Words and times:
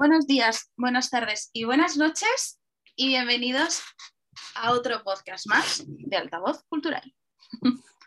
Buenos 0.00 0.26
días, 0.26 0.72
buenas 0.78 1.10
tardes 1.10 1.50
y 1.52 1.64
buenas 1.64 1.98
noches 1.98 2.58
y 2.96 3.08
bienvenidos 3.08 3.82
a 4.54 4.72
otro 4.72 5.02
podcast 5.04 5.46
más 5.46 5.84
de 5.86 6.16
Altavoz 6.16 6.64
Cultural. 6.70 7.02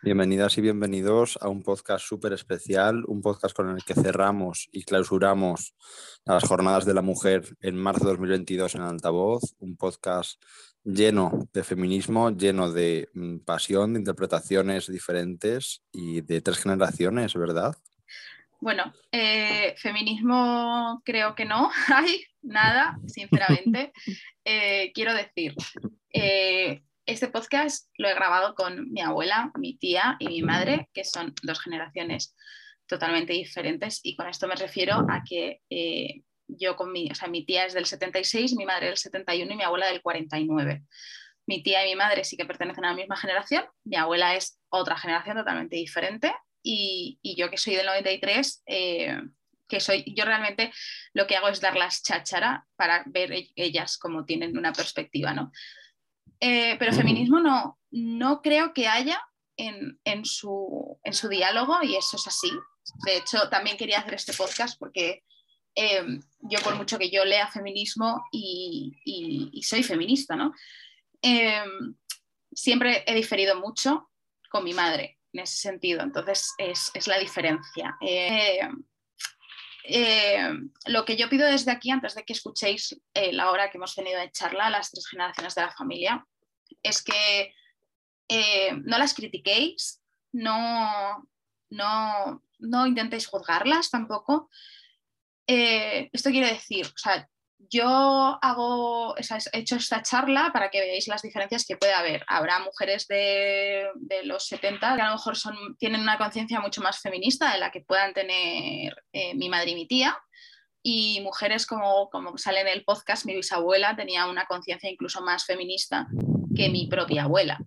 Bienvenidas 0.02 0.58
y 0.58 0.62
bienvenidos 0.62 1.38
a 1.40 1.50
un 1.50 1.62
podcast 1.62 2.04
súper 2.04 2.34
especial, 2.34 3.04
un 3.06 3.22
podcast 3.22 3.56
con 3.56 3.70
el 3.70 3.84
que 3.84 3.94
cerramos 3.94 4.70
y 4.72 4.86
clausuramos 4.86 5.76
las 6.26 6.44
jornadas 6.46 6.86
de 6.86 6.96
la 6.96 7.04
mujer 7.04 7.56
en 7.62 7.76
marzo 7.76 8.06
de 8.06 8.14
2022 8.14 8.74
en 8.74 8.82
Altavoz, 8.82 9.54
un 9.60 9.78
podcast 9.78 10.42
lleno 10.84 11.48
de 11.54 11.64
feminismo, 11.64 12.32
lleno 12.32 12.72
de 12.72 13.08
mm, 13.14 13.38
pasión, 13.46 13.94
de 13.94 14.00
interpretaciones 14.00 14.88
diferentes 14.88 15.84
y 15.92 16.22
de 16.22 16.42
tres 16.42 16.58
generaciones, 16.58 17.36
¿verdad? 17.36 17.78
Bueno, 18.64 18.94
eh, 19.12 19.76
feminismo 19.76 21.02
creo 21.04 21.36
que 21.36 21.44
no 21.44 21.70
hay 21.94 22.24
nada, 22.42 22.98
sinceramente. 23.08 23.92
Eh, 24.46 24.92
quiero 24.94 25.14
decir, 25.14 25.56
eh, 26.12 26.84
este 27.06 27.30
podcast 27.30 27.90
lo 27.98 28.10
he 28.10 28.14
grabado 28.14 28.56
con 28.56 28.92
mi 28.92 29.00
abuela, 29.00 29.54
mi 29.58 29.78
tía 29.78 30.18
y 30.20 30.28
mi 30.28 30.42
madre, 30.42 30.90
que 30.94 31.06
son 31.06 31.34
dos 31.44 31.62
generaciones 31.62 32.36
totalmente 32.86 33.32
diferentes. 33.32 34.02
Y 34.04 34.18
con 34.18 34.28
esto 34.28 34.50
me 34.50 34.56
refiero 34.56 35.06
a 35.10 35.24
que 35.24 35.62
yo 36.50 36.76
con 36.76 36.92
mi, 36.92 37.10
o 37.10 37.16
sea, 37.16 37.30
mi 37.30 37.46
tía 37.46 37.66
es 37.66 37.74
del 37.74 37.86
76, 37.86 38.56
mi 38.58 38.66
madre 38.66 38.88
del 38.88 38.98
71 38.98 39.54
y 39.54 39.56
mi 39.56 39.64
abuela 39.64 39.88
del 39.88 40.02
49. 40.02 40.84
Mi 41.48 41.64
tía 41.64 41.86
y 41.86 41.92
mi 41.92 41.96
madre 41.96 42.26
sí 42.26 42.36
que 42.36 42.44
pertenecen 42.44 42.84
a 42.84 42.90
la 42.90 42.96
misma 42.96 43.16
generación, 43.16 43.64
mi 43.86 43.96
abuela 43.96 44.36
es 44.36 44.60
otra 44.68 44.98
generación 44.98 45.38
totalmente 45.38 45.78
diferente 45.78 46.34
y, 46.64 47.36
yo 47.38 47.50
que 47.50 47.58
soy 47.58 47.76
del 47.76 47.86
93, 47.86 48.64
eh, 48.66 49.22
que 49.68 49.80
soy, 49.80 50.04
yo 50.16 50.26
realmente 50.26 50.72
lo 51.14 51.28
que 51.28 51.36
hago 51.36 51.50
es 51.50 51.60
darlas 51.60 52.02
cháchara 52.04 52.66
para 52.76 53.04
ver 53.06 53.34
e-, 53.34 53.52
ellas 53.56 53.98
cómo 53.98 54.26
tienen 54.26 54.58
una 54.58 54.72
perspectiva, 54.72 55.34
¿no? 55.34 55.52
Eh, 56.40 56.76
pero 56.80 56.94
feminismo 56.94 57.40
no, 57.40 57.80
no 57.92 58.42
creo 58.42 58.74
que 58.74 58.88
haya 58.88 59.22
en, 59.56 60.26
su, 60.26 61.00
en 61.04 61.14
su 61.14 61.30
diálogo 61.30 61.84
y 61.84 61.96
eso 61.96 62.18
es 62.18 62.28
así. 62.28 62.52
De 63.06 63.18
hecho, 63.18 63.50
también 63.50 63.78
quería 63.78 64.00
hacer 64.00 64.16
este 64.16 64.34
podcast 64.34 64.78
porque 64.78 65.24
eh, 65.76 66.04
yo 66.42 66.60
por 66.60 66.76
mucho 66.76 66.98
que 66.98 67.10
yo 67.10 67.24
lea 67.24 67.48
feminismo 67.48 68.26
y, 68.32 69.62
soy 69.64 69.84
feminista, 69.84 70.36
¿no? 70.36 70.54
siempre 72.52 73.04
he 73.08 73.16
diferido 73.16 73.58
mucho 73.58 74.12
con 74.50 74.66
mi 74.66 74.74
madre 74.74 75.18
en 75.34 75.40
ese 75.42 75.58
sentido. 75.58 76.02
Entonces, 76.02 76.54
es, 76.58 77.08
la 77.08 77.18
diferencia. 77.18 77.98
Eh, 78.02 78.62
eh, 79.86 80.50
lo 80.86 81.04
que 81.04 81.18
yo 81.18 81.30
pido 81.30 81.48
desde 81.48 81.72
aquí, 81.72 81.92
antes 81.92 82.16
de 82.16 82.24
que 82.24 82.34
escuchéis 82.34 83.00
eh, 83.14 83.34
la 83.34 83.52
hora 83.52 83.70
que 83.70 83.78
hemos 83.78 83.96
tenido 83.96 84.20
de 84.20 84.32
charla, 84.32 84.70
las 84.70 84.92
tres 84.92 85.08
generaciones 85.08 85.56
de 85.56 85.62
la 85.62 85.72
familia, 85.72 86.26
es 86.82 87.04
que 87.04 87.54
no 88.86 88.98
las 88.98 89.14
critiquéis, 89.14 90.02
no, 90.32 91.30
no, 91.70 92.44
no 92.58 92.88
intentéis 92.88 93.28
juzgarlas 93.28 93.92
tampoco. 93.92 94.50
esto 95.46 96.32
quiere 96.32 96.48
decir, 96.48 96.88
o 96.88 96.98
sea, 96.98 97.30
yo 97.70 98.40
hago, 98.42 99.16
he 99.18 99.60
hecho 99.60 99.76
esta 99.76 100.02
charla 100.02 100.52
para 100.54 100.70
que 100.70 100.80
veáis 100.80 101.08
las 101.08 101.22
diferencias 101.22 101.66
que 101.66 101.78
puede 101.78 101.94
haber. 101.94 102.24
Habrá 102.28 102.60
mujeres 102.60 103.08
de, 103.08 103.88
los 104.24 104.48
70 104.48 104.96
que 104.96 105.02
a 105.02 105.08
lo 105.08 105.14
mejor 105.14 105.36
son, 105.36 105.56
tienen 105.78 106.02
una 106.02 106.18
conciencia 106.18 106.60
mucho 106.60 106.82
más 106.82 107.00
feminista 107.00 107.52
de 107.52 107.60
la 107.60 107.72
que 107.72 107.82
puedan 107.82 108.14
tener 108.14 108.96
eh, 109.12 109.34
mi 109.36 109.50
madre 109.50 109.72
y 109.72 109.76
mi 109.76 109.88
tía. 109.88 110.18
Y 110.82 111.22
mujeres 111.22 111.66
como, 111.66 112.10
como 112.10 112.38
sale 112.38 112.62
en 112.62 112.68
el 112.68 112.84
podcast, 112.84 113.26
mi 113.26 113.36
bisabuela 113.36 113.96
tenía 113.96 114.28
una 114.28 114.46
conciencia 114.46 114.90
incluso 114.90 115.22
más 115.22 115.46
feminista 115.46 116.08
que 116.56 116.70
mi 116.70 116.88
propia 116.88 117.24
abuela. 117.24 117.60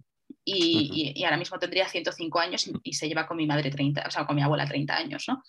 Y, 0.44 1.24
ahora 1.24 1.38
mismo 1.38 1.58
tendría 1.58 1.88
105 1.88 2.38
años 2.38 2.70
y, 2.84 2.92
se 2.92 3.08
lleva 3.08 3.26
con 3.26 3.36
mi 3.36 3.46
madre 3.46 3.70
30, 3.70 4.04
o 4.06 4.10
sea, 4.10 4.26
con 4.26 4.36
mi 4.36 4.42
abuela 4.42 4.64
30 4.64 4.96
años, 4.96 5.24
¿no? 5.26 5.42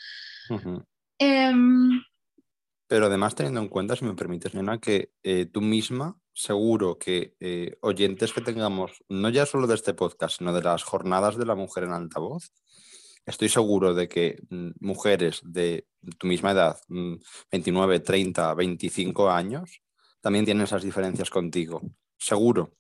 Pero 2.88 3.08
además 3.08 3.36
teniendo 3.36 3.60
en 3.60 3.68
cuenta, 3.68 3.96
si 3.96 4.06
me 4.06 4.14
permites, 4.14 4.54
Nena, 4.54 4.80
que 4.80 5.12
eh, 5.24 5.46
tú 5.46 5.62
misma, 5.62 6.18
seguro 6.34 6.98
que 6.98 7.36
eh, 7.40 7.78
oyentes 7.82 8.32
que 8.32 8.42
tengamos, 8.42 9.04
no 9.10 9.30
ya 9.30 9.46
solo 9.46 9.68
de 9.68 9.76
este 9.76 9.94
podcast, 9.94 10.38
sino 10.38 10.54
de 10.54 10.62
las 10.62 10.84
jornadas 10.84 11.38
de 11.38 11.46
la 11.46 11.56
mujer 11.56 11.84
en 11.84 11.92
altavoz, 11.92 12.54
estoy 13.26 13.50
seguro 13.50 13.94
de 13.94 14.08
que 14.08 14.38
mm, 14.50 14.70
mujeres 14.80 15.42
de 15.44 15.86
tu 16.18 16.28
misma 16.28 16.52
edad, 16.52 16.80
29, 17.52 18.00
30, 18.00 18.54
25 18.54 19.30
años, 19.30 19.82
también 20.22 20.46
tienen 20.46 20.64
esas 20.64 20.84
diferencias 20.84 21.30
contigo, 21.30 21.82
seguro. 22.18 22.74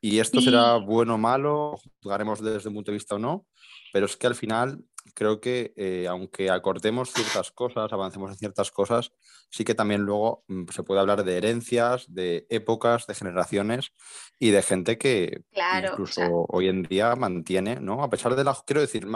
Y 0.00 0.18
esto 0.18 0.40
será 0.40 0.76
bueno 0.78 1.14
o 1.14 1.18
malo, 1.18 1.78
juzgaremos 2.02 2.42
desde 2.42 2.68
un 2.68 2.74
punto 2.74 2.90
de 2.90 2.96
vista 2.96 3.14
o 3.14 3.18
no, 3.20 3.46
pero 3.92 4.06
es 4.06 4.16
que 4.16 4.26
al 4.26 4.34
final 4.34 4.84
creo 5.14 5.40
que 5.40 5.72
eh, 5.76 6.06
aunque 6.08 6.50
acortemos 6.50 7.12
ciertas 7.12 7.50
cosas, 7.50 7.92
avancemos 7.92 8.30
en 8.30 8.36
ciertas 8.36 8.70
cosas, 8.70 9.12
sí 9.50 9.64
que 9.64 9.74
también 9.74 10.02
luego 10.02 10.44
mm, 10.48 10.68
se 10.70 10.82
puede 10.82 11.00
hablar 11.00 11.24
de 11.24 11.36
herencias, 11.36 12.06
de 12.08 12.46
épocas, 12.50 13.06
de 13.06 13.14
generaciones 13.14 13.92
y 14.38 14.50
de 14.50 14.62
gente 14.62 14.98
que 14.98 15.42
incluso 15.82 16.46
hoy 16.48 16.68
en 16.68 16.82
día 16.82 17.14
mantiene, 17.16 17.76
¿no? 17.80 18.02
A 18.02 18.10
pesar 18.10 18.34
de 18.34 18.44
la... 18.44 18.56
Quiero 18.66 18.80
decir, 18.80 19.06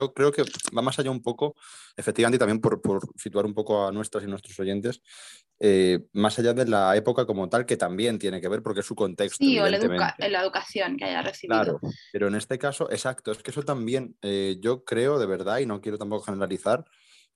yo 0.00 0.14
creo 0.14 0.32
que 0.32 0.42
va 0.76 0.82
más 0.82 0.98
allá 0.98 1.10
un 1.10 1.22
poco, 1.22 1.54
efectivamente, 2.00 2.36
y 2.36 2.38
también 2.38 2.60
por, 2.60 2.80
por 2.82 3.00
situar 3.16 3.46
un 3.46 3.54
poco 3.54 3.86
a 3.86 3.92
nuestras 3.92 4.24
y 4.24 4.26
nuestros 4.26 4.58
oyentes, 4.58 5.00
eh, 5.60 6.06
más 6.14 6.38
allá 6.38 6.54
de 6.54 6.66
la 6.66 6.96
época 6.96 7.26
como 7.26 7.48
tal, 7.48 7.66
que 7.66 7.76
también 7.76 8.18
tiene 8.18 8.40
que 8.40 8.48
ver 8.48 8.62
porque 8.62 8.80
es 8.80 8.86
su 8.86 8.94
contexto. 8.94 9.44
Sí, 9.44 9.58
o 9.58 9.68
la, 9.68 9.76
educación 10.42 10.96
que 10.96 11.04
haya 11.04 11.22
recibido. 11.22 11.62
Claro, 11.62 11.80
pero 12.12 12.28
en 12.28 12.34
este 12.34 12.58
caso, 12.58 12.90
exacto, 12.90 13.30
es 13.30 13.42
que 13.42 13.50
eso 13.50 13.62
también, 13.62 14.16
eh, 14.22 14.56
yo 14.60 14.84
creo 14.84 15.18
de 15.18 15.26
verdad, 15.26 15.58
y 15.58 15.66
no 15.66 15.80
quiero 15.80 15.98
tampoco 15.98 16.24
generalizar, 16.24 16.84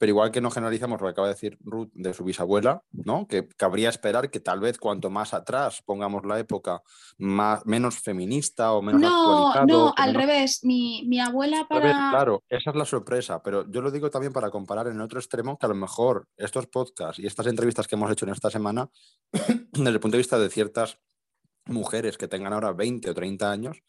pero 0.04 0.10
igual 0.10 0.31
que 0.31 0.42
no 0.42 0.50
generalizamos 0.50 1.00
lo 1.00 1.06
que 1.06 1.12
acaba 1.12 1.28
de 1.28 1.32
decir 1.32 1.56
Ruth 1.62 1.88
de 1.94 2.12
su 2.12 2.25
bisabuela, 2.25 2.82
¿no? 2.92 3.26
Que 3.26 3.48
cabría 3.56 3.88
esperar 3.88 4.31
que 4.31 4.38
tal 4.38 4.60
vez 4.60 4.76
cuanto 4.76 5.09
más 5.09 5.32
atrás 5.32 5.81
pongamos 5.82 6.26
la 6.26 6.38
época 6.38 6.82
más, 7.16 7.65
menos 7.65 8.00
feminista 8.00 8.75
o 8.75 8.82
menos 8.82 9.00
no, 9.00 9.65
No, 9.65 9.94
al 9.97 10.15
revés. 10.15 10.62
Mi, 10.62 11.06
mi 11.09 11.20
abuela 11.20 11.65
para... 11.66 12.10
claro, 12.10 12.44
esa 12.50 12.69
es 12.69 12.76
la 12.76 12.84
sorpresa, 12.84 13.42
pero 13.42 13.65
yo 13.70 13.81
lo 13.81 13.91
digo 13.91 14.10
también 14.10 14.34
para 14.34 14.50
comparar 14.50 14.88
en 14.88 15.00
otro 15.00 15.19
extremo 15.19 15.56
que 15.56 15.65
a 15.65 15.70
lo 15.70 15.75
mejor 15.75 16.28
estos 16.36 16.66
podcasts 16.66 17.19
y 17.19 17.26
estas 17.26 17.47
entrevistas 17.47 17.88
que 17.88 17.94
hemos 17.94 18.12
hecho 18.12 18.26
en 18.26 18.32
esta 18.32 18.50
semana, 18.50 18.91
desde 19.32 19.88
el 19.88 20.00
punto 20.00 20.19
de 20.19 20.21
vista 20.21 20.38
de 20.38 20.50
ciertas 20.50 20.98
mujeres 21.65 22.19
que 22.19 22.28
tengan 22.28 22.53
ahora 22.53 22.75
20 22.75 23.09
o 23.09 23.15
30 23.15 23.50
años, 23.50 23.82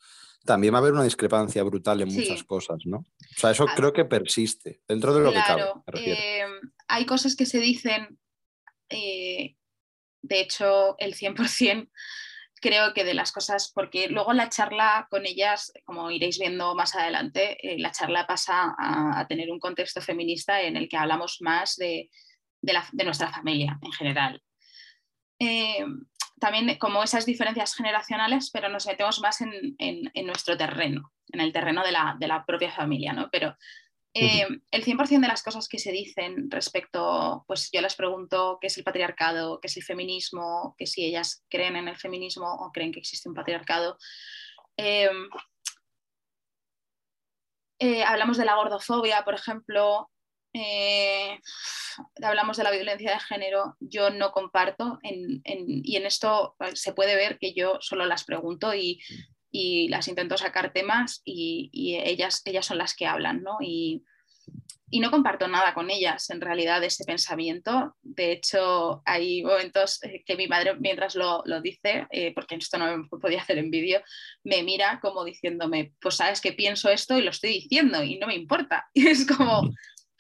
también 0.46 0.74
va 0.74 0.78
a 0.78 0.82
haber 0.82 0.94
una 0.94 1.04
discrepancia 1.04 1.64
brutal 1.64 2.02
en 2.02 2.14
muchas 2.14 2.44
cosas, 2.44 2.86
¿no? 2.86 2.98
O 2.98 3.40
sea, 3.40 3.52
eso 3.52 3.66
ah. 3.68 3.74
creo 3.76 3.92
que 3.92 4.06
persiste 4.06 4.82
dentro 4.88 5.14
de 5.14 5.22
lo 5.22 5.32
que 5.32 5.40
cabe. 5.46 5.64
Eh, 5.94 6.46
hay 6.88 7.06
cosas 7.06 7.36
que 7.36 7.46
se 7.46 7.60
dicen, 7.60 8.20
eh, 8.90 9.56
de 10.22 10.40
hecho, 10.40 10.96
el 11.00 11.16
100% 11.16 11.90
creo 12.62 12.94
que 12.94 13.04
de 13.04 13.14
las 13.14 13.32
cosas, 13.32 13.72
porque 13.74 14.08
luego 14.08 14.34
la 14.34 14.50
charla 14.50 15.08
con 15.12 15.26
ellas, 15.26 15.72
como 15.84 16.10
iréis 16.10 16.40
viendo 16.40 16.74
más 16.74 16.96
adelante, 16.96 17.58
eh, 17.62 17.78
la 17.78 17.92
charla 17.92 18.26
pasa 18.26 18.74
a, 18.78 19.26
tener 19.28 19.52
un 19.52 19.60
contexto 19.60 20.02
feminista 20.02 20.62
en 20.62 20.78
el 20.78 20.88
que 20.88 20.98
hablamos 20.98 21.38
más 21.42 21.76
de, 21.76 22.10
de 22.62 23.04
nuestra 23.04 23.32
familia 23.32 23.78
en 23.82 23.92
general 23.92 24.42
también 26.46 26.78
como 26.78 27.02
esas 27.02 27.26
diferencias 27.26 27.74
generacionales, 27.74 28.52
pero 28.52 28.70
nos 28.70 28.86
metemos 28.86 29.20
más 29.20 29.42
en, 29.42 30.12
nuestro 30.28 30.56
terreno, 30.56 31.12
en 31.32 31.42
el 31.42 31.52
terreno 31.52 31.82
de 31.84 31.92
la, 31.92 32.44
propia 32.46 32.72
familia, 32.72 33.14
¿no? 33.14 33.30
Pero 33.32 33.58
eh, 34.14 34.46
el 34.70 34.86
100% 34.86 35.22
de 35.22 35.28
las 35.28 35.42
cosas 35.42 35.68
que 35.68 35.80
se 35.80 35.92
dicen 35.92 36.52
respecto, 36.52 37.44
pues 37.48 37.72
yo 37.74 37.82
les 37.82 37.96
pregunto 37.96 38.60
qué 38.62 38.68
es 38.68 38.78
el 38.78 38.84
patriarcado, 38.84 39.60
qué 39.60 39.66
es 39.66 39.78
el 39.78 39.82
feminismo, 39.82 40.76
que 40.78 40.86
si 40.86 41.04
ellas 41.04 41.44
creen 41.50 41.78
en 41.78 41.88
el 41.88 41.98
feminismo 41.98 42.46
o 42.46 42.72
creen 42.72 42.92
que 42.92 43.00
existe 43.00 43.28
un 43.28 43.34
patriarcado. 43.34 43.98
Eh, 44.78 45.10
eh, 47.80 48.04
hablamos 48.04 48.38
de 48.38 48.46
la 48.46 48.54
gordofobia, 48.54 49.24
por 49.26 49.34
ejemplo, 49.34 50.12
eh, 50.58 51.40
hablamos 52.24 52.56
de 52.56 52.64
la 52.64 52.72
violencia 52.72 53.12
de 53.12 53.20
género, 53.20 53.76
yo 53.80 54.10
no 54.10 54.32
comparto 54.32 55.00
y 55.04 55.96
en 55.96 56.06
esto 56.06 56.56
pues, 56.58 56.80
se 56.82 56.94
puede 56.94 57.16
ver 57.16 57.38
que 57.40 57.54
yo 57.54 57.78
solo 57.82 58.06
las 58.06 58.24
pregunto 58.24 58.74
y, 58.74 59.02
las 59.88 60.10
intento 60.10 60.38
sacar 60.38 60.74
temas 60.74 61.22
y, 61.24 61.98
ellas, 62.04 62.42
ellas 62.44 62.66
son 62.66 62.78
las 62.78 62.94
que 62.94 63.06
hablan, 63.06 63.42
¿no? 63.42 63.58
Y, 63.62 64.04
no 65.02 65.12
comparto 65.12 65.50
nada 65.50 65.74
con 65.74 65.90
ellas 65.90 66.30
en 66.30 66.40
realidad 66.40 66.80
de 66.80 66.88
ese 66.88 67.04
pensamiento. 67.04 67.98
De 68.02 68.32
hecho, 68.32 69.02
hay 69.06 69.44
momentos 69.44 70.02
eh, 70.04 70.24
que 70.26 70.38
mi 70.38 70.48
madre, 70.48 70.74
mientras 70.80 71.16
lo, 71.16 71.44
dice, 71.62 72.08
eh, 72.12 72.34
porque 72.34 72.56
esto 72.56 72.78
no 72.78 72.98
me 72.98 73.08
podía 73.10 73.42
hacer 73.42 73.58
en 73.58 73.72
vídeo, 73.72 74.02
me 74.46 74.64
mira 74.64 75.02
como 75.02 75.26
diciéndome, 75.26 75.92
pues 76.00 76.16
sabes 76.16 76.40
que 76.40 76.54
pienso 76.54 76.90
esto 76.90 77.18
y 77.18 77.24
lo 77.24 77.32
estoy 77.32 77.50
diciendo 77.50 78.04
y 78.06 78.18
no 78.20 78.28
me 78.28 78.36
importa. 78.36 78.88
Y 78.94 79.08
es 79.08 79.26
como, 79.26 79.70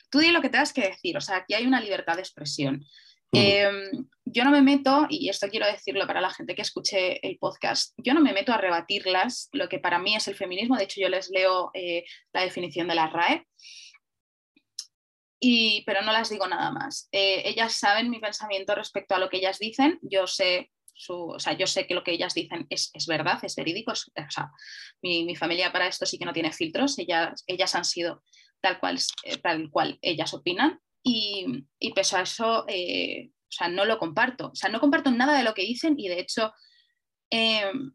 tú 0.09 0.19
di 0.19 0.31
lo 0.31 0.41
que 0.41 0.49
tengas 0.49 0.73
que 0.73 0.89
decir, 0.89 1.17
o 1.17 1.21
sea, 1.21 1.37
aquí 1.37 1.53
hay 1.53 1.65
una 1.65 1.81
libertad 1.81 2.15
de 2.15 2.21
expresión. 2.21 2.85
Em, 3.31 4.07
yo 4.23 4.45
no 4.45 4.51
me 4.51 4.61
meto, 4.61 5.07
y 5.09 5.29
esto 5.29 5.49
quiero 5.49 5.65
decirlo 5.65 6.07
para 6.07 6.21
la 6.21 6.29
gente 6.29 6.55
que 6.55 6.61
escuche 6.61 7.25
el 7.27 7.37
podcast, 7.37 7.93
yo 7.97 8.13
no 8.13 8.21
me 8.21 8.31
meto 8.31 8.53
a 8.53 8.57
rebatirlas 8.57 9.49
lo 9.51 9.67
que 9.67 9.79
para 9.79 9.99
mí 9.99 10.15
es 10.15 10.27
el 10.27 10.35
feminismo, 10.35 10.77
de 10.77 10.85
hecho 10.85 11.01
yo 11.01 11.09
les 11.09 11.29
leo 11.29 11.69
eh, 11.73 12.05
la 12.33 12.41
definición 12.41 12.87
de 12.87 12.95
la 12.95 13.07
RAE, 13.07 13.45
y, 15.39 15.83
pero 15.85 16.01
no 16.01 16.13
las 16.13 16.29
digo 16.29 16.47
nada 16.47 16.71
más. 16.71 17.09
Eh, 17.11 17.43
ellas 17.45 17.73
saben 17.73 18.09
mi 18.09 18.19
pensamiento 18.19 18.73
respecto 18.73 19.15
a 19.15 19.19
lo 19.19 19.29
que 19.29 19.37
ellas 19.37 19.59
dicen, 19.59 19.99
yo 20.01 20.27
sé 20.27 20.71
o 21.09 21.39
sea, 21.39 21.53
yo 21.53 21.67
sé 21.67 21.87
que 21.87 21.93
lo 21.93 22.03
que 22.03 22.11
ellas 22.11 22.33
dicen 22.33 22.67
es, 22.69 22.91
verdad, 23.07 23.39
es 23.43 23.55
verídico. 23.55 23.91
o 23.91 23.95
sea, 23.95 24.51
mi, 25.01 25.35
familia 25.35 25.71
para 25.71 25.87
esto 25.87 26.05
sí 26.05 26.17
que 26.17 26.25
no 26.25 26.33
tiene 26.33 26.51
filtros, 26.51 26.97
ellas, 26.99 27.43
ellas 27.47 27.75
han 27.75 27.85
sido 27.85 28.23
tal 28.65 28.79
cual, 28.79 28.97
eh, 29.23 29.37
tal 29.37 29.69
cual 29.69 29.99
ellas 30.01 30.33
opinan 30.33 30.79
y, 31.03 31.67
y 31.77 31.93
pese 31.93 32.17
a 32.17 32.21
eso, 32.21 32.65
eh, 32.67 33.29
o 33.29 33.51
sea, 33.51 33.67
no 33.67 33.85
lo 33.85 33.99
comparto. 33.99 34.47
O 34.47 34.55
sea, 34.55 34.71
no 34.71 34.79
comparto 34.79 35.11
nada 35.11 35.37
de 35.37 35.43
lo 35.43 35.53
que 35.53 35.61
dicen 35.61 35.93
y 35.99 36.07
de 36.07 36.19
hecho, 36.19 36.51
em, 37.29 37.93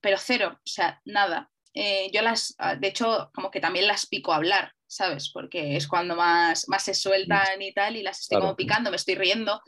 pero 0.00 0.16
cero, 0.18 0.52
o 0.54 0.68
sea, 0.68 1.00
nada. 1.04 1.50
Eh, 1.74 2.10
yo 2.12 2.22
las, 2.22 2.54
ah, 2.58 2.76
de 2.76 2.86
hecho, 2.86 3.30
como 3.34 3.50
que 3.50 3.60
también 3.60 3.88
las 3.88 4.06
pico 4.06 4.32
a 4.32 4.36
hablar, 4.36 4.72
¿sabes? 4.86 5.30
Porque 5.32 5.76
es 5.76 5.88
cuando 5.88 6.14
más, 6.14 6.68
más 6.68 6.84
se 6.84 6.94
sueltan 6.94 7.60
y 7.60 7.74
tal 7.74 7.96
y 7.96 8.02
las 8.04 8.20
estoy 8.20 8.38
como 8.38 8.54
picando, 8.54 8.90
me 8.90 8.96
estoy 8.96 9.16
riendo 9.16 9.60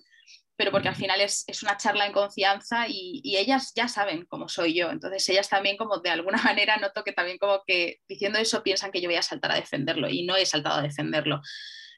pero 0.61 0.73
porque 0.73 0.89
al 0.89 0.95
final 0.95 1.23
es, 1.23 1.47
una 1.63 1.79
charla 1.79 2.05
en 2.05 2.13
confianza 2.13 2.85
y, 2.87 3.23
ellas 3.35 3.73
ya 3.75 3.89
saben 3.89 4.27
cómo 4.27 4.47
soy 4.47 4.75
yo. 4.75 4.91
Entonces 4.91 5.27
ellas 5.31 5.49
también 5.49 5.79
como 5.79 6.01
de 6.01 6.11
alguna 6.11 6.37
manera 6.45 6.77
noto 6.77 7.03
que 7.03 7.13
también 7.15 7.39
como 7.39 7.63
que 7.67 8.01
diciendo 8.07 8.39
eso 8.39 8.63
piensan 8.63 8.93
que 8.93 9.01
yo 9.01 9.09
voy 9.09 9.17
a 9.17 9.23
saltar 9.23 9.53
a 9.53 9.55
defenderlo 9.55 10.11
y 10.11 10.27
no 10.27 10.37
he 10.37 10.45
saltado 10.45 10.81
a 10.81 10.83
defenderlo. 10.83 11.41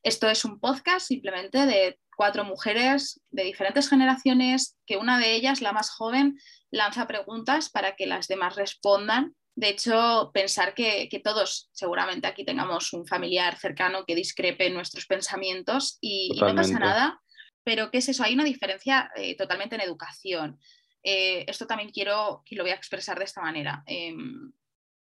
Esto 0.05 0.31
es 0.31 0.45
un 0.45 0.61
podcast 0.61 1.09
simplemente 1.09 1.67
de 1.67 1.99
cuatro 2.17 2.45
mujeres 2.45 3.21
de 3.31 3.43
diferentes 3.43 3.89
generaciones, 3.89 4.79
que 4.87 4.97
una 4.97 5.19
de 5.19 5.33
ellas, 5.33 5.61
la 5.61 5.73
más 5.73 5.91
joven, 5.91 6.39
lanza 6.71 7.09
preguntas 7.09 7.69
para 7.69 7.97
que 7.97 8.07
las 8.07 8.29
demás 8.29 8.55
respondan. 8.55 9.35
De 9.57 9.71
hecho, 9.71 10.31
pensar 10.33 10.75
que, 10.75 11.09
todos 11.25 11.69
seguramente 11.73 12.29
aquí 12.29 12.45
tengamos 12.45 12.93
un 12.93 13.09
familiar 13.09 13.59
cercano 13.59 14.05
que 14.07 14.15
discrepe 14.15 14.69
en 14.69 14.75
nuestros 14.75 15.07
pensamientos 15.07 15.99
y 16.01 16.39
no 16.41 16.55
pasa 16.55 16.79
nada 16.79 17.22
pero 17.65 17.91
¿qué 17.91 17.99
es 17.99 18.09
eso? 18.09 18.25
Hay 18.25 18.35
una 18.35 18.45
diferencia 18.45 19.11
eh, 19.17 19.37
totalmente 19.37 19.75
en 19.77 19.83
educación. 19.83 20.59
Eh, 21.03 21.45
esto 21.49 21.67
también 21.67 21.91
quiero, 21.91 22.43
que 22.45 22.57
lo 22.57 22.65
voy 22.65 22.73
a 22.73 22.77
expresar 22.77 23.19
de 23.19 23.25
esta 23.25 23.41
manera. 23.41 23.83
Em, 23.87 24.53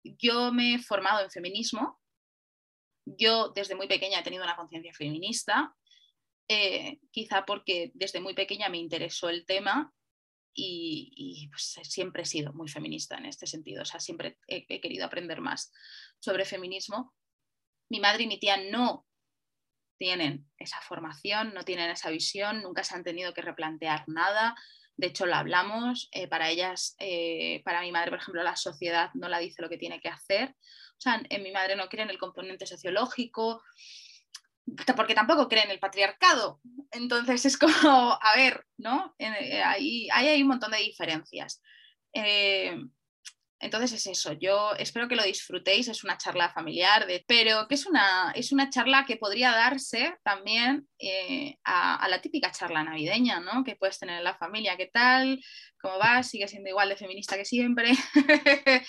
yo 0.02 0.52
me 0.52 0.74
he 0.74 0.78
formado 0.78 1.22
en 1.22 1.30
feminismo. 1.30 2.00
Yo 3.06 3.50
desde 3.50 3.74
muy 3.74 3.86
pequeña 3.86 4.20
he 4.20 4.22
tenido 4.22 4.44
una 4.44 4.56
conciencia 4.56 4.92
feminista, 4.94 5.74
eh, 6.48 7.00
quizá 7.10 7.44
porque 7.44 7.90
desde 7.94 8.20
muy 8.20 8.34
pequeña 8.34 8.68
me 8.68 8.78
interesó 8.78 9.28
el 9.28 9.44
tema 9.46 9.92
y, 10.56 11.48
pues, 11.50 11.80
siempre 11.82 12.22
he 12.22 12.26
sido 12.26 12.52
muy 12.52 12.68
feminista 12.68 13.16
en 13.16 13.26
este 13.26 13.46
sentido. 13.46 13.82
O 13.82 13.84
sea, 13.84 14.00
siempre 14.00 14.38
he 14.46 14.80
querido 14.80 15.04
aprender 15.04 15.40
más 15.40 15.72
sobre 16.18 16.44
feminismo. 16.44 17.14
Mi 17.90 18.00
madre 18.00 18.24
y 18.24 18.26
mi 18.26 18.38
tía 18.38 18.56
no 18.70 19.06
tienen 19.98 20.46
esa 20.58 20.80
formación, 20.80 21.54
no 21.54 21.64
tienen 21.64 21.90
esa 21.90 22.10
visión, 22.10 22.62
nunca 22.62 22.84
se 22.84 22.94
han 22.94 23.04
tenido 23.04 23.34
que 23.34 23.42
replantear 23.42 24.04
nada. 24.06 24.54
De 24.96 25.08
hecho, 25.08 25.26
lo 25.26 25.34
hablamos. 25.34 26.08
Eh, 26.12 26.28
para 26.28 26.50
ellas, 26.50 26.94
eh, 26.98 27.62
para 27.64 27.80
mi 27.80 27.92
madre, 27.92 28.10
por 28.10 28.20
ejemplo, 28.20 28.42
la 28.42 28.56
sociedad 28.56 29.10
no 29.14 29.28
la 29.28 29.38
dice 29.38 29.62
lo 29.62 29.68
que 29.68 29.78
tiene 29.78 30.00
que 30.00 30.08
hacer. 30.08 30.50
O 30.50 31.00
sea, 31.00 31.20
en 31.28 31.42
mi 31.42 31.52
madre 31.52 31.76
no 31.76 31.88
cree 31.88 32.04
en 32.04 32.10
el 32.10 32.18
componente 32.18 32.66
sociológico, 32.66 33.62
porque 34.96 35.14
tampoco 35.14 35.48
cree 35.48 35.64
en 35.64 35.70
el 35.70 35.80
patriarcado. 35.80 36.60
Entonces 36.90 37.44
es 37.44 37.58
como, 37.58 37.72
a 38.22 38.36
ver, 38.36 38.64
¿no? 38.78 39.14
Eh, 39.18 39.62
ahí, 39.62 40.08
hay 40.12 40.42
un 40.42 40.48
montón 40.48 40.70
de 40.70 40.78
diferencias. 40.78 41.60
Entonces 43.64 43.94
es 43.94 44.06
eso, 44.06 44.34
yo 44.34 44.74
espero 44.78 45.08
que 45.08 45.16
lo 45.16 45.22
disfrutéis, 45.22 45.88
es 45.88 46.04
una 46.04 46.18
charla 46.18 46.50
familiar, 46.50 47.06
pero 47.26 47.66
que 47.66 47.76
es 47.76 47.86
una, 47.86 48.30
es 48.34 48.52
una 48.52 48.68
charla 48.68 49.06
que 49.06 49.16
podría 49.16 49.52
darse 49.52 50.18
también 50.22 50.86
eh, 50.98 51.56
a, 51.64 52.06
la 52.10 52.20
típica 52.20 52.50
charla 52.50 52.84
navideña, 52.84 53.40
¿no? 53.40 53.64
Que 53.64 53.74
puedes 53.74 53.98
tener 53.98 54.18
en 54.18 54.24
la 54.24 54.36
familia, 54.36 54.76
¿qué 54.76 54.90
tal? 54.92 55.42
¿Cómo 55.80 55.96
vas? 55.98 56.28
¿Sigue 56.28 56.46
siendo 56.46 56.68
igual 56.68 56.90
de 56.90 56.96
feminista 56.96 57.38
que 57.38 57.46
siempre? 57.46 57.92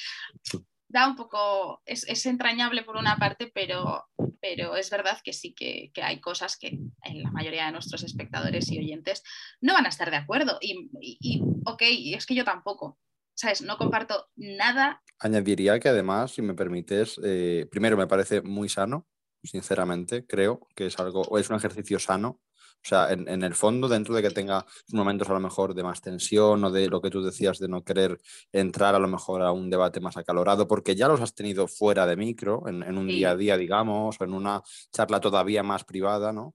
da 0.89 1.07
un 1.07 1.15
poco, 1.15 1.81
es, 1.85 2.25
entrañable 2.25 2.83
por 2.83 2.97
una 2.97 3.15
parte, 3.15 3.49
pero, 3.55 4.03
pero 4.41 4.75
es 4.75 4.89
verdad 4.89 5.21
que 5.23 5.31
sí 5.31 5.53
que, 5.53 5.89
hay 6.03 6.19
cosas 6.19 6.57
que 6.57 6.77
en 7.03 7.23
la 7.23 7.31
mayoría 7.31 7.67
de 7.67 7.71
nuestros 7.71 8.03
espectadores 8.03 8.69
y 8.73 8.79
oyentes 8.79 9.23
no 9.61 9.71
van 9.71 9.85
a 9.85 9.89
estar 9.89 10.11
de 10.11 10.17
acuerdo. 10.17 10.57
Y, 10.59 10.89
y, 10.99 11.17
y 11.21 11.41
ok, 11.65 11.81
es 12.13 12.25
que 12.25 12.35
yo 12.35 12.43
tampoco. 12.43 12.99
¿Sabes? 13.35 13.61
No 13.61 13.77
comparto 13.77 14.27
nada. 14.35 15.03
Añadiría 15.19 15.79
que 15.79 15.89
además, 15.89 16.31
si 16.31 16.41
me 16.41 16.55
permites, 16.55 17.19
eh, 17.23 17.67
primero 17.69 17.97
me 17.97 18.07
parece 18.07 18.41
muy 18.41 18.69
sano, 18.69 19.07
sinceramente, 19.43 20.25
creo 20.25 20.67
que 20.75 20.87
es 20.87 20.97
algo, 20.99 21.21
o 21.21 21.37
es 21.37 21.49
un 21.49 21.57
ejercicio 21.57 21.99
sano. 21.99 22.41
O 22.83 22.87
sea, 22.87 23.11
en, 23.11 23.41
el 23.41 23.55
fondo, 23.55 23.87
dentro 23.87 24.13
de 24.13 24.21
que 24.21 24.29
tenga 24.29 24.63
momentos 24.91 25.27
a 25.27 25.33
lo 25.33 25.39
mejor 25.39 25.73
de 25.73 25.81
más 25.81 26.01
tensión 26.01 26.63
o 26.63 26.69
de 26.69 26.87
lo 26.87 27.01
que 27.01 27.09
tú 27.09 27.23
decías 27.23 27.57
de 27.57 27.67
no 27.67 27.83
querer 27.83 28.19
entrar 28.51 28.93
a 28.93 28.99
lo 28.99 29.07
mejor 29.07 29.41
a 29.41 29.51
un 29.51 29.71
debate 29.71 29.99
más 29.99 30.17
acalorado, 30.17 30.67
porque 30.67 30.95
ya 30.95 31.07
los 31.07 31.19
has 31.19 31.33
tenido 31.33 31.67
fuera 31.67 32.05
de 32.05 32.15
micro, 32.15 32.67
en, 32.67 32.83
en 32.83 32.99
un 32.99 33.07
día 33.07 33.31
a 33.31 33.35
día, 33.35 33.57
digamos, 33.57 34.21
o 34.21 34.23
en 34.23 34.33
una 34.33 34.61
charla 34.91 35.19
todavía 35.19 35.63
más 35.63 35.83
privada, 35.83 36.31
¿no? 36.31 36.53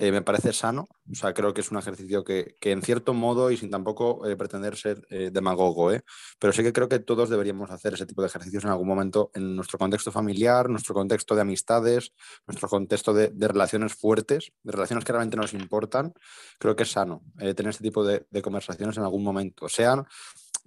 Eh, 0.00 0.12
me 0.12 0.22
parece 0.22 0.54
sano. 0.54 0.88
O 1.10 1.14
sea, 1.14 1.34
creo 1.34 1.52
que 1.52 1.60
es 1.60 1.70
un 1.70 1.76
ejercicio 1.76 2.24
que, 2.24 2.56
en 2.62 2.80
cierto 2.80 3.12
modo, 3.12 3.50
y 3.50 3.58
sin 3.58 3.70
tampoco 3.70 4.26
eh, 4.26 4.34
pretender 4.34 4.74
ser 4.74 5.06
eh, 5.10 5.28
demagogo, 5.30 5.90
pero 6.38 6.54
sí 6.54 6.62
que 6.62 6.72
creo 6.72 6.88
que 6.88 7.00
todos 7.00 7.28
deberíamos 7.28 7.70
hacer 7.70 7.92
ese 7.92 8.06
tipo 8.06 8.22
de 8.22 8.28
ejercicios 8.28 8.64
en 8.64 8.70
algún 8.70 8.88
momento 8.88 9.30
en 9.34 9.54
nuestro 9.54 9.78
contexto 9.78 10.10
familiar, 10.10 10.70
nuestro 10.70 10.94
contexto 10.94 11.34
de 11.34 11.42
amistades, 11.42 12.14
nuestro 12.46 12.66
contexto 12.70 13.12
de, 13.12 13.30
relaciones 13.46 13.92
fuertes, 13.94 14.52
de 14.62 14.72
relaciones 14.72 15.04
que 15.04 15.12
realmente 15.12 15.36
nos 15.36 15.52
importan. 15.52 16.14
Creo 16.58 16.74
que 16.74 16.84
es 16.84 16.92
sano 16.92 17.22
tener 17.36 17.68
este 17.68 17.84
tipo 17.84 18.02
de, 18.02 18.24
de 18.30 18.40
conversaciones 18.40 18.96
en 18.96 19.02
algún 19.02 19.22
momento, 19.22 19.68
sean 19.68 20.06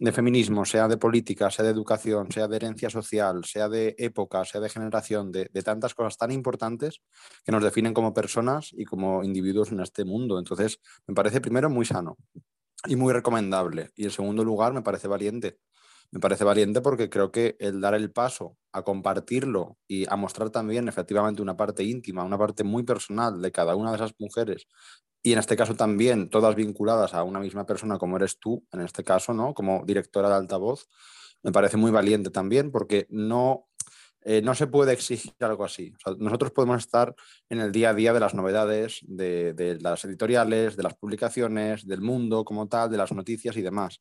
de 0.03 0.11
feminismo, 0.11 0.65
sea 0.65 0.89
de 0.89 0.97
política, 0.97 1.49
sea 1.49 1.63
de 1.63 1.71
educación, 1.71 2.29
sea 2.29 2.49
de 2.49 2.57
herencia 2.57 2.89
social, 2.89 3.45
sea 3.45 3.69
de 3.69 3.95
época, 3.97 4.43
sea 4.43 4.59
de 4.59 4.67
generación, 4.67 5.31
de, 5.31 5.47
tantas 5.63 5.95
cosas 5.95 6.17
tan 6.17 6.29
importantes 6.31 7.01
que 7.45 7.53
nos 7.53 7.63
definen 7.63 7.93
como 7.93 8.13
personas 8.13 8.71
y 8.73 8.83
como 8.83 9.23
individuos 9.23 9.71
en 9.71 9.79
este 9.79 10.03
mundo. 10.03 10.39
Entonces, 10.39 10.81
me 11.07 11.15
parece 11.15 11.39
primero 11.39 11.69
muy 11.69 11.85
sano 11.85 12.17
y 12.85 12.97
muy 12.97 13.13
recomendable. 13.13 13.91
Y 13.95 14.03
en 14.03 14.11
segundo 14.11 14.43
lugar, 14.43 14.73
me 14.73 14.81
parece 14.81 15.07
valiente. 15.07 15.59
Me 16.13 16.19
parece 16.19 16.43
valiente 16.43 16.79
porque 16.79 17.09
creo 17.09 17.31
que 17.31 17.55
el 17.59 17.81
dar 17.81 17.95
el 17.95 18.11
paso 18.11 18.55
a 18.71 18.83
compartirlo 18.83 19.79
y 19.87 20.07
a 20.07 20.15
mostrar 20.15 20.51
también 20.51 20.87
efectivamente 20.87 21.41
una 21.41 21.57
parte 21.57 21.83
íntima, 21.83 22.23
una 22.23 22.37
parte 22.37 22.63
muy 22.63 22.83
personal 22.83 23.41
de 23.41 23.51
cada 23.51 23.75
una 23.75 23.89
de 23.89 23.95
esas 23.95 24.13
mujeres 24.19 24.67
y 25.23 25.33
en 25.33 25.39
este 25.39 25.55
caso 25.55 25.73
también 25.73 26.29
todas 26.29 26.53
vinculadas 26.53 27.15
a 27.15 27.23
una 27.23 27.39
misma 27.39 27.65
persona 27.65 27.97
como 27.97 28.17
eres 28.17 28.37
tú, 28.37 28.63
en 28.71 28.81
este 28.81 29.03
caso, 29.03 29.33
¿no? 29.33 29.55
Como 29.55 29.83
directora 29.87 30.29
de 30.29 30.35
altavoz, 30.35 30.87
me 31.41 31.51
parece 31.51 31.77
muy 31.77 31.89
valiente 31.89 32.29
también 32.29 32.69
porque 32.69 33.07
no, 33.09 33.69
eh, 34.21 34.43
no 34.43 34.53
se 34.53 34.67
puede 34.67 34.93
exigir 34.93 35.33
algo 35.39 35.65
así. 35.65 35.93
nosotros 36.19 36.51
podemos 36.51 36.77
estar 36.77 37.15
en 37.49 37.59
el 37.59 37.71
día 37.71 37.89
a 37.89 37.93
día 37.95 38.13
de 38.13 38.19
las 38.19 38.35
novedades, 38.35 38.99
de, 39.01 39.53
de, 39.53 39.79
las 39.79 40.05
editoriales, 40.05 40.75
de 40.75 40.83
las 40.83 40.93
publicaciones, 40.93 41.87
del 41.87 42.01
mundo 42.01 42.45
como 42.45 42.67
tal, 42.67 42.91
de 42.91 42.97
las 42.97 43.11
noticias 43.13 43.57
y 43.57 43.63
demás. 43.63 43.99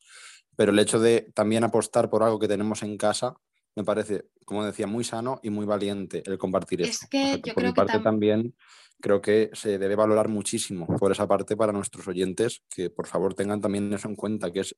Pero 0.55 0.71
el 0.71 0.79
hecho 0.79 0.99
de 0.99 1.31
también 1.33 1.63
apostar 1.63 2.09
por 2.09 2.23
algo 2.23 2.39
que 2.39 2.47
tenemos 2.47 2.83
en 2.83 2.97
casa 2.97 3.35
me 3.75 3.83
parece, 3.83 4.25
como 4.45 4.63
decía, 4.63 4.87
muy 4.87 5.03
sano 5.03 5.39
y 5.41 5.49
muy 5.49 5.65
valiente 5.65 6.21
el 6.25 6.37
compartir 6.37 6.81
es 6.81 6.89
esto. 6.89 7.07
Que 7.09 7.41
yo 7.43 7.53
por 7.53 7.63
creo 7.63 7.71
mi 7.71 7.73
parte 7.73 7.93
que 7.93 8.03
también 8.03 8.55
creo 9.01 9.21
que 9.21 9.49
se 9.53 9.77
debe 9.77 9.95
valorar 9.95 10.29
muchísimo 10.29 10.85
por 10.97 11.11
esa 11.11 11.27
parte 11.27 11.57
para 11.57 11.73
nuestros 11.73 12.07
oyentes, 12.07 12.63
que 12.69 12.89
por 12.89 13.07
favor 13.07 13.33
tengan 13.33 13.59
también 13.59 13.91
eso 13.93 14.07
en 14.07 14.15
cuenta, 14.15 14.51
que 14.51 14.61
es, 14.61 14.75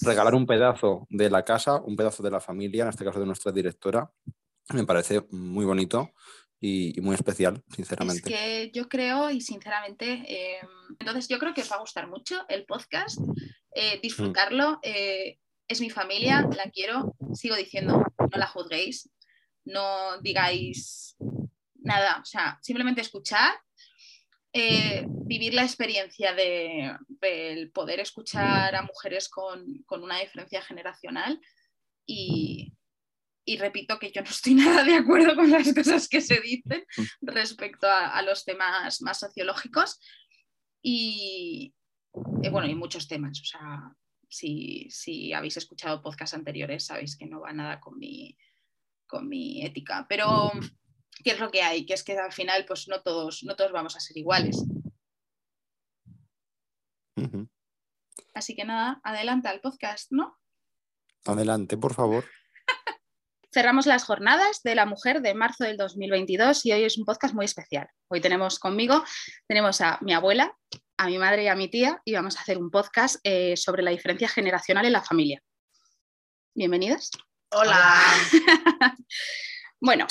regalar 0.00 0.34
un 0.34 0.46
pedazo 0.46 1.06
de 1.10 1.28
la 1.28 1.44
casa, 1.44 1.80
un 1.82 1.96
pedazo 1.96 2.22
de 2.22 2.30
la 2.30 2.40
familia, 2.40 2.84
en 2.84 2.90
este 2.90 3.04
caso 3.04 3.20
de 3.20 3.26
nuestra 3.26 3.52
directora. 3.52 4.10
Me 4.72 4.84
parece 4.84 5.26
muy 5.30 5.64
bonito 5.64 6.12
y, 6.60 6.98
muy 7.02 7.14
especial, 7.14 7.62
sinceramente. 7.74 8.32
Es 8.32 8.38
que 8.38 8.70
yo 8.72 8.88
creo, 8.88 9.30
y 9.30 9.40
sinceramente, 9.40 10.24
em, 10.26 10.68
entonces 10.98 11.28
yo 11.28 11.38
creo 11.38 11.52
que 11.52 11.60
os 11.62 11.70
va 11.70 11.76
a 11.76 11.80
gustar 11.80 12.08
mucho 12.08 12.36
el 12.48 12.64
podcast, 12.64 13.18
eh, 13.72 14.00
disfrutarlo. 14.00 14.78
Eh, 14.82 15.38
es 15.68 15.80
mi 15.80 15.90
familia, 15.90 16.48
la 16.56 16.70
quiero, 16.70 17.14
sigo 17.34 17.54
diciendo, 17.54 18.02
no 18.18 18.38
la 18.38 18.46
juzguéis, 18.46 19.10
no 19.64 20.18
digáis 20.22 21.16
nada, 21.74 22.20
o 22.22 22.24
sea, 22.24 22.58
simplemente 22.62 23.02
escuchar, 23.02 23.54
eh, 24.52 25.04
vivir 25.06 25.52
la 25.52 25.62
experiencia 25.62 26.34
de, 26.34 26.96
poder 27.74 28.00
escuchar 28.00 28.74
a 28.74 28.82
mujeres 28.82 29.28
con, 29.28 29.84
una 29.90 30.20
diferencia 30.20 30.62
generacional 30.62 31.40
y, 32.06 32.72
repito 33.58 33.98
que 33.98 34.10
yo 34.10 34.22
no 34.22 34.28
estoy 34.28 34.54
nada 34.54 34.84
de 34.84 34.94
acuerdo 34.94 35.34
con 35.34 35.50
las 35.50 35.72
cosas 35.74 36.08
que 36.08 36.20
se 36.20 36.40
dicen 36.40 36.84
respecto 37.20 37.86
a, 37.90 38.20
los 38.22 38.44
temas 38.44 39.02
más 39.02 39.18
sociológicos 39.18 40.00
y, 40.82 41.74
Eh, 42.42 42.50
bueno, 42.50 42.68
y 42.68 42.74
muchos 42.74 43.08
temas. 43.08 43.40
O 43.40 43.44
sea, 43.44 43.92
si, 44.28 44.88
si 44.90 45.32
habéis 45.32 45.56
escuchado 45.56 46.02
podcasts 46.02 46.34
anteriores, 46.34 46.86
sabéis 46.86 47.16
que 47.16 47.26
no 47.26 47.40
va 47.40 47.52
nada 47.52 47.80
con 47.80 47.98
mi, 47.98 48.36
con 49.06 49.28
mi 49.28 49.64
ética. 49.64 50.06
Pero, 50.08 50.50
¿qué 51.24 51.32
es 51.32 51.40
lo 51.40 51.50
que 51.50 51.62
hay? 51.62 51.86
Que 51.86 51.94
es 51.94 52.04
que 52.04 52.16
al 52.18 52.32
final, 52.32 52.64
pues 52.66 52.88
no 52.88 53.02
todos, 53.02 53.42
no 53.44 53.56
todos 53.56 53.72
vamos 53.72 53.96
a 53.96 54.00
ser 54.00 54.16
iguales. 54.16 54.64
Así 58.34 58.54
que 58.54 58.64
nada, 58.64 59.00
adelanta 59.02 59.50
el 59.50 59.60
podcast, 59.60 60.12
¿no? 60.12 60.38
Adelante, 61.24 61.76
por 61.76 61.94
favor. 61.94 62.24
Cerramos 63.52 63.86
las 63.86 64.04
jornadas 64.04 64.62
de 64.62 64.74
la 64.76 64.86
mujer 64.86 65.20
de 65.22 65.34
marzo 65.34 65.64
del 65.64 65.76
2022 65.76 66.64
y 66.66 66.72
hoy 66.72 66.84
es 66.84 66.98
un 66.98 67.04
podcast 67.04 67.34
muy 67.34 67.46
especial. 67.46 67.88
Hoy 68.08 68.20
tenemos 68.20 68.60
conmigo, 68.60 69.02
tenemos 69.48 69.80
a 69.80 69.98
mi 70.02 70.14
abuela, 70.14 70.56
a 70.98 71.06
mi 71.06 71.16
madre 71.16 71.44
y 71.44 71.48
a 71.48 71.54
mi 71.54 71.68
tía 71.68 72.02
y 72.04 72.12
vamos 72.12 72.36
a 72.36 72.40
hacer 72.40 72.58
un 72.58 72.70
podcast 72.70 73.20
eh, 73.22 73.56
sobre 73.56 73.82
la 73.82 73.92
diferencia 73.92 74.28
generacional 74.28 74.84
en 74.84 74.92
la 74.92 75.02
familia. 75.02 75.42
Bienvenidas. 76.54 77.10
Hola. 77.50 78.02
Bueno, 79.80 80.08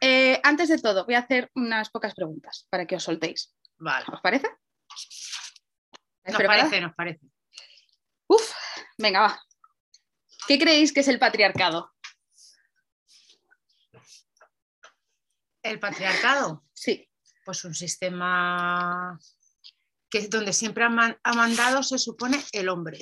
eh, 0.00 0.40
antes 0.42 0.68
de 0.68 0.78
todo 0.78 1.04
voy 1.04 1.14
a 1.14 1.20
hacer 1.20 1.48
unas 1.54 1.88
pocas 1.88 2.16
preguntas 2.16 2.66
para 2.68 2.84
que 2.84 2.96
os 2.96 3.04
soltéis. 3.04 3.54
Vale. 3.76 4.04
¿Os 4.12 4.20
parece? 4.20 4.48
¿Estáis 6.24 6.48
Nos 6.48 6.48
parece, 6.48 6.80
nos 6.80 6.94
parece. 6.96 7.26
Uf, 8.26 8.52
venga, 8.98 9.20
va. 9.20 9.40
¿Qué 10.48 10.58
creéis 10.58 10.92
que 10.92 10.98
es 10.98 11.06
el 11.06 11.20
patriarcado? 11.20 11.92
El 15.62 15.78
patriarcado, 15.78 16.64
Sí, 16.72 17.08
pues 17.44 17.64
un 17.64 17.74
sistema 17.74 19.16
que 20.14 20.20
es 20.20 20.30
donde 20.30 20.52
siempre 20.52 20.84
ha, 20.84 20.88
man- 20.88 21.18
ha 21.24 21.32
mandado, 21.32 21.82
se 21.82 21.98
supone, 21.98 22.38
el 22.52 22.68
hombre. 22.68 22.98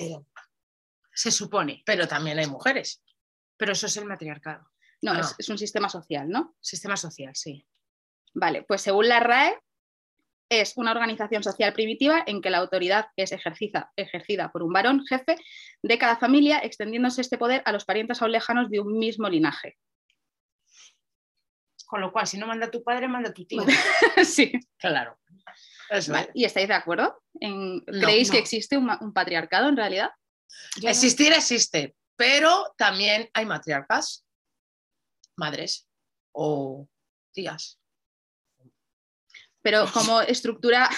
Se 1.13 1.29
supone, 1.29 1.83
Pero 1.85 2.07
también 2.07 2.39
hay 2.39 2.47
mujeres. 2.47 3.03
pero 3.55 3.73
eso 3.73 3.85
es 3.85 3.95
el 3.97 4.05
matriarcado. 4.05 4.67
no, 5.03 5.13
No. 5.13 5.19
Es, 5.19 5.35
es 5.37 5.47
un 5.47 5.59
sistema 5.59 5.89
social, 5.89 6.27
¿no? 6.27 6.55
Sistema 6.59 6.97
social, 6.97 7.35
sí. 7.35 7.67
Vale, 8.33 8.63
pues 8.63 8.81
según 8.81 9.07
la 9.09 9.19
RAE, 9.19 9.59
es 10.49 10.73
una 10.75 10.89
organización 10.91 11.43
social 11.43 11.71
primitiva 11.73 12.23
en 12.25 12.41
que 12.41 12.49
la 12.49 12.57
autoridad 12.57 13.05
es 13.15 13.31
ejercida, 13.31 13.91
ejercida 13.95 14.51
por 14.51 14.63
un 14.63 14.73
varón 14.73 15.05
jefe 15.05 15.35
de 15.83 15.97
cada 15.99 16.17
familia, 16.17 16.61
extendiéndose 16.63 17.21
este 17.21 17.37
poder 17.37 17.61
a 17.65 17.71
los 17.71 17.85
parientes 17.85 18.23
aún 18.23 18.31
lejanos 18.31 18.71
de 18.71 18.79
un 18.79 18.97
mismo 18.97 19.29
linaje. 19.29 19.77
Con 21.85 22.01
lo 22.01 22.11
cual, 22.11 22.25
si 22.25 22.39
no 22.39 22.47
manda 22.47 22.71
tu 22.71 22.83
padre, 22.83 23.07
manda 23.07 23.31
tu 23.31 23.45
tío. 23.45 23.61
sí. 24.25 24.51
Claro. 24.79 25.19
Vale, 26.07 26.25
es. 26.25 26.31
¿Y 26.33 26.45
estáis 26.45 26.67
de 26.67 26.73
acuerdo? 26.73 27.23
En- 27.39 27.77
No, 27.77 27.83
¿Creéis 28.07 28.31
que 28.31 28.37
existe 28.37 28.77
un, 28.77 29.13
patriarcado 29.13 29.69
en 29.69 29.77
realidad? 29.77 30.09
Yo 30.77 30.83
no- 30.83 30.89
Existir 30.89 31.33
existe, 31.33 31.95
pero 32.15 32.73
también 32.77 33.29
hay 33.33 33.45
matriarcas, 33.45 34.25
madres 35.35 35.87
o 36.31 36.87
tías. 37.33 37.79
Pero 39.61 39.85
como 39.93 40.21
estructura, 40.21 40.89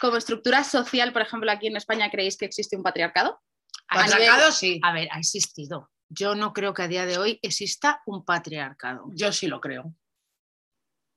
como 0.00 0.16
estructura 0.16 0.64
social, 0.64 1.12
por 1.12 1.22
ejemplo, 1.22 1.50
aquí 1.50 1.66
en 1.66 1.76
España, 1.76 2.10
¿creéis 2.10 2.36
que 2.36 2.46
existe 2.46 2.76
un 2.76 2.82
patriarcado? 2.82 3.40
A 3.88 3.96
nivel- 4.02 4.10
Patriarcado 4.10 4.52
sí, 4.52 4.80
A 4.82 4.92
ver, 4.92 5.08
ha 5.12 5.18
existido. 5.18 5.90
Yo 6.10 6.34
no 6.34 6.52
creo 6.54 6.72
que 6.72 6.82
a 6.82 6.88
día 6.88 7.04
de 7.06 7.18
hoy 7.18 7.38
exista 7.42 8.02
un 8.06 8.24
patriarcado. 8.24 9.04
yo 9.14 9.30
sí 9.32 9.46
lo 9.46 9.60
creo. 9.60 9.94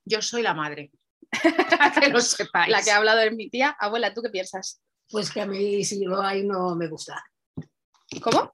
Yo 0.05 0.21
soy 0.21 0.41
la 0.41 0.53
madre. 0.53 0.91
Para 1.69 1.91
que 2.01 2.09
lo 2.09 2.19
sepáis. 2.21 2.71
La 2.71 2.83
que 2.83 2.91
ha 2.91 2.97
hablado 2.97 3.19
es 3.21 3.33
mi 3.33 3.49
tía. 3.49 3.75
Abuela, 3.79 4.13
¿tú 4.13 4.21
qué 4.21 4.29
piensas? 4.29 4.81
Pues 5.09 5.31
que 5.31 5.41
a 5.41 5.45
mí 5.45 5.83
si 5.83 6.03
lo 6.03 6.21
hay 6.21 6.43
no 6.43 6.75
me 6.75 6.87
gusta. 6.87 7.23
¿Cómo? 8.21 8.53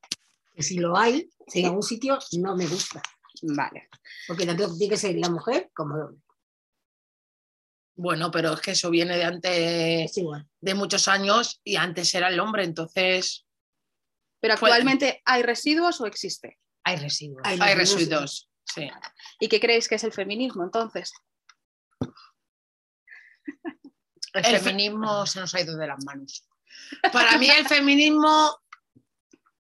Que 0.56 0.64
si 0.64 0.78
lo 0.78 0.98
hay 0.98 1.30
Sí. 1.48 1.60
en 1.60 1.68
algún 1.68 1.84
sitio 1.84 2.20
no 2.40 2.56
me 2.56 2.68
gusta. 2.68 3.02
Vale. 3.42 3.90
Porque 4.28 4.46
tanto 4.46 4.76
tiene 4.78 4.92
que 4.92 4.98
ser 4.98 5.16
la 5.16 5.30
mujer 5.30 5.70
como 5.74 5.96
el 5.96 6.02
hombre. 6.02 6.22
Bueno, 7.96 8.30
pero 8.30 8.54
es 8.54 8.62
que 8.62 8.72
eso 8.72 8.90
viene 8.92 9.18
de 9.18 9.24
antes 9.24 10.14
de 10.14 10.74
muchos 10.76 11.08
años 11.08 11.62
y 11.64 11.78
antes 11.78 12.14
era 12.14 12.28
el 12.28 12.40
hombre, 12.40 12.64
entonces 12.64 13.48
¿Pero 14.40 14.54
actualmente 14.54 15.22
hay 15.26 15.42
residuos 15.42 16.00
o 16.00 16.06
existe? 16.06 16.60
Hay 16.84 16.98
residuos. 16.98 17.42
Hay 17.44 17.58
hay 17.60 17.74
residuos. 17.76 18.02
residuos. 18.10 18.50
Sí. 18.66 18.90
¿Y 19.40 19.48
qué 19.50 19.60
creéis 19.60 19.88
que 19.88 19.96
es 19.96 20.04
el 20.04 20.14
feminismo 20.14 20.64
entonces? 20.64 21.12
El, 24.34 24.46
El 24.46 24.52
fe- 24.58 24.60
feminismo 24.60 25.26
se 25.26 25.40
nos 25.40 25.54
ha 25.56 25.62
ido 25.62 25.76
de 25.78 25.88
las 25.88 26.04
manos. 26.06 26.46
Para 27.12 27.38
mí 27.38 27.50
el 27.50 27.66
feminismo 27.68 28.56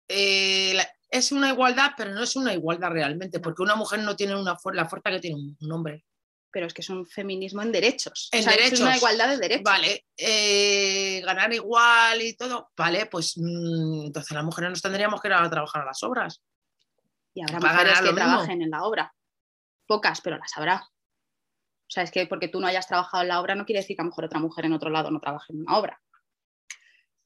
eh, 0.09 0.79
es 1.11 1.33
una 1.33 1.51
igualdad, 1.51 1.93
pero 1.97 2.13
no 2.13 2.23
es 2.23 2.37
una 2.37 2.53
igualdad 2.53 2.91
realmente, 2.91 3.41
porque 3.41 3.63
una 3.63 3.77
mujer 3.77 4.01
no 4.01 4.15
tiene 4.17 4.37
una 4.37 4.57
fu- 4.57 4.71
la 4.71 4.89
fuerza 4.89 5.11
que 5.11 5.21
tiene 5.21 5.37
un, 5.61 5.73
hombre. 5.73 6.05
Pero 6.51 6.67
es 6.67 6.75
que 6.75 6.81
es 6.83 6.89
un 6.91 7.07
feminismo 7.07 7.63
en 7.63 7.73
derechos. 7.73 8.29
En 8.33 8.41
O 8.41 8.43
sea, 8.43 8.53
Es 8.53 8.59
derechos. 8.59 8.81
una 8.81 8.97
igualdad 8.97 9.29
de 9.29 9.39
derechos. 9.39 9.65
Vale, 9.65 10.07
eh, 10.17 11.21
ganar 11.25 11.53
igual 11.53 12.23
y 12.23 12.35
todo, 12.37 12.71
vale, 12.77 13.07
pues 13.07 13.35
mm, 13.37 14.07
entonces 14.07 14.33
las 14.33 14.45
mujeres 14.45 14.71
nos 14.71 14.83
tendríamos 14.83 15.21
que 15.21 15.29
ir 15.29 15.35
a 15.35 15.49
trabajar 15.51 15.83
a 15.83 15.87
las 15.87 16.03
obras. 16.03 16.43
Y 17.35 17.43
habrá 17.43 17.61
mujeres 17.61 18.01
que 18.01 18.13
trabajen 18.13 18.63
en 18.63 18.71
la 18.71 18.83
obra. 18.85 19.15
Pocas, 19.87 20.21
pero 20.21 20.37
las 20.39 20.57
habrá. 20.57 20.87
O 21.89 21.91
sea, 21.91 22.03
es 22.03 22.11
que 22.11 22.27
porque 22.27 22.49
tú 22.49 22.61
no 22.61 22.67
hayas 22.67 22.87
trabajado 22.87 23.23
en 23.23 23.29
la 23.29 23.41
obra 23.41 23.55
no 23.55 23.65
quiere 23.65 23.81
decir 23.81 23.97
que 23.97 24.03
a 24.03 24.05
lo 24.05 24.11
mejor 24.11 24.27
otra 24.27 24.39
mujer 24.41 24.67
en 24.67 24.75
otro 24.75 24.91
lado 24.91 25.11
no 25.11 25.21
trabaje 25.21 25.53
en 25.55 25.61
una 25.63 25.79
obra. 25.79 26.01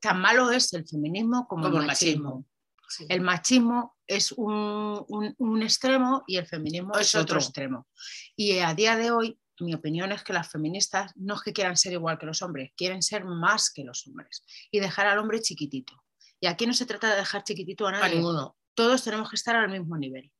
Tan 0.00 0.20
malo 0.20 0.50
es 0.50 0.72
el 0.72 0.86
feminismo 0.86 1.46
como, 1.48 1.64
Como 1.64 1.80
el 1.80 1.86
machismo. 1.86 2.46
Sí. 2.88 3.06
El 3.08 3.22
machismo 3.22 3.96
es 4.06 4.32
un, 4.32 5.04
un- 5.08 5.34
un 5.38 5.62
extremo 5.62 6.24
y 6.26 6.36
el 6.36 6.46
feminismo 6.46 6.94
es, 6.94 7.08
Es 7.08 7.14
otro 7.14 7.22
otro. 7.22 7.38
extremo. 7.38 7.88
Y 8.36 8.58
a 8.58 8.74
día 8.74 8.96
de 8.96 9.10
hoy, 9.10 9.38
mi 9.60 9.74
opinión 9.74 10.12
es 10.12 10.22
que 10.22 10.32
las 10.32 10.50
feministas 10.50 11.12
no 11.16 11.34
es 11.34 11.42
que 11.42 11.52
quieran 11.52 11.76
ser 11.76 11.92
igual 11.92 12.18
que 12.18 12.26
los 12.26 12.42
hombres, 12.42 12.72
quieren 12.76 13.00
ser 13.02 13.24
más 13.24 13.70
que 13.72 13.84
los 13.84 14.06
hombres 14.06 14.44
y 14.70 14.80
dejar 14.80 15.06
al 15.06 15.18
hombre 15.18 15.40
chiquitito. 15.40 15.94
Y 16.40 16.46
aquí 16.48 16.66
no 16.66 16.74
se 16.74 16.84
trata 16.86 17.10
de 17.10 17.16
dejar 17.16 17.44
chiquitito 17.44 17.86
a 17.86 17.90
A 17.90 17.92
nadie. 17.92 18.16
ninguno. 18.16 18.56
Todos 18.74 19.02
tenemos 19.04 19.30
que 19.30 19.36
estar 19.36 19.56
al 19.56 19.70
mismo 19.70 19.96
nivel. 19.96 20.30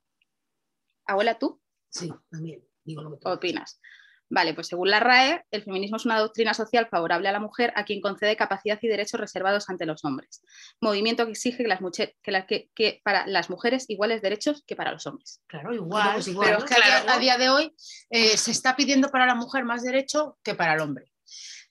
Abuela, 1.07 1.39
¿tú 1.39 1.61
Sí, 1.89 2.13
también. 2.31 2.65
Digo 2.85 3.03
lo 3.03 3.11
que 3.13 3.17
tú. 3.19 3.29
qué 3.29 3.33
opinas? 3.35 3.81
Vale, 4.35 4.55
pues 4.55 4.69
según 4.69 4.89
la 4.89 4.99
RAE, 4.99 5.45
el 5.51 5.63
feminismo 5.63 5.99
es 5.99 6.07
una 6.07 6.19
doctrina 6.19 6.55
social 6.55 6.89
favorable 6.91 7.29
a 7.29 7.33
la 7.33 7.39
mujer 7.39 7.71
a 7.77 7.85
quien 7.85 8.01
concede 8.01 8.35
capacidad 8.35 8.79
y 8.81 8.89
derechos 8.89 9.21
reservados 9.21 9.69
ante 9.69 9.85
los 9.85 10.03
hombres. 10.07 10.41
Movimiento 10.81 11.27
que 11.27 11.33
exige 11.33 11.59
que, 11.59 11.69
las 11.69 11.81
que, 12.23 12.31
la- 12.31 12.47
que- 12.47 12.71
que 12.75 13.03
para 13.05 13.27
las 13.27 13.51
mujeres 13.51 13.85
iguales 13.89 14.23
derechos 14.23 14.65
que 14.67 14.75
para 14.75 14.91
los 14.93 15.07
hombres. 15.07 15.43
Claro, 15.47 15.75
igual. 15.75 16.15
pues 16.15 16.29
igual, 16.29 16.47
pero 16.47 16.59
¿no? 16.61 16.65
es 16.65 16.71
que 16.71 16.77
a 16.77 16.79
día- 16.87 17.03
Claro. 17.03 17.13
a, 17.13 17.21
día, 17.21 17.37
de 17.37 17.51
hoy 17.51 17.77
eh, 18.09 18.39
se 18.39 18.53
está 18.53 18.75
pidiendo 18.75 19.11
para 19.11 19.27
la 19.27 19.35
mujer 19.35 19.65
más 19.65 19.83
derecho 19.83 20.39
que 20.43 20.55
para 20.55 20.73
el 20.75 20.81
hombre. 20.81 21.13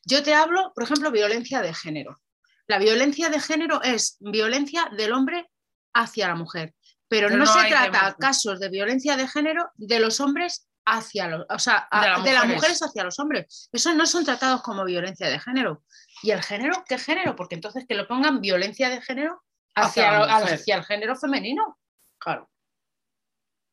Yo 0.05 0.21
te 0.21 0.35
hablo, 0.35 0.71
por 0.75 0.83
ejemplo, 0.83 1.09
violencia 1.11 1.61
de 1.61 1.73
género. 1.73 2.21
La 2.67 2.77
violencia 2.77 3.29
de 3.29 3.39
género 3.39 3.81
es 3.81 4.17
violencia 4.19 4.87
del 4.95 5.13
hombre 5.13 5.49
hacia 5.95 6.27
la 6.27 6.35
mujer, 6.35 6.75
pero, 7.07 7.27
Pero 7.27 7.39
no, 7.39 7.45
no 7.45 7.51
se 7.53 7.67
trata 7.69 8.01
mujer. 8.01 8.15
casos 8.19 8.59
de 8.59 8.69
violencia 8.69 9.17
de 9.17 9.27
género 9.27 9.71
de 9.77 9.99
los 9.99 10.19
hombres 10.19 10.67
hacia 10.85 11.27
los, 11.27 11.45
o 11.49 11.59
sea, 11.59 11.87
a- 11.91 12.17
De 12.21 12.29
de, 12.29 12.33
las 12.33 12.47
mujeres. 12.47 12.81
hacia 12.81 13.03
los 13.03 13.19
hombres. 13.19 13.69
Esos 13.71 13.95
no 13.95 14.05
son 14.05 14.25
tratados 14.25 14.61
como 14.61 14.83
violencia 14.85 15.29
de 15.29 15.39
género. 15.39 15.83
¿Y 16.23 16.31
el 16.31 16.41
género? 16.43 16.83
¿Qué 16.87 16.97
género? 16.97 17.35
Porque 17.35 17.55
entonces 17.55 17.85
que 17.87 17.95
lo 17.95 18.07
pongan 18.07 18.41
violencia 18.41 18.89
de 18.89 19.01
género 19.01 19.43
Hacia 19.73 20.23
hacia, 20.23 20.75
el 20.75 20.83
género 20.83 21.15
femenino. 21.15 21.79
Claro. 22.19 22.49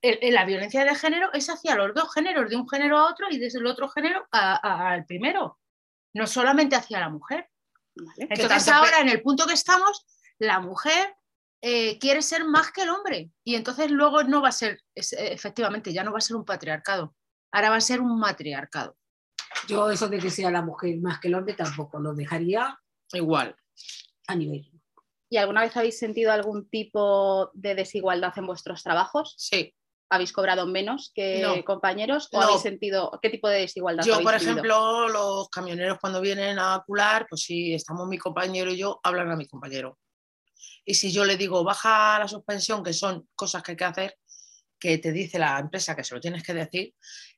El- 0.01 0.19
el- 0.23 0.35
la 0.35 0.45
violencia 0.45 0.85
de 0.85 0.95
género 0.95 1.33
es 1.33 1.49
hacia 1.51 1.75
los 1.75 1.93
dos 1.93 2.13
géneros, 2.15 2.49
de 2.49 2.57
un 2.57 2.69
género 2.69 2.99
a 2.99 3.11
otro 3.11 3.27
y 3.31 3.39
desde 3.39 3.59
el 3.59 3.67
otro 3.67 3.89
género 3.89 4.29
al 4.31 5.05
primero, 5.07 5.59
no 6.15 6.27
solamente 6.29 6.77
hacia 6.77 7.01
la 7.01 7.09
mujer. 7.09 7.51
¿vale? 7.97 8.29
Entonces 8.31 8.69
ahora 8.69 9.01
en 9.01 9.09
el 9.09 9.21
punto 9.23 9.45
que 9.47 9.55
estamos, 9.55 10.07
la 10.39 10.61
mujer 10.61 11.17
eh, 11.61 11.99
quiere 11.99 12.23
ser 12.23 12.45
más 12.45 12.71
que 12.71 12.83
el 12.83 12.91
hombre 12.91 13.31
y 13.45 13.55
entonces 13.57 13.91
luego 13.91 14.23
no 14.23 14.41
va 14.43 14.49
a 14.49 14.53
ser, 14.53 14.81
es- 14.95 15.13
eh, 15.13 15.33
efectivamente, 15.33 15.93
ya 15.93 16.05
no 16.05 16.13
va 16.13 16.19
a 16.19 16.23
ser 16.23 16.37
un 16.37 16.45
patriarcado, 16.45 17.15
ahora 17.53 17.71
va 17.71 17.77
a 17.77 17.81
ser 17.81 18.01
un 18.01 18.19
matriarcado. 18.19 18.97
Yo 19.67 19.91
eso 19.91 20.09
de 20.09 20.19
que 20.19 20.31
sea 20.31 20.51
la 20.51 20.63
mujer 20.63 20.97
más 21.01 21.19
que 21.21 21.29
el 21.29 21.35
hombre 21.35 21.55
tampoco 21.55 21.99
lo 21.99 22.15
dejaría 22.15 22.79
Igual. 23.13 23.57
a 24.29 24.35
nivel. 24.35 24.71
¿Y 25.31 25.37
alguna 25.37 25.63
vez 25.63 25.77
habéis 25.77 25.99
sentido 25.99 26.33
algún 26.33 26.69
tipo 26.71 27.51
de 27.55 27.75
desigualdad 27.75 28.33
en 28.37 28.47
vuestros 28.47 28.83
trabajos? 28.83 29.35
Sí. 29.37 29.75
¿Habéis 30.11 30.33
cobrado 30.33 30.67
menos 30.67 31.13
que 31.15 31.43
No. 31.43 31.63
compañeros? 31.65 32.29
¿O 32.33 32.39
No. 32.41 32.45
habéis 32.47 32.63
sentido 32.63 33.19
qué 33.21 33.29
tipo 33.29 33.47
de 33.49 33.61
desigualdad 33.61 34.05
Yo, 34.05 34.15
habéis 34.15 34.27
por 34.27 34.39
tenido? 34.39 34.53
ejemplo, 34.53 35.09
los 35.09 35.49
camioneros 35.51 35.99
cuando 36.01 36.23
vienen 36.23 36.59
a 36.59 36.83
cular, 36.87 37.27
pues 37.29 37.43
si 37.43 37.75
estamos 37.75 38.09
mi 38.09 38.17
compañero 38.17 38.71
y 38.71 38.79
yo, 38.79 39.01
hablan 39.03 39.31
a 39.31 39.37
mi 39.37 39.47
compañero. 39.47 39.99
Y 40.85 40.95
si 40.95 41.11
yo 41.13 41.25
le 41.25 41.37
digo, 41.37 41.63
baja 41.65 42.19
la 42.19 42.29
suspensión, 42.29 42.83
que 42.83 42.93
son 42.93 43.29
cosas 43.35 43.63
que 43.63 43.73
hay 43.73 43.77
que 43.77 43.85
hacer, 43.85 44.19
que 44.79 44.99
te 44.99 45.13
dice 45.13 45.39
la 45.39 45.59
empresa 45.59 45.95
que 45.97 46.05
se 46.05 46.15
lo 46.15 46.21
tienes 46.21 46.43
que 46.43 46.55
decir, 46.55 46.95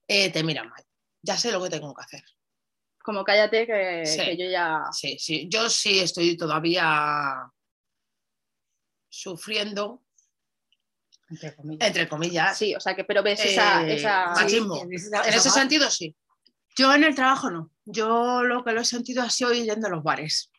eh, 0.07 0.31
te 0.31 0.43
miran 0.45 0.69
mal. 0.69 0.85
Ya 1.23 1.37
sé 1.37 1.51
lo 1.53 1.63
que 1.63 1.71
tengo 1.71 1.95
que 1.95 2.03
hacer. 2.03 2.23
Como 3.03 3.25
cállate 3.25 3.67
que, 3.67 4.05
Sí. 4.07 4.19
que 4.19 4.37
yo 4.37 4.51
ya... 4.51 4.81
Sí, 4.93 5.19
sí, 5.19 5.49
yo 5.51 5.69
sí 5.71 6.01
estoy 6.01 6.37
todavía 6.37 7.51
sufriendo, 9.09 10.03
Entre 11.29 11.55
comillas. 11.57 11.87
entre 11.89 12.09
comillas. 12.09 12.59
Sí, 12.59 12.75
o 12.75 12.81
sea 12.81 12.95
que, 12.95 13.05
pero 13.05 13.23
ves 13.23 13.45
esa... 13.45 13.87
Eh, 13.87 13.95
esa- 13.97 14.27
machismo. 14.35 14.83
en 14.83 14.93
ese, 14.95 15.09
En 15.15 15.35
ese 15.35 15.51
sentido, 15.51 15.91
sí. 15.91 16.15
Yo 16.77 16.93
en 16.95 17.05
el 17.05 17.15
trabajo 17.15 17.51
no. 17.51 17.71
Yo 17.85 18.43
lo 18.45 18.65
que 18.65 18.73
lo 18.73 18.81
he 18.81 18.85
sentido 18.85 19.23
ha 19.23 19.31
sido 19.31 19.53
yendo 19.53 19.87
a 19.89 19.91
los 19.91 20.03
bares. 20.03 20.50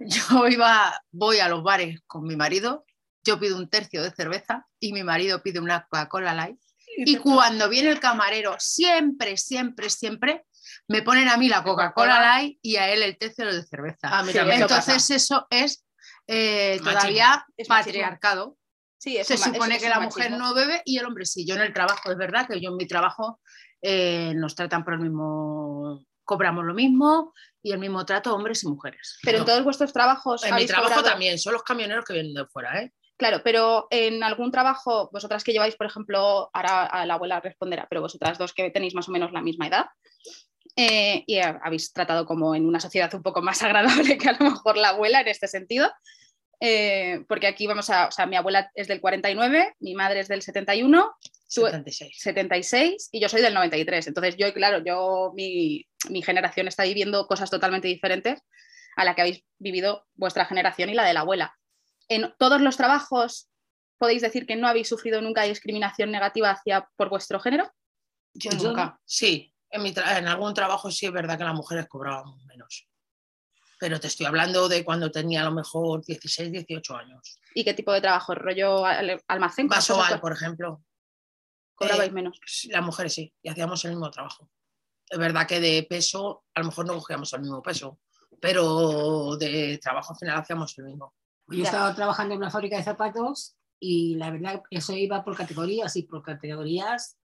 Yo 0.30 0.46
iba, 0.48 1.00
voy 1.10 1.38
a 1.40 1.48
los 1.48 1.62
bares 1.62 2.00
con 2.06 2.24
mi 2.24 2.36
marido, 2.36 2.84
yo 3.24 3.38
pido 3.38 3.56
un 3.58 3.68
tercio 3.68 4.02
de 4.02 4.10
cerveza 4.10 4.66
y 4.80 4.92
mi 4.92 5.02
marido 5.04 5.42
pide 5.42 5.60
una 5.60 5.82
Coca-Cola 5.88 6.34
Light. 6.34 6.58
Y 6.98 7.16
cuando 7.16 7.68
viene 7.68 7.90
el 7.90 8.00
camarero, 8.00 8.56
siempre, 8.58 9.36
siempre, 9.36 9.90
siempre 9.90 10.46
me 10.88 11.02
ponen 11.02 11.28
a 11.28 11.36
mí 11.36 11.48
la 11.48 11.62
Coca-Cola 11.62 12.20
Light 12.20 12.58
y 12.62 12.76
a 12.76 12.90
él 12.90 13.02
el 13.02 13.18
tercio 13.18 13.44
de 13.46 13.62
cerveza. 13.64 14.08
A 14.08 14.22
mí 14.22 14.32
Sí, 14.32 14.38
también. 14.38 14.62
eso 14.62 14.64
Entonces 14.74 15.10
eso 15.10 15.46
es 15.50 15.84
eh, 16.26 16.78
todavía 16.82 17.44
Es 17.56 17.68
patriarcado. 17.68 18.56
Sí, 18.98 19.16
es 19.16 19.26
Se 19.26 19.36
supone 19.36 19.76
es- 19.76 19.82
que 19.82 19.88
la 19.88 20.00
mujer 20.00 20.30
machismo. 20.30 20.48
no 20.48 20.54
bebe 20.54 20.82
y 20.84 20.98
el 20.98 21.04
hombre 21.06 21.24
sí. 21.26 21.46
Yo 21.46 21.54
en 21.54 21.60
el 21.62 21.72
trabajo, 21.72 22.10
es 22.10 22.16
verdad 22.18 22.46
que 22.48 22.60
yo 22.60 22.70
en 22.70 22.76
mi 22.76 22.86
trabajo 22.86 23.40
eh, 23.82 24.32
nos 24.34 24.54
tratan 24.54 24.84
por 24.84 24.94
el 24.94 25.00
mismo, 25.00 26.04
cobramos 26.28 26.62
lo 26.66 26.74
mismo 26.74 27.32
y 27.62 27.72
el 27.72 27.78
mismo 27.78 28.04
trato 28.04 28.34
hombres 28.34 28.62
y 28.62 28.68
mujeres. 28.68 29.18
Pero 29.22 29.38
en 29.38 29.44
todos 29.46 29.64
vuestros 29.64 29.94
trabajos 29.94 30.44
En 30.44 30.54
mi 30.54 30.66
trabajo 30.66 30.90
cobrado- 30.94 31.10
también, 31.10 31.38
son 31.38 31.54
los 31.54 31.62
camioneros 31.62 32.04
que 32.04 32.12
vienen 32.12 32.34
de 32.34 32.44
fuera, 32.46 32.82
¿eh? 32.82 32.92
Claro, 33.16 33.40
pero 33.42 33.88
en 33.90 34.22
algún 34.22 34.52
trabajo, 34.52 35.08
vosotras 35.10 35.42
que 35.42 35.52
lleváis, 35.52 35.74
por 35.74 35.86
ejemplo, 35.86 36.50
ahora 36.52 36.84
a 36.84 37.06
la 37.06 37.14
abuela 37.14 37.40
responderá, 37.40 37.86
pero 37.88 38.02
vosotras 38.02 38.36
dos 38.38 38.52
que 38.52 38.70
tenéis 38.70 38.94
más 38.94 39.08
o 39.08 39.12
menos 39.12 39.32
la 39.32 39.40
misma 39.40 39.66
edad 39.66 39.86
eh, 40.76 41.24
y 41.26 41.38
ha- 41.38 41.58
habéis 41.64 41.92
tratado 41.92 42.26
como 42.26 42.54
en 42.54 42.66
una 42.66 42.78
sociedad 42.78 43.12
un 43.14 43.22
poco 43.22 43.42
más 43.42 43.60
agradable 43.64 44.18
que 44.18 44.28
a 44.28 44.36
lo 44.38 44.50
mejor 44.50 44.76
la 44.76 44.90
abuela 44.90 45.20
en 45.22 45.28
este 45.28 45.48
sentido, 45.48 45.90
eh, 46.60 47.24
porque 47.28 47.46
aquí 47.46 47.66
vamos 47.66 47.88
a, 47.90 48.08
o 48.08 48.10
sea, 48.10 48.26
mi 48.26 48.36
abuela 48.36 48.70
es 48.74 48.88
del 48.88 49.00
49, 49.00 49.74
mi 49.80 49.94
madre 49.94 50.20
es 50.20 50.28
del 50.28 50.42
71, 50.42 51.16
Tú- 51.54 51.64
76. 51.64 52.16
76 52.20 53.08
y 53.12 53.20
yo 53.20 53.28
soy 53.28 53.42
del 53.42 53.54
93. 53.54 54.08
Entonces 54.08 54.36
yo, 54.36 54.52
claro, 54.52 54.82
yo, 54.84 55.32
mi, 55.34 55.86
mi 56.10 56.22
generación 56.22 56.68
está 56.68 56.84
viviendo 56.84 57.26
cosas 57.26 57.50
totalmente 57.50 57.88
diferentes 57.88 58.40
a 58.96 59.04
la 59.04 59.14
que 59.14 59.20
habéis 59.22 59.44
vivido 59.58 60.06
vuestra 60.14 60.44
generación 60.44 60.90
y 60.90 60.94
la 60.94 61.04
de 61.04 61.14
la 61.14 61.20
abuela. 61.20 61.56
En 62.08 62.34
todos 62.38 62.60
los 62.60 62.76
trabajos 62.76 63.48
podéis 63.96 64.22
decir 64.22 64.46
que 64.46 64.56
no 64.56 64.66
habéis 64.66 64.88
sufrido 64.88 65.20
nunca 65.22 65.42
discriminación 65.44 66.10
negativa 66.10 66.50
hacia 66.50 66.88
por 66.96 67.08
vuestro 67.08 67.38
género. 67.40 67.70
Yo 68.34 68.50
Yo 68.50 68.68
nunca. 68.68 69.00
Sí, 69.04 69.54
en, 69.70 69.82
mi 69.82 69.90
en 69.90 70.26
algún 70.28 70.54
trabajo 70.54 70.90
sí 70.90 71.06
es 71.06 71.12
verdad 71.12 71.38
que 71.38 71.44
las 71.44 71.54
mujeres 71.54 71.86
cobrábamos 71.86 72.42
menos. 72.44 72.87
Pero 73.78 74.00
te 74.00 74.08
estoy 74.08 74.26
hablando 74.26 74.68
de 74.68 74.84
cuando 74.84 75.10
tenía 75.10 75.42
a 75.42 75.44
lo 75.44 75.52
mejor 75.52 76.04
16, 76.04 76.50
18 76.50 76.96
años. 76.96 77.38
¿Y 77.54 77.64
qué 77.64 77.74
tipo 77.74 77.92
de 77.92 78.00
trabajo? 78.00 78.34
¿Rollo 78.34 78.84
al- 78.84 79.22
almacén? 79.28 79.68
Vaso 79.68 80.02
al, 80.02 80.20
por 80.20 80.32
ejemplo. 80.32 80.82
cobrabais 81.74 82.10
eh, 82.10 82.12
menos. 82.12 82.40
Las 82.70 82.84
mujeres 82.84 83.14
sí, 83.14 83.32
y 83.42 83.48
hacíamos 83.48 83.84
el 83.84 83.92
mismo 83.92 84.10
trabajo. 84.10 84.50
Es 85.08 85.18
verdad 85.18 85.46
que 85.46 85.60
de 85.60 85.86
peso, 85.88 86.44
a 86.54 86.60
lo 86.60 86.66
mejor 86.66 86.86
no 86.86 86.94
cogíamos 86.94 87.32
el 87.32 87.40
mismo 87.40 87.62
peso, 87.62 88.00
pero 88.40 89.36
de 89.36 89.78
trabajo 89.82 90.12
al 90.12 90.18
final 90.18 90.38
hacíamos 90.38 90.76
el 90.78 90.84
mismo. 90.84 91.14
Yo 91.46 91.62
estaba 91.64 91.94
trabajando 91.94 92.34
en 92.34 92.38
una 92.38 92.50
fábrica 92.50 92.76
de 92.76 92.82
zapatos 92.82 93.56
y 93.80 94.16
la 94.16 94.30
verdad 94.30 94.60
eso 94.70 94.92
iba 94.92 95.24
por 95.24 95.36
categorías 95.36 95.94
y 95.96 96.02
por 96.02 96.22
categorías 96.22 97.16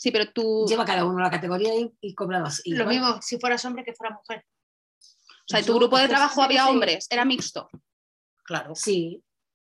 Sí, 0.00 0.10
pero 0.10 0.32
tú, 0.32 0.64
lleva 0.66 0.86
cada 0.86 1.04
uno 1.04 1.18
la 1.20 1.30
categoría 1.30 1.74
y, 1.78 1.92
y 2.00 2.14
cobrabas. 2.14 2.62
Lo 2.64 2.74
igual. 2.74 2.88
mismo 2.88 3.18
si 3.20 3.38
fueras 3.38 3.62
hombre 3.66 3.84
que 3.84 3.92
fuera 3.92 4.14
mujer. 4.14 4.46
O 5.50 5.56
sea, 5.56 5.60
en 5.60 5.66
tu 5.66 5.74
grupo 5.74 5.98
de 5.98 6.08
trabajo 6.08 6.42
había 6.42 6.68
hombres, 6.68 7.06
era 7.10 7.24
mixto 7.24 7.68
Claro. 8.44 8.74
Sí, 8.74 9.22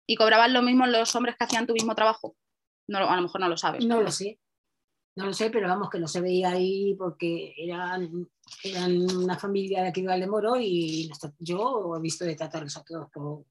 y 0.07 0.15
cobraban 0.15 0.53
lo 0.53 0.61
mismo 0.61 0.85
los 0.87 1.13
hombres 1.15 1.35
que 1.37 1.43
hacían 1.45 1.65
tu 1.67 1.73
mismo 1.73 1.93
trabajo. 1.95 2.35
No, 2.87 2.99
lo- 2.99 3.09
a 3.09 3.15
lo 3.15 3.21
mejor 3.23 3.41
no 3.41 3.47
lo 3.49 3.57
sabes. 3.57 3.85
no 3.85 4.01
lo 4.01 4.11
sé. 4.11 4.39
No 5.15 5.25
lo 5.25 5.33
sé, 5.33 5.49
pero 5.49 5.67
vamos, 5.67 5.89
que 5.89 5.99
no 5.99 6.07
se 6.07 6.21
veía 6.21 6.51
ahí 6.51 6.95
porque 6.95 7.53
eran, 7.57 8.29
eran 8.63 8.93
una 9.17 9.37
familia 9.37 9.81
de 9.83 9.89
aquí 9.89 10.01
de 10.01 10.07
Valdemoro 10.07 10.55
y 10.57 11.11
yo 11.39 11.93
he 11.97 11.99
visto 12.01 12.23
de 12.23 12.35
tratarlos 12.35 12.77
a 12.77 12.83
todos 12.83 13.09
por... 13.11 13.43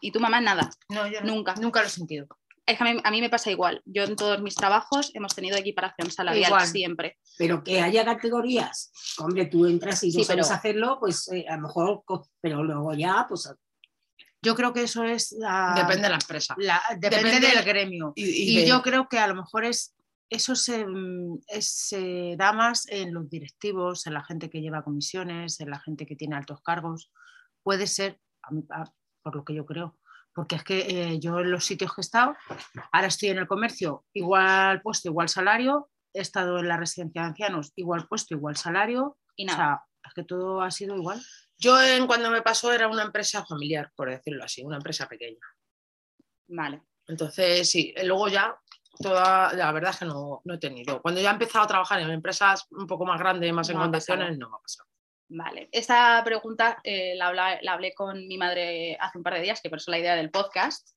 Y 0.00 0.10
tu 0.10 0.18
mamá 0.20 0.40
nada. 0.40 0.68
No, 0.88 1.06
yo 1.06 1.20
Nunca. 1.22 1.54
Nunca 1.56 1.80
lo 1.80 1.86
he 1.86 1.90
sentido. 1.90 2.26
Es 2.68 2.76
que 2.76 2.84
a 2.84 2.92
mí, 2.92 3.00
a 3.02 3.10
mí 3.10 3.20
me 3.22 3.30
pasa 3.30 3.50
igual. 3.50 3.80
Yo 3.86 4.04
en 4.04 4.14
todos 4.14 4.42
mis 4.42 4.54
trabajos 4.54 5.10
hemos 5.14 5.34
tenido 5.34 5.56
equiparación 5.56 6.10
salarial 6.10 6.50
Igual. 6.50 6.66
siempre. 6.66 7.16
Pero 7.38 7.64
que 7.64 7.80
haya 7.80 8.04
categorías, 8.04 8.92
hombre, 9.18 9.46
tú 9.46 9.64
entras 9.66 10.02
y 10.04 10.08
no 10.08 10.12
Sí, 10.20 10.24
sabes 10.24 10.46
pero- 10.46 10.56
hacerlo, 10.58 10.96
pues 11.00 11.28
eh, 11.32 11.46
a 11.48 11.56
lo 11.56 11.62
mejor, 11.62 12.02
pero 12.40 12.62
luego 12.62 12.92
ya, 12.94 13.24
pues 13.28 13.50
Yo 14.40 14.54
creo 14.54 14.72
que 14.72 14.82
eso 14.84 15.02
es 15.02 15.32
la. 15.32 15.72
Depende 15.74 16.02
de 16.02 16.08
la 16.10 16.14
empresa. 16.16 16.54
la- 16.58 16.80
depende, 16.96 17.30
Depende- 17.30 17.48
del 17.56 17.64
gremio. 17.64 18.12
Y, 18.14 18.24
Y, 18.24 18.58
y 18.58 18.60
de- 18.60 18.68
yo 18.68 18.82
creo 18.82 19.08
que 19.08 19.18
a 19.18 19.26
lo 19.26 19.34
mejor 19.34 19.64
es 19.64 19.94
eso 20.30 20.54
se, 20.54 20.84
es- 21.48 21.70
se 21.88 22.36
da 22.38 22.52
más 22.52 22.86
en 22.88 23.14
los 23.14 23.28
directivos, 23.30 24.06
en 24.06 24.12
la 24.14 24.22
gente 24.22 24.48
que 24.50 24.60
lleva 24.60 24.84
comisiones, 24.84 25.58
en 25.60 25.70
la 25.70 25.80
gente 25.80 26.04
que 26.06 26.14
tiene 26.16 26.36
altos 26.36 26.60
cargos. 26.62 27.10
Puede 27.64 27.86
ser, 27.86 28.20
a 28.42 28.50
mí- 28.52 28.62
a- 28.70 28.92
por 29.22 29.34
lo 29.34 29.44
que 29.44 29.54
yo 29.54 29.64
creo, 29.66 29.96
porque 30.38 30.54
es 30.54 30.62
que 30.62 30.78
eh, 30.78 31.18
yo 31.18 31.40
en 31.40 31.50
los 31.50 31.64
sitios 31.64 31.92
que 31.92 32.00
he 32.00 32.02
estado, 32.02 32.36
ahora 32.92 33.08
estoy 33.08 33.30
en 33.30 33.38
el 33.38 33.48
comercio, 33.48 34.04
igual 34.12 34.80
puesto, 34.82 35.08
igual 35.08 35.28
salario, 35.28 35.90
he 36.14 36.20
estado 36.20 36.60
en 36.60 36.68
la 36.68 36.76
residencia 36.76 37.22
de 37.22 37.26
ancianos, 37.26 37.72
igual 37.74 38.06
puesto, 38.06 38.36
igual 38.36 38.54
salario, 38.56 39.18
Y 39.34 39.42
o 39.42 39.46
nada. 39.48 39.58
sea, 39.58 39.82
es 40.06 40.14
que 40.14 40.22
todo 40.22 40.62
ha 40.62 40.70
sido 40.70 40.94
igual. 40.94 41.20
Yo 41.58 41.82
en 41.82 42.06
cuando 42.06 42.30
me 42.30 42.40
pasó 42.40 42.72
era 42.72 42.86
una 42.86 43.02
empresa 43.02 43.44
familiar, 43.44 43.90
por 43.96 44.10
decirlo 44.10 44.44
así, 44.44 44.62
una 44.62 44.76
empresa 44.76 45.08
pequeña. 45.08 45.44
Vale. 46.46 46.84
Entonces, 47.08 47.68
sí, 47.68 47.92
eh, 47.96 48.06
luego 48.06 48.28
ya, 48.28 48.56
toda, 49.02 49.52
la 49.54 49.72
verdad 49.72 49.90
es 49.90 49.96
que 49.96 50.04
no, 50.04 50.40
no 50.44 50.54
he 50.54 50.58
tenido. 50.58 51.02
Cuando 51.02 51.20
ya 51.20 51.30
he 51.30 51.32
empezado 51.32 51.64
a 51.64 51.68
trabajar 51.68 51.98
en 51.98 52.10
empresas 52.10 52.64
un 52.70 52.86
poco 52.86 53.04
más 53.04 53.18
grandes, 53.18 53.52
más 53.52 53.68
en 53.70 53.76
No 53.76 53.82
condiciones, 53.82 54.38
no 54.38 54.50
me 54.50 54.54
ha 54.54 54.60
pasado. 54.60 54.88
Vale. 55.28 55.68
Esta 55.72 56.22
pregunta 56.24 56.78
eh, 56.82 57.14
la, 57.14 57.58
hablé 57.68 57.92
con 57.94 58.26
mi 58.26 58.38
madre 58.38 58.96
hace 58.98 59.18
un 59.18 59.24
par 59.24 59.34
de 59.34 59.42
días, 59.42 59.60
que 59.60 59.68
por 59.68 59.78
eso 59.78 59.90
la 59.90 59.98
idea 59.98 60.16
del 60.16 60.30
podcast. 60.30 60.88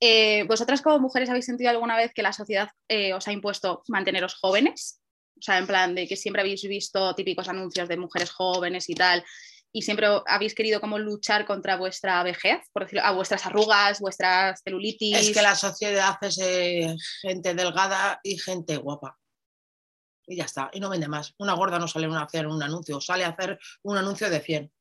Eh, 0.00 0.44
¿Vosotras 0.44 0.82
como 0.82 0.98
mujeres 0.98 1.28
habéis 1.28 1.44
sentido 1.44 1.70
alguna 1.70 1.96
vez 1.96 2.12
que 2.14 2.22
la 2.22 2.32
sociedad 2.32 2.70
eh, 2.88 3.12
os 3.12 3.28
ha 3.28 3.32
impuesto 3.32 3.82
manteneros 3.88 4.34
jóvenes? 4.34 5.00
O 5.38 5.42
sea, 5.42 5.58
en 5.58 5.66
plan 5.66 5.94
de 5.94 6.08
que 6.08 6.16
siempre 6.16 6.42
habéis 6.42 6.62
visto 6.62 7.14
típicos 7.14 7.48
anuncios 7.48 7.88
de 7.88 7.96
mujeres 7.96 8.30
jóvenes 8.30 8.88
y 8.88 8.94
tal, 8.94 9.24
y 9.72 9.82
siempre 9.82 10.08
habéis 10.26 10.54
querido 10.54 10.80
como 10.80 10.98
luchar 10.98 11.46
contra 11.46 11.76
vuestra 11.76 12.22
vejez, 12.22 12.58
por 12.72 12.82
decirlo, 12.82 13.04
a 13.04 13.12
vuestras 13.12 13.46
arrugas, 13.46 14.00
vuestras 14.00 14.60
celulitis. 14.64 15.16
Es 15.16 15.30
que 15.30 15.42
la 15.42 15.54
sociedad 15.54 16.16
es 16.22 16.38
eh, 16.42 16.94
gente 17.22 17.54
delgada 17.54 18.20
y 18.22 18.36
gente 18.36 18.76
guapa. 18.76 19.19
Y 20.30 20.36
ya 20.36 20.44
está, 20.44 20.70
y 20.72 20.78
no 20.78 20.88
vende 20.88 21.08
más. 21.08 21.34
Una 21.38 21.54
gorda 21.54 21.80
no 21.80 21.88
sale 21.88 22.06
a 22.06 22.20
hacer 22.20 22.46
un 22.46 22.62
anuncio, 22.62 23.00
sale 23.00 23.24
a 23.24 23.30
hacer 23.30 23.58
un 23.82 23.98
anuncio 23.98 24.30
de 24.30 24.38
100. 24.38 24.72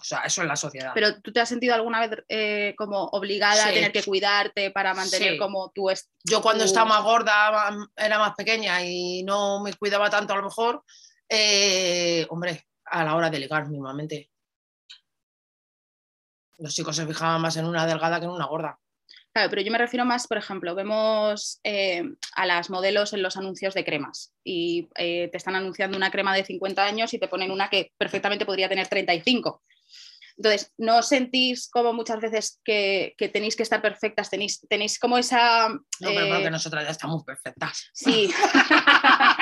O 0.00 0.02
sea, 0.02 0.20
eso 0.20 0.40
es 0.40 0.48
la 0.48 0.56
sociedad. 0.56 0.92
Pero 0.94 1.20
tú 1.20 1.34
te 1.34 1.40
has 1.40 1.48
sentido 1.50 1.74
alguna 1.74 2.00
vez 2.00 2.24
eh, 2.30 2.74
como 2.78 3.04
obligada 3.08 3.66
a 3.66 3.72
tener 3.72 3.92
que 3.92 4.02
cuidarte 4.02 4.70
para 4.70 4.94
mantener 4.94 5.32
Sí. 5.32 5.38
como 5.38 5.70
tú 5.70 5.90
es 5.90 6.10
Yo 6.24 6.40
cuando 6.40 6.64
estaba 6.64 6.86
más 6.86 7.02
gorda, 7.02 7.76
era 7.94 8.18
más 8.18 8.34
pequeña 8.34 8.82
y 8.82 9.22
no 9.22 9.60
me 9.62 9.74
cuidaba 9.74 10.08
tanto 10.08 10.32
a 10.32 10.36
lo 10.36 10.44
mejor, 10.44 10.82
eh, 11.28 12.26
hombre, 12.30 12.66
a 12.86 13.04
la 13.04 13.16
hora 13.16 13.28
de 13.28 13.38
ligar 13.38 13.68
mismamente. 13.68 14.30
Los 16.56 16.74
chicos 16.74 16.96
se 16.96 17.06
fijaban 17.06 17.42
más 17.42 17.56
en 17.58 17.66
una 17.66 17.84
delgada 17.84 18.18
que 18.18 18.24
en 18.24 18.32
una 18.32 18.46
gorda. 18.46 18.78
Claro, 19.34 19.50
pero 19.50 19.62
yo 19.62 19.72
me 19.72 19.78
refiero 19.78 20.04
más, 20.04 20.28
por 20.28 20.38
ejemplo, 20.38 20.76
vemos 20.76 21.58
eh, 21.64 22.04
a 22.36 22.46
las 22.46 22.70
modelos 22.70 23.12
en 23.14 23.22
los 23.22 23.36
anuncios 23.36 23.74
de 23.74 23.84
cremas 23.84 24.32
y 24.44 24.88
eh, 24.94 25.28
te 25.28 25.36
están 25.36 25.56
anunciando 25.56 25.96
una 25.96 26.12
crema 26.12 26.32
de 26.36 26.44
50 26.44 26.84
años 26.84 27.12
y 27.12 27.18
te 27.18 27.26
ponen 27.26 27.50
una 27.50 27.68
que 27.68 27.90
perfectamente 27.98 28.46
podría 28.46 28.68
tener 28.68 28.86
35. 28.86 29.64
Entonces, 30.36 30.72
¿no 30.78 31.02
sentís 31.02 31.68
como 31.68 31.92
muchas 31.92 32.20
veces 32.20 32.60
que, 32.64 33.14
que 33.18 33.28
tenéis 33.28 33.56
que 33.56 33.64
estar 33.64 33.82
perfectas? 33.82 34.30
Tenéis, 34.30 34.60
tenéis 34.68 35.00
como 35.00 35.18
esa... 35.18 35.68
No, 35.68 35.80
pero 36.00 36.26
eh, 36.26 36.30
porque 36.30 36.50
nosotras 36.50 36.84
ya 36.84 36.90
estamos 36.90 37.24
perfectas. 37.24 37.90
Sí, 37.92 38.32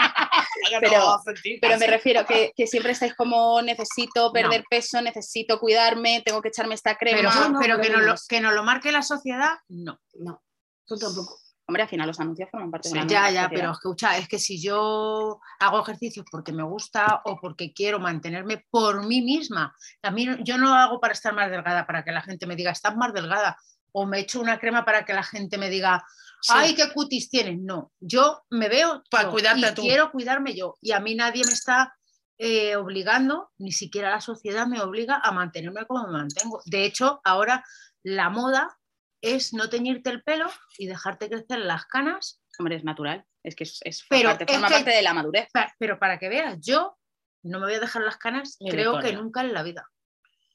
Pero- 0.81 1.21
pero 1.61 1.79
me 1.79 1.87
refiero 1.87 2.25
que, 2.27 2.53
que 2.57 2.67
siempre 2.67 2.93
estáis 2.93 3.15
como 3.15 3.61
necesito 3.63 4.33
perder 4.33 4.65
peso, 4.69 5.01
necesito 5.03 5.59
cuidarme, 5.59 6.23
tengo 6.25 6.41
que 6.43 6.49
echarme 6.49 6.75
esta 6.75 6.97
crema. 6.97 7.19
Pero, 7.19 7.49
no, 7.51 7.59
pero 7.61 7.81
que, 7.81 7.89
lo 7.89 7.95
no 7.95 7.99
lo, 8.01 8.05
menos. 8.07 8.27
que 8.27 8.41
nos 8.41 8.55
lo 8.55 8.63
marque 8.65 8.93
la 8.93 9.03
sociedad, 9.03 9.53
no. 9.69 9.99
no, 10.15 10.43
tú 10.87 10.97
tampoco. 10.97 11.39
Hombre, 11.65 11.85
al 11.85 11.89
final 11.89 12.09
los 12.09 12.19
anuncios 12.19 12.51
forman 12.51 12.71
parte 12.73 12.89
de 12.89 12.97
la 12.97 13.03
Ya, 13.03 13.07
ya, 13.07 13.25
sociedad. 13.45 13.49
pero 13.55 13.71
escucha, 13.71 14.17
es 14.19 14.29
que 14.29 14.39
si 14.41 14.61
yo 14.61 15.41
hago 15.61 15.81
ejercicios 15.81 16.27
porque 16.31 16.53
me 16.53 16.65
gusta 16.65 17.23
o 17.25 17.39
porque 17.41 17.73
quiero 17.73 18.01
mantenerme 18.01 18.67
por 18.69 19.07
mí 19.07 19.23
misma, 19.23 19.75
a 20.03 20.11
mí 20.11 20.27
no- 20.27 20.37
yo 20.43 20.59
no 20.59 20.75
hago 20.75 21.01
para 21.01 21.13
estar 21.15 21.33
más 21.35 21.51
delgada, 21.51 21.87
para 21.87 22.03
que 22.05 22.11
la 22.11 22.21
gente 22.21 22.47
me 22.47 22.57
diga, 22.57 22.73
estás 22.73 22.97
más 22.97 23.15
delgada. 23.15 23.57
O 23.93 24.07
me 24.07 24.21
echo 24.21 24.41
una 24.41 24.59
crema 24.59 24.85
para 24.85 25.05
que 25.05 25.13
la 25.15 25.23
gente 25.23 25.59
me 25.59 25.71
diga, 25.71 26.05
Sí. 26.41 26.53
ay, 26.57 26.75
qué 26.75 26.91
cutis 26.93 27.31
tienes. 27.31 27.59
No, 27.61 27.93
yo 28.01 28.43
me 28.51 28.69
veo 28.69 29.03
Para 29.11 29.31
cuidarte 29.31 29.61
y 29.69 29.75
tú. 29.75 29.83
quiero 29.83 30.11
cuidarme 30.11 30.55
yo. 30.55 30.77
Y 30.81 30.91
a 30.93 30.99
mí 31.01 31.15
nadie 31.15 31.45
me 31.45 31.53
está 31.53 31.95
eh, 32.39 32.75
obligando, 32.75 33.53
ni 33.59 33.71
siquiera 33.71 34.11
la 34.11 34.21
sociedad 34.21 34.67
me 34.67 34.81
obliga 34.81 35.21
a 35.23 35.31
mantenerme 35.31 35.87
como 35.87 36.07
me 36.09 36.13
mantengo. 36.15 36.61
De 36.65 36.85
hecho, 36.85 37.21
ahora 37.23 37.65
la 38.03 38.31
moda 38.31 38.77
es 39.21 39.53
no 39.53 39.69
teñirte 39.71 40.11
el 40.11 40.25
pelo 40.25 40.51
y 40.79 40.87
dejarte 40.89 41.29
crecer 41.29 41.61
las 41.61 41.87
canas 41.87 42.41
Hombre, 42.59 42.77
es 42.77 42.85
natural. 42.85 43.25
Es 43.43 43.55
que 43.57 43.65
es, 43.65 43.79
es 43.83 44.05
Pero 44.11 44.29
parte, 44.31 44.45
es 44.45 44.51
forma 44.53 44.69
que- 44.69 44.75
parte 44.75 44.91
de 44.91 45.03
la 45.03 45.15
madurez. 45.15 45.49
Pero 45.79 45.99
para 45.99 46.19
que 46.19 46.29
veas, 46.29 46.59
yo 46.61 46.99
no 47.45 47.61
me 47.61 47.67
voy 47.67 47.75
a 47.75 47.81
dejar 47.81 48.03
las 48.03 48.17
canas, 48.19 48.57
creo 48.59 48.99
que 49.01 49.13
nunca 49.15 49.41
en 49.41 49.53
la 49.55 49.63
vida. 49.63 49.89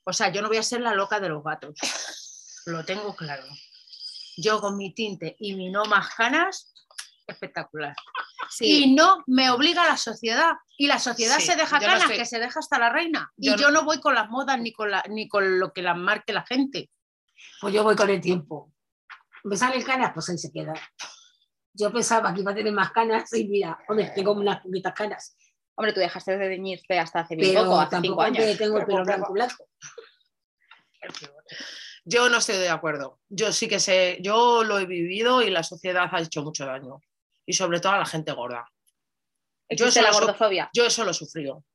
O 0.05 0.13
sea, 0.13 0.29
yo 0.31 0.41
no 0.41 0.47
voy 0.47 0.57
a 0.57 0.63
ser 0.63 0.81
la 0.81 0.93
loca 0.93 1.19
de 1.19 1.29
los 1.29 1.43
gatos. 1.43 1.75
Lo 2.67 2.83
tengo 2.83 3.15
claro. 3.15 3.45
Yo 4.35 4.59
con 4.59 4.75
mi 4.75 4.93
tinte 4.93 5.37
y 5.39 5.55
mi 5.55 5.69
no 5.69 5.85
más 5.85 6.13
canas, 6.15 6.73
espectacular. 7.25 7.95
Y 8.59 8.93
no 8.93 9.23
me 9.25 9.49
obliga 9.49 9.85
la 9.85 9.95
sociedad. 9.95 10.51
Y 10.77 10.87
la 10.87 10.99
sociedad 10.99 11.37
Sí, 11.39 11.45
se 11.45 11.55
deja 11.55 11.79
no 11.79 11.85
canas, 11.85 12.09
que 12.09 12.25
se 12.25 12.39
deja 12.39 12.59
hasta 12.59 12.77
la 12.77 12.89
reina. 12.89 13.31
Yo 13.37 13.53
y 13.53 13.55
no- 13.55 13.61
yo 13.61 13.71
no 13.71 13.83
voy 13.83 14.01
con 14.01 14.13
las 14.15 14.29
modas 14.29 14.59
ni 14.59 14.73
con, 14.73 14.91
la, 14.91 15.01
ni 15.09 15.29
con 15.29 15.59
lo 15.59 15.71
que 15.71 15.81
las 15.81 15.95
marque 15.97 16.33
la 16.33 16.45
gente. 16.45 16.91
Pues 17.61 17.73
yo 17.73 17.83
voy 17.83 17.95
con 17.95 18.09
el 18.09 18.19
tiempo. 18.19 18.73
Me 19.45 19.55
salen 19.55 19.81
canas, 19.83 20.11
pues 20.13 20.27
ahí 20.29 20.37
se 20.37 20.51
queda. 20.51 20.73
Yo 21.71 21.91
pensaba 21.93 22.33
que 22.33 22.41
iba 22.41 22.51
a 22.51 22.55
tener 22.55 22.73
más 22.73 22.91
canas 22.91 23.31
y 23.33 23.47
mira, 23.47 23.79
hombre, 23.87 24.11
tengo 24.13 24.33
unas 24.33 24.59
poquitas 24.61 24.93
canas. 24.93 25.37
Hombre, 25.75 25.93
tú 25.93 26.01
dejaste 26.01 26.37
de 26.37 26.49
teñirte 26.49 26.99
hasta 26.99 27.21
hace 27.21 27.35
bien 27.37 27.55
poco, 27.63 27.79
hace 27.79 28.01
cinco 28.01 28.21
años. 28.21 28.57
tengo 28.57 28.77
el 28.79 28.85
pelo 28.85 29.05
blanco 29.05 29.31
blanco. 29.31 29.67
Yo 32.09 32.29
no 32.29 32.37
estoy 32.37 32.55
de 32.57 32.69
acuerdo. 32.69 33.19
Yo 33.27 33.51
sí 33.51 33.67
que 33.67 33.79
sé, 33.79 34.17
yo 34.21 34.63
lo 34.63 34.79
he 34.79 34.85
vivido 34.85 35.41
y 35.41 35.49
la 35.49 35.61
sociedad 35.63 36.07
ha 36.09 36.21
hecho 36.21 36.41
mucho 36.41 36.65
daño. 36.65 37.01
Y 37.45 37.53
sobre 37.53 37.79
todo 37.81 37.93
a 37.93 37.97
la 37.99 38.05
gente 38.05 38.31
gorda. 38.31 38.65
Yo 39.69 39.85
Existe 39.87 40.01
la 40.01 40.07
lo 40.09 40.13
su- 40.13 40.19
gordofobia. 40.21 40.69
Yo 40.73 40.85
eso 40.85 41.03
lo 41.03 41.11
he 41.11 41.13
sufrido. 41.13 41.55
O 41.55 41.65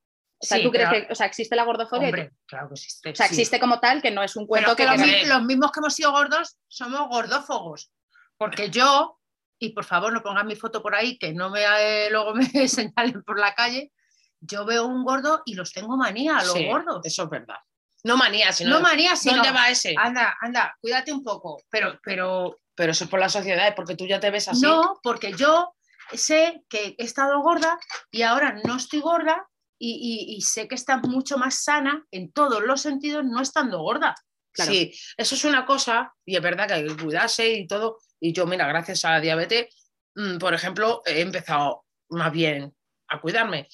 sea, 0.45 0.57
Sí, 0.59 0.65
¿tú 0.65 0.71
crees 0.71 0.89
que 0.89 1.13
o 1.13 1.15
sea, 1.15 1.27
existe 1.27 1.55
la 1.55 1.65
gordofobia? 1.65 2.09
Hombre, 2.09 2.33
claro 2.47 2.69
que 2.69 2.75
existe. 2.75 3.11
o 3.11 3.15
sea, 3.15 3.29
sí. 3.29 3.35
existe 3.35 3.61
como 3.61 3.79
tal, 3.79 4.01
que 4.01 4.11
no 4.11 4.23
es 4.23 4.35
un 4.37 4.47
cuento 4.47 4.75
Pero 4.75 4.91
que 4.97 5.03
que... 5.03 5.19
los, 5.21 5.29
los 5.29 5.43
mismos 5.45 5.71
que 5.71 5.81
hemos 5.81 5.95
sido 5.95 6.11
gordos 6.13 6.57
somos 6.67 7.09
gordófogos. 7.09 7.93
Porque 8.39 8.71
yo, 8.71 9.19
y 9.59 9.69
por 9.75 9.85
favor 9.85 10.13
no 10.13 10.23
pongan 10.23 10.47
mi 10.47 10.57
foto 10.57 10.83
por 10.83 10.95
ahí, 10.95 11.19
que 11.19 11.33
no 11.33 11.51
me 11.51 11.63
eh, 11.63 12.09
luego 12.11 12.35
me 12.35 12.45
señalen 12.69 13.23
por 13.23 13.39
la 13.39 13.55
calle, 13.55 13.93
yo 14.41 14.65
veo 14.65 14.87
un 14.87 15.05
gordo 15.05 15.43
y 15.45 15.55
los 15.55 15.73
tengo 15.73 15.97
manía 15.97 16.39
a 16.39 16.45
los 16.45 16.55
Sí, 16.55 16.67
gordos. 16.67 17.01
Eso 17.05 17.23
es 17.25 17.29
verdad. 17.31 17.59
No 18.05 18.17
manía, 18.17 18.53
sino. 18.53 18.71
no 18.71 18.81
manía, 18.81 19.15
sino 19.17 19.35
¿Dónde 19.37 19.53
va 19.53 19.69
ese? 19.71 19.95
anda, 19.97 20.37
anda, 20.41 20.77
cuídate 20.81 21.13
un 21.13 21.23
poco. 21.23 21.63
Pero, 21.71 21.99
pero 22.03 22.57
Pero 22.75 22.93
eso 22.93 23.05
es 23.05 23.11
por 23.11 23.21
la 23.21 23.29
sociedad, 23.29 23.69
es 23.69 23.75
porque 23.75 23.95
tú 23.97 24.07
ya 24.07 24.19
te 24.19 24.31
ves 24.31 24.49
así. 24.49 24.63
no, 24.63 24.99
porque 25.03 25.33
yo 25.35 25.75
sé 26.13 26.63
que 26.69 26.95
he 26.99 27.05
estado 27.05 27.41
gorda 27.41 27.79
y 28.11 28.23
ahora 28.23 28.59
no 28.65 28.77
estoy 28.77 29.01
gorda 29.01 29.47
y, 29.79 29.93
y- 30.31 30.37
y 30.37 30.41
sé 30.43 30.69
que 30.69 30.75
estás 30.75 31.03
mucho 31.03 31.37
más 31.39 31.63
sana 31.63 32.05
en 32.11 32.33
todos 32.33 32.63
los 32.63 32.81
sentidos 32.81 33.25
no 33.25 33.41
estando 33.41 33.81
gorda. 33.81 34.15
Claro. 34.53 34.71
Sí, 34.73 34.93
eso 35.17 35.35
es 35.35 35.45
una 35.45 35.65
cosa, 35.65 36.13
y 36.27 36.37
es 36.37 36.43
verdad 36.43 36.67
que 36.69 36.75
hay 36.75 36.87
que 36.87 36.97
cuidarse 36.97 37.49
y 37.53 37.67
todo. 37.67 37.99
Y 38.21 38.33
yo, 38.33 38.47
mira, 38.47 38.67
gracias 38.67 39.05
a 39.05 39.13
la 39.13 39.21
diabetes, 39.21 39.75
mm, 40.15 40.39
por 40.39 40.53
ejemplo, 40.55 41.03
he 41.07 41.21
empezado 41.21 41.85
más 42.11 42.31
bien 42.33 42.75
a 43.09 43.21
cuidarme. 43.21 43.69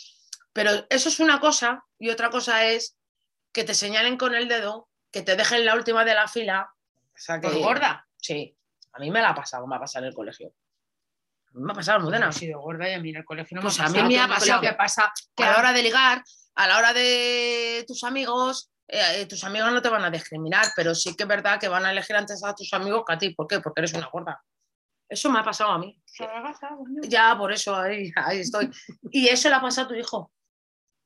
Pero 0.53 0.71
eso 0.91 1.09
es 1.09 1.19
una 1.21 1.41
cosa, 1.41 1.85
y 1.99 2.11
otra 2.11 2.31
cosa 2.31 2.65
es 2.65 2.97
que 3.59 3.65
te 3.65 3.75
señalen 3.75 4.17
con 4.17 4.37
el 4.37 4.47
dedo, 4.47 4.89
que 5.11 5.23
te 5.23 5.35
dejen 5.35 5.67
la 5.67 5.75
última 5.75 6.05
de 6.05 6.15
la 6.15 6.29
fila. 6.29 6.73
O 6.95 7.11
sea, 7.17 7.41
que 7.41 7.49
Por 7.49 7.59
gorda. 7.59 8.07
Sí, 8.17 8.57
a 8.93 9.01
mí 9.01 9.11
me 9.11 9.21
la 9.21 9.31
ha 9.31 9.35
pasado, 9.35 9.67
me 9.67 9.75
ha 9.75 9.81
pasado 9.81 10.05
en 10.05 10.11
el 10.11 10.15
colegio. 10.15 10.49
A 11.49 11.59
mí 11.59 11.63
me 11.65 11.73
ha 11.73 11.75
pasado, 11.75 11.99
Almudena. 11.99 12.29
He 12.29 12.33
sido 12.33 12.61
gorda 12.61 12.89
y 12.89 12.93
a 12.95 13.01
mí 13.01 13.11
en 13.11 13.17
el 13.17 13.25
colegio 13.25 13.57
no 13.57 13.63
Pues 13.63 13.77
me 13.81 13.85
a 13.85 13.87
ha 13.89 13.91
mí 13.91 13.99
pasado. 13.99 14.09
me 14.09 14.21
ha 14.21 14.29
pasado. 14.29 14.61
que 14.61 14.73
pasa 14.75 15.13
que 15.35 15.43
a 15.43 15.51
la 15.51 15.59
hora 15.59 15.73
de 15.73 15.83
ligar, 15.83 16.23
a 16.55 16.67
la 16.69 16.79
hora 16.79 16.93
de 16.93 17.85
tus 17.89 18.05
amigos, 18.05 18.71
eh, 18.87 19.01
eh, 19.23 19.27
tus 19.27 19.43
amigos 19.43 19.73
no 19.73 19.83
te 19.83 19.89
van 19.89 20.05
a 20.05 20.11
discriminar, 20.11 20.67
pero 20.77 20.95
sí 20.95 21.17
que 21.17 21.25
es 21.25 21.29
verdad 21.29 21.59
que 21.59 21.67
van 21.67 21.85
a 21.85 21.91
elegir 21.91 22.15
antes 22.15 22.45
a 22.45 22.55
tus 22.55 22.73
amigos 22.75 23.03
que 23.05 23.13
a 23.15 23.19
ti. 23.19 23.31
¿Por 23.31 23.49
qué? 23.49 23.59
Porque 23.61 23.81
eres 23.81 23.93
una 23.95 24.07
gorda. 24.07 24.41
Eso 25.09 25.31
me 25.31 25.41
ha 25.41 25.45
pasado 25.45 25.71
a 25.73 25.79
mí. 25.79 26.01
Ya, 27.09 27.37
por 27.37 27.51
eso, 27.51 27.75
ahí, 27.75 28.13
ahí 28.15 28.41
estoy. 28.41 28.71
Y 29.11 29.27
eso 29.29 29.49
le 29.49 29.57
ha 29.57 29.61
pasado 29.61 29.87
a 29.87 29.89
tu 29.89 29.95
hijo. 29.97 30.31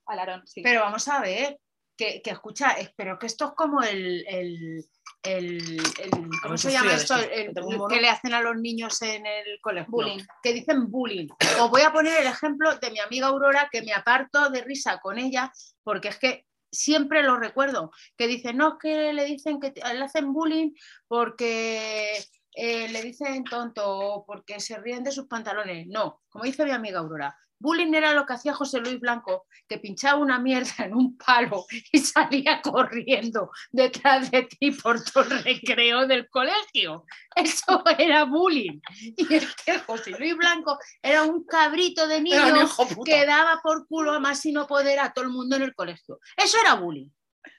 Al 0.04 0.18
Aarón, 0.18 0.46
sí. 0.46 0.60
Pero 0.62 0.80
vamos 0.80 1.06
a 1.08 1.20
ver, 1.20 1.58
que, 2.02 2.22
que 2.22 2.30
escucha, 2.30 2.74
pero 2.96 3.18
que 3.18 3.26
esto 3.26 3.46
es 3.46 3.52
como 3.52 3.80
el, 3.82 4.24
el, 4.26 4.84
el- 5.22 5.78
el- 6.00 6.28
¿cómo 6.42 6.56
se 6.56 6.72
llama 6.72 6.94
esto? 6.94 7.14
El- 7.16 7.52
que 7.88 8.00
le 8.00 8.08
hacen 8.08 8.34
a 8.34 8.40
los 8.40 8.56
niños 8.56 9.00
en 9.02 9.24
el 9.26 9.60
colegio. 9.60 9.90
Bullying. 9.90 10.18
Que 10.42 10.52
dicen 10.52 10.90
bullying. 10.90 11.28
Os 11.60 11.70
voy 11.70 11.82
a 11.82 11.92
poner 11.92 12.20
el 12.20 12.26
ejemplo 12.26 12.74
de 12.76 12.90
mi 12.90 12.98
amiga 12.98 13.28
Aurora, 13.28 13.68
que 13.70 13.82
me 13.82 13.92
aparto 13.92 14.50
de 14.50 14.62
risa 14.62 14.98
con 15.00 15.18
ella, 15.18 15.52
porque 15.84 16.08
es 16.08 16.18
que 16.18 16.46
siempre 16.72 17.22
lo 17.22 17.36
recuerdo, 17.36 17.92
que 18.16 18.26
dice, 18.26 18.52
no, 18.52 18.68
es 18.70 18.74
que 18.80 19.12
le 19.12 19.24
dicen 19.26 19.60
que 19.60 19.72
le 19.76 20.04
hacen 20.04 20.32
bullying 20.32 20.72
porque 21.06 22.16
eh, 22.54 22.88
le 22.88 23.02
dicen 23.02 23.44
tonto 23.44 23.84
o 23.86 24.26
porque 24.26 24.58
se 24.58 24.78
ríen 24.78 25.04
de 25.04 25.12
sus 25.12 25.26
pantalones. 25.28 25.86
No, 25.88 26.22
como 26.30 26.44
dice 26.44 26.64
mi 26.64 26.70
amiga 26.72 26.98
Aurora, 27.00 27.36
bullying 27.62 27.94
era 27.94 28.12
lo 28.12 28.26
que 28.26 28.34
hacía 28.34 28.52
José 28.52 28.80
Luis 28.80 29.00
Blanco, 29.00 29.46
que 29.68 29.78
pinchaba 29.78 30.18
una 30.18 30.38
mierda 30.38 30.84
en 30.84 30.94
un 30.94 31.16
palo 31.16 31.64
y 31.92 31.98
salía 31.98 32.60
corriendo 32.60 33.50
detrás 33.70 34.30
de 34.30 34.42
ti 34.42 34.72
por 34.72 35.02
todo 35.02 35.24
el 35.24 35.44
recreo 35.44 36.06
del 36.06 36.28
colegio. 36.28 37.06
Eso 37.34 37.82
era 37.96 38.24
bullying. 38.24 38.80
Y 39.16 39.34
es 39.34 39.54
que 39.54 39.78
José 39.78 40.10
Luis 40.10 40.36
Blanco 40.36 40.78
era 41.00 41.22
un 41.22 41.44
cabrito 41.44 42.06
de 42.06 42.20
niño 42.20 42.68
que 43.04 43.24
daba 43.24 43.60
por 43.62 43.86
culo 43.86 44.12
a 44.12 44.20
más 44.20 44.44
y 44.44 44.52
no 44.52 44.66
poder 44.66 44.98
a 44.98 45.12
todo 45.12 45.24
el 45.24 45.30
mundo 45.30 45.56
en 45.56 45.62
el 45.62 45.74
colegio. 45.74 46.18
Eso 46.36 46.58
era 46.60 46.74
bullying. 46.74 47.08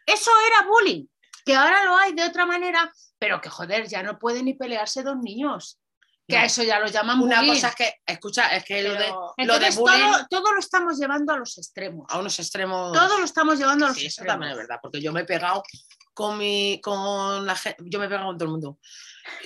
Eso 0.05 0.31
era 0.47 0.67
bullying. 0.67 1.07
Que 1.45 1.55
ahora 1.55 1.83
lo 1.85 1.97
hay 1.97 2.13
de 2.13 2.23
otra 2.23 2.45
manera, 2.45 2.91
pero 3.19 3.41
que 3.41 3.49
joder, 3.49 3.87
ya 3.87 4.03
no 4.03 4.17
pueden 4.17 4.45
ni 4.45 4.53
pelearse 4.53 5.03
dos 5.03 5.17
niños. 5.17 5.79
Que 6.27 6.37
a 6.37 6.41
No. 6.41 6.45
eso 6.47 6.63
ya 6.63 6.79
lo 6.79 6.87
llaman 6.87 7.19
Una 7.21 7.39
bullying. 7.39 7.53
cosa 7.53 7.67
es 7.69 7.75
que, 7.75 7.93
escucha, 8.05 8.47
es 8.55 8.63
que 8.63 8.81
lo 8.81 8.91
de, 8.93 8.97
Pero- 8.99 9.13
lo 9.15 9.33
de 9.35 9.43
Entonces, 9.67 9.75
bullying 9.75 10.11
todo, 10.11 10.27
todo 10.29 10.51
lo 10.53 10.59
estamos 10.59 10.97
llevando 10.97 11.33
a 11.33 11.37
los 11.37 11.57
extremos. 11.57 12.05
a 12.09 12.17
unos 12.19 12.39
extremos. 12.39 12.93
Todo 12.93 13.19
lo 13.19 13.25
estamos 13.25 13.59
llevando 13.59 13.85
a 13.85 13.89
los 13.89 13.97
Sí, 13.97 14.05
eso 14.05 14.21
extremos. 14.21 14.33
también 14.33 14.51
es 14.53 14.57
verdad, 14.57 14.79
porque 14.81 15.01
yo 15.01 15.11
me 15.11 15.21
he 15.21 15.25
pegado 15.25 15.63
con 16.13 16.37
mi, 16.37 16.79
con 16.81 17.45
la 17.45 17.55
gente, 17.55 17.83
yo 17.87 17.99
me 17.99 18.05
he 18.05 18.07
pegado 18.09 18.27
con 18.27 18.37
todo 18.37 18.45
el 18.45 18.51
mundo. 18.51 18.79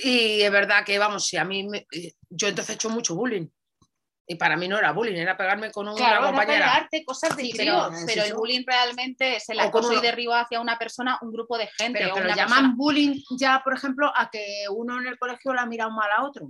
Y 0.04 0.42
es 0.42 0.52
verdad 0.52 0.84
que, 0.86 1.00
vamos, 1.00 1.26
si 1.26 1.38
a 1.38 1.44
mí, 1.46 1.68
me- 1.68 1.88
eh, 1.92 2.14
yo 2.30 2.48
entonces 2.48 2.72
he 2.72 2.76
hecho 2.76 2.90
mucho 2.90 3.16
bullying. 3.16 3.48
Y 4.30 4.36
para 4.36 4.58
mí 4.58 4.68
no 4.68 4.78
era 4.78 4.92
bullying, 4.92 5.16
era 5.16 5.38
pegarme 5.38 5.72
con 5.72 5.88
una 5.88 5.96
Claro, 5.96 6.18
era 6.18 6.26
compañera. 6.28 6.66
pelearte, 6.66 7.06
cosas 7.06 7.36
de 7.38 7.44
Sí, 7.44 7.54
críos. 7.54 7.88
pero, 7.90 8.06
pero 8.06 8.22
el 8.24 8.28
eso. 8.28 8.36
bullying 8.38 8.64
realmente 8.68 9.38
es 9.38 9.48
el 9.50 9.58
O 9.60 9.62
acoso 9.64 9.94
y 9.94 10.02
derribo 10.02 10.34
hacia 10.34 10.60
una 10.60 10.78
persona, 10.78 11.18
un 11.22 11.32
grupo 11.32 11.58
de 11.58 11.68
gente. 11.78 12.00
Pero 12.00 12.12
o 12.12 12.16
que 12.16 12.20
lo 12.22 12.26
una 12.28 12.36
llaman 12.36 12.58
persona- 12.58 12.74
bullying 12.76 13.22
ya, 13.40 13.62
por 13.64 13.74
ejemplo, 13.74 14.12
a 14.14 14.30
que 14.30 14.66
uno 14.70 15.00
en 15.00 15.08
el 15.08 15.18
colegio 15.18 15.54
le 15.54 15.62
ha 15.62 15.66
mirado 15.66 15.92
mal 15.92 16.10
a 16.16 16.24
otro. 16.26 16.50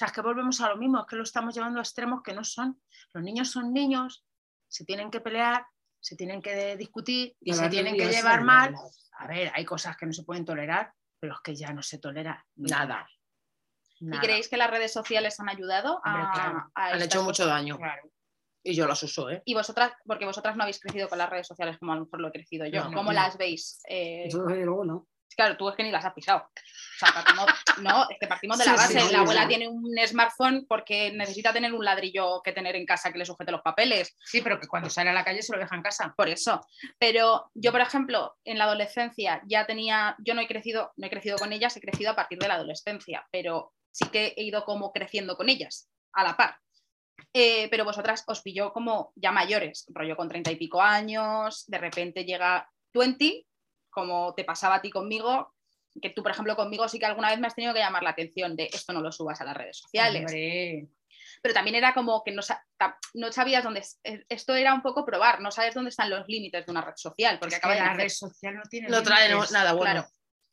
O 0.00 0.02
sea, 0.02 0.06
es 0.06 0.14
que 0.14 0.22
volvemos 0.22 0.58
a 0.62 0.70
lo 0.70 0.78
mismo, 0.78 1.00
es 1.00 1.06
que 1.06 1.16
lo 1.16 1.24
estamos 1.24 1.54
llevando 1.54 1.78
a 1.78 1.82
extremos 1.82 2.22
que 2.22 2.32
no 2.32 2.42
son. 2.42 2.80
Los 3.12 3.22
niños 3.22 3.50
son 3.50 3.70
niños, 3.70 4.24
se 4.66 4.86
tienen 4.86 5.10
que 5.10 5.20
pelear, 5.20 5.66
se 6.00 6.16
tienen 6.16 6.40
que 6.40 6.74
discutir 6.78 7.36
y 7.38 7.52
se 7.52 7.68
tienen 7.68 7.98
que 7.98 8.08
llevar 8.08 8.42
mal. 8.42 8.74
A 9.18 9.26
ver, 9.26 9.52
hay 9.54 9.62
cosas 9.66 9.98
que 9.98 10.06
no 10.06 10.14
se 10.14 10.22
pueden 10.22 10.46
tolerar, 10.46 10.90
pero 11.18 11.34
es 11.34 11.40
que 11.44 11.54
ya 11.54 11.74
no 11.74 11.82
se 11.82 11.98
tolera 11.98 12.42
Nada. 12.56 13.06
¿Y 13.98 14.18
creéis 14.20 14.48
que 14.48 14.56
las 14.56 14.70
redes 14.70 14.90
sociales 14.90 15.38
han 15.38 15.50
ayudado 15.50 16.00
Hombre, 16.02 16.22
a, 16.22 16.30
claro. 16.32 16.72
a 16.74 16.86
Han 16.86 17.02
hecho 17.02 17.22
mucho 17.22 17.44
daño. 17.44 17.76
Claro. 17.76 18.10
Y 18.62 18.74
yo 18.74 18.86
las 18.86 19.02
uso, 19.02 19.28
¿eh? 19.28 19.42
Y 19.44 19.52
vosotras, 19.52 19.92
porque 20.06 20.24
vosotras 20.24 20.56
no 20.56 20.62
habéis 20.62 20.80
crecido 20.80 21.10
con 21.10 21.18
las 21.18 21.28
redes 21.28 21.46
sociales 21.46 21.76
como 21.78 21.92
a 21.92 21.96
lo 21.96 22.04
mejor 22.06 22.22
lo 22.22 22.28
he 22.28 22.32
crecido 22.32 22.64
yo. 22.64 22.84
No, 22.84 22.90
no, 22.90 22.96
¿Cómo 22.96 23.12
no. 23.12 23.20
las 23.20 23.36
veis? 23.36 23.82
Eh, 23.86 24.30
Yo 24.30 24.44
desde 24.44 24.64
luego 24.64 24.86
no. 24.86 25.08
Claro, 25.36 25.56
tú 25.56 25.68
es 25.68 25.76
que 25.76 25.82
ni 25.82 25.90
las 25.90 26.04
has 26.04 26.12
pisado. 26.12 26.40
O 26.40 26.98
sea, 26.98 27.12
partimos, 27.12 27.46
no, 27.82 28.06
es 28.10 28.18
que 28.18 28.26
partimos 28.26 28.58
de 28.58 28.66
la 28.66 28.76
Sí, 28.76 28.88
sí, 28.88 28.94
base. 28.94 29.06
sí, 29.08 29.12
la 29.12 29.20
abuela 29.20 29.48
tiene 29.48 29.68
un 29.68 29.94
smartphone 30.06 30.66
porque 30.68 31.12
necesita 31.12 31.52
tener 31.52 31.72
un 31.72 31.84
ladrillo 31.84 32.42
que 32.42 32.52
tener 32.52 32.76
en 32.76 32.84
casa 32.84 33.10
que 33.12 33.18
le 33.18 33.24
sujete 33.24 33.52
los 33.52 33.62
papeles. 33.62 34.16
Sí, 34.24 34.40
pero 34.42 34.60
que 34.60 34.66
cuando 34.66 34.90
sale 34.90 35.10
a 35.10 35.14
la 35.14 35.24
calle 35.24 35.42
se 35.42 35.52
lo 35.52 35.58
deja 35.58 35.74
en 35.76 35.82
casa. 35.82 36.12
Por 36.16 36.28
eso. 36.28 36.60
Pero 36.98 37.50
yo, 37.54 37.72
por 37.72 37.80
ejemplo, 37.80 38.36
en 38.44 38.58
la 38.58 38.64
adolescencia 38.64 39.40
ya 39.46 39.66
tenía, 39.66 40.16
yo 40.18 40.34
no 40.34 40.40
he 40.40 40.46
crecido, 40.48 40.92
no 40.96 41.06
he 41.06 41.10
crecido 41.10 41.38
con 41.38 41.52
ellas, 41.52 41.76
he 41.76 41.80
crecido 41.80 42.10
a 42.10 42.16
partir 42.16 42.38
de 42.38 42.48
la 42.48 42.54
adolescencia, 42.54 43.26
pero 43.30 43.72
sí 43.92 44.08
que 44.08 44.34
he 44.36 44.42
ido 44.44 44.64
como 44.64 44.92
creciendo 44.92 45.36
con 45.36 45.48
ellas, 45.48 45.88
a 46.12 46.24
la 46.24 46.36
par. 46.36 46.58
Eh, 47.32 47.68
pero 47.70 47.84
vosotras 47.84 48.24
os 48.26 48.40
pilló 48.42 48.72
como 48.72 49.12
ya 49.14 49.30
mayores, 49.30 49.86
rollo 49.90 50.16
con 50.16 50.28
treinta 50.28 50.50
y 50.50 50.56
pico 50.56 50.80
años, 50.82 51.64
de 51.66 51.78
repente 51.78 52.24
llega 52.24 52.68
20, 52.94 53.46
como 53.90 54.34
te 54.34 54.44
pasaba 54.44 54.76
a 54.76 54.80
ti 54.82 54.90
conmigo, 54.90 55.54
que 56.00 56.10
tú, 56.10 56.22
por 56.22 56.30
ejemplo, 56.32 56.54
conmigo 56.56 56.88
sí 56.88 56.98
que 56.98 57.06
alguna 57.06 57.30
vez 57.30 57.40
me 57.40 57.46
has 57.48 57.54
tenido 57.54 57.74
que 57.74 57.80
llamar 57.80 58.02
la 58.02 58.10
atención 58.10 58.54
de 58.56 58.70
esto 58.72 58.92
no 58.92 59.00
lo 59.00 59.10
subas 59.10 59.40
a 59.40 59.44
las 59.44 59.56
redes 59.56 59.78
sociales 59.78 60.22
Hombre. 60.22 60.88
pero 61.42 61.52
también 61.52 61.74
era 61.74 61.92
como 61.92 62.22
que 62.22 62.30
no, 62.32 62.42
sabías 63.32 63.64
dónde, 63.64 63.82
eh, 64.04 64.24
esto 64.28 64.54
era 64.54 64.72
un 64.72 64.82
poco 64.82 65.04
probar, 65.04 65.40
no 65.40 65.50
sabes 65.50 65.74
dónde 65.74 65.90
están 65.90 66.08
los 66.08 66.28
límites 66.28 66.64
de 66.64 66.70
una 66.70 66.80
red 66.82 66.94
social, 66.96 67.38
porque 67.40 67.56
Es 67.56 67.60
que 67.60 67.66
acaba 67.66 67.74
de 67.74 67.86
la 67.88 67.94
red 67.94 68.08
social 68.08 68.54
no 68.54 68.62
tiene 68.70 68.88
No 68.88 69.02
trae 69.02 69.28
límites. 69.28 69.50
nada 69.50 69.72
bueno. 69.72 70.02
Claro. 70.02 70.08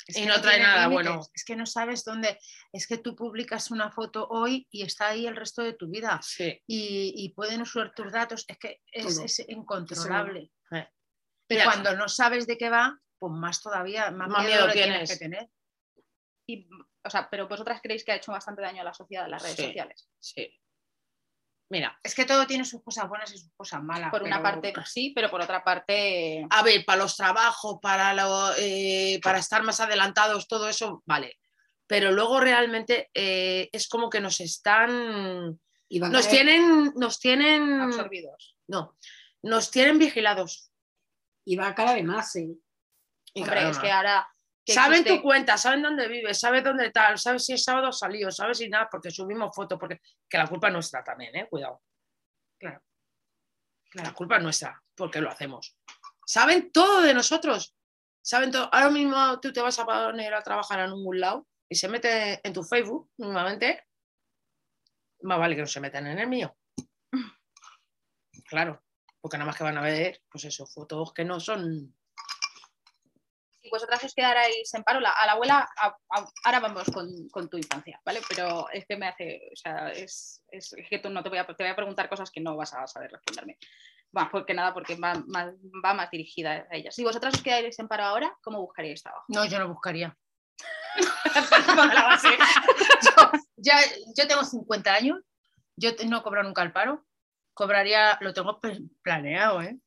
Es 0.07 0.17
Y 0.17 0.21
que 0.21 0.27
no 0.27 0.41
trae 0.41 0.59
nada 0.59 0.87
límites, 0.87 1.05
bueno. 1.11 1.27
Es 1.35 1.43
que 1.43 1.55
no 1.57 1.65
sabes 1.65 2.05
dónde. 2.05 2.39
Es 2.71 2.87
que 2.87 2.97
tú 2.97 3.13
publicas 3.15 3.71
una 3.71 3.91
foto 3.91 4.25
hoy 4.29 4.65
y 4.71 4.83
está 4.83 5.09
ahí 5.09 5.27
el 5.27 5.35
resto 5.35 5.61
de 5.63 5.73
tu 5.73 5.87
vida. 5.89 6.19
Sí. 6.23 6.61
Y, 6.65 7.13
y 7.17 7.29
pueden 7.33 7.61
usar 7.61 7.93
tus 7.93 8.11
datos. 8.11 8.45
Es 8.47 8.57
que 8.57 8.81
es, 8.91 9.39
incontrolable. 9.49 10.49
Eh. 10.71 10.87
Pero 11.45 11.59
Ya. 11.61 11.65
cuando 11.65 11.95
no 11.97 12.07
sabes 12.07 12.47
de 12.47 12.57
qué 12.57 12.69
va, 12.69 12.97
pues 13.19 13.33
más 13.33 13.61
todavía, 13.61 14.11
más, 14.11 14.29
Más 14.29 14.45
miedo, 14.45 14.71
tienes. 14.71 14.73
tienes. 14.73 15.09
que 15.11 15.17
tener. 15.17 15.49
Y, 16.49 16.69
o 17.03 17.09
sea, 17.09 17.29
pero 17.29 17.47
vosotras 17.47 17.81
creéis 17.81 18.03
que 18.05 18.11
ha 18.11 18.15
hecho 18.15 18.31
bastante 18.31 18.61
daño 18.61 18.81
a 18.81 18.85
la 18.85 18.93
sociedad 18.93 19.27
las 19.27 19.41
redes 19.43 19.55
Sí. 19.57 19.65
sociales. 19.65 20.09
Sí. 20.19 20.59
Mira, 21.69 21.99
Es 22.01 22.15
que 22.15 22.23
todo 22.23 22.47
tiene 22.47 22.63
sus 22.63 22.81
cosas 22.81 23.09
buenas 23.09 23.33
y 23.33 23.37
sus 23.37 23.51
cosas 23.53 23.83
malas. 23.83 24.09
Por 24.09 24.23
una 24.23 24.41
parte 24.41 24.73
sí, 24.85 25.11
pero 25.13 25.29
por 25.29 25.41
otra 25.41 25.63
parte. 25.65 26.45
a 26.49 26.63
ver, 26.63 26.85
para 26.85 26.99
los 27.03 27.17
trabajos, 27.17 27.79
para, 27.81 28.13
lo- 28.13 28.53
eh, 28.57 29.19
para 29.21 29.39
estar 29.39 29.63
más 29.63 29.81
adelantados, 29.81 30.47
todo 30.47 30.69
eso, 30.69 31.03
vale. 31.05 31.37
Pero 31.85 32.11
luego 32.11 32.39
realmente 32.39 33.09
eh, 33.13 33.69
es 33.73 33.89
como 33.89 34.09
que 34.09 34.21
nos 34.21 34.39
están. 34.39 35.59
Y 35.89 36.01
a 36.03 36.07
Nos 36.09 36.29
tienen. 36.29 36.93
Nos 36.95 37.19
tienen. 37.19 37.81
absorbidos. 37.81 38.57
No. 38.67 38.97
Nos 39.43 39.69
tienen 39.71 39.99
vigilados. 39.99 40.71
y 41.45 41.55
va 41.55 41.67
a 41.69 41.75
cada 41.75 41.93
vez 41.93 42.03
más, 42.03 42.35
¿eh? 42.35 42.49
Y 43.33 43.41
Hombre, 43.43 43.69
es 43.69 43.77
que 43.79 43.91
ahora. 43.91 44.27
que 44.65 44.73
Saben 44.73 44.99
existe- 45.01 45.17
tu 45.17 45.21
cuenta, 45.23 45.57
saben 45.57 45.81
dónde 45.81 46.07
vives, 46.07 46.39
sabes 46.39 46.63
dónde 46.63 46.91
tal, 46.91 47.17
sabes 47.17 47.45
si 47.45 47.53
es 47.53 47.63
sábado 47.63 47.91
salió, 47.93 48.31
sabes 48.31 48.57
si 48.57 48.67
nada, 48.67 48.89
porque 48.91 49.11
subimos 49.11 49.55
fotos, 49.55 49.79
porque 49.79 50.01
que 50.29 50.37
la 50.37 50.47
culpa 50.47 50.67
es 50.67 50.73
nuestra 50.73 51.03
también, 51.03 51.35
¿eh? 51.35 51.47
Cuidado. 51.49 51.81
Claro. 52.59 52.81
La 53.93 54.13
culpa 54.13 54.37
es 54.37 54.43
nuestra, 54.43 54.81
porque 54.95 55.21
lo 55.21 55.29
hacemos. 55.29 55.77
Saben 56.25 56.71
todo 56.71 57.01
de 57.01 57.13
nosotros. 57.13 57.73
Saben 58.21 58.51
todo. 58.51 58.69
Ahora 58.73 58.89
mismo 58.89 59.39
tú 59.39 59.53
te 59.53 59.61
vas 59.61 59.79
a 59.79 59.85
poner 59.85 60.33
a 60.33 60.41
trabajar 60.43 60.79
en 60.81 60.91
un 60.91 61.17
lado 61.19 61.47
y 61.69 61.75
se 61.75 61.87
mete 61.87 62.41
en 62.45 62.51
tu 62.53 62.61
Facebook, 62.63 63.09
nuevamente. 63.17 63.85
Más 65.21 65.39
vale 65.39 65.55
que 65.55 65.61
no 65.61 65.67
se 65.67 65.79
metan 65.79 66.07
en 66.07 66.19
el 66.19 66.27
mío. 66.27 66.55
Claro, 68.45 68.81
porque 69.19 69.37
nada 69.37 69.47
más 69.47 69.57
que 69.57 69.63
van 69.63 69.77
a 69.77 69.81
ver, 69.81 70.21
pues 70.29 70.45
eso, 70.45 70.65
fotos 70.65 71.13
que 71.13 71.25
no 71.25 71.39
son. 71.39 71.96
Si 73.67 73.71
vosotras 73.71 74.03
os 74.03 74.13
quedarais 74.13 74.73
en 74.73 74.83
paro, 74.83 74.99
la- 74.99 75.11
a 75.11 75.25
la 75.25 75.33
abuela, 75.33 75.67
a- 75.77 75.95
a- 76.09 76.27
ahora 76.45 76.59
vamos 76.61 76.85
con, 76.93 77.07
con 77.29 77.49
tu 77.49 77.57
infancia, 77.57 77.99
¿vale? 78.05 78.21
Pero 78.29 78.69
es 78.71 78.85
que 78.85 78.95
me 78.97 79.07
hace, 79.07 79.49
o 79.51 79.55
sea, 79.55 79.89
es, 79.91 80.43
es- 80.49 80.73
es 80.73 80.89
que 80.89 80.99
tú 80.99 81.09
no 81.09 81.21
te 81.21 81.29
voy, 81.29 81.37
a, 81.37 81.45
te 81.45 81.63
voy 81.63 81.71
a 81.71 81.75
preguntar 81.75 82.09
cosas 82.09 82.31
que 82.31 82.39
no 82.41 82.55
vas 82.55 82.73
a 82.73 82.87
saber 82.87 83.11
responderme. 83.11 83.57
Más 84.13 84.29
porque 84.29 84.53
nada, 84.53 84.73
porque 84.73 84.95
va 84.95 85.15
más, 85.27 85.49
va 85.85 85.93
más 85.93 86.09
dirigida 86.09 86.65
a 86.71 86.75
ella. 86.75 86.91
Si 86.91 87.03
vosotras 87.03 87.35
os 87.35 87.43
quedarais 87.43 87.77
en 87.79 87.89
paro 87.89 88.05
ahora, 88.05 88.33
¿cómo 88.41 88.61
buscaríais 88.61 89.03
trabajo? 89.03 89.25
No, 89.27 89.45
yo 89.45 89.59
no 89.59 89.67
buscaría. 89.67 90.17
Yo, 93.03 93.31
ya, 93.57 93.75
yo 94.15 94.27
tengo 94.27 94.43
50 94.43 94.93
años, 94.93 95.19
yo 95.75 95.91
no 96.07 96.23
cobro 96.23 96.41
nunca 96.43 96.63
el 96.63 96.71
paro, 96.71 97.05
cobraría, 97.53 98.17
lo 98.21 98.33
tengo 98.33 98.59
planeado, 99.03 99.61
¿eh? 99.61 99.77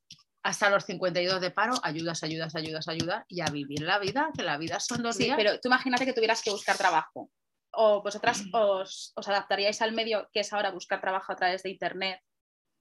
Hasta 0.43 0.71
los 0.71 0.85
52 0.87 1.41
de 1.41 1.51
paro, 1.51 1.75
ayudas, 1.83 2.23
ayudas, 2.23 2.55
ayudas, 2.57 2.89
ayudas, 2.89 3.25
y 3.29 3.43
a 3.43 3.47
vivir 3.47 3.83
la 3.83 3.99
vida, 3.99 4.31
que 4.35 4.43
la 4.43 4.57
vida 4.57 4.81
son 4.81 5.03
dos 5.03 5.17
Sí, 5.17 5.25
días. 5.25 5.37
pero 5.37 5.61
tú 5.61 5.69
imagínate 5.69 6.07
que 6.07 6.15
tuvieras 6.15 6.41
que 6.43 6.51
buscar 6.51 6.79
trabajo. 6.79 7.31
O 7.73 8.03
vosotras 8.03 8.43
os, 8.53 9.13
os 9.15 9.29
adaptaríais 9.29 9.81
al 9.83 9.93
medio 9.93 10.29
que 10.33 10.41
es 10.41 10.53
ahora 10.53 10.71
buscar 10.71 11.01
trabajo 11.01 11.31
a 11.33 11.37
través 11.37 11.63
de 11.63 11.71
internet. 11.71 12.21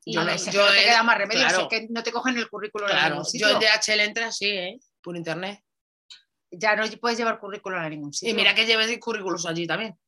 Y 0.06 0.14
Yo 0.16 0.24
no- 0.24 0.34
yo 0.36 0.72
te 0.72 0.84
queda 0.84 1.04
más 1.04 1.18
remedio, 1.18 1.42
claro. 1.42 1.62
es 1.64 1.68
que 1.68 1.88
no 1.90 2.02
te 2.02 2.12
cogen 2.14 2.38
el 2.38 2.50
currículo 2.50 2.86
en 2.86 2.92
Claro, 2.92 3.16
ningún 3.16 3.32
yo 3.34 3.50
el 3.50 3.60
DHL 3.60 4.00
entré 4.04 4.24
así, 4.24 4.48
¿eh? 4.50 4.80
Por 5.04 5.18
internet. 5.18 5.62
Ya 6.52 6.76
no 6.78 6.84
puedes 7.00 7.18
llevar 7.18 7.40
currículo 7.40 7.78
a 7.78 7.90
ningún 7.90 8.14
sitio. 8.14 8.32
Y 8.34 8.36
mira 8.36 8.56
que 8.56 8.66
llevé 8.66 8.98
currículos 9.00 9.46
allí 9.46 9.68
también. 9.68 10.00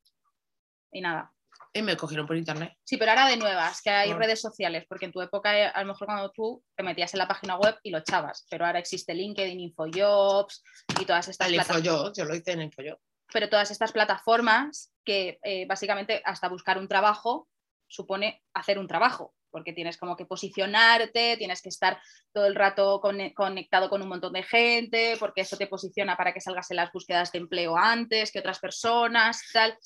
y 0.90 1.00
nada. 1.02 1.32
Y 1.74 1.80
me 1.82 1.96
cogieron 1.96 2.26
por 2.26 2.36
internet. 2.36 2.74
Sí, 2.84 2.98
pero 2.98 3.12
ahora 3.12 3.28
de 3.28 3.38
nuevas, 3.38 3.80
que 3.80 3.88
hay 3.90 4.10
Ah. 4.10 4.16
redes 4.16 4.40
sociales, 4.42 4.84
porque 4.88 5.06
en 5.06 5.12
tu 5.12 5.22
época, 5.22 5.58
eh, 5.58 5.66
a 5.74 5.80
lo 5.80 5.86
mejor 5.88 6.06
cuando 6.06 6.30
tú 6.30 6.62
te 6.76 6.82
metías 6.82 7.14
en 7.14 7.18
la 7.18 7.28
página 7.28 7.56
web 7.56 7.78
y 7.82 7.90
lo 7.90 7.98
echabas, 7.98 8.46
pero 8.50 8.66
ahora 8.66 8.78
existe 8.78 9.14
LinkedIn, 9.14 9.58
InfoJobs 9.58 10.62
y 11.00 11.04
todas 11.06 11.28
estas 11.28 11.48
El 11.48 11.54
plataformas. 11.54 11.86
Infoyo, 11.86 12.12
yo 12.14 12.24
lo 12.26 12.34
hice 12.34 12.52
en 12.52 12.62
Infoyo. 12.62 13.00
Pero 13.32 13.48
todas 13.48 13.70
estas 13.70 13.92
plataformas 13.92 14.92
que 15.04 15.38
eh, 15.42 15.64
básicamente 15.66 16.20
hasta 16.26 16.48
buscar 16.48 16.76
un 16.76 16.88
trabajo 16.88 17.48
supone 17.88 18.42
hacer 18.54 18.78
un 18.78 18.86
trabajo, 18.86 19.34
porque 19.50 19.72
tienes 19.72 19.96
como 19.96 20.16
que 20.16 20.26
posicionarte, 20.26 21.36
tienes 21.38 21.62
que 21.62 21.70
estar 21.70 21.98
todo 22.34 22.44
el 22.46 22.54
rato 22.54 23.00
conectado 23.00 23.88
con 23.88 24.02
un 24.02 24.08
montón 24.08 24.34
de 24.34 24.42
gente, 24.42 25.16
porque 25.18 25.40
eso 25.42 25.56
te 25.56 25.66
posiciona 25.66 26.16
para 26.18 26.34
que 26.34 26.40
salgas 26.42 26.70
en 26.70 26.76
las 26.76 26.92
búsquedas 26.92 27.32
de 27.32 27.38
empleo 27.38 27.76
antes 27.78 28.30
que 28.30 28.40
otras 28.40 28.58
personas, 28.58 29.40
tal. 29.52 29.78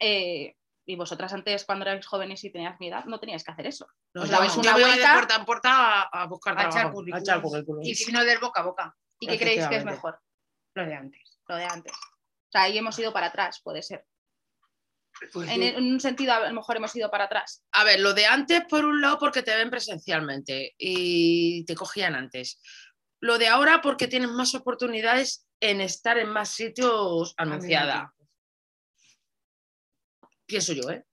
Eh, 0.00 0.54
y 0.90 0.96
vosotras 0.96 1.32
antes, 1.32 1.64
cuando 1.64 1.84
erais 1.84 2.04
jóvenes 2.06 2.42
y 2.42 2.50
tenías 2.50 2.78
mi 2.80 2.88
edad, 2.88 3.04
no 3.04 3.20
teníais 3.20 3.44
que 3.44 3.52
hacer 3.52 3.66
eso. 3.66 3.86
No, 4.12 4.22
Os 4.22 4.30
dabais 4.30 4.56
una 4.56 4.72
voy 4.72 4.82
de 4.82 4.88
vuelta 4.88 5.12
puerta 5.14 5.36
en 5.36 5.44
puerta 5.44 5.70
a, 5.72 6.22
a 6.22 6.26
buscar 6.26 6.58
A 6.58 6.66
echar 6.66 6.90
currículums. 6.90 7.86
Y 7.86 7.94
si 7.94 8.10
no, 8.12 8.24
del 8.24 8.38
boca 8.38 8.60
a 8.60 8.64
boca, 8.64 8.96
¿Y 9.20 9.26
qué 9.28 9.38
creéis 9.38 9.66
que 9.68 9.76
es 9.76 9.84
mejor? 9.84 10.18
lo 10.74 10.86
de 10.86 10.94
antes. 10.94 11.40
Lo 11.48 11.56
de 11.56 11.64
antes. 11.64 11.92
O 11.92 12.50
sea, 12.50 12.62
ahí 12.62 12.78
hemos 12.78 12.98
ido 12.98 13.12
para 13.12 13.26
atrás, 13.26 13.60
puede 13.62 13.82
ser. 13.82 14.04
Pues 15.32 15.48
En, 15.50 15.62
en 15.62 15.92
un 15.92 16.00
sentido, 16.00 16.32
a 16.32 16.48
lo 16.48 16.54
mejor 16.54 16.76
hemos 16.76 16.94
ido 16.96 17.10
para 17.10 17.24
atrás. 17.24 17.62
A 17.72 17.84
ver, 17.84 18.00
lo 18.00 18.14
de 18.14 18.26
antes, 18.26 18.64
por 18.68 18.84
un 18.84 19.00
lado, 19.00 19.18
porque 19.18 19.42
te 19.42 19.54
ven 19.54 19.70
presencialmente 19.70 20.74
y 20.78 21.64
te 21.66 21.74
cogían 21.74 22.14
antes. 22.14 22.60
Lo 23.20 23.38
de 23.38 23.48
ahora, 23.48 23.82
porque 23.82 24.08
tienes 24.08 24.30
más 24.30 24.54
oportunidades 24.54 25.46
en 25.60 25.80
estar 25.80 26.18
en 26.18 26.30
más 26.30 26.48
sitios 26.50 27.34
anunciada. 27.36 28.14
Pienso 30.50 30.72
yo, 30.72 30.90
¿eh? 30.90 31.06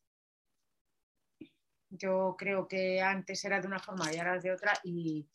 Yo 1.89 2.35
creo 2.35 2.67
que 2.67 2.99
antes 2.99 3.45
era 3.45 3.61
de 3.61 3.67
una 3.67 3.77
forma 3.77 4.11
y 4.11 4.17
ahora 4.17 4.37
es 4.37 4.43
de 4.43 4.51
otra 4.51 4.73
y 4.83 5.29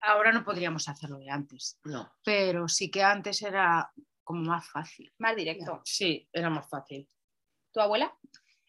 ahora 0.00 0.32
no 0.32 0.44
podríamos 0.44 0.88
hacerlo 0.88 1.18
de 1.18 1.30
antes, 1.30 1.78
No. 1.84 2.12
pero 2.24 2.66
sí 2.66 2.90
que 2.90 3.04
antes 3.04 3.40
era 3.42 3.92
como 4.24 4.42
más 4.42 4.68
fácil. 4.68 5.14
Más 5.18 5.36
directo. 5.36 5.80
Sí, 5.84 6.28
era 6.32 6.50
más 6.50 6.68
fácil. 6.68 7.08
¿Tu 7.72 7.80
abuela? 7.80 8.12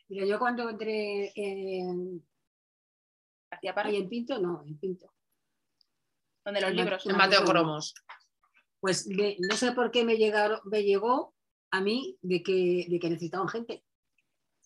Mira, 0.07 0.27
yo 0.27 0.37
cuando 0.37 0.69
entré 0.69 1.31
en, 1.35 2.23
Hacía 3.49 3.73
para 3.73 3.89
ahí 3.89 3.97
en 3.97 4.07
Pinto, 4.07 4.37
no, 4.37 4.63
en 4.67 4.77
Pinto. 4.79 5.11
donde 6.45 6.61
los 6.61 6.69
en 6.69 6.75
libros. 6.75 7.05
En 7.07 7.17
Mateo 7.17 7.43
Cromos. 7.43 7.95
Pues 8.79 9.07
no 9.07 9.55
sé 9.55 9.71
por 9.71 9.89
qué 9.89 10.05
me, 10.05 10.17
llegaron, 10.17 10.59
me 10.65 10.83
llegó 10.83 11.33
a 11.71 11.81
mí 11.81 12.19
de 12.21 12.43
que, 12.43 12.85
de 12.87 12.99
que 12.99 13.09
necesitaban 13.09 13.47
gente. 13.47 13.83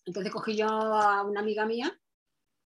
Entonces 0.06 0.32
cogí 0.32 0.56
yo 0.56 0.68
a 0.68 1.22
una 1.22 1.40
amiga 1.40 1.66
mía 1.66 1.96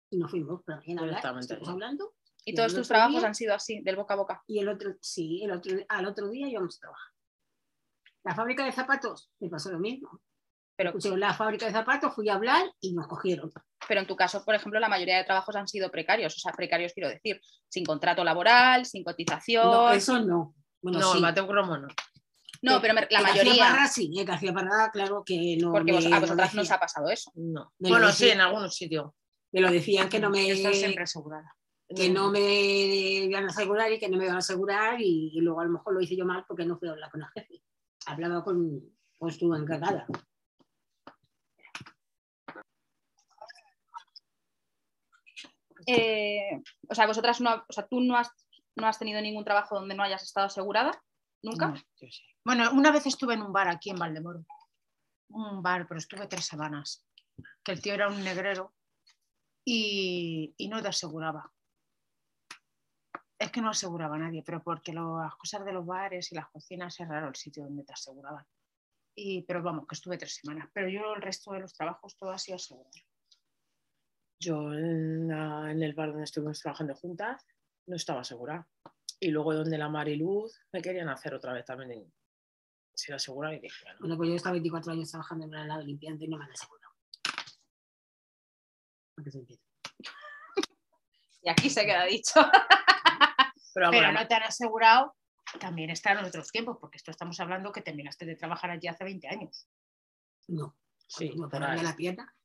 y 0.09 0.17
nos 0.17 0.29
fuimos 0.31 0.61
ahí 0.67 0.95
a 0.97 0.99
hablar, 1.01 1.37
estuvimos 1.39 1.69
hablando. 1.69 2.13
Y 2.43 2.51
y 2.51 2.55
todos 2.55 2.73
el 2.73 2.79
tus 2.79 2.87
trabajos 2.87 3.19
día- 3.19 3.27
han 3.27 3.35
sido 3.35 3.53
así, 3.53 3.81
del 3.81 3.95
boca 3.95 4.15
a 4.15 4.17
boca. 4.17 4.43
Y 4.47 4.59
el 4.59 4.67
otro, 4.69 4.95
sí, 4.99 5.41
el 5.43 5.51
otro, 5.51 5.77
al 5.87 6.05
otro 6.07 6.29
día 6.29 6.47
íbamos 6.49 6.77
a 6.77 6.79
trabajar. 6.79 7.11
La 8.23 8.35
fábrica 8.35 8.65
de 8.65 8.71
zapatos 8.71 9.31
me 9.39 9.49
pasó 9.49 9.71
lo 9.71 9.79
mismo. 9.79 10.21
Pero, 10.75 10.93
Pusieron 10.93 11.19
la 11.19 11.33
fábrica 11.33 11.67
de 11.67 11.71
zapatos, 11.73 12.15
fui 12.15 12.27
a 12.29 12.33
hablar 12.35 12.63
y 12.79 12.93
nos 12.93 13.07
cogieron. 13.07 13.51
pero 13.87 13.99
en 14.01 14.07
tu 14.07 14.15
caso, 14.15 14.43
por 14.43 14.55
ejemplo, 14.55 14.79
la 14.79 14.89
mayoría 14.89 15.17
de 15.17 15.23
trabajos 15.25 15.55
han 15.55 15.67
sido 15.67 15.91
precarios. 15.91 16.35
O 16.35 16.39
sea, 16.39 16.53
precarios 16.53 16.93
quiero 16.93 17.09
decir, 17.09 17.39
sin 17.69 17.85
contrato 17.85 18.23
laboral, 18.23 18.85
sin 18.85 19.03
cotización. 19.03 19.65
No, 19.65 19.91
eso 19.91 20.19
no. 20.19 20.55
Bueno, 20.81 20.99
no, 20.99 21.11
sí. 21.11 21.17
en 21.17 21.21
Mateo 21.21 21.47
Cromos 21.47 21.81
no. 21.81 21.87
Pero 22.81 22.93
me- 22.93 23.01
la 23.01 23.07
El 23.19 23.23
García 23.25 23.43
mayoría. 23.43 23.63
Parra 23.65 23.87
sí, 23.87 24.11
el 24.17 24.25
García 24.25 24.53
Parra, 24.53 24.91
claro 24.91 25.23
que 25.25 25.57
no. 25.59 25.71
Porque 25.71 25.91
vos- 25.91 26.05
a 26.05 26.19
vosotras 26.19 26.53
no 26.53 26.61
os 26.61 26.71
ha 26.71 26.79
pasado 26.79 27.09
eso. 27.09 27.31
No. 27.35 27.73
Me 27.79 27.89
lo 27.89 27.95
Bueno, 27.95 28.11
sí, 28.11 28.29
en 28.29 28.41
algunos 28.41 28.75
sitios. 28.75 29.11
Me 29.51 29.61
lo 29.61 29.71
decían 29.71 30.07
que 30.09 30.19
no 30.19 30.29
me, 30.29 30.47
Yo 30.47 30.53
estoy 30.53 30.73
siempre 30.75 31.03
asegurada. 31.03 31.55
que 31.93 32.09
no 32.09 32.29
me 32.31 32.39
iban 32.39 33.45
a 33.45 33.47
asegurar 33.47 33.91
y 33.91 33.99
que 33.99 34.07
no 34.07 34.17
me 34.17 34.23
iban 34.23 34.37
a 34.37 34.39
asegurar 34.39 35.01
y, 35.01 35.31
y 35.33 35.41
luego 35.41 35.59
a 35.59 35.65
lo 35.65 35.71
mejor 35.71 35.93
lo 35.93 35.99
hice 36.01 36.15
yo 36.15 36.25
mal 36.25 36.45
porque 36.47 36.63
no 36.65 36.77
fui 36.77 36.87
a 36.87 36.91
hablar 36.91 37.11
con 37.11 37.21
el 37.21 37.27
jefe. 37.33 37.61
Hablaba 38.05 38.43
con, 38.45 38.81
con 39.17 39.31
su 39.31 39.53
encargada. 39.53 40.05
Eh, 45.87 46.61
o 46.89 46.95
sea, 46.95 47.07
vosotras 47.07 47.41
no, 47.41 47.65
o 47.67 47.73
sea, 47.73 47.87
tú 47.87 48.01
no 48.01 48.15
has, 48.17 48.29
no 48.75 48.87
has 48.87 48.99
tenido 48.99 49.21
ningún 49.21 49.43
trabajo 49.43 49.75
donde 49.75 49.95
no 49.95 50.03
hayas 50.03 50.23
estado 50.23 50.47
asegurada, 50.47 50.91
nunca. 51.43 51.67
No, 51.69 51.75
yo 51.75 52.07
sí. 52.09 52.21
Bueno, 52.43 52.71
una 52.73 52.91
vez 52.91 53.05
estuve 53.05 53.33
en 53.35 53.41
un 53.41 53.53
bar 53.53 53.67
aquí 53.67 53.89
en 53.89 53.97
Valdemoro. 53.97 54.45
Un 55.29 55.61
bar, 55.61 55.87
pero 55.87 55.97
estuve 55.99 56.27
tres 56.27 56.45
semanas. 56.45 57.05
Que 57.63 57.71
el 57.73 57.81
tío 57.81 57.93
era 57.93 58.07
un 58.09 58.23
negrero 58.23 58.73
y, 59.65 60.53
y 60.57 60.67
no 60.67 60.81
te 60.81 60.87
aseguraba. 60.89 61.51
Es 63.39 63.51
que 63.51 63.61
no 63.61 63.69
aseguraba 63.69 64.15
a 64.17 64.19
nadie, 64.19 64.43
pero 64.45 64.61
porque 64.61 64.93
lo- 64.93 65.19
las 65.21 65.35
cosas 65.35 65.65
de 65.65 65.71
los 65.73 65.85
bares 65.85 66.31
y 66.31 66.35
las 66.35 66.47
cocinas 66.49 66.99
es 66.99 67.07
raro 67.07 67.27
el 67.29 67.35
sitio 67.35 67.63
donde 67.63 67.83
te 67.83 67.93
aseguraban. 67.93 68.45
Y, 69.15 69.41
pero 69.43 69.61
vamos, 69.63 69.87
que 69.87 69.95
estuve 69.95 70.17
tres 70.17 70.35
semanas. 70.35 70.69
Pero 70.73 70.87
yo 70.89 71.13
el 71.15 71.21
resto 71.21 71.51
de 71.53 71.59
los 71.61 71.73
trabajos 71.73 72.15
todo 72.17 72.31
ha 72.31 72.37
sido 72.37 72.57
asegurado. 72.57 72.91
Yo 74.39 74.73
en, 74.73 75.27
la- 75.27 75.71
en 75.71 75.81
el 75.83 75.93
bar 75.93 76.09
donde 76.09 76.23
estuvimos 76.25 76.59
trabajando 76.59 76.95
juntas 76.95 77.45
no 77.87 77.95
estaba 77.95 78.23
segura. 78.23 78.67
Y 79.23 79.29
luego 79.29 79.53
donde 79.53 79.77
la 79.77 79.87
Mariluz 79.87 80.59
me 80.73 80.81
querían 80.81 81.07
hacer 81.07 81.33
otra 81.35 81.53
vez 81.53 81.63
también. 81.63 82.11
Si 82.93 83.11
la 83.11 83.17
asegura, 83.17 83.53
y 83.53 83.59
dije, 83.59 83.85
no. 83.93 83.99
Bueno, 83.99 84.17
pues 84.17 84.27
yo 84.27 84.33
he 84.33 84.37
estado 84.37 84.53
24 84.53 84.91
años 84.91 85.11
trabajando 85.11 85.45
en 85.45 85.53
el 85.53 85.67
lado 85.67 85.81
limpiando 85.83 86.25
y 86.25 86.27
no 86.27 86.37
me 86.37 86.45
han 86.45 86.51
asegurado. 86.51 86.93
Para 89.15 89.23
que 89.23 89.31
se 89.31 89.37
entienda. 89.37 89.63
Y 91.43 91.49
aquí 91.49 91.69
se 91.69 91.85
queda 91.85 92.05
dicho. 92.05 92.39
Pero, 93.73 93.91
no 94.11 94.27
te 94.27 94.33
han 94.33 94.43
asegurado, 94.43 95.15
también 95.59 95.91
está 95.91 96.11
en 96.11 96.25
otros 96.25 96.51
tiempos, 96.51 96.77
porque 96.81 96.97
esto 96.97 97.11
estamos 97.11 97.39
hablando 97.39 97.71
que 97.71 97.81
terminaste 97.81 98.25
de 98.25 98.35
trabajar 98.35 98.71
allí 98.71 98.87
hace 98.87 99.03
20 99.03 99.27
años, 99.27 99.67
No. 100.47 100.75
Sí, 101.07 101.31
me 101.37 101.65
ahí. 101.65 101.81
la 101.83 101.95
pierna, 101.95 102.35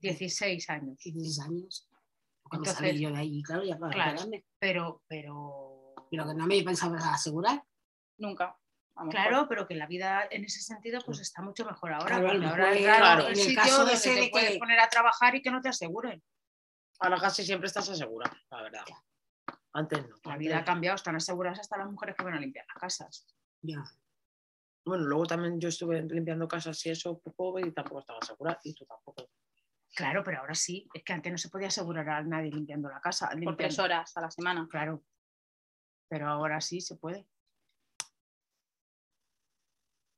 16 0.00 0.68
años. 0.70 0.98
16 0.98 1.40
años. 1.40 1.88
Cuando 2.42 2.68
Entonces- 2.70 2.90
salí 2.90 3.00
yo 3.00 3.10
de 3.10 3.18
ahí, 3.18 3.42
claro, 3.42 3.64
ya 3.64 3.78
para 3.78 3.92
Claro. 3.92 4.22
Pero, 4.58 5.02
pero. 5.08 5.71
Pero 6.12 6.28
que 6.28 6.34
no 6.34 6.46
me 6.46 6.62
pensaba 6.62 6.98
asegurar. 6.98 7.64
Nunca. 8.18 8.54
Lo. 9.02 9.08
Claro, 9.08 9.46
pero 9.48 9.66
que 9.66 9.74
la 9.74 9.86
vida 9.86 10.28
en 10.30 10.44
ese 10.44 10.60
sentido 10.60 11.00
pues 11.06 11.20
está 11.20 11.40
mucho 11.40 11.64
mejor 11.64 11.94
ahora. 11.94 12.06
Claro, 12.06 12.22
porque 12.26 12.38
lo 12.38 12.48
ahora 12.48 12.72
es 12.74 12.84
claro, 12.84 13.20
el 13.22 13.32
en 13.32 13.32
el 13.32 13.36
sitio 13.38 13.62
caso 13.62 13.78
donde 13.78 13.94
ese 13.94 14.14
te 14.14 14.20
de 14.20 14.28
puedes 14.28 14.58
poner 14.58 14.78
a 14.78 14.88
trabajar 14.90 15.34
y 15.34 15.40
que 15.40 15.50
no 15.50 15.62
te 15.62 15.70
aseguren. 15.70 16.22
ahora 17.00 17.18
casi 17.18 17.42
siempre 17.44 17.68
estás 17.68 17.88
asegurada, 17.88 18.36
la 18.50 18.62
verdad. 18.62 18.84
Antes 19.72 20.02
no. 20.06 20.16
La 20.24 20.32
antes- 20.34 20.38
vida 20.38 20.58
ha 20.58 20.64
cambiado, 20.64 20.96
están 20.96 21.16
aseguradas 21.16 21.60
hasta 21.60 21.78
las 21.78 21.90
mujeres 21.90 22.14
que 22.14 22.24
van 22.24 22.34
a 22.34 22.40
limpiar 22.40 22.66
las 22.68 22.76
casas. 22.78 23.26
Ya. 23.62 23.82
Bueno, 24.84 25.04
luego 25.04 25.24
también 25.24 25.58
yo 25.58 25.70
estuve 25.70 26.02
limpiando 26.02 26.46
casas 26.46 26.84
y 26.84 26.90
eso 26.90 27.18
poco 27.18 27.58
y 27.58 27.72
tampoco 27.72 28.00
estaba 28.00 28.18
asegurada 28.20 28.60
y 28.62 28.74
tú 28.74 28.84
tampoco. 28.84 29.30
Claro, 29.94 30.22
pero 30.22 30.40
ahora 30.40 30.54
sí. 30.54 30.86
Es 30.92 31.02
que 31.02 31.14
antes 31.14 31.32
no 31.32 31.38
se 31.38 31.48
podía 31.48 31.68
asegurar 31.68 32.08
a 32.10 32.22
nadie 32.22 32.50
limpiando 32.50 32.90
la 32.90 33.00
casa. 33.00 33.30
por 33.42 33.56
tres 33.56 33.78
horas 33.78 34.14
a 34.16 34.20
la 34.20 34.30
semana. 34.30 34.68
Claro. 34.70 35.02
Pero 36.12 36.28
ahora 36.28 36.60
sí 36.60 36.82
se 36.82 36.96
puede. 36.96 37.26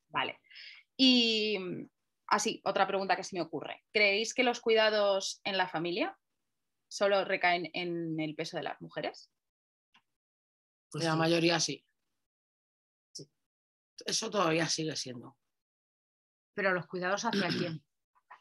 Vale. 0.09 0.41
Y 0.97 1.57
mm, 1.57 1.89
así, 2.27 2.61
otra 2.65 2.89
pregunta 2.89 3.15
que 3.15 3.23
se 3.23 3.37
me 3.37 3.43
ocurre. 3.43 3.85
¿Creéis 3.93 4.35
que 4.35 4.43
los 4.43 4.61
cuidados 4.61 5.41
en 5.45 5.57
la 5.57 5.69
familia 5.69 6.19
solo 6.89 7.25
recaen 7.25 7.71
en 7.75 8.19
el 8.19 8.35
peso 8.35 8.57
de 8.57 8.65
las 8.65 8.83
mujeres? 8.83 9.31
Pues 10.91 11.05
la 11.05 11.13
sí. 11.13 11.17
mayoría 11.17 11.61
sí. 11.61 11.87
Sí. 13.13 13.31
Eso 14.05 14.33
todavía 14.33 14.67
sigue 14.67 14.97
siendo. 14.97 15.39
Pero 16.55 16.73
los 16.73 16.89
cuidados 16.89 17.25
hacia 17.25 17.47
quién. 17.51 17.85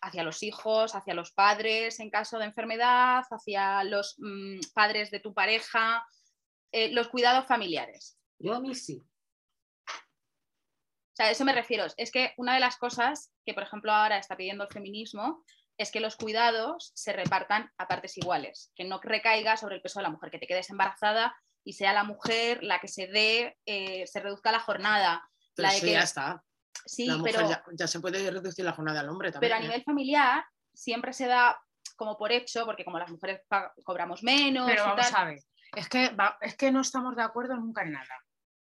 Hacia 0.01 0.23
los 0.23 0.41
hijos, 0.41 0.95
hacia 0.95 1.13
los 1.13 1.31
padres 1.33 1.99
en 1.99 2.09
caso 2.09 2.39
de 2.39 2.45
enfermedad, 2.45 3.23
hacia 3.29 3.83
los 3.83 4.15
mm, 4.17 4.59
padres 4.73 5.11
de 5.11 5.19
tu 5.19 5.35
pareja, 5.35 6.03
eh, 6.73 6.89
los 6.91 7.07
cuidados 7.07 7.45
familiares. 7.47 8.17
Yo 8.39 8.53
a 8.53 8.59
mí 8.59 8.75
sí. 8.75 9.01
O 9.87 11.15
sea, 11.15 11.27
a 11.27 11.31
eso 11.31 11.45
me 11.45 11.53
refiero. 11.53 11.85
Es 11.97 12.11
que 12.11 12.33
una 12.37 12.55
de 12.55 12.59
las 12.59 12.77
cosas 12.77 13.31
que, 13.45 13.53
por 13.53 13.63
ejemplo, 13.63 13.91
ahora 13.91 14.17
está 14.17 14.35
pidiendo 14.35 14.63
el 14.63 14.69
feminismo 14.73 15.43
es 15.77 15.91
que 15.91 15.99
los 15.99 16.15
cuidados 16.15 16.91
se 16.95 17.13
repartan 17.13 17.71
a 17.77 17.87
partes 17.87 18.17
iguales, 18.17 18.71
que 18.75 18.83
no 18.83 18.99
recaiga 19.01 19.55
sobre 19.57 19.75
el 19.75 19.81
peso 19.81 19.99
de 19.99 20.03
la 20.03 20.09
mujer, 20.09 20.31
que 20.31 20.39
te 20.39 20.47
quedes 20.47 20.69
embarazada 20.69 21.35
y 21.63 21.73
sea 21.73 21.93
la 21.93 22.03
mujer 22.03 22.63
la 22.63 22.79
que 22.79 22.87
se 22.87 23.07
dé, 23.07 23.57
eh, 23.65 24.05
se 24.07 24.19
reduzca 24.19 24.51
la 24.51 24.59
jornada. 24.59 25.27
Pero 25.55 25.67
La 25.67 25.71
de 25.71 25.77
eso 25.77 25.85
que- 25.85 25.91
ya 25.93 26.01
está. 26.01 26.43
Sí, 26.85 27.05
la 27.05 27.17
mujer 27.17 27.35
pero, 27.35 27.49
ya, 27.49 27.63
ya 27.73 27.87
se 27.87 27.99
puede 27.99 28.29
reducir 28.29 28.65
la 28.65 28.73
jornada 28.73 28.99
al 29.01 29.09
hombre 29.09 29.31
también. 29.31 29.51
pero 29.51 29.55
a 29.55 29.63
¿eh? 29.63 29.67
nivel 29.67 29.83
familiar 29.83 30.43
siempre 30.73 31.13
se 31.13 31.27
da 31.27 31.61
como 31.95 32.17
por 32.17 32.31
hecho, 32.31 32.65
porque 32.65 32.83
como 32.83 32.97
las 32.97 33.09
mujeres 33.11 33.41
cobramos 33.83 34.23
menos, 34.23 34.65
Pero 34.67 34.83
y 34.83 34.87
vamos 34.87 35.11
tal, 35.11 35.21
a 35.21 35.25
ver. 35.29 35.39
Es 35.75 35.89
que, 35.89 36.09
va- 36.09 36.37
es 36.41 36.55
que 36.55 36.71
no 36.71 36.81
estamos 36.81 37.15
de 37.15 37.23
acuerdo 37.23 37.55
nunca 37.55 37.81
en 37.83 37.93
nada. 37.93 38.23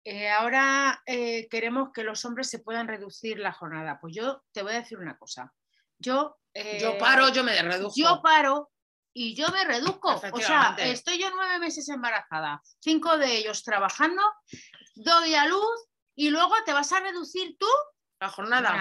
Eh, 0.03 0.29
ahora 0.29 1.01
eh, 1.05 1.47
queremos 1.49 1.89
que 1.93 2.03
los 2.03 2.23
hombres 2.25 2.49
se 2.49 2.59
puedan 2.59 2.87
reducir 2.87 3.37
la 3.39 3.51
jornada. 3.53 3.99
Pues 3.99 4.15
yo 4.15 4.43
te 4.51 4.63
voy 4.63 4.73
a 4.73 4.81
decir 4.81 4.97
una 4.97 5.17
cosa. 5.17 5.53
Yo, 5.99 6.37
eh, 6.53 6.79
Yo 6.81 6.97
paro, 6.97 7.29
yo 7.29 7.43
me 7.43 7.59
reduzco. 7.61 7.93
yo 7.99 8.21
paro 8.21 8.71
y 9.13 9.35
yo 9.35 9.47
me 9.49 9.63
reduzco. 9.65 10.15
O 10.31 10.39
sea, 10.41 10.75
estoy 10.79 11.19
yo 11.19 11.29
nueve 11.31 11.59
meses 11.59 11.87
embarazada, 11.89 12.61
cinco 12.79 13.17
de 13.17 13.35
ellos 13.37 13.63
trabajando, 13.63 14.21
doy 14.95 15.35
a 15.35 15.45
luz 15.45 15.87
y 16.15 16.29
luego 16.29 16.53
te 16.65 16.73
vas 16.73 16.91
a 16.93 16.99
reducir 16.99 17.55
tú. 17.59 17.67
la 18.19 18.29
jornada. 18.29 18.71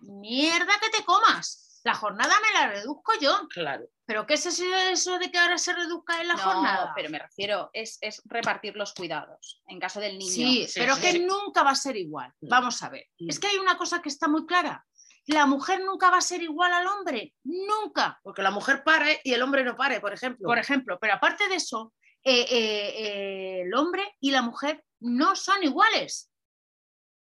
Una 0.00 0.20
mierda 0.20 0.72
que 0.80 0.90
te 0.90 1.04
comas. 1.04 1.67
La 1.88 1.94
jornada 1.94 2.34
me 2.42 2.60
la 2.60 2.68
reduzco 2.68 3.12
yo. 3.18 3.48
Claro. 3.48 3.86
¿Pero 4.04 4.26
qué 4.26 4.34
es 4.34 4.44
eso, 4.44 5.18
de 5.18 5.30
que 5.30 5.38
ahora 5.38 5.56
se 5.56 5.72
reduzca 5.72 6.20
en 6.20 6.28
la 6.28 6.34
no, 6.34 6.42
jornada? 6.42 6.92
pero 6.94 7.08
me 7.08 7.18
refiero, 7.18 7.70
es, 7.72 7.96
es 8.02 8.20
repartir 8.26 8.76
los 8.76 8.92
cuidados 8.92 9.62
en 9.68 9.80
caso 9.80 9.98
del 9.98 10.18
niño. 10.18 10.30
Sí, 10.30 10.66
Sí, 10.66 10.80
pero 10.80 10.96
sí, 10.96 11.00
que 11.00 11.12
sí. 11.12 11.20
nunca 11.20 11.62
va 11.62 11.70
a 11.70 11.74
ser 11.74 11.96
igual. 11.96 12.30
No. 12.42 12.50
Vamos 12.50 12.82
a 12.82 12.90
ver. 12.90 13.06
Mm. 13.18 13.30
Es 13.30 13.40
que 13.40 13.46
hay 13.46 13.56
una 13.56 13.78
cosa 13.78 14.02
que 14.02 14.10
está 14.10 14.28
muy 14.28 14.44
clara. 14.44 14.84
La 15.28 15.46
mujer 15.46 15.80
nunca 15.80 16.10
va 16.10 16.18
a 16.18 16.20
ser 16.20 16.42
igual 16.42 16.74
al 16.74 16.86
hombre. 16.88 17.32
Nunca. 17.44 18.20
Porque 18.22 18.42
la 18.42 18.50
mujer 18.50 18.84
pare 18.84 19.22
y 19.24 19.32
el 19.32 19.40
hombre 19.40 19.64
no 19.64 19.74
pare, 19.74 19.98
por 19.98 20.12
ejemplo. 20.12 20.46
Por 20.46 20.58
ejemplo, 20.58 20.98
pero 21.00 21.14
aparte 21.14 21.48
de 21.48 21.54
eso, 21.54 21.94
eh, 22.22 22.46
eh, 22.50 22.94
eh, 22.98 23.62
el 23.62 23.74
hombre 23.74 24.14
y 24.20 24.30
la 24.30 24.42
mujer 24.42 24.84
no 25.00 25.34
son 25.36 25.64
iguales. 25.64 26.30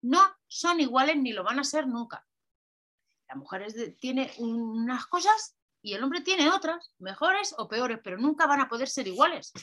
No 0.04 0.22
son 0.46 0.80
iguales 0.80 1.18
ni 1.18 1.34
lo 1.34 1.44
van 1.44 1.58
a 1.60 1.64
ser 1.64 1.88
nunca. 1.88 2.24
La 3.32 3.38
mujer 3.38 3.62
es 3.62 3.76
de- 3.76 3.92
tiene 3.92 4.30
unas 4.40 5.08
cosas 5.08 5.56
y 5.82 5.94
el 5.94 6.04
hombre 6.04 6.20
tiene 6.20 6.50
otras, 6.50 6.94
mejores 7.00 7.56
o 7.58 7.70
peores, 7.70 8.00
pero 8.04 8.18
nunca 8.18 8.46
van 8.46 8.60
a 8.60 8.68
poder 8.68 8.90
ser 8.90 9.08
iguales. 9.08 9.54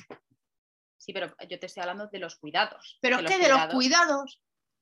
Sí, 0.97 1.13
pero 1.13 1.35
yo 1.49 1.59
te 1.61 1.67
estoy 1.67 1.83
hablando 1.83 2.07
de 2.09 2.19
los 2.19 2.37
cuidados. 2.37 2.99
Pero 3.03 3.19
es 3.19 3.27
que 3.27 3.39
de 3.39 3.51
los 3.51 3.67
cuidados, 3.67 4.41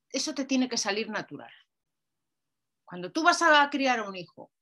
eso 0.08 0.34
te 0.34 0.44
tiene 0.44 0.68
que 0.68 0.78
salir 0.78 1.10
natural. 1.10 1.50
Cuando 2.84 3.10
tú 3.10 3.24
vas 3.24 3.42
a 3.42 3.68
criar 3.70 3.98
a 3.98 4.08
un 4.08 4.14
hijo, 4.14 4.52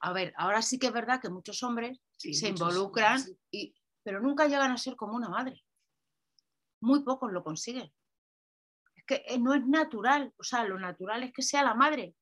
a 0.00 0.12
ver, 0.12 0.34
ahora 0.36 0.62
sí 0.62 0.76
que 0.76 0.88
es 0.88 0.92
verdad 0.92 1.20
que 1.20 1.28
muchos 1.30 1.62
hombres 1.62 2.00
Sí, 2.16 2.34
se 2.34 2.50
muchos, 2.50 2.68
involucran, 2.74 3.20
sí. 3.20 3.38
y, 3.52 3.74
pero 4.02 4.20
nunca 4.20 4.48
llegan 4.48 4.72
a 4.72 4.76
ser 4.78 4.96
como 4.96 5.14
una 5.14 5.28
madre. 5.28 5.62
Muy 6.80 7.04
pocos 7.04 7.30
lo 7.32 7.44
consiguen. 7.44 7.92
Es 8.96 9.04
que 9.06 9.22
eh, 9.28 9.38
no 9.38 9.54
es 9.54 9.64
natural, 9.64 10.34
o 10.36 10.42
sea, 10.42 10.64
lo 10.64 10.76
natural 10.78 11.22
es 11.22 11.32
que 11.32 11.42
sea 11.42 11.62
la 11.62 11.74
madre. 11.74 12.16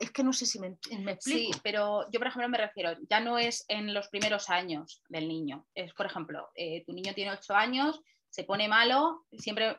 Es 0.00 0.10
que 0.12 0.24
no 0.24 0.32
sé 0.32 0.46
si 0.46 0.58
me, 0.58 0.70
me 0.70 0.76
Sí, 1.20 1.48
explico. 1.48 1.60
pero 1.62 2.10
yo, 2.10 2.18
por 2.18 2.26
ejemplo, 2.28 2.48
me 2.48 2.56
refiero, 2.58 2.96
ya 3.08 3.20
no 3.20 3.38
es 3.38 3.64
en 3.68 3.92
los 3.94 4.08
primeros 4.08 4.48
años 4.50 5.02
del 5.10 5.28
niño. 5.28 5.66
Es, 5.74 5.92
por 5.92 6.06
ejemplo, 6.06 6.48
eh, 6.54 6.82
tu 6.86 6.92
niño 6.94 7.12
tiene 7.14 7.32
8 7.32 7.54
años, 7.54 8.00
se 8.30 8.44
pone 8.44 8.66
malo, 8.66 9.26
siempre 9.32 9.78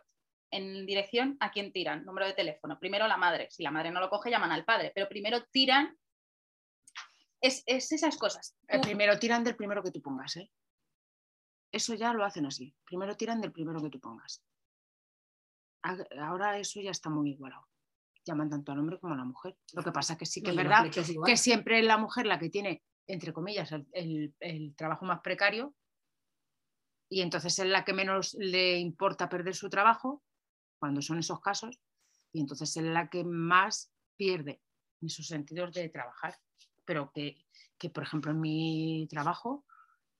en 0.51 0.85
dirección 0.85 1.37
a 1.39 1.49
quién 1.51 1.71
tiran, 1.73 2.05
número 2.05 2.27
de 2.27 2.33
teléfono. 2.33 2.77
Primero 2.79 3.07
la 3.07 3.17
madre, 3.17 3.47
si 3.49 3.63
la 3.63 3.71
madre 3.71 3.89
no 3.89 3.99
lo 3.99 4.09
coge, 4.09 4.29
llaman 4.29 4.51
al 4.51 4.63
padre, 4.63 4.91
pero 4.93 5.09
primero 5.09 5.43
tiran. 5.51 5.97
Es, 7.41 7.63
es 7.65 7.91
esas 7.91 8.17
cosas. 8.17 8.55
El 8.67 8.81
Tú- 8.81 8.87
primero 8.89 9.17
tiran 9.17 9.43
del 9.43 9.55
primero 9.55 9.81
que 9.81 9.89
tú 9.91 10.01
pongas, 10.03 10.35
¿eh? 10.37 10.51
Eso 11.71 11.95
ya 11.95 12.13
lo 12.13 12.23
hacen 12.25 12.45
así. 12.45 12.75
Primero 12.85 13.15
tiran 13.17 13.41
del 13.41 13.51
primero 13.53 13.81
que 13.81 13.89
tú 13.89 13.99
pongas. 13.99 14.43
Ahora 16.19 16.59
eso 16.59 16.79
ya 16.81 16.91
está 16.91 17.09
muy 17.09 17.31
igualado. 17.31 17.65
Llaman 18.25 18.49
tanto 18.49 18.71
al 18.71 18.79
hombre 18.79 18.99
como 18.99 19.13
a 19.13 19.17
la 19.17 19.23
mujer. 19.25 19.57
Lo 19.73 19.83
que 19.83 19.91
pasa 19.91 20.17
que 20.17 20.25
sí 20.25 20.41
que 20.41 20.47
No, 20.47 20.51
es 20.51 20.57
verdad 20.57 20.83
que 21.25 21.37
siempre 21.37 21.79
es 21.79 21.85
la 21.85 21.97
mujer 21.97 22.25
la 22.27 22.37
que 22.39 22.49
tiene, 22.49 22.83
entre 23.07 23.33
comillas, 23.33 23.71
el, 23.71 23.87
el- 23.93 24.35
el 24.39 24.75
trabajo 24.75 25.05
más 25.05 25.21
precario 25.21 25.75
y 27.09 27.21
entonces 27.21 27.57
es 27.59 27.65
la 27.65 27.83
que 27.83 27.93
menos 27.93 28.35
le 28.39 28.77
importa 28.79 29.27
perder 29.27 29.55
su 29.55 29.69
trabajo 29.69 30.23
cuando 30.79 31.01
son 31.01 31.19
esos 31.19 31.39
casos 31.41 31.79
y 32.31 32.39
entonces 32.41 32.75
es 32.77 32.83
la 32.83 33.09
que 33.09 33.23
más 33.23 33.91
pierde 34.15 34.61
en 35.01 35.09
sus 35.09 35.27
sentidos 35.27 35.73
de 35.73 35.89
trabajar. 35.89 36.35
Pero 36.85 37.11
que, 37.13 37.37
que, 37.77 37.89
por 37.89 38.03
ejemplo, 38.03 38.31
en 38.31 38.39
mi 38.39 39.07
trabajo, 39.09 39.65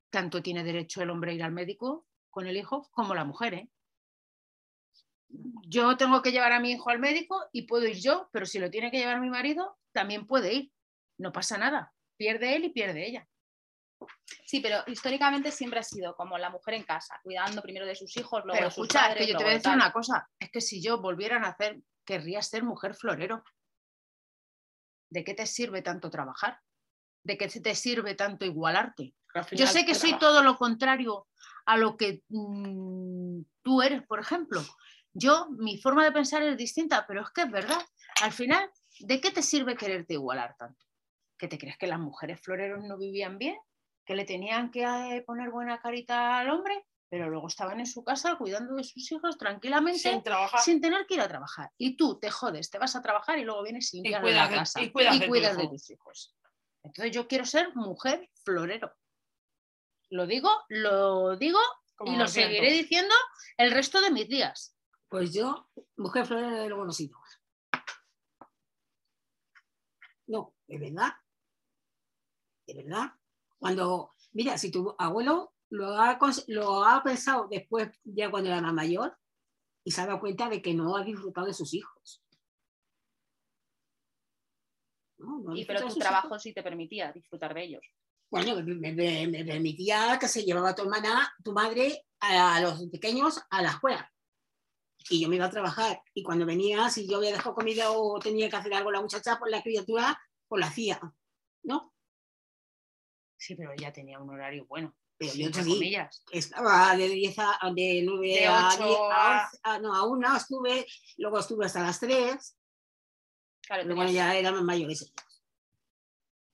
tanto 0.10 0.42
tiene 0.42 0.64
derecho 0.64 1.02
el 1.02 1.10
hombre 1.10 1.32
a 1.32 1.36
ir 1.36 1.44
al 1.44 1.52
médico 1.54 2.08
con 2.30 2.48
el 2.48 2.58
hijo 2.58 2.90
como 2.92 3.16
la 3.16 3.26
mujer. 3.26 3.54
¿eh? 3.54 3.70
Yo 5.68 5.96
tengo 5.98 6.22
que 6.22 6.32
llevar 6.32 6.52
a 6.52 6.60
mi 6.60 6.72
hijo 6.72 6.90
al 6.90 7.00
médico 7.00 7.46
y 7.52 7.64
puedo 7.64 7.88
ir 7.88 7.98
yo, 7.98 8.30
pero 8.32 8.46
si 8.46 8.60
lo 8.60 8.70
tiene 8.70 8.92
que 8.92 8.98
llevar 8.98 9.22
mi 9.22 9.30
marido, 9.30 9.78
también 9.94 10.28
puede 10.28 10.54
ir. 10.54 10.72
No 11.18 11.32
pasa 11.32 11.58
nada. 11.58 11.94
Pierde 12.18 12.56
él 12.56 12.66
y 12.66 12.70
pierde 12.70 13.08
ella. 13.08 13.28
Sí, 14.46 14.60
pero 14.60 14.84
históricamente 14.88 15.52
siempre 15.52 15.80
ha 15.80 15.84
sido 15.84 16.16
como 16.16 16.38
la 16.38 16.50
mujer 16.50 16.74
en 16.74 16.84
casa, 16.84 17.20
cuidando 17.24 17.62
primero 17.62 17.86
de 17.86 17.96
sus 17.96 18.16
hijos, 18.18 18.44
luego 18.44 18.58
Pero 18.58 18.66
de 18.66 18.72
sus 18.72 18.84
escucha, 18.84 19.12
es 19.12 19.18
que 19.18 19.28
yo 19.28 19.38
te 19.38 19.44
voy 19.44 19.52
a 19.52 19.54
de 19.54 19.60
decir 19.60 19.74
una 19.74 19.94
cosa, 19.94 20.30
es 20.40 20.52
que 20.52 20.62
si 20.62 20.82
yo 20.82 21.02
volviera 21.02 21.38
a 21.38 21.40
nacer, 21.40 21.80
querría 22.06 22.42
ser 22.42 22.64
mujer 22.64 22.96
florero. 22.96 23.44
¿De 25.10 25.24
qué 25.24 25.34
te 25.34 25.46
sirve 25.46 25.82
tanto 25.82 26.10
trabajar? 26.10 26.60
¿De 27.24 27.38
qué 27.38 27.48
te 27.48 27.76
sirve 27.76 28.16
tanto 28.16 28.46
igualarte? 28.46 29.14
Al 29.34 29.46
Yo 29.52 29.68
sé 29.68 29.86
que 29.86 29.96
soy 29.96 30.12
trabaja. 30.12 30.20
todo 30.20 30.44
lo 30.44 30.58
contrario 30.58 31.28
a 31.66 31.78
lo 31.78 31.96
que 31.96 32.24
mm, 32.30 33.42
tú 33.62 33.82
eres, 33.82 34.04
por 34.08 34.20
ejemplo. 34.20 34.62
Yo, 35.14 35.48
mi 35.50 35.78
forma 35.78 36.04
de 36.06 36.12
pensar 36.12 36.42
es 36.44 36.56
distinta, 36.58 37.06
pero 37.08 37.22
es 37.22 37.30
que 37.32 37.42
es 37.42 37.52
verdad. 37.52 37.82
Al 38.22 38.32
final, 38.32 38.70
¿de 39.00 39.20
qué 39.20 39.32
te 39.32 39.42
sirve 39.42 39.76
quererte 39.76 40.14
igualar 40.14 40.56
tanto? 40.58 40.86
¿Que 41.38 41.48
te 41.48 41.58
crees 41.58 41.78
que 41.78 41.88
las 41.88 42.00
mujeres 42.00 42.40
floreros 42.42 42.84
no 42.84 42.98
vivían 42.98 43.38
bien? 43.38 43.58
¿Que 44.06 44.16
le 44.16 44.26
tenían 44.26 44.72
que 44.72 44.84
eh, 44.84 45.24
poner 45.26 45.50
buena 45.50 45.80
carita 45.82 46.38
al 46.40 46.50
hombre? 46.50 46.86
pero 47.14 47.30
luego 47.30 47.48
estaban 47.50 47.78
en 47.82 47.86
su 47.86 48.06
casa 48.06 48.38
cuidando 48.38 48.74
de 48.76 48.86
sus 48.86 49.12
hijos 49.12 49.38
tranquilamente 49.38 50.00
Sin 50.00 50.24
trabajar. 50.24 50.62
sin 50.62 50.80
tener 50.80 51.06
que 51.06 51.16
ir 51.16 51.20
a 51.20 51.28
trabajar. 51.28 51.70
Y 51.78 51.98
tú 51.98 52.18
te 52.18 52.32
jodes, 52.32 52.70
te 52.70 52.78
vas 52.80 52.96
a 52.96 53.02
trabajar 53.02 53.38
y 53.38 53.44
luego 53.44 53.64
vienes 53.64 53.94
y 53.94 53.98
limpias 53.98 54.22
cuidas 54.22 54.38
la 54.46 54.48
de- 54.50 54.56
casa 54.56 54.82
y 54.82 54.92
cuidas 54.92 55.20
de 55.20 55.28
cuidas 55.28 55.58
tus 55.58 55.90
hijos. 55.90 56.34
Entonces 56.86 57.14
yo 57.14 57.28
quiero 57.28 57.44
ser 57.44 57.76
mujer 57.76 58.30
florero. 58.46 58.94
Lo 60.10 60.26
digo, 60.26 60.50
lo 60.70 61.36
digo 61.36 61.60
Como 61.98 62.14
y 62.14 62.16
lo 62.16 62.28
siento. 62.30 62.54
seguiré 62.56 62.72
diciendo 62.72 63.14
el 63.58 63.72
resto 63.72 64.00
de 64.00 64.12
mis 64.12 64.30
días. 64.30 64.74
Pues 65.12 65.34
yo, 65.34 65.68
mujer 65.98 66.26
florera 66.26 66.58
de 66.62 66.70
luego 66.70 66.86
no 66.86 66.94
sigo. 66.94 67.20
No, 70.28 70.56
de 70.68 70.78
verdad. 70.80 71.12
De 72.66 72.74
verdad. 72.76 73.12
Cuando, 73.60 74.12
mira, 74.32 74.58
si 74.58 74.72
tu 74.72 74.96
abuelo 74.98 75.54
lo 75.70 76.00
ha, 76.00 76.18
cons- 76.18 76.46
lo 76.48 76.86
ha 76.86 77.04
pensado 77.04 77.50
después, 77.52 77.90
ya 78.06 78.32
cuando 78.32 78.50
era 78.50 78.62
más 78.62 78.74
mayor, 78.74 79.18
y 79.84 79.92
se 79.92 80.00
ha 80.00 80.06
dado 80.06 80.22
cuenta 80.22 80.48
de 80.48 80.62
que 80.62 80.74
no 80.74 80.96
ha 80.96 81.04
disfrutado 81.04 81.48
de 81.48 81.54
sus 81.54 81.74
hijos. 81.74 82.24
No, 85.18 85.40
no 85.40 85.52
ha 85.52 85.58
Y 85.58 85.66
pero 85.66 85.86
tu 85.90 85.96
trabajo 85.96 86.28
hijos. 86.28 86.42
sí 86.42 86.54
te 86.54 86.64
permitía 86.64 87.12
disfrutar 87.12 87.54
de 87.54 87.64
ellos. 87.66 87.84
Bueno, 88.30 88.56
me, 88.64 88.94
me- 88.94 89.28
me 89.28 89.44
permitía 89.44 90.18
que 90.18 90.30
se 90.30 90.46
llevaba 90.46 90.74
tu 90.74 90.84
hermana, 90.84 91.34
tu 91.44 91.52
madre, 91.52 92.06
a 92.22 92.62
los 92.62 92.88
pequeños 92.90 93.42
a 93.50 93.62
la 93.62 93.72
escuela. 93.72 94.10
Y 95.10 95.22
yo 95.22 95.28
me 95.30 95.36
iba 95.38 95.46
a 95.46 95.50
trabajar. 95.50 96.02
Y 96.14 96.24
cuando 96.24 96.46
venía, 96.46 96.90
si 96.90 97.08
yo 97.08 97.18
había 97.18 97.32
dejado 97.32 97.56
comida 97.56 97.92
o 97.92 98.20
tenía 98.20 98.50
que 98.50 98.56
hacer 98.56 98.74
algo 98.74 98.92
la 98.92 99.02
muchacha, 99.02 99.38
por 99.40 99.50
la 99.50 99.62
criatura, 99.64 100.20
pues 100.48 100.60
lo 100.60 100.66
hacía. 100.66 101.00
¿No? 101.64 101.94
Sí, 103.38 103.56
pero 103.56 103.72
ella 103.74 103.92
tenía 103.92 104.20
un 104.20 104.30
horario 104.30 104.66
bueno. 104.68 104.96
Pero 105.18 105.34
yo 105.36 105.52
comillas. 105.52 106.24
estaba 106.32 106.96
de 106.96 107.08
10 107.08 107.36
a 107.38 107.60
de 107.76 108.02
9 108.04 108.28
De 108.28 108.48
a, 108.48 108.70
ocho 108.70 108.86
10 108.88 109.00
a 109.00 109.14
a- 109.14 109.44
11, 109.46 109.60
a- 109.64 109.80
no, 109.80 109.96
a 109.96 110.08
una 110.08 110.38
estuve, 110.38 110.88
luego 111.18 111.38
estuve 111.40 111.66
hasta 111.66 111.82
las 111.84 112.00
3, 112.00 112.58
Claro, 113.62 113.84
pero 113.84 113.96
bueno, 113.96 114.10
tenías- 114.10 114.34
ya 114.34 114.36
eran 114.36 114.66
mayores 114.66 115.02
ellos. 115.04 115.14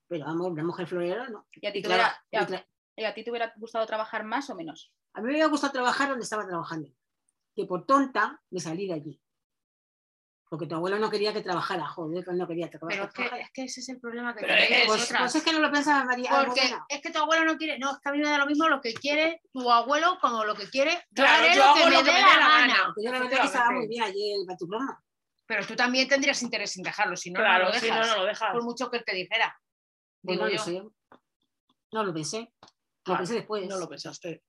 Pero 0.10 0.26
vamos, 0.26 0.48
una 0.48 0.64
mujer 0.66 0.86
florera, 0.88 1.30
no. 1.30 1.48
y 1.54 1.66
a 1.66 1.72
ti 1.72 1.80
Y 1.80 1.82
te 1.82 1.88
traba- 1.88 2.04
hubiera- 2.04 2.24
y 2.32 2.36
y 2.36 2.38
a- 2.40 2.48
tra- 2.48 2.68
y 2.98 3.04
a 3.06 3.14
ti 3.14 3.24
te 3.24 3.30
hubiera 3.32 3.54
gustado 3.58 3.86
trabajar 3.86 4.24
más 4.26 4.50
o 4.50 4.56
menos. 4.56 4.92
A 5.14 5.22
mí 5.22 5.28
me 5.28 5.32
hubiera 5.34 5.48
gustado 5.48 5.72
trabajar 5.74 6.10
donde 6.10 6.24
estaba 6.24 6.46
trabajando. 6.46 6.90
Que 7.58 7.66
por 7.66 7.88
tonta 7.88 8.40
me 8.52 8.60
salí 8.60 8.86
de 8.86 8.94
allí. 8.94 9.20
Porque 10.48 10.68
tu 10.68 10.76
abuelo 10.76 11.00
no 11.00 11.10
quería 11.10 11.34
que 11.34 11.42
trabajara, 11.42 11.88
joder, 11.88 12.24
que 12.24 12.32
no 12.34 12.48
quería 12.48 12.70
que 12.70 12.78
Pero 12.78 13.04
es 13.06 13.10
que, 13.10 13.14
trabajara. 13.16 13.42
es 13.42 13.52
que 13.52 13.64
ese 13.64 13.80
es 13.80 13.90
el 13.90 14.00
problema 14.00 14.36
que 14.36 14.46
tenéis 14.46 14.70
es- 14.70 14.86
Pues, 14.86 15.00
vosotras. 15.00 15.22
pues 15.24 15.36
es 15.36 15.44
que 15.44 15.52
no 15.54 15.60
lo 15.60 15.72
pensaba 15.72 16.06
María. 16.06 16.30
Porque 16.46 16.72
es 16.88 17.02
que 17.02 17.10
tu 17.10 17.18
abuelo 17.18 17.46
no 17.46 17.58
quiere, 17.58 17.80
no, 17.80 17.92
es 17.94 17.98
que 17.98 18.10
a 18.10 18.12
mí 18.12 18.20
me 18.20 18.30
da 18.30 18.38
lo 18.38 18.46
mismo 18.46 18.70
lo 18.70 18.80
que 18.80 18.94
quiere 18.94 19.42
tu 19.52 19.70
abuelo 19.72 20.20
como 20.22 20.46
lo 20.46 20.54
que 20.54 20.70
quiere. 20.70 21.04
Claro, 21.16 21.48
yo 21.52 21.56
lo 21.58 21.64
hago 21.64 21.74
que 21.74 21.82
lo 21.82 21.90
me 21.90 21.96
que 21.98 22.04
dé 22.04 22.12
me 22.14 22.22
la 22.22 22.28
dé 22.30 22.38
la 22.40 22.48
gana. 22.48 22.94
yo 22.96 23.12
la 23.12 23.20
verdad 23.20 23.42
que 23.42 23.46
estaba 23.48 23.72
muy 23.72 23.88
bien 23.88 24.04
allí 24.04 24.32
en 24.34 24.50
el. 24.52 24.58
Pero 25.48 25.66
tú 25.66 25.76
también 25.76 26.08
tendrías 26.08 26.42
interés 26.44 26.78
en 26.78 26.84
dejarlo, 26.84 27.18
si 27.18 27.32
no, 27.32 27.40
no 27.40 27.46
Claro, 27.46 27.66
lo 27.70 27.74
si 27.74 27.86
dejas. 27.88 28.08
no, 28.08 28.14
no 28.14 28.20
lo 28.22 28.26
dejas. 28.28 28.54
Por 28.54 28.64
mucho 28.64 28.92
que 28.92 28.98
él 28.98 29.04
te 29.04 29.16
dijera. 29.16 29.60
Pues 30.24 30.38
Digo 30.38 30.44
no 30.48 30.50
lo 30.54 30.56
yo. 30.72 30.94
No 31.94 32.04
lo 32.04 32.14
pensé. 32.14 32.54
Lo 33.06 33.18
pensé 33.18 33.34
después. 33.34 33.68
No 33.68 33.78
lo 33.80 33.90
pensaste. 33.90 34.44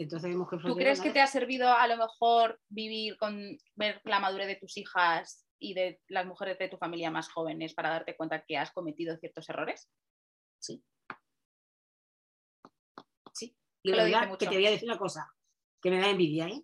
Entonces, 0.00 0.34
mujer 0.34 0.60
¿Tú 0.62 0.74
crees 0.76 0.98
que 0.98 1.10
te 1.10 1.20
ha 1.20 1.26
servido 1.26 1.70
a 1.70 1.86
lo 1.86 1.98
mejor 1.98 2.58
vivir 2.70 3.18
con 3.18 3.58
ver 3.74 4.00
la 4.04 4.18
madurez 4.18 4.46
de 4.46 4.56
tus 4.56 4.78
hijas 4.78 5.46
y 5.58 5.74
de 5.74 6.00
las 6.08 6.24
mujeres 6.24 6.58
de 6.58 6.70
tu 6.70 6.78
familia 6.78 7.10
más 7.10 7.30
jóvenes 7.30 7.74
para 7.74 7.90
darte 7.90 8.16
cuenta 8.16 8.42
que 8.42 8.56
has 8.56 8.70
cometido 8.72 9.18
ciertos 9.18 9.46
errores? 9.50 9.90
Y 13.82 13.90
lo 13.90 13.96
la 13.96 14.04
dice 14.06 14.20
verdad 14.20 14.38
que 14.38 14.46
te 14.46 14.54
voy 14.54 14.66
a 14.66 14.70
decir 14.70 14.88
una 14.88 14.98
cosa. 14.98 15.30
Que 15.82 15.90
me 15.90 15.98
da 16.00 16.08
envidia, 16.08 16.48
¿eh? 16.48 16.62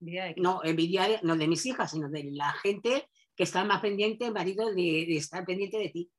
Envidia 0.00 0.24
de 0.24 0.34
que- 0.34 0.40
No, 0.40 0.64
envidia 0.64 1.02
de- 1.08 1.20
no 1.22 1.36
de 1.36 1.46
mis 1.46 1.66
hijas, 1.66 1.90
sino 1.90 2.08
de 2.08 2.24
la 2.32 2.52
gente 2.52 3.06
que 3.36 3.42
está 3.42 3.64
más 3.64 3.82
pendiente, 3.82 4.30
marido, 4.30 4.68
de, 4.68 5.04
de 5.06 5.16
estar 5.16 5.44
pendiente 5.44 5.76
de 5.76 5.88
ti. 5.90 6.10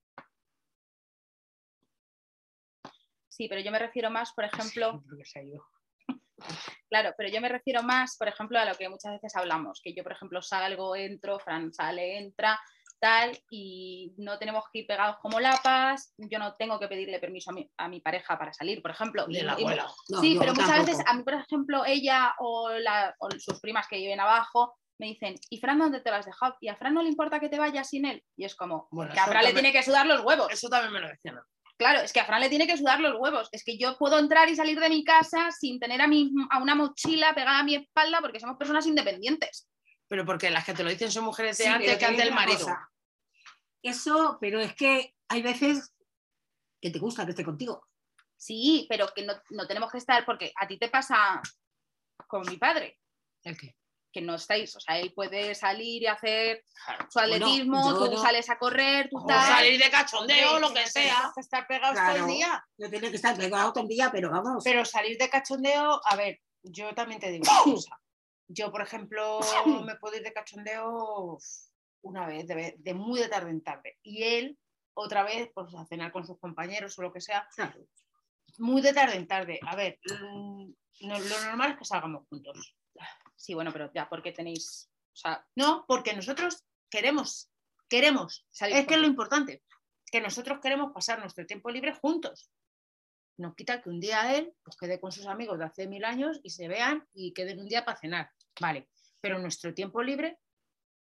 Sí, 3.28 3.48
pero 3.50 3.62
yo 3.62 3.72
me 3.72 3.80
refiero 3.80 4.12
más, 4.12 4.34
por 4.34 4.46
ejemplo, 4.46 5.02
Creo 5.04 5.18
que 5.18 5.26
se 5.26 5.40
ha 5.40 5.44
ido. 5.44 5.66
Claro, 6.90 7.14
pero 7.18 7.30
yo 7.30 7.42
me 7.42 7.50
refiero 7.50 7.84
más, 7.84 8.18
por 8.18 8.28
ejemplo, 8.28 8.60
a 8.60 8.66
lo 8.66 8.76
que 8.76 8.90
muchas 8.90 9.14
veces 9.14 9.36
hablamos, 9.36 9.82
que 9.84 9.94
yo, 9.94 10.04
por 10.04 10.14
ejemplo, 10.14 10.42
salgo, 10.42 10.96
entro, 10.96 11.40
Fran 11.40 11.74
sale, 11.74 12.18
entra, 12.18 12.60
tal, 13.00 13.38
y 13.50 14.14
no 14.18 14.38
tenemos 14.38 14.64
que 14.72 14.80
ir 14.80 14.88
pegados 14.88 15.18
como 15.22 15.40
lapas, 15.40 16.14
yo 16.18 16.40
no 16.40 16.54
tengo 16.56 16.80
que 16.80 16.88
pedirle 16.88 17.20
permiso 17.20 17.52
a 17.52 17.54
mi, 17.54 17.70
a 17.78 17.88
mi 17.88 18.02
pareja 18.02 18.38
para 18.38 18.54
salir, 18.54 18.82
por 18.82 18.92
ejemplo. 18.92 19.26
De 19.28 19.40
y- 19.40 19.44
la 19.44 19.54
abuela. 19.54 19.88
No, 20.10 20.20
sí, 20.22 20.36
pero 20.40 20.54
muchas 20.54 20.68
tampoco. 20.68 20.92
veces 20.92 21.06
a 21.08 21.14
mí, 21.14 21.24
por 21.24 21.34
ejemplo, 21.34 21.86
ella 21.86 22.34
o, 22.40 22.70
la- 22.72 23.14
o 23.20 23.30
sus 23.32 23.60
primas 23.60 23.88
que 23.88 23.98
viven 23.98 24.20
abajo 24.20 24.76
me 24.98 25.08
dicen, 25.08 25.36
¿y 25.50 25.60
Fran 25.60 25.78
dónde 25.80 26.00
te 26.00 26.10
lo 26.10 26.16
has 26.16 26.26
dejado? 26.26 26.56
¿Y 26.62 26.70
a 26.70 26.76
Fran 26.78 26.94
no 26.94 27.04
le 27.04 27.10
importa 27.10 27.40
que 27.42 27.50
te 27.50 27.60
vayas 27.60 27.90
sin 27.90 28.06
él? 28.06 28.24
Y 28.38 28.46
es 28.46 28.56
como, 28.56 28.88
Bueno, 28.92 29.14
que 29.14 29.20
a 29.20 29.26
Fran 29.26 29.44
le 29.44 29.52
tiene 29.54 29.74
que 29.74 29.84
sudar 29.84 30.06
los 30.06 30.24
huevos. 30.24 30.50
Eso 30.52 30.70
también 30.70 30.94
me 30.94 31.02
lo 31.02 31.10
decían. 31.10 31.38
Claro, 31.78 32.00
es 32.02 32.14
que 32.14 32.22
a 32.22 32.26
Fran 32.26 32.40
le 32.40 32.50
tiene 32.50 32.68
que 32.68 32.78
sudar 32.78 33.00
los 33.02 33.20
huevos. 33.20 33.50
Es 33.52 33.64
que 33.64 33.78
yo 33.78 33.98
puedo 33.98 34.18
entrar 34.18 34.50
y 34.50 34.56
salir 34.56 34.80
de 34.80 34.90
mi 34.90 35.04
casa 35.04 35.52
sin 35.52 35.80
tener 35.80 36.02
a, 36.02 36.08
mi, 36.08 36.32
a 36.50 36.62
una 36.62 36.74
mochila 36.74 37.36
pegada 37.36 37.60
a 37.60 37.64
mi 37.64 37.76
espalda 37.76 38.22
porque 38.22 38.40
somos 38.40 38.58
personas 38.58 38.86
independientes. 38.86 39.68
Pero 40.08 40.26
porque 40.26 40.50
las 40.50 40.66
que 40.66 40.74
te 40.74 40.84
lo 40.84 40.90
dicen 40.90 41.12
son 41.12 41.26
mujeres 41.26 41.58
de 41.58 41.66
Sí, 41.66 41.70
antes 41.70 41.92
que 41.92 41.98
te 41.98 42.06
antes 42.06 42.26
el 42.26 42.34
marido. 42.34 42.60
cosa. 42.60 42.90
Eso, 43.82 44.38
pero 44.40 44.62
es 44.62 44.74
que 44.74 45.14
hay 45.28 45.42
veces 45.42 45.94
que 46.82 46.92
te 46.92 47.00
gusta 47.00 47.26
que 47.26 47.32
esté 47.32 47.44
contigo. 47.44 47.86
Sí, 48.38 48.86
pero 48.90 49.08
que 49.14 49.26
no, 49.26 49.34
no 49.50 49.68
tenemos 49.68 49.92
que 49.92 49.98
estar, 49.98 50.26
porque 50.26 50.54
a 50.60 50.68
ti 50.68 50.78
te 50.78 50.90
pasa 50.90 51.42
con 52.28 52.44
mi 52.48 52.58
padre, 52.58 53.00
¿El 53.44 53.58
qué? 53.58 53.76
Que 54.16 54.22
no 54.22 54.36
estáis, 54.36 54.74
o 54.78 54.80
sea, 54.80 54.98
él 54.98 55.12
puede 55.14 55.54
salir 55.56 56.04
y 56.04 56.08
hacer 56.08 56.64
Claro. 56.86 57.06
su 57.12 57.20
atletismo, 57.20 57.92
yo 57.92 58.06
tú 58.06 58.12
no- 58.16 58.22
sales 58.22 58.50
a 58.50 58.58
correr, 58.58 59.10
tú 59.10 59.18
O 59.20 59.26
tal. 59.26 59.46
salir 59.46 59.78
de 59.78 59.90
cachondeo, 59.92 60.58
lo 60.60 60.74
que 60.74 60.88
sea. 60.88 61.34
que 61.36 61.42
estar 61.42 61.68
pegados 61.68 61.98
todo 61.98 62.26
el 62.26 62.28
día. 62.34 62.66
No 62.78 62.90
tiene 62.90 63.10
que 63.10 63.18
estar 63.18 63.36
pegado 63.38 63.74
todo 63.74 63.84
el 63.84 63.90
día, 63.90 64.10
pero 64.14 64.32
vamos. 64.32 64.64
Pero 64.64 64.86
salir 64.86 65.18
de 65.18 65.30
cachondeo, 65.30 66.00
a 66.06 66.16
ver, 66.16 66.40
yo 66.64 66.96
también 66.96 67.20
te 67.20 67.30
digo 67.30 67.44
una 67.66 67.74
cosa. 67.90 68.00
Yo, 68.48 68.72
por 68.72 68.82
ejemplo, 68.82 69.40
me 69.86 69.96
puedo 69.98 70.16
ir 70.16 70.24
de 70.24 70.32
cachondeo 70.32 71.38
una 72.04 72.26
vez, 72.26 72.48
de, 72.48 72.76
de 72.78 72.94
muy 72.94 73.20
de 73.20 73.28
tarde 73.28 73.50
en 73.50 73.62
tarde. 73.62 73.98
Y 74.02 74.24
él, 74.24 74.58
otra 74.94 75.24
vez, 75.24 75.50
pues 75.54 75.76
a 75.76 75.86
cenar 75.88 76.14
con 76.14 76.26
sus 76.26 76.40
compañeros 76.40 76.98
o 76.98 77.02
lo 77.02 77.12
que 77.12 77.20
sea, 77.20 77.46
Claro. 77.54 77.82
muy 78.60 78.82
de 78.82 78.94
tarde 78.94 79.18
en 79.18 79.28
tarde. 79.28 79.60
A 79.68 79.76
ver, 79.76 80.00
mm, 80.22 80.70
lo 81.02 81.20
normal 81.20 81.72
es 81.72 81.78
que 81.80 81.84
salgamos 81.84 82.26
juntos. 82.30 82.78
Sí, 83.36 83.54
bueno, 83.54 83.72
pero 83.72 83.92
ya, 83.94 84.08
porque 84.10 84.32
tenéis, 84.32 84.90
o 85.14 85.16
sea, 85.16 85.46
No, 85.56 85.86
porque 85.88 86.14
nosotros 86.14 86.64
queremos, 86.90 87.52
queremos, 87.90 88.46
salir 88.50 88.78
es 88.78 88.88
que 88.88 88.96
es 88.96 89.02
lo 89.02 89.08
importante, 89.08 89.64
que 90.12 90.22
nosotros 90.22 90.60
queremos 90.62 90.94
pasar 90.94 91.20
nuestro 91.20 91.46
tiempo 91.46 91.70
libre 91.70 91.94
juntos. 91.94 92.52
No 93.38 93.54
quita 93.54 93.82
que 93.82 93.90
un 93.90 94.00
día 94.00 94.36
él 94.36 94.54
pues, 94.64 94.78
quede 94.78 95.00
con 95.00 95.12
sus 95.12 95.28
amigos 95.28 95.60
de 95.60 95.66
hace 95.66 95.88
mil 95.88 96.06
años 96.06 96.40
y 96.44 96.52
se 96.52 96.68
vean 96.68 97.06
y 97.14 97.34
queden 97.34 97.60
un 97.60 97.68
día 97.68 97.84
para 97.84 97.98
cenar. 97.98 98.32
Vale, 98.62 98.88
pero 99.20 99.40
nuestro 99.40 99.74
tiempo 99.74 100.02
libre 100.02 100.40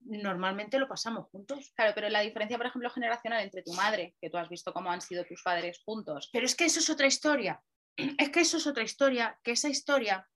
normalmente 0.05 0.78
lo 0.78 0.89
pasamos 0.89 1.28
juntos. 1.28 1.72
Claro, 1.76 1.93
pero 1.95 2.09
la 2.09 2.20
diferencia, 2.20 2.57
por 2.57 2.66
ejemplo, 2.66 2.91
generacional 2.91 3.43
entre 3.43 3.62
tu 3.62 3.72
madre, 3.74 4.16
que 4.20 4.30
tú 4.30 4.39
has 4.39 4.49
visto 4.49 4.72
cómo 4.72 4.91
han 4.91 5.01
sido 5.01 5.24
tus 5.24 5.43
padres 5.43 5.80
juntos, 5.85 6.30
Pero 6.33 6.47
es 6.47 6.55
que 6.55 6.64
eso 6.64 6.80
es 6.80 6.91
otra 6.91 7.07
historia. 7.07 7.62
Es 8.18 8.30
que 8.30 8.41
eso 8.41 8.57
es 8.57 8.66
otra 8.66 8.83
historia, 8.83 9.39
que 9.43 9.53
esa 9.53 9.68
historia 9.68 10.26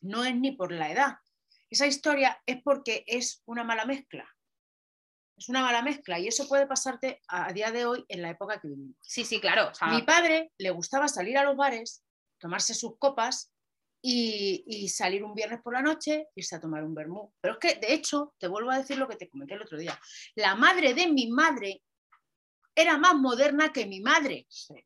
no 0.00 0.24
es 0.24 0.34
ni 0.34 0.52
por 0.52 0.72
la 0.72 0.90
edad. 0.90 1.16
Esa 1.70 1.86
historia 1.86 2.42
es 2.46 2.62
porque 2.62 3.04
es 3.06 3.42
una 3.46 3.64
mala 3.64 3.84
mezcla. 3.84 4.28
Es 5.36 5.48
una 5.48 5.62
mala 5.62 5.82
mezcla 5.82 6.18
y 6.18 6.28
eso 6.28 6.48
puede 6.48 6.66
pasarte 6.66 7.22
a, 7.28 7.52
día 7.52 7.70
de 7.70 7.86
hoy 7.86 8.04
en 8.08 8.22
la 8.22 8.30
época 8.30 8.60
que 8.60 8.68
vivimos. 8.68 8.96
sí, 9.00 9.24
sí, 9.24 9.40
claro, 9.40 9.70
o 9.70 9.74
sea, 9.74 9.88
Mi 9.88 10.02
padre 10.02 10.52
le 10.58 10.70
gustaba 10.70 11.08
salir 11.08 11.38
a 11.38 11.44
los 11.44 11.56
bares, 11.56 12.04
tomarse 12.38 12.74
sus 12.74 12.98
copas 12.98 13.50
y, 14.02 14.64
y 14.66 14.88
salir 14.88 15.24
un 15.24 15.34
viernes 15.34 15.60
por 15.62 15.72
la 15.72 15.82
noche, 15.82 16.28
irse 16.34 16.56
a 16.56 16.60
tomar 16.60 16.84
un 16.84 16.94
vermú. 16.94 17.32
Pero 17.40 17.54
es 17.54 17.60
que, 17.60 17.80
de 17.80 17.94
hecho, 17.94 18.34
te 18.38 18.48
vuelvo 18.48 18.70
a 18.70 18.78
decir 18.78 18.98
lo 18.98 19.08
que 19.08 19.16
te 19.16 19.30
comenté 19.30 19.54
el 19.54 19.62
otro 19.62 19.78
día. 19.78 19.98
La 20.34 20.54
madre 20.56 20.92
de 20.92 21.06
mi 21.06 21.30
madre 21.30 21.82
era 22.74 22.98
más 22.98 23.14
moderna 23.14 23.72
que 23.72 23.86
mi 23.86 24.00
madre. 24.00 24.46
La 24.68 24.82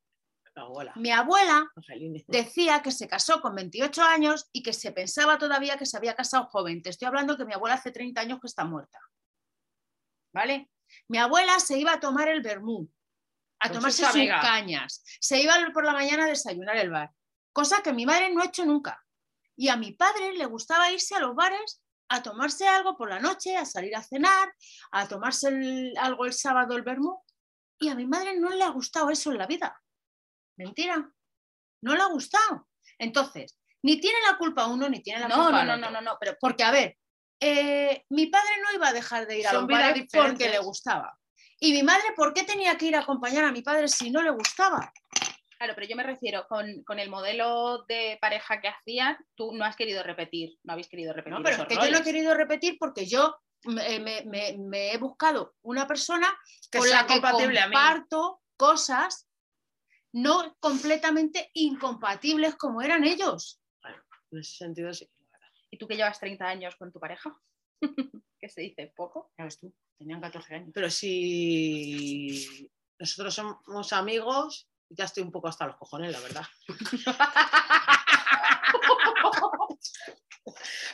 abuela. 0.62 0.92
Mi 0.96 1.10
abuela 1.10 1.66
decía 2.28 2.82
que 2.82 2.92
se 2.92 3.08
casó 3.08 3.40
con 3.40 3.54
28 3.54 4.02
años 4.02 4.48
y 4.52 4.62
que 4.62 4.72
se 4.72 4.92
pensaba 4.92 5.38
todavía 5.38 5.76
que 5.76 5.86
se 5.86 5.96
había 5.96 6.14
casado 6.14 6.46
joven. 6.46 6.82
Te 6.82 6.90
estoy 6.90 7.06
hablando 7.06 7.36
que 7.36 7.44
mi 7.44 7.52
abuela 7.54 7.74
hace 7.76 7.90
30 7.90 8.20
años 8.20 8.40
que 8.40 8.46
está 8.46 8.64
muerta. 8.64 8.98
¿Vale? 10.32 10.70
Mi 11.08 11.18
abuela 11.18 11.58
se 11.60 11.78
iba 11.78 11.92
a 11.92 12.00
tomar 12.00 12.28
el 12.28 12.42
vermú, 12.42 12.88
a 13.60 13.68
Con 13.68 13.76
tomarse 13.78 14.02
sus 14.04 14.12
cañas, 14.42 15.02
se 15.20 15.40
iba 15.40 15.54
por 15.72 15.84
la 15.84 15.92
mañana 15.92 16.24
a 16.24 16.28
desayunar 16.28 16.76
el 16.76 16.90
bar, 16.90 17.10
cosa 17.52 17.82
que 17.82 17.92
mi 17.92 18.04
madre 18.06 18.32
no 18.32 18.42
ha 18.42 18.46
hecho 18.46 18.64
nunca. 18.64 19.04
Y 19.56 19.68
a 19.68 19.76
mi 19.76 19.92
padre 19.92 20.32
le 20.34 20.46
gustaba 20.46 20.90
irse 20.90 21.14
a 21.14 21.20
los 21.20 21.34
bares 21.34 21.80
a 22.08 22.22
tomarse 22.22 22.66
algo 22.66 22.96
por 22.96 23.08
la 23.08 23.20
noche, 23.20 23.56
a 23.56 23.64
salir 23.64 23.94
a 23.96 24.02
cenar, 24.02 24.52
a 24.90 25.08
tomarse 25.08 25.48
el- 25.48 25.94
algo 25.98 26.26
el 26.26 26.32
sábado 26.32 26.76
el 26.76 26.82
vermú. 26.82 27.22
Y 27.78 27.88
a 27.88 27.94
mi 27.94 28.06
madre 28.06 28.38
no 28.38 28.50
le 28.50 28.62
ha 28.62 28.68
gustado 28.68 29.10
eso 29.10 29.30
en 29.30 29.38
la 29.38 29.46
vida. 29.46 29.80
Mentira. 30.56 31.10
No 31.82 31.94
le 31.94 32.02
ha 32.02 32.06
gustado. 32.06 32.68
Entonces, 32.98 33.58
Ni 33.82 34.00
tiene 34.00 34.16
la 34.30 34.38
culpa 34.38 34.66
uno, 34.66 34.88
ni 34.88 35.02
tiene 35.02 35.20
la 35.20 35.28
No, 35.28 35.34
culpa 35.36 35.50
no, 35.50 35.64
no, 35.64 35.74
otro. 35.74 35.90
no, 35.90 35.90
no, 35.90 36.00
no, 36.12 36.16
pero 36.18 36.36
Porque, 36.40 36.62
a 36.64 36.70
ver, 36.70 36.96
eh, 37.38 38.04
mi 38.08 38.28
padre 38.28 38.52
no 38.62 38.72
iba 38.72 38.88
a 38.88 38.92
dejar 38.94 39.26
de 39.26 39.38
ir 39.40 39.46
a 39.46 39.52
los 39.52 39.66
bares 39.66 40.06
porque 40.10 40.48
le 40.48 40.58
gustaba. 40.60 41.18
Y 41.60 41.72
mi 41.72 41.82
madre, 41.82 42.04
¿por 42.16 42.32
qué 42.32 42.44
tenía 42.44 42.78
que 42.78 42.86
ir 42.86 42.96
a 42.96 43.00
acompañar 43.00 43.44
a 43.44 43.52
mi 43.52 43.60
padre 43.60 43.88
si 43.88 44.10
no 44.10 44.22
le 44.22 44.30
gustaba? 44.30 44.90
Claro, 45.58 45.74
pero 45.74 45.86
yo 45.86 45.96
me 45.96 46.02
refiero 46.02 46.46
con, 46.48 46.82
con 46.84 46.98
el 46.98 47.10
modelo 47.10 47.84
de 47.86 48.16
pareja 48.20 48.60
que 48.60 48.68
hacían, 48.68 49.16
tú 49.34 49.52
no 49.52 49.64
has 49.66 49.76
querido 49.76 50.02
repetir, 50.02 50.56
no 50.62 50.72
habéis 50.72 50.88
querido 50.88 51.12
repetir. 51.12 51.34
No, 51.38 51.42
pero 51.44 51.56
es 51.62 51.68
que 51.68 51.74
yo 51.74 51.90
no 51.90 51.98
he 51.98 52.02
querido 52.02 52.34
repetir 52.34 52.76
porque 52.78 53.04
yo 53.06 53.36
me, 53.64 53.98
me- 54.00 54.22
me- 54.24 54.56
me 54.58 54.92
he 54.92 54.96
buscado 54.98 55.54
una 55.62 55.86
persona 55.86 56.34
Que 56.70 56.78
con 56.78 56.88
sea 56.88 57.02
la 57.02 57.06
que 57.06 57.14
compatible 57.20 57.60
comparto 57.62 58.40
cosas 58.56 59.28
no 60.14 60.56
completamente 60.60 61.50
incompatibles 61.54 62.54
como 62.54 62.80
eran 62.80 63.04
ellos. 63.04 63.60
En 64.30 64.38
ese 64.38 64.56
sentido, 64.56 64.92
sí. 64.94 65.10
¿Y 65.70 65.76
tú 65.76 65.88
que 65.88 65.96
llevas 65.96 66.20
30 66.20 66.46
años 66.46 66.76
con 66.76 66.92
tu 66.92 67.00
pareja? 67.00 67.36
que 68.40 68.48
se 68.48 68.60
dice 68.60 68.92
poco. 68.94 69.32
Ya 69.36 69.44
ves 69.44 69.58
tú, 69.58 69.74
tenían 69.98 70.20
14 70.20 70.54
años. 70.54 70.70
Pero 70.72 70.88
si 70.88 72.70
nosotros 72.98 73.34
somos 73.34 73.92
amigos, 73.92 74.68
ya 74.88 75.06
estoy 75.06 75.24
un 75.24 75.32
poco 75.32 75.48
hasta 75.48 75.66
los 75.66 75.76
cojones, 75.76 76.12
la 76.12 76.20
verdad. 76.20 76.46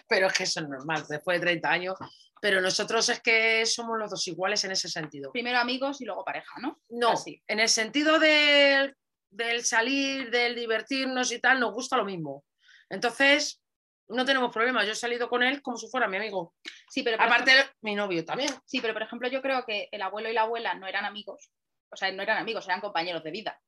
Pero 0.09 0.29
es 0.29 0.33
que 0.33 0.45
eso 0.45 0.61
es 0.61 0.69
normal, 0.69 1.05
después 1.09 1.39
de 1.39 1.47
30 1.47 1.71
años. 1.71 1.97
Pero 2.41 2.63
nosotros 2.63 3.07
es 3.11 3.21
que 3.21 3.67
somos 3.67 3.99
los 3.99 4.11
dos 4.11 4.27
iguales 4.29 4.65
en 4.65 4.71
ese 4.71 4.89
sentido. 4.89 5.31
Primero 5.31 5.59
amigos 5.59 6.01
y 6.01 6.07
luego 6.07 6.25
pareja, 6.25 6.59
¿no? 6.63 6.81
No, 6.89 7.11
Así. 7.11 7.43
en 7.47 7.61
el 7.61 7.69
sentido 7.69 8.19
del, 8.19 8.97
del 9.31 9.65
salir, 9.65 10.31
del 10.31 10.55
divertirnos 10.55 11.33
y 11.33 11.39
tal, 11.39 11.61
nos 11.61 11.73
gusta 11.73 11.97
lo 11.97 12.05
mismo. 12.05 12.45
Entonces, 12.89 13.63
no 14.09 14.25
tenemos 14.25 14.53
problemas. 14.53 14.87
Yo 14.87 14.93
he 14.93 14.97
salido 14.97 15.29
con 15.29 15.43
él 15.43 15.63
como 15.63 15.77
si 15.77 15.89
fuera 15.89 16.09
mi 16.09 16.17
amigo. 16.17 16.55
Sí, 16.89 17.03
pero 17.03 17.23
Aparte, 17.23 17.53
mi 17.83 17.95
novio 17.95 18.25
también. 18.25 18.51
Sí, 18.67 18.81
pero 18.81 18.93
por 18.93 19.03
ejemplo, 19.03 19.29
yo 19.29 19.41
creo 19.41 19.65
que 19.65 19.89
el 19.93 20.03
abuelo 20.03 20.29
y 20.29 20.33
la 20.33 20.43
abuela 20.43 20.75
no 20.75 20.87
eran 20.87 21.05
amigos, 21.05 21.51
o 21.91 21.97
sea, 21.97 22.11
no 22.13 22.23
eran 22.23 22.39
amigos, 22.39 22.67
eran 22.67 22.81
compañeros 22.81 23.23
de 23.23 23.31
vida. 23.31 23.61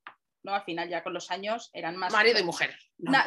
¿no? 0.43 0.55
Al 0.55 0.65
final, 0.65 0.89
ya 0.89 1.05
con 1.05 1.13
los 1.13 1.31
años, 1.31 1.71
eran 1.73 1.97
más. 1.97 2.13
Marido 2.13 2.41
y 2.41 2.43
mujer. 2.43 2.77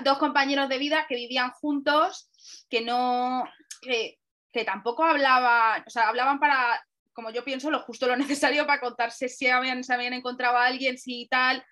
Dos 0.04 0.18
compañeros 0.18 0.68
de 0.68 0.78
vida 0.78 1.06
que 1.08 1.16
vivían 1.16 1.52
juntos, 1.52 2.30
que 2.70 2.82
no. 2.82 3.46
que, 3.82 4.20
que 4.52 4.66
tampoco 4.66 5.04
hablaban, 5.04 5.84
o 5.86 5.90
sea, 5.90 6.10
hablaban 6.10 6.40
para, 6.40 6.86
como 7.14 7.30
yo 7.30 7.44
pienso, 7.44 7.72
lo 7.72 7.82
justo 7.82 8.08
lo 8.08 8.16
necesario 8.18 8.68
para 8.68 8.82
contarse 8.82 9.30
si 9.30 9.48
habían, 9.48 9.84
se 9.84 9.94
habían 9.94 10.14
encontrado 10.14 10.58
a 10.58 10.66
alguien, 10.66 10.98
si 10.98 11.28
tal, 11.28 11.66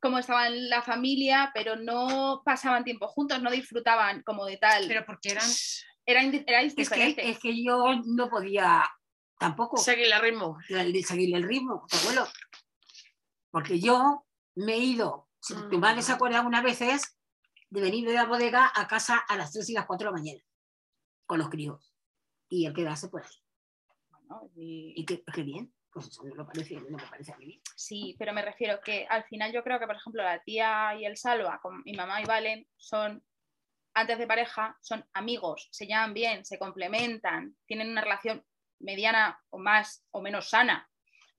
cómo 0.00 0.18
estaba 0.18 0.46
en 0.48 0.68
la 0.68 0.82
familia, 0.82 1.50
pero 1.54 1.76
no 1.76 2.42
pasaban 2.44 2.84
tiempo 2.84 3.06
juntos, 3.08 3.40
no 3.42 3.50
disfrutaban 3.50 4.22
como 4.22 4.44
de 4.46 4.56
tal. 4.56 4.86
Pero 4.88 5.04
porque 5.06 5.30
eran. 5.30 5.48
era, 6.06 6.22
erais 6.22 6.74
Es 6.76 6.88
que, 6.90 7.14
es 7.18 7.38
que 7.38 7.62
yo 7.62 7.94
no 8.06 8.28
podía 8.30 8.82
tampoco 9.38 9.76
Seguirle 9.76 10.14
el 10.16 10.22
ritmo. 10.22 10.58
seguirle 11.04 11.36
el 11.36 11.44
ritmo, 11.44 11.86
abuelo. 12.02 12.26
Porque 13.50 13.80
yo 13.80 14.26
me 14.54 14.74
he 14.74 14.78
ido, 14.78 15.28
si 15.40 15.54
tu 15.54 15.78
Mm. 15.78 15.80
madre 15.80 16.02
se 16.02 16.12
acuerda 16.12 16.38
algunas 16.38 16.62
veces, 16.62 17.16
de 17.68 17.80
venir 17.80 18.06
de 18.06 18.14
la 18.14 18.24
bodega 18.24 18.70
a 18.74 18.86
casa 18.88 19.16
a 19.28 19.36
las 19.36 19.52
3 19.52 19.68
y 19.70 19.72
las 19.74 19.86
4 19.86 20.06
de 20.08 20.12
la 20.12 20.18
mañana, 20.18 20.40
con 21.26 21.38
los 21.38 21.48
críos. 21.50 21.94
Y 22.48 22.66
el 22.66 22.74
quedarse 22.74 23.08
por 23.08 23.22
ahí. 23.22 23.30
Bueno, 24.10 24.50
y- 24.56 24.94
Y 24.96 25.04
qué, 25.04 25.22
qué 25.32 25.42
bien, 25.42 25.72
pues 25.92 26.06
eso 26.08 26.22
no, 26.24 26.34
lo 26.34 26.46
parece, 26.46 26.74
no 26.76 26.96
me 26.98 27.06
parece 27.06 27.32
a 27.32 27.36
mí. 27.36 27.60
Sí, 27.76 28.14
pero 28.18 28.32
me 28.32 28.42
refiero 28.42 28.80
que 28.80 29.06
al 29.08 29.24
final 29.24 29.52
yo 29.52 29.62
creo 29.64 29.78
que, 29.78 29.86
por 29.86 29.96
ejemplo, 29.96 30.22
la 30.22 30.42
tía 30.42 30.94
y 30.98 31.04
el 31.04 31.16
Salva, 31.16 31.58
con 31.60 31.82
mi 31.84 31.92
mamá 31.94 32.20
y 32.20 32.24
Valen, 32.24 32.66
son, 32.76 33.24
antes 33.94 34.18
de 34.18 34.26
pareja, 34.26 34.76
son 34.80 35.04
amigos, 35.12 35.68
se 35.72 35.86
llevan 35.86 36.14
bien, 36.14 36.44
se 36.44 36.58
complementan, 36.58 37.56
tienen 37.66 37.90
una 37.90 38.00
relación 38.02 38.44
mediana 38.78 39.38
o 39.50 39.58
más 39.58 40.06
o 40.12 40.22
menos 40.22 40.48
sana. 40.48 40.88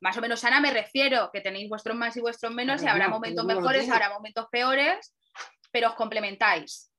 Más 0.02 0.18
o 0.18 0.22
menos 0.22 0.40
sana 0.40 0.60
me 0.60 0.72
refiero, 0.72 1.30
que 1.32 1.42
tenéis 1.42 1.70
vuestros 1.70 1.96
más 1.96 2.18
y 2.18 2.22
vuestros 2.22 2.54
menos, 2.54 2.82
y 2.84 2.88
habrá 2.88 3.06
no, 3.06 3.12
momentos 3.12 3.46
mejores, 3.46 3.90
habrá 3.90 4.10
momentos 4.10 4.48
peores, 4.52 5.16
pero 5.72 5.90
os 5.90 5.96
complementáis. 5.96 6.92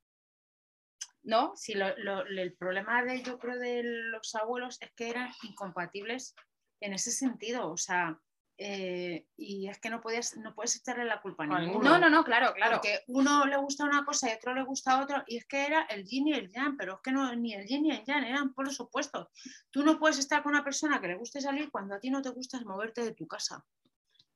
¿No? 1.25 1.53
Sí, 1.55 1.75
lo- 1.75 1.97
lo- 1.99 2.27
el 2.27 2.55
problema 2.57 3.03
de, 3.05 3.23
yo 3.23 3.39
creo 3.39 3.59
de 3.59 3.83
los 3.85 4.35
abuelos 4.35 4.79
es 4.81 4.91
que 4.97 5.09
eran 5.09 5.31
incompatibles 5.43 6.35
en 6.83 6.93
ese 6.93 7.11
sentido. 7.11 7.71
O 7.71 7.77
sea, 7.77 8.21
eh, 8.59 9.27
y 9.37 9.69
es 9.69 9.79
que 9.81 9.89
no, 9.91 10.01
podías, 10.01 10.37
no 10.37 10.55
puedes 10.55 10.77
echarle 10.77 11.05
la 11.05 11.21
culpa 11.23 11.45
a 11.45 11.47
A 11.57 11.61
ninguno. 11.61 11.91
No, 11.91 11.99
no, 11.99 12.11
no, 12.11 12.23
claro, 12.23 12.53
claro. 12.55 12.77
Porque 12.77 13.01
uno 13.09 13.47
le 13.47 13.57
gusta 13.57 13.85
una 13.85 14.05
cosa 14.05 14.31
y 14.31 14.35
otro 14.35 14.55
le 14.55 14.63
gusta 14.63 15.03
otra, 15.03 15.25
y 15.27 15.39
es 15.39 15.47
que 15.47 15.65
era 15.67 15.83
el 15.83 16.05
yin 16.05 16.29
y 16.29 16.33
el 16.35 16.49
yang, 16.51 16.77
pero 16.77 16.95
es 16.95 17.01
que 17.03 17.11
no, 17.13 17.35
ni 17.35 17.55
el 17.55 17.67
yin 17.67 17.83
ni 17.85 17.91
el 17.91 18.05
yang, 18.05 18.25
eran 18.25 18.53
polos 18.53 18.79
opuestos. 18.79 19.29
Tú 19.71 19.83
no 19.83 19.99
puedes 19.99 20.19
estar 20.19 20.43
con 20.43 20.53
una 20.53 20.63
persona 20.63 21.01
que 21.01 21.09
le 21.09 21.17
guste 21.17 21.41
salir 21.41 21.71
cuando 21.71 21.95
a 21.95 21.99
ti 22.01 22.11
no 22.11 22.21
te 22.23 22.29
gusta 22.31 22.61
moverte 22.61 23.03
de 23.03 23.15
tu 23.15 23.27
casa. 23.27 23.65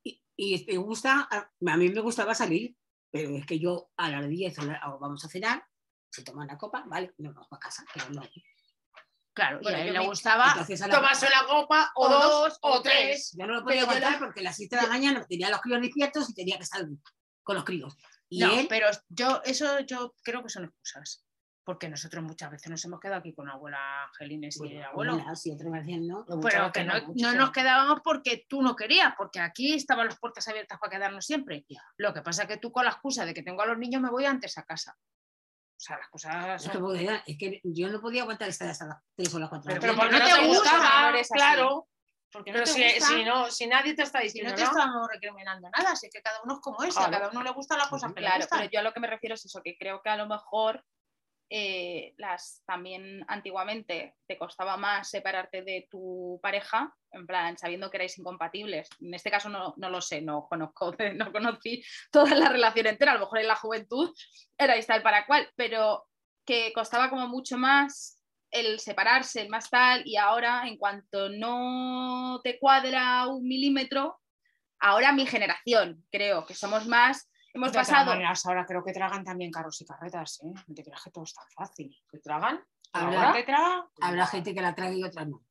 Y, 0.02 0.22
y 0.36 0.64
me 0.66 0.78
gusta, 0.78 1.28
a 1.30 1.38
a 1.72 1.76
mí 1.76 1.90
me 1.90 2.00
gustaba 2.00 2.34
salir, 2.34 2.74
pero 3.12 3.36
es 3.36 3.46
que 3.46 3.58
yo 3.58 3.90
a 3.96 4.10
las 4.10 4.28
10 4.28 4.58
o 4.58 4.62
la- 4.62 4.80
o 4.92 4.98
vamos 4.98 5.24
a 5.24 5.28
cenar, 5.28 5.64
se 6.10 6.22
toma 6.24 6.44
una 6.44 6.56
copa, 6.58 6.84
vale, 6.86 7.12
nos 7.18 7.34
vamos 7.34 7.48
para 7.48 7.60
casa, 7.60 7.84
pero 7.92 8.08
no. 8.10 8.22
Claro, 9.36 9.60
Bueno, 9.62 9.76
y 9.76 9.80
a 9.82 9.84
él 9.84 9.92
le 9.92 9.98
me- 10.00 10.06
gustaba. 10.06 10.54
La- 10.56 10.96
Tomas 10.96 11.22
una 11.22 11.46
copa 11.46 11.92
o, 11.94 12.06
O 12.06 12.08
dos, 12.08 12.58
o 12.62 12.80
tres. 12.82 13.36
Yo 13.38 13.46
no 13.46 13.52
lo 13.56 13.64
podía 13.64 13.82
aguantar 13.82 14.12
la- 14.12 14.18
porque 14.18 14.40
a 14.40 14.44
las 14.44 14.56
7 14.56 14.76
de 14.76 14.82
la 14.82 14.88
mañana 14.88 15.26
tenía 15.28 15.50
los 15.50 15.60
críos 15.60 15.82
despiertos 15.82 16.30
y 16.30 16.34
tenía 16.34 16.56
que 16.56 16.62
estar 16.62 16.80
con 17.42 17.54
los 17.56 17.64
críos. 17.64 17.94
Y 18.30 18.38
no, 18.40 18.50
él, 18.50 18.66
pero 18.66 18.86
yo, 19.10 19.42
eso 19.44 19.80
yo 19.80 20.14
creo 20.24 20.42
que 20.42 20.48
son 20.48 20.64
excusas. 20.64 21.22
Porque 21.64 21.88
nosotros 21.88 22.22
muchas 22.24 22.50
veces 22.50 22.70
nos 22.70 22.82
hemos 22.86 22.98
quedado 22.98 23.18
aquí 23.18 23.34
con 23.34 23.50
abuela 23.50 24.04
Angelines 24.04 24.56
y 24.56 24.76
el 24.76 24.84
abuelo. 24.84 25.16
me 25.68 25.80
decían 25.80 26.06
no. 26.06 26.24
Pero 26.40 26.72
que 26.72 26.84
no, 26.84 26.92
no 27.16 27.32
nos 27.34 27.50
quedábamos 27.50 28.00
porque 28.02 28.46
tú 28.48 28.62
no 28.62 28.74
querías, 28.74 29.14
porque 29.18 29.40
aquí 29.40 29.74
estaban 29.74 30.06
las 30.06 30.18
puertas 30.18 30.48
abiertas 30.48 30.78
para 30.78 30.92
quedarnos 30.92 31.26
siempre. 31.26 31.66
Lo 31.98 32.14
que 32.14 32.22
pasa 32.22 32.42
es 32.44 32.48
que 32.48 32.56
tú 32.56 32.72
con 32.72 32.84
la 32.86 32.92
excusa 32.92 33.26
de 33.26 33.34
que 33.34 33.42
tengo 33.42 33.60
a 33.62 33.66
los 33.66 33.76
niños 33.76 34.00
me 34.00 34.08
voy 34.10 34.24
antes 34.24 34.56
a 34.56 34.62
casa. 34.62 34.96
O 35.76 35.78
sea, 35.78 35.98
las 35.98 36.08
cosas 36.08 36.62
Es 36.64 36.68
que, 36.70 36.74
son... 36.78 36.82
podía- 36.82 37.22
es 37.26 37.36
que 37.38 37.60
yo 37.64 37.88
no 37.88 38.00
podía 38.00 38.22
aguantar 38.22 38.48
estar 38.48 38.68
hasta 38.68 38.86
las 38.86 38.98
3 39.14 39.34
o 39.34 39.38
las 39.38 39.48
4 39.50 39.68
Pero 39.68 39.80
Pero 39.80 39.94
porque 39.94 40.12
no 40.12 40.18
no 40.18 40.24
te 40.24 40.32
te 40.32 40.46
gusta, 40.46 40.70
gustaba, 40.76 41.12
claro. 41.32 41.88
porque 42.32 42.50
no 42.50 42.54
Pero 42.54 42.64
te 42.64 42.72
si, 42.72 42.82
gusta, 42.94 43.06
si 43.08 43.24
no, 43.24 43.50
si 43.50 43.66
nadie 43.66 43.94
te 43.94 44.02
está 44.02 44.18
si 44.20 44.24
diciendo, 44.24 44.50
no 44.50 44.56
te 44.56 44.62
¿no? 44.64 44.70
estamos 44.70 45.08
recriminando 45.12 45.68
nada, 45.70 45.92
así 45.92 46.08
que 46.10 46.22
cada 46.22 46.40
uno 46.42 46.54
es 46.54 46.60
como 46.60 46.82
es, 46.82 46.96
a 46.96 47.10
cada 47.10 47.28
uno 47.28 47.42
le 47.42 47.50
gustan 47.50 47.78
las 47.78 47.88
cosas 47.88 48.12
que 48.14 48.20
le 48.20 48.26
Claro, 48.26 48.40
gustan. 48.40 48.58
pero 48.60 48.70
yo 48.72 48.80
a 48.80 48.82
lo 48.82 48.92
que 48.94 49.00
me 49.00 49.06
refiero 49.06 49.34
es 49.34 49.44
eso, 49.44 49.60
que 49.62 49.76
creo 49.78 50.00
que 50.02 50.08
a 50.08 50.16
lo 50.16 50.26
mejor 50.26 50.82
eh, 51.48 52.14
las 52.16 52.62
también 52.66 53.24
antiguamente 53.28 54.16
te 54.26 54.36
costaba 54.36 54.76
más 54.76 55.08
separarte 55.10 55.62
de 55.62 55.86
tu 55.90 56.40
pareja, 56.42 56.92
en 57.12 57.26
plan, 57.26 57.56
sabiendo 57.56 57.90
que 57.90 57.98
erais 57.98 58.18
incompatibles. 58.18 58.88
En 59.00 59.14
este 59.14 59.30
caso 59.30 59.48
no, 59.48 59.74
no 59.76 59.88
lo 59.88 60.00
sé, 60.00 60.20
no 60.20 60.46
conozco, 60.48 60.94
no 61.14 61.32
conocí 61.32 61.84
toda 62.10 62.34
la 62.34 62.48
relación 62.48 62.86
entera, 62.86 63.12
a 63.12 63.14
lo 63.14 63.20
mejor 63.20 63.38
en 63.38 63.48
la 63.48 63.56
juventud 63.56 64.12
erais 64.58 64.86
tal 64.86 65.02
para 65.02 65.26
cual, 65.26 65.48
pero 65.54 66.06
que 66.44 66.72
costaba 66.72 67.10
como 67.10 67.28
mucho 67.28 67.58
más 67.58 68.22
el 68.50 68.80
separarse, 68.80 69.42
el 69.42 69.48
más 69.48 69.70
tal, 69.70 70.02
y 70.06 70.16
ahora 70.16 70.66
en 70.66 70.78
cuanto 70.78 71.28
no 71.28 72.40
te 72.42 72.58
cuadra 72.58 73.26
un 73.26 73.46
milímetro, 73.46 74.20
ahora 74.78 75.12
mi 75.12 75.26
generación, 75.26 76.04
creo 76.10 76.44
que 76.46 76.54
somos 76.54 76.86
más, 76.86 77.30
hemos 77.56 77.72
De 77.72 77.78
pasado... 77.78 78.06
maneras, 78.12 78.46
ahora 78.46 78.64
creo 78.64 78.82
que 78.84 78.92
tragan 78.92 79.24
también 79.24 79.50
carros 79.50 79.80
y 79.80 79.84
carretas, 79.86 80.40
¿eh? 80.44 80.52
No 80.66 80.74
te 80.74 80.82
creas 80.84 81.02
que 81.02 81.10
todo 81.10 81.24
es 81.24 81.34
tan 81.34 81.48
fácil. 81.50 81.96
¿Te 82.10 82.18
tragan? 82.20 82.64
Habrá- 82.92 83.18
Ahora 83.26 83.32
te 83.32 83.42
traga, 83.44 83.88
Habrá 84.00 84.26
gente 84.26 84.54
que 84.54 84.60
la 84.62 84.74
trague 84.74 84.96
y 84.98 85.04
otras 85.04 85.26
no. 85.28 85.42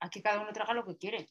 aquí 0.00 0.20
cada 0.22 0.40
uno 0.40 0.52
traga 0.52 0.72
lo 0.74 0.84
que 0.86 0.96
quiere. 0.96 1.28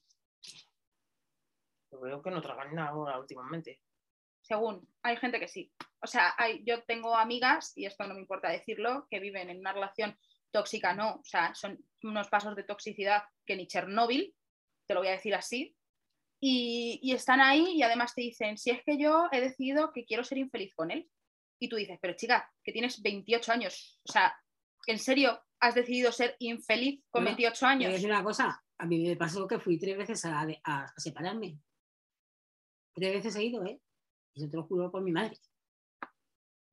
Yo 1.91 1.99
veo 1.99 2.21
que 2.21 2.31
no 2.31 2.41
tragan 2.41 2.73
nada 2.73 2.89
ahora 2.89 3.19
últimamente. 3.19 3.81
según, 4.41 4.87
hay 5.03 5.15
gente 5.17 5.39
que 5.39 5.47
sí. 5.47 5.71
O 6.01 6.07
sea, 6.07 6.33
hay, 6.37 6.63
yo 6.65 6.83
tengo 6.83 7.15
amigas, 7.15 7.71
y 7.77 7.85
esto 7.85 8.05
no 8.05 8.13
me 8.13 8.19
importa 8.19 8.49
decirlo, 8.49 9.07
que 9.09 9.19
viven 9.19 9.49
en 9.49 9.59
una 9.59 9.71
relación 9.73 10.17
tóxica, 10.51 10.93
no. 10.93 11.15
O 11.15 11.23
sea, 11.23 11.53
son 11.55 11.79
unos 12.03 12.27
pasos 12.29 12.55
de 12.55 12.63
toxicidad 12.63 13.23
que 13.45 13.55
ni 13.55 13.67
Chernóbil, 13.67 14.35
te 14.85 14.93
lo 14.93 14.99
voy 14.99 15.07
a 15.09 15.13
decir 15.13 15.33
así. 15.35 15.75
Y, 16.45 16.99
y 17.01 17.13
están 17.13 17.39
ahí 17.39 17.65
y 17.77 17.83
además 17.83 18.13
te 18.13 18.21
dicen, 18.21 18.57
si 18.57 18.69
es 18.71 18.83
que 18.83 18.97
yo 18.97 19.27
he 19.31 19.39
decidido 19.39 19.93
que 19.93 20.03
quiero 20.03 20.25
ser 20.25 20.39
infeliz 20.39 20.73
con 20.75 20.91
él. 20.91 21.09
Y 21.57 21.69
tú 21.69 21.77
dices, 21.77 21.97
pero 22.01 22.15
chica, 22.17 22.51
que 22.61 22.73
tienes 22.73 23.01
28 23.01 23.51
años. 23.53 24.01
O 24.03 24.11
sea, 24.11 24.35
¿en 24.87 24.99
serio 24.99 25.41
has 25.61 25.73
decidido 25.75 26.11
ser 26.11 26.35
infeliz 26.39 27.01
con 27.09 27.23
No, 27.23 27.29
28 27.29 27.57
Te 27.59 27.65
voy 27.65 27.69
a 27.69 27.71
años? 27.73 27.93
decir 27.93 28.09
una 28.09 28.23
cosa, 28.25 28.61
a 28.77 28.85
mí 28.85 28.99
me 29.07 29.15
pasó 29.15 29.47
que 29.47 29.57
fui 29.59 29.79
tres 29.79 29.97
veces 29.97 30.25
a, 30.25 30.41
a- 30.41 30.83
a 30.83 30.93
separarme. 30.99 31.57
Tres 32.93 33.13
veces 33.13 33.35
he 33.37 33.43
ido, 33.45 33.65
¿eh? 33.65 33.79
Eso 34.35 34.49
te 34.49 34.57
lo 34.57 34.63
juro 34.63 34.91
por 34.91 35.01
mi 35.01 35.11
madre. 35.13 35.37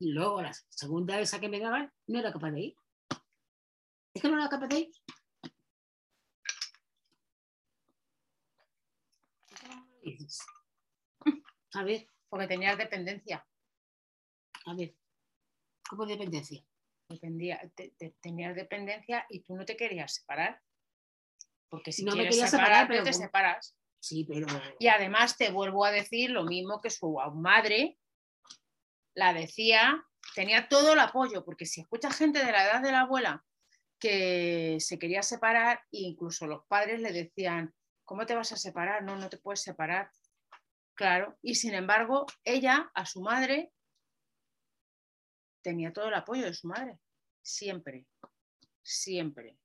Y 0.01 0.11
luego 0.11 0.43
la 0.43 0.53
segunda 0.69 1.21
esa 1.21 1.39
que 1.39 1.49
me 1.49 1.61
daban, 1.61 1.93
no 2.09 2.19
era 2.19 2.33
capaz 2.33 2.51
de 2.51 2.61
ir. 2.61 2.75
Es 4.15 4.21
que 4.23 4.29
no 4.29 4.35
era 4.37 4.49
capaz 4.49 4.67
de 4.67 4.79
ir. 4.81 4.91
A 11.75 11.85
ver, 11.85 12.07
Porque 12.29 12.47
tenías 12.47 12.77
dependencia. 12.79 13.47
a 14.67 14.75
ver. 14.75 14.95
¿Cómo 15.89 16.07
dependencia? 16.07 16.65
Dependía, 17.09 17.61
te- 17.75 17.91
te- 17.99 18.15
tenías 18.21 18.55
dependencia 18.55 19.27
y 19.29 19.41
tú 19.43 19.57
no 19.57 19.65
te 19.65 19.77
querías 19.77 20.15
separar. 20.15 20.61
Porque 21.69 21.91
si 21.93 22.05
No 22.05 22.13
me 22.13 22.19
quieres 22.19 22.37
quería 22.37 22.47
separar, 22.49 22.69
separarte, 22.69 22.93
pero 22.95 23.05
te 23.05 23.11
como- 23.13 23.25
separas. 23.25 23.77
Sí, 24.03 24.25
pero. 24.25 24.47
Y 24.79 24.87
además 24.89 25.37
te 25.37 25.51
vuelvo 25.51 25.85
a 25.85 25.91
decir 25.91 26.31
lo 26.31 26.45
mismo 26.45 26.81
que 26.81 26.91
su 26.91 27.19
madre 27.35 27.99
la 29.15 29.33
decía, 29.35 30.05
tenía 30.35 30.69
todo 30.69 30.93
el 30.95 31.01
apoyo, 31.01 31.45
porque 31.45 31.67
si 31.67 31.81
escuchas 31.81 32.17
gente 32.17 32.45
de 32.45 32.53
la 32.53 32.65
edad 32.65 32.81
de 32.83 32.93
la 32.93 33.01
abuela 33.03 33.45
que 33.99 34.79
se 34.81 34.99
quería 34.99 35.23
separar, 35.23 35.81
e 35.93 35.99
incluso 36.01 36.47
los 36.47 36.65
padres 36.67 37.01
le 37.01 37.13
decían, 37.13 37.75
¿cómo 38.11 38.27
te 38.27 38.35
vas 38.35 38.51
a 38.51 38.57
separar? 38.57 39.05
No, 39.05 39.15
no 39.15 39.29
te 39.29 39.39
puedes 39.39 39.63
separar. 39.63 40.11
Claro, 40.95 41.39
y 41.43 41.55
sin 41.55 41.75
embargo, 41.75 42.27
ella, 42.43 42.91
a 42.93 43.07
su 43.07 43.21
madre, 43.21 43.71
tenía 45.63 45.93
todo 45.93 46.09
el 46.09 46.15
apoyo 46.15 46.45
de 46.45 46.53
su 46.53 46.67
madre, 46.67 46.99
siempre, 47.41 48.07
siempre. 48.83 49.57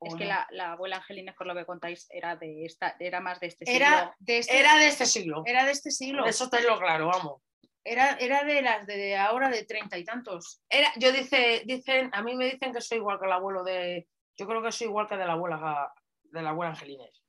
Es 0.00 0.14
¿O 0.14 0.16
que 0.16 0.24
no? 0.24 0.30
la, 0.30 0.48
la 0.50 0.72
abuela 0.72 0.96
Angelina, 0.96 1.34
por 1.36 1.46
lo 1.46 1.54
que 1.54 1.66
contáis, 1.66 2.06
era 2.08 2.36
de 2.36 2.64
esta, 2.64 2.96
era 2.98 3.20
más 3.20 3.38
de 3.38 3.48
este 3.48 3.66
siglo. 3.66 3.76
era 3.84 4.16
de 4.18 4.38
este, 4.38 4.58
Era 4.58 4.76
de 4.78 4.86
este 4.86 5.04
siglo. 5.04 5.42
era 5.44 5.64
de 5.66 5.72
este 5.72 5.90
siglo. 5.90 6.24
Eso 6.24 6.48
tenlo 6.48 6.78
claro, 6.78 7.08
vamos. 7.08 7.42
Era, 7.84 8.16
era 8.16 8.44
de 8.44 8.62
las 8.62 8.86
de 8.86 9.14
ahora 9.14 9.50
de 9.50 9.66
treinta 9.66 9.98
y 9.98 10.04
tantos. 10.04 10.62
Era, 10.70 10.90
yo 10.96 11.12
dice, 11.12 11.64
dicen, 11.66 12.08
a 12.14 12.22
mí 12.22 12.34
me 12.34 12.46
dicen 12.46 12.72
que 12.72 12.80
soy 12.80 12.96
igual 12.96 13.18
que 13.18 13.26
el 13.26 13.32
abuelo 13.32 13.62
de. 13.62 14.08
Yo 14.38 14.46
creo 14.46 14.62
que 14.62 14.72
soy 14.72 14.86
igual 14.86 15.06
que 15.06 15.18
de 15.18 15.26
la 15.26 15.34
abuela 15.34 15.92
de 16.30 16.42
la 16.42 16.50
abuela 16.50 16.70
Angelines. 16.70 17.22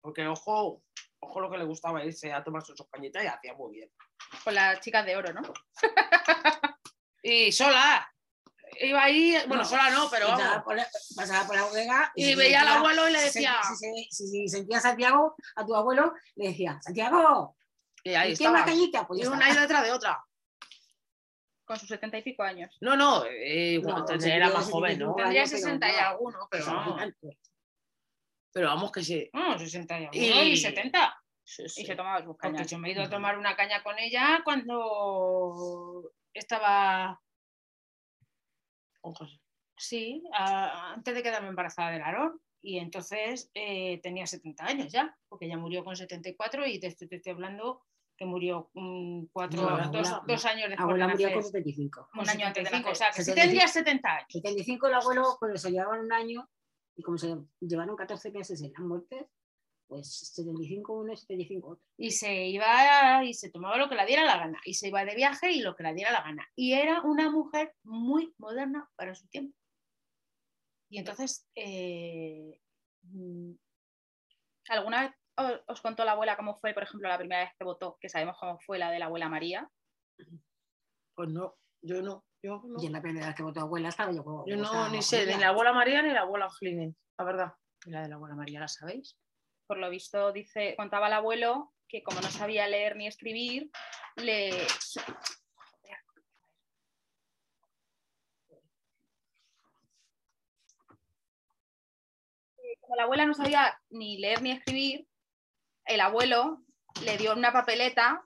Porque 0.00 0.26
ojo, 0.26 0.82
ojo 1.20 1.40
lo 1.40 1.50
que 1.50 1.58
le 1.58 1.64
gustaba 1.64 2.04
irse 2.04 2.32
a 2.32 2.42
tomarse 2.44 2.74
sus 2.76 2.88
cañitas 2.88 3.24
y 3.24 3.26
hacía 3.26 3.54
muy 3.54 3.76
bien. 3.76 3.90
Con 4.44 4.54
las 4.54 4.80
chicas 4.80 5.04
de 5.06 5.16
oro, 5.16 5.32
¿no? 5.32 5.42
Y 7.22 7.50
sola. 7.50 8.08
Iba 8.80 9.02
ahí, 9.04 9.32
bueno, 9.48 9.62
No, 9.62 9.68
sola 9.68 9.90
no, 9.90 10.08
pero 10.10 10.26
pasaba 10.28 10.48
vamos. 10.50 10.64
por 10.64 10.76
la, 10.76 10.86
pasaba 11.16 11.46
por 11.46 11.56
la 11.56 11.64
bodega 11.64 12.12
Y 12.14 12.34
veía 12.34 12.60
al 12.60 12.68
abuelo 12.68 13.08
y 13.08 13.12
le 13.12 13.20
decía. 13.22 13.56
Si, 13.76 13.76
si- 13.76 14.28
si 14.28 14.48
sentía 14.48 14.78
a 14.78 14.80
Santiago, 14.80 15.34
a 15.56 15.64
tu 15.64 15.74
abuelo, 15.74 16.12
le 16.36 16.48
decía, 16.48 16.78
Santiago, 16.82 17.56
Y 18.04 18.14
ahí 18.14 18.30
¿y 18.30 18.32
estaba. 18.34 18.64
cañita? 18.64 19.06
Pues 19.06 19.20
Y 19.22 19.26
una 19.26 19.46
ahí 19.46 19.56
detrás 19.56 19.82
de 19.84 19.92
otra. 19.92 20.22
Con 21.64 21.78
sus 21.78 21.88
setenta 21.88 22.18
y 22.18 22.22
pico 22.22 22.42
años. 22.44 22.76
No, 22.80 22.96
no, 22.96 23.24
eh, 23.24 23.72
igual, 23.74 23.94
No, 23.94 24.00
entonces 24.02 24.24
tendría 24.30 24.36
era 24.46 24.50
más 24.56 24.70
joven, 24.70 24.98
¿no? 25.00 25.14
75 25.14 25.16
Tendría 25.16 25.46
60 25.46 25.88
y 25.88 25.92
no. 25.92 25.98
alguno, 26.08 26.48
pero 26.50 26.66
vamos. 26.66 27.02
Pero 28.56 28.68
vamos 28.68 28.90
que 28.90 29.04
sí. 29.04 29.28
No, 29.34 29.58
60 29.58 30.00
y 30.00 30.08
Y- 30.14 30.52
y 30.52 30.56
70. 30.56 31.22
Sí, 31.44 31.68
sí. 31.68 31.82
Y 31.82 31.84
se 31.86 31.94
tomaba 31.94 32.20
sus 32.20 32.28
Porque 32.28 32.48
cañas. 32.52 32.70
yo 32.70 32.78
me 32.78 32.88
he 32.88 32.92
ido 32.92 33.02
a 33.02 33.10
tomar 33.10 33.36
una 33.38 33.54
caña 33.54 33.82
con 33.82 33.98
ella 33.98 34.40
cuando 34.44 36.10
estaba, 36.32 37.20
Ojo, 39.02 39.26
sí. 39.76 40.22
a- 40.32 40.94
antes 40.94 41.14
de 41.14 41.22
quedarme 41.22 41.48
embarazada 41.50 41.90
del 41.90 42.00
Aarón. 42.00 42.40
Y 42.62 42.78
entonces 42.78 43.50
eh, 43.52 44.00
tenía 44.02 44.26
70 44.26 44.64
años 44.64 44.90
ya, 44.90 45.14
porque 45.28 45.44
ella 45.44 45.58
murió 45.58 45.84
con 45.84 45.94
74 45.94 46.66
y 46.66 46.80
te 46.80 46.86
estoy, 46.86 47.08
te 47.08 47.16
estoy 47.16 47.32
hablando 47.32 47.84
que 48.16 48.24
murió 48.24 48.70
mm, 48.72 49.24
cuatro, 49.34 49.60
No, 49.60 49.68
dos, 49.92 50.08
abuela- 50.08 50.22
dos 50.26 50.44
años 50.46 50.68
después 50.70 50.80
Abuela 50.80 51.06
de 51.08 51.12
murió 51.12 51.32
con 51.34 51.42
75. 51.42 52.08
Con 52.10 52.20
un 52.22 52.28
año 52.30 52.46
antes 52.46 52.64
de 52.64 52.70
75, 52.70 52.88
nacer. 52.88 52.92
O 52.92 52.94
sea, 52.94 53.06
que 53.08 53.22
sí 53.22 53.24
75. 53.32 53.42
tendría 53.42 53.68
70 53.68 54.08
años. 54.16 54.26
75 54.30 54.86
el 54.86 54.94
abuelo, 54.94 55.36
pues 55.38 55.60
se 55.60 55.70
llevaban 55.70 56.00
un 56.00 56.12
año 56.14 56.48
y 56.96 57.02
como 57.02 57.18
se 57.18 57.36
llevaron 57.60 57.96
14 57.96 58.30
meses 58.32 58.62
en 58.62 58.72
las 58.72 58.80
muertes, 58.80 59.26
pues 59.86 60.18
75 60.34 61.00
uno 61.00 61.12
y 61.12 61.16
75 61.16 61.68
otro. 61.68 61.84
y 61.96 62.10
se 62.10 62.48
iba 62.48 63.24
y 63.24 63.34
se 63.34 63.50
tomaba 63.50 63.76
lo 63.76 63.88
que 63.88 63.94
le 63.94 64.06
diera 64.06 64.24
la 64.24 64.38
gana 64.38 64.60
y 64.64 64.74
se 64.74 64.88
iba 64.88 65.04
de 65.04 65.14
viaje 65.14 65.52
y 65.52 65.60
lo 65.60 65.76
que 65.76 65.84
le 65.84 65.94
diera 65.94 66.10
la 66.10 66.22
gana 66.22 66.48
y 66.56 66.72
era 66.72 67.02
una 67.02 67.30
mujer 67.30 67.72
muy 67.84 68.34
moderna 68.38 68.90
para 68.96 69.14
su 69.14 69.28
tiempo 69.28 69.56
y 70.90 70.98
entonces 70.98 71.46
eh, 71.54 72.60
¿Alguna 74.68 75.02
vez 75.02 75.62
os 75.66 75.80
contó 75.80 76.04
la 76.04 76.12
abuela 76.12 76.36
cómo 76.36 76.56
fue, 76.56 76.74
por 76.74 76.82
ejemplo, 76.82 77.08
la 77.08 77.18
primera 77.18 77.42
vez 77.42 77.52
que 77.58 77.64
votó? 77.64 77.98
Que 78.00 78.08
sabemos 78.08 78.36
cómo 78.38 78.58
fue 78.60 78.78
la 78.78 78.90
de 78.90 78.98
la 78.98 79.06
abuela 79.06 79.28
María. 79.28 79.70
Pues 81.14 81.28
no, 81.28 81.56
yo 81.82 82.02
no. 82.02 82.24
Yo 82.46 82.62
no, 82.64 82.80
Y 82.80 82.86
en 82.86 82.92
la 82.92 83.02
primera 83.02 83.26
vez 83.26 83.34
que 83.34 83.42
votó 83.42 83.60
abuela 83.60 83.88
estaba 83.88 84.12
yo 84.12 84.22
como. 84.22 84.46
yo 84.46 84.56
no 84.56 84.62
estaba 84.62 84.88
ni 84.88 85.02
sé, 85.02 85.26
ni 85.26 85.34
la 85.34 85.48
abuela 85.48 85.72
María 85.72 86.00
ni 86.00 86.12
la 86.12 86.20
abuela 86.20 86.44
Angelines, 86.44 86.94
la 87.18 87.24
verdad. 87.24 87.52
y 87.84 87.90
la 87.90 88.02
de 88.02 88.08
la 88.08 88.14
abuela 88.14 88.36
María 88.36 88.60
la 88.60 88.68
sabéis 88.68 89.18
Por 89.66 89.78
lo 89.78 89.90
visto, 89.90 90.30
dice, 90.32 90.74
contaba 90.76 91.08
el 91.08 91.14
abuelo 91.14 91.72
que 91.88 92.04
como 92.04 92.20
no 92.20 92.28
sabía 92.28 92.68
leer 92.68 92.94
ni 92.96 93.08
escribir, 93.08 93.70
le. 94.16 94.50
Como 102.80 102.96
la 102.96 103.02
abuela 103.02 103.26
no 103.26 103.34
sabía 103.34 103.76
ni 103.90 104.18
leer 104.18 104.42
ni 104.42 104.52
escribir, 104.52 105.08
el 105.86 106.00
abuelo 106.00 106.62
le 107.04 107.16
dio 107.18 107.32
una 107.32 107.52
papeleta 107.52 108.25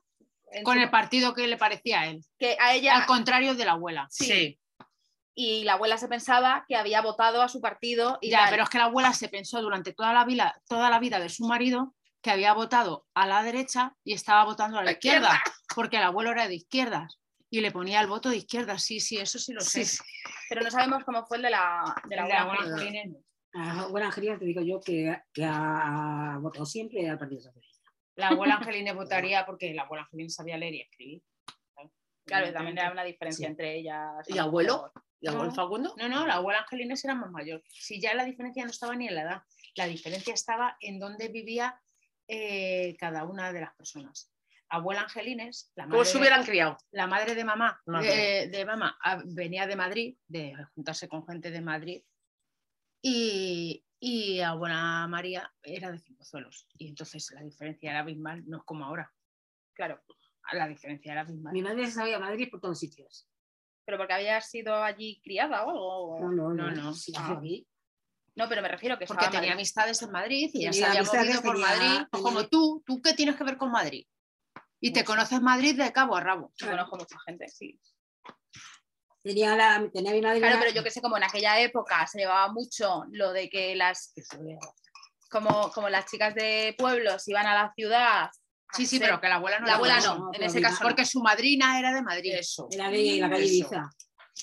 con 0.64 0.74
su- 0.76 0.80
el 0.82 0.90
partido 0.90 1.34
que 1.34 1.46
le 1.46 1.56
parecía 1.56 2.00
a 2.00 2.06
él 2.08 2.24
que 2.38 2.56
a 2.60 2.74
ella 2.74 2.96
al 2.96 3.06
contrario 3.06 3.54
de 3.54 3.64
la 3.64 3.72
abuela 3.72 4.06
Sí. 4.10 4.58
y 5.34 5.64
la 5.64 5.74
abuela 5.74 5.96
se 5.98 6.08
pensaba 6.08 6.64
que 6.68 6.76
había 6.76 7.00
votado 7.02 7.42
a 7.42 7.48
su 7.48 7.60
partido 7.60 8.18
y 8.20 8.30
ya 8.30 8.40
tal. 8.40 8.50
pero 8.50 8.62
es 8.64 8.68
que 8.70 8.78
la 8.78 8.84
abuela 8.84 9.12
se 9.12 9.28
pensó 9.28 9.60
durante 9.62 9.92
toda 9.92 10.12
la 10.12 10.24
vida 10.24 10.60
toda 10.68 10.90
la 10.90 10.98
vida 10.98 11.18
de 11.18 11.28
su 11.28 11.46
marido 11.46 11.94
que 12.22 12.30
había 12.30 12.52
votado 12.52 13.06
a 13.14 13.26
la 13.26 13.42
derecha 13.42 13.94
y 14.04 14.12
estaba 14.12 14.44
votando 14.44 14.76
a 14.78 14.80
la 14.80 14.86
La 14.86 14.92
izquierda 14.92 15.40
porque 15.74 15.96
el 15.96 16.02
abuelo 16.02 16.32
era 16.32 16.48
de 16.48 16.56
izquierdas 16.56 17.18
y 17.48 17.60
le 17.62 17.70
ponía 17.72 18.00
el 18.00 18.06
voto 18.08 18.28
de 18.28 18.36
izquierdas 18.36 18.82
sí 18.82 19.00
sí 19.00 19.16
eso 19.18 19.38
sí 19.38 19.52
lo 19.52 19.60
sé 19.62 19.84
Sí, 19.84 19.96
sí. 19.96 20.02
pero 20.48 20.62
no 20.62 20.70
sabemos 20.70 21.04
cómo 21.04 21.24
fue 21.26 21.38
el 21.38 21.44
de 21.44 21.50
la, 21.50 21.94
de 22.08 22.16
la 22.16 22.22
El 22.22 22.28
de 22.28 22.34
la 22.34 22.40
abuela 22.42 22.60
abuela 22.62 22.76
Angelina. 22.76 23.00
Angelina. 23.02 23.20
A 23.52 23.80
abuela 23.82 24.06
Angelina 24.06 24.38
te 24.38 24.44
digo 24.44 24.60
yo 24.62 24.80
que, 24.80 25.16
que 25.32 25.44
ha 25.44 26.36
votado 26.40 26.66
siempre 26.66 27.08
al 27.08 27.18
Partido 27.18 27.40
Socialista. 27.40 27.69
La 28.20 28.28
abuela 28.28 28.54
Angelina 28.56 28.92
votaría 28.92 29.44
porque 29.44 29.74
la 29.74 29.82
abuela 29.82 30.04
Angelina 30.04 30.30
sabía 30.30 30.56
leer 30.58 30.74
y 30.74 30.80
escribir 30.82 31.22
Claro, 32.24 32.48
y 32.48 32.52
también 32.52 32.78
era 32.78 32.92
una 32.92 33.02
diferencia 33.02 33.46
Sí. 33.46 33.50
entre 33.50 33.76
ellas. 33.78 34.28
¿Y 34.28 34.38
abuelo? 34.38 34.92
¿Y 35.20 35.26
abuelo 35.26 35.46
No. 35.48 35.54
Facundo? 35.54 35.94
No, 35.98 36.08
no, 36.08 36.26
la 36.26 36.34
abuela 36.34 36.60
Angelines 36.60 37.04
era 37.04 37.14
más 37.16 37.30
mayor. 37.30 37.60
Si 37.68 38.00
ya 38.00 38.14
la 38.14 38.24
diferencia 38.24 38.62
no 38.64 38.70
estaba 38.70 38.94
ni 38.94 39.08
en 39.08 39.16
la 39.16 39.22
edad, 39.22 39.42
la 39.74 39.86
diferencia 39.86 40.32
estaba 40.32 40.76
en 40.80 41.00
dónde 41.00 41.26
vivía 41.28 41.80
eh, 42.28 42.96
cada 43.00 43.24
una 43.24 43.52
de 43.52 43.62
las 43.62 43.74
personas. 43.74 44.30
Abuela 44.68 45.00
Angelines, 45.00 45.72
la 45.74 45.84
¿Cómo 45.84 45.96
madre, 45.96 46.04
se 46.06 46.12
de, 46.12 46.18
hubieran 46.20 46.44
criado? 46.44 46.76
la 46.92 47.08
madre 47.08 47.34
de 47.34 47.44
mamá, 47.44 47.82
de, 47.84 48.48
de 48.52 48.64
mamá 48.64 48.96
ah, 49.02 49.20
venía 49.26 49.66
de 49.66 49.74
Madrid, 49.74 50.16
de 50.28 50.54
juntarse 50.76 51.08
con 51.08 51.26
gente 51.26 51.50
de 51.50 51.60
Madrid, 51.60 52.04
y, 53.02 53.84
y 54.00 54.40
abuela 54.40 55.06
María 55.08 55.52
era 55.62 55.90
de 55.92 55.98
Cincozuelos. 55.98 56.66
Y 56.78 56.88
entonces 56.88 57.30
la 57.34 57.42
diferencia 57.42 57.90
era 57.90 58.00
abismal, 58.00 58.42
no 58.48 58.58
es 58.58 58.64
como 58.64 58.84
ahora. 58.86 59.12
Claro, 59.74 60.00
La 60.52 60.66
diferencia 60.66 61.12
era 61.12 61.20
abismal. 61.20 61.52
Mi 61.52 61.62
madre 61.62 61.86
se 61.86 61.92
sabía 61.92 62.18
Madrid 62.18 62.48
por 62.50 62.60
todos 62.60 62.78
sitios. 62.78 63.26
pero 63.84 63.98
porque 63.98 64.12
había 64.14 64.40
sido 64.40 64.74
allí 64.84 65.20
criada 65.22 65.64
o 65.64 65.70
algo. 65.70 66.20
No, 66.20 66.32
no, 66.32 66.54
No, 66.54 66.70
no. 66.70 66.82
no. 66.82 66.94
Sí, 66.94 67.12
Ah. 67.16 67.40
No, 68.36 68.48
pero 68.48 68.62
me 68.62 68.68
refiero 68.68 68.96
que 68.96 69.04
Porque 69.06 69.24
tenía 69.26 69.40
Madrid. 69.40 69.52
amistades 69.54 70.00
en 70.02 70.10
Madrid 70.12 70.48
y 70.54 70.62
ya 70.62 70.72
se 70.72 70.84
había 70.84 71.02
movido 71.02 71.42
por 71.42 71.56
tenía- 71.56 71.68
Madrid. 71.68 72.06
Pues 72.10 72.22
como 72.22 72.46
tú, 72.48 72.82
¿tú 72.86 73.02
qué 73.02 73.14
tienes 73.14 73.34
que 73.36 73.42
ver 73.44 73.56
con 73.56 73.70
Madrid? 73.72 74.06
Y 74.80 74.92
te 74.92 75.04
conoces 75.04 75.40
Madrid 75.42 75.76
de 75.76 75.92
cabo 75.92 76.14
a 76.16 76.20
rabo. 76.20 76.52
Yo 76.56 76.70
conozco 76.70 76.96
mucha 76.98 77.18
gente, 77.26 77.48
sí. 77.48 77.80
Tenía, 79.22 79.54
la, 79.56 79.88
tenía 79.92 80.12
mi 80.12 80.20
madre. 80.22 80.38
Claro, 80.40 80.54
la- 80.56 80.60
pero 80.60 80.72
yo 80.74 80.82
que 80.82 80.90
sé, 80.90 81.00
como 81.02 81.16
en 81.16 81.24
aquella 81.24 81.60
época 81.60 82.06
se 82.06 82.18
llevaba 82.18 82.50
mucho 82.52 83.04
lo 83.10 83.32
de 83.32 83.48
que 83.50 83.74
las, 83.76 84.14
como, 85.30 85.70
como 85.72 85.88
las 85.88 86.06
chicas 86.06 86.34
de 86.34 86.74
pueblos 86.78 87.26
iban 87.28 87.46
a 87.46 87.54
la 87.54 87.72
ciudad. 87.74 88.30
Sí, 88.72 88.86
sí, 88.86 88.98
ser- 88.98 89.08
pero 89.08 89.20
que 89.20 89.28
la 89.28 89.34
abuela 89.36 89.58
no 89.58 89.66
la 89.66 89.74
abuela 89.74 90.00
no, 90.00 90.30
en 90.32 90.42
ese 90.44 90.60
caso. 90.62 90.78
Porque 90.82 91.04
su 91.04 91.20
madrina 91.20 91.78
era 91.78 91.92
de 91.92 92.02
Madrid. 92.02 92.34
Eso. 92.38 92.68
Era 92.70 92.88
de 92.88 93.18
la 93.20 93.28
calle. 93.30 93.44
Ibiza. 93.46 93.90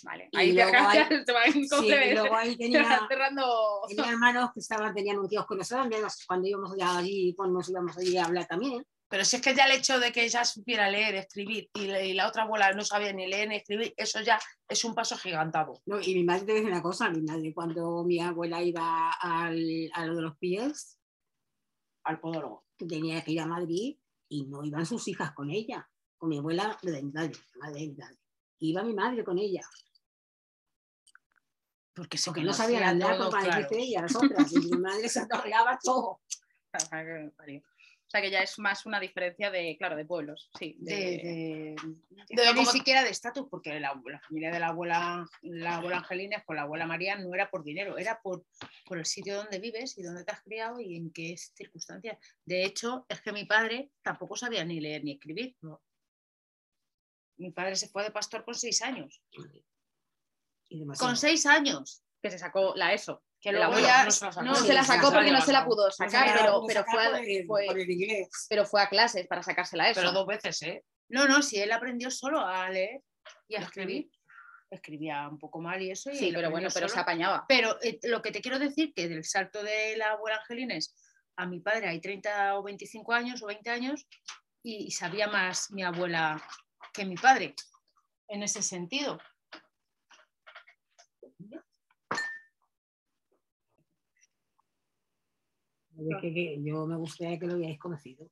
Vale, 0.03 0.29
Y 0.31 0.37
ahí 0.37 0.51
luego 0.51 0.71
Sí, 1.81 1.87
y 1.87 2.13
luego 2.13 2.35
ahí 2.35 2.51
te 2.55 2.65
tenía, 2.65 2.99
tenía 3.87 4.11
hermanos 4.11 4.51
que 4.53 4.59
estaban, 4.59 4.93
tenían 4.93 5.17
un 5.17 5.27
kiosco 5.27 5.47
con 5.47 5.57
nosotros, 5.57 5.87
cuando 6.27 6.47
íbamos 6.47 6.71
ya 6.77 6.97
allí, 6.97 7.33
pues 7.33 7.49
nos 7.49 7.67
íbamos 7.69 7.97
allí 7.97 8.15
a 8.17 8.25
hablar 8.25 8.45
también. 8.45 8.85
Pero 9.09 9.23
si 9.23 9.37
es 9.37 9.41
que 9.41 9.55
ya 9.55 9.65
el 9.65 9.71
hecho 9.71 9.99
de 9.99 10.11
que 10.11 10.25
ella 10.25 10.43
supiera 10.43 10.89
leer, 10.89 11.15
escribir 11.15 11.69
y, 11.73 11.87
la- 11.87 12.01
y 12.03 12.13
la 12.13 12.27
otra 12.27 12.43
abuela 12.43 12.73
no 12.73 12.83
sabía 12.83 13.13
ni 13.13 13.25
leer 13.27 13.47
ni 13.47 13.55
escribir, 13.55 13.93
eso 13.95 14.19
ya 14.21 14.37
es 14.67 14.83
un 14.83 14.93
paso 14.93 15.17
gigantado. 15.17 15.81
No, 15.85 15.99
y 16.01 16.13
mi 16.13 16.23
madre 16.25 16.45
te 16.45 16.53
dice 16.55 16.65
una 16.67 16.81
cosa, 16.81 17.09
mi 17.09 17.21
madre 17.21 17.53
cuando 17.53 18.03
mi 18.03 18.19
abuela 18.19 18.61
iba 18.61 19.11
al, 19.13 19.89
a 19.93 20.05
lo 20.05 20.15
de 20.15 20.21
los 20.21 20.37
pies, 20.37 20.99
Al 22.03 22.19
podólogo. 22.19 22.65
tenía 22.77 23.23
que 23.23 23.31
ir 23.31 23.39
a 23.39 23.45
Madrid 23.45 23.97
y 24.29 24.45
no 24.45 24.63
iban 24.65 24.85
sus 24.85 25.07
hijas 25.07 25.31
con 25.33 25.49
ella, 25.51 25.89
con 26.17 26.27
mi 26.29 26.39
abuela 26.39 26.77
de 26.81 27.01
mi 27.01 27.11
madre, 27.13 27.31
madre 27.61 27.79
de 27.81 27.87
mi 27.87 27.95
madre. 27.95 28.17
Iba 28.59 28.83
mi 28.83 28.93
madre 28.93 29.23
con 29.23 29.37
ella, 29.37 29.61
Porque, 31.93 32.17
se 32.17 32.29
porque 32.29 32.41
no 32.43 32.51
conocían 32.51 32.83
andar 32.83 33.17
para 33.17 33.29
claro. 33.29 33.67
las 34.01 34.15
otras, 34.15 34.51
y 34.51 34.57
mi 34.59 34.71
madre 34.79 35.07
se 35.07 35.19
atorreaba 35.21 35.79
todo. 35.81 36.19
O 38.07 38.09
sea 38.09 38.21
que 38.21 38.31
ya 38.31 38.41
es 38.41 38.57
más 38.57 38.85
una 38.85 39.01
diferencia 39.01 39.51
de, 39.51 39.75
claro, 39.77 39.97
de 39.97 40.05
pueblos, 40.05 40.49
sí. 40.57 40.77
de, 40.79 40.95
de- 40.95 41.17
de- 41.19 41.75
De 42.29 42.41
de 42.41 42.53
ni 42.53 42.65
siquiera 42.65 43.03
de 43.03 43.09
estatus, 43.09 43.47
porque 43.51 43.77
la, 43.81 43.99
la 44.05 44.19
familia 44.21 44.49
de 44.49 44.59
la 44.61 44.67
abuela, 44.67 45.25
la 45.41 45.75
abuela 45.75 45.97
Angelina 45.97 46.41
con 46.45 46.55
la 46.55 46.61
abuela 46.61 46.87
María 46.87 47.17
no 47.17 47.33
era 47.35 47.49
por 47.49 47.65
dinero, 47.65 47.97
era 47.97 48.21
por, 48.21 48.45
por 48.85 48.97
el 48.97 49.05
sitio 49.05 49.35
donde 49.35 49.59
vives 49.59 49.97
y 49.97 50.03
donde 50.03 50.23
te 50.23 50.31
has 50.31 50.41
criado 50.41 50.79
y 50.79 50.95
en 50.95 51.11
qué 51.11 51.35
circunstancias. 51.37 52.17
De 52.45 52.63
hecho, 52.63 53.05
es 53.09 53.19
que 53.21 53.33
mi 53.33 53.43
padre 53.43 53.91
tampoco 54.01 54.37
sabía 54.37 54.63
ni 54.63 54.79
leer 54.79 55.03
ni 55.03 55.11
escribir. 55.11 55.57
¿no? 55.61 55.81
Mi 57.37 57.51
padre 57.51 57.75
se 57.75 57.89
fue 57.89 58.03
de 58.03 58.11
pastor 58.11 58.45
con 58.45 58.55
seis 58.55 58.81
años. 58.83 59.21
Y. 60.69 60.85
Con 60.97 61.17
seis 61.17 61.45
años. 61.45 62.03
que 62.21 62.31
se 62.31 62.39
sacó 62.39 62.73
la 62.75 62.93
ESO. 62.93 63.21
Que 63.39 63.51
luego 63.51 63.79
ya 63.79 64.03
no 64.03 64.11
se 64.11 64.25
la 64.25 64.31
sacó. 64.31 64.45
No 64.45 64.55
se 64.55 64.73
la 64.73 64.83
sacó 64.83 65.11
porque 65.11 65.31
no 65.31 65.41
se 65.41 65.51
la 65.51 65.65
pudo 65.65 65.91
sacar, 65.91 66.37
pero, 66.37 66.63
pero, 66.67 66.83
fue, 66.85 67.83
inglés. 67.83 68.29
pero 68.49 68.65
fue 68.65 68.81
a 68.81 68.89
clases 68.89 69.27
para 69.27 69.43
sacarse 69.43 69.77
la 69.77 69.89
ESO. 69.89 70.01
Pero 70.01 70.11
dos 70.11 70.25
veces, 70.25 70.61
¿eh? 70.63 70.83
No, 71.09 71.27
no, 71.27 71.41
si 71.41 71.59
él 71.59 71.71
aprendió 71.71 72.11
solo 72.11 72.39
a 72.39 72.69
leer 72.69 73.01
y 73.47 73.55
a 73.55 73.59
a 73.59 73.63
escribir. 73.63 74.09
Escribía 74.69 75.29
un 75.29 75.39
poco 75.39 75.61
mal 75.61 75.81
y 75.81 75.91
eso. 75.91 76.11
y 76.11 76.17
sí, 76.17 76.31
pero 76.33 76.51
bueno, 76.51 76.67
pero 76.73 76.89
se 76.89 76.99
apañaba. 76.99 77.45
Pero 77.47 77.77
eh, 77.81 77.99
lo 78.03 78.21
que 78.21 78.31
te 78.31 78.41
quiero 78.41 78.59
decir 78.59 78.93
que 78.93 79.07
del 79.07 79.23
salto 79.23 79.63
de 79.63 79.95
la 79.95 80.11
abuela 80.11 80.37
Angelina 80.37 80.75
es 80.75 80.93
a 81.37 81.45
mi 81.45 81.59
padre 81.59 81.87
hay 81.87 82.01
30 82.01 82.57
o 82.57 82.63
25 82.63 83.13
años 83.13 83.43
o 83.43 83.45
20 83.45 83.69
años 83.69 84.07
y, 84.63 84.87
y 84.87 84.91
sabía 84.91 85.27
más 85.27 85.71
mi 85.71 85.83
abuela 85.83 86.43
que 86.93 87.05
mi 87.05 87.15
padre 87.15 87.55
en 88.27 88.43
ese 88.43 88.61
sentido. 88.61 89.19
Que- 96.21 96.33
que 96.33 96.63
yo 96.63 96.85
me 96.85 96.95
gustaría 96.97 97.39
que 97.39 97.47
lo 97.47 97.55
hayáis 97.55 97.79
conocido. 97.79 98.29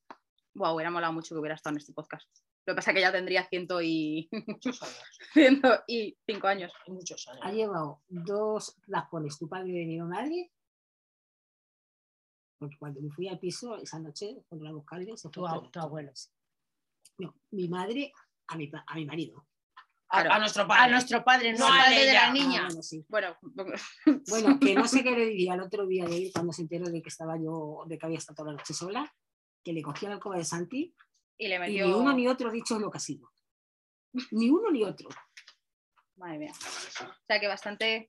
Wow, 0.55 0.75
hubiera 0.75 0.91
molado 0.91 1.13
mucho 1.13 1.35
que 1.35 1.39
hubiera 1.39 1.55
estado 1.55 1.73
en 1.75 1.79
este 1.79 1.93
podcast. 1.93 2.27
Lo 2.65 2.73
que 2.73 2.75
pasa 2.77 2.91
es 2.91 2.95
que 2.95 3.01
ya 3.01 3.11
tendría 3.11 3.45
ciento 3.47 3.81
y, 3.81 4.27
Muchos 4.47 4.81
años. 4.81 5.03
ciento 5.33 5.69
y 5.87 6.17
cinco 6.25 6.47
años. 6.47 6.71
Muchos 6.87 7.27
años. 7.27 7.41
Ha 7.43 7.51
llevado 7.51 8.01
dos 8.07 8.75
raspones 8.87 9.37
tu 9.37 9.47
padre 9.47 9.81
y 9.83 9.85
mi 9.85 9.99
madre. 9.99 10.51
Porque 12.57 12.77
cuando 12.79 13.01
me 13.01 13.11
fui 13.11 13.27
al 13.27 13.37
piso 13.39 13.75
esa 13.77 13.99
noche, 13.99 14.43
cuando 14.47 14.65
la 14.65 14.71
buscarle, 14.71 15.17
se 15.17 15.23
fue 15.23 15.31
Tu, 15.31 15.41
todo. 15.41 15.69
tu 15.69 15.79
abuelo. 15.79 16.11
No, 17.19 17.35
mi 17.51 17.67
madre 17.67 18.11
a 18.47 18.57
mi, 18.57 18.71
a 18.87 18.95
mi 18.95 19.05
marido. 19.05 19.45
A, 20.09 20.21
Claro. 20.21 20.33
a 20.33 20.39
nuestro 20.39 20.67
padre. 20.67 20.83
A 20.83 20.87
nuestro 20.87 21.23
padre, 21.23 21.51
no 21.53 21.59
No 21.59 21.65
al 21.67 21.79
a 21.79 21.83
padre 21.85 22.05
de 22.05 22.13
la 22.13 22.31
niña. 22.31 22.59
Ah, 22.61 22.65
bueno, 22.67 22.81
sí. 22.83 23.05
Bueno, 23.09 23.37
Bueno, 24.29 24.59
que 24.59 24.75
no 24.75 24.87
sé 24.87 25.03
qué 25.03 25.11
le 25.11 25.25
diría 25.25 25.55
el 25.55 25.61
otro 25.61 25.85
día 25.87 26.05
de 26.05 26.15
él 26.17 26.31
cuando 26.33 26.53
se 26.53 26.61
enteró 26.61 26.85
de 26.89 27.01
que 27.01 27.09
estaba 27.09 27.37
yo, 27.37 27.83
de 27.87 27.97
que 27.97 28.05
había 28.05 28.17
estado 28.19 28.35
toda 28.35 28.51
la 28.51 28.57
noche 28.57 28.73
sola, 28.73 29.11
que 29.63 29.73
le 29.73 29.81
cogía 29.81 30.09
la 30.09 30.15
alcoba 30.15 30.37
de 30.37 30.45
Santi 30.45 30.95
y 31.37 31.47
le 31.47 31.55
y 31.55 31.59
metió. 31.59 31.87
ni 31.87 31.93
uno 31.93 32.13
ni 32.13 32.27
otro 32.27 32.51
dicho 32.51 32.77
lo 32.79 32.91
que 32.91 32.97
ha 32.97 33.01
sido. 33.01 33.31
Ni 34.31 34.49
uno 34.49 34.69
ni 34.71 34.83
otro. 34.83 35.09
Madre 36.17 36.37
mía. 36.37 36.51
O 36.53 37.25
sea 37.27 37.39
que 37.39 37.47
bastante, 37.47 38.07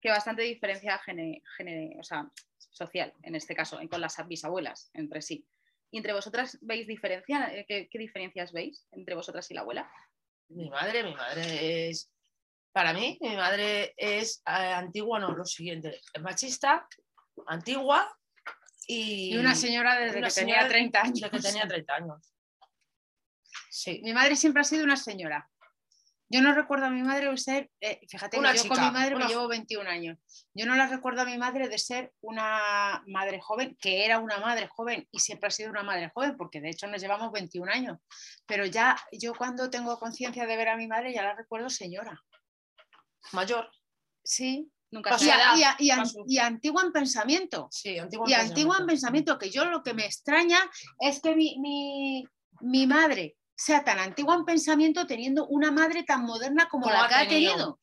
que 0.00 0.08
bastante 0.10 0.42
diferencia 0.42 0.98
gene- 0.98 1.42
gene- 1.58 1.96
o 1.98 2.02
sea, 2.02 2.30
social, 2.56 3.12
en 3.22 3.34
este 3.34 3.54
caso, 3.54 3.78
con 3.90 4.00
las 4.00 4.16
bisabuelas 4.26 4.90
entre 4.94 5.20
sí. 5.20 5.46
¿Y 5.90 5.98
entre 5.98 6.12
vosotras 6.12 6.58
veis 6.60 6.86
diferencia? 6.86 7.52
Eh, 7.52 7.64
¿Qué, 7.66 7.88
qué 7.90 7.98
diferencias 7.98 8.52
veis 8.52 8.86
entre 8.92 9.14
vosotras 9.14 9.50
y 9.50 9.54
la 9.54 9.62
abuela? 9.62 9.90
Mi 10.48 10.68
madre, 10.68 11.04
mi 11.04 11.14
madre 11.14 11.88
es. 11.88 12.10
Para 12.72 12.92
mí, 12.92 13.18
mi 13.20 13.36
madre 13.36 13.94
es 13.96 14.42
eh, 14.46 14.50
antigua, 14.50 15.18
no, 15.18 15.32
lo 15.32 15.44
siguiente. 15.44 16.00
Es 16.12 16.22
machista, 16.22 16.86
antigua 17.46 18.16
y. 18.86 19.34
Y 19.34 19.38
una 19.38 19.54
señora 19.54 19.98
desde 19.98 20.18
una 20.18 20.28
que 20.28 20.34
tenía 20.34 20.54
señora 20.56 20.68
30 20.68 21.00
años. 21.00 21.14
desde 21.20 21.30
que 21.30 21.40
tenía 21.40 21.66
30 21.66 21.94
años. 21.94 22.34
Sí. 23.70 24.00
Mi 24.04 24.12
madre 24.12 24.36
siempre 24.36 24.60
ha 24.60 24.64
sido 24.64 24.84
una 24.84 24.96
señora. 24.96 25.48
Yo 26.32 26.40
no 26.42 26.54
recuerdo 26.54 26.86
a 26.86 26.90
mi 26.90 27.02
madre 27.02 27.28
de 27.28 27.36
ser, 27.36 27.70
eh, 27.80 28.00
fíjate, 28.08 28.36
que 28.52 28.58
yo 28.58 28.68
con 28.68 28.78
mi 28.80 28.90
madre 28.92 29.16
una- 29.16 29.24
me 29.26 29.30
llevo 29.32 29.48
21 29.48 29.88
años. 29.88 30.16
Yo 30.54 30.64
no 30.64 30.76
la 30.76 30.86
recuerdo 30.86 31.22
a 31.22 31.24
mi 31.24 31.36
madre 31.36 31.68
de 31.68 31.76
ser 31.76 32.12
una 32.20 33.02
madre 33.08 33.40
joven, 33.40 33.76
que 33.80 34.04
era 34.04 34.20
una 34.20 34.38
madre 34.38 34.68
joven 34.68 35.08
y 35.10 35.18
siempre 35.18 35.48
ha 35.48 35.50
sido 35.50 35.70
una 35.70 35.82
madre 35.82 36.10
joven, 36.14 36.36
porque 36.36 36.60
de 36.60 36.70
hecho 36.70 36.86
nos 36.86 37.00
llevamos 37.02 37.32
21 37.32 37.68
años. 37.72 37.98
Pero 38.46 38.64
ya 38.64 38.96
yo 39.12 39.34
cuando 39.34 39.70
tengo 39.70 39.98
conciencia 39.98 40.46
de 40.46 40.56
ver 40.56 40.68
a 40.68 40.76
mi 40.76 40.86
madre 40.86 41.12
ya 41.12 41.22
la 41.24 41.34
recuerdo 41.34 41.68
señora. 41.68 42.22
Mayor. 43.32 43.68
Sí. 44.24 44.70
Nunca 44.92 45.16
Y, 45.20 45.30
a- 45.30 45.56
y 45.56 45.62
a- 45.62 45.76
y 45.78 45.90
a- 45.90 45.96
paso. 45.98 46.24
y 46.26 46.38
antigua 46.38 46.82
en 46.82 46.92
pensamiento. 46.92 47.68
Sí, 47.70 47.96
antigua. 47.98 48.26
Y 48.28 48.32
en 48.34 48.40
antigua 48.40 48.76
en 48.80 48.86
pensamiento, 48.86 49.38
que 49.38 49.48
yo 49.50 49.64
lo 49.66 49.82
que 49.84 49.94
me 49.94 50.04
extraña 50.04 50.58
es 50.98 51.20
que 51.20 51.34
mi, 51.36 51.56
mi- 51.60 52.24
mi 52.60 52.86
madre 52.88 53.36
sea 53.60 53.84
tan 53.84 53.98
antigua 53.98 54.34
en 54.36 54.44
pensamiento 54.46 55.06
teniendo 55.06 55.46
una 55.48 55.70
madre 55.70 56.02
tan 56.02 56.22
moderna 56.24 56.66
como, 56.68 56.84
Como 56.84 56.96
la 56.96 57.08
que 57.08 57.14
ha 57.14 57.28
tenido. 57.28 57.52
tenido. 57.52 57.80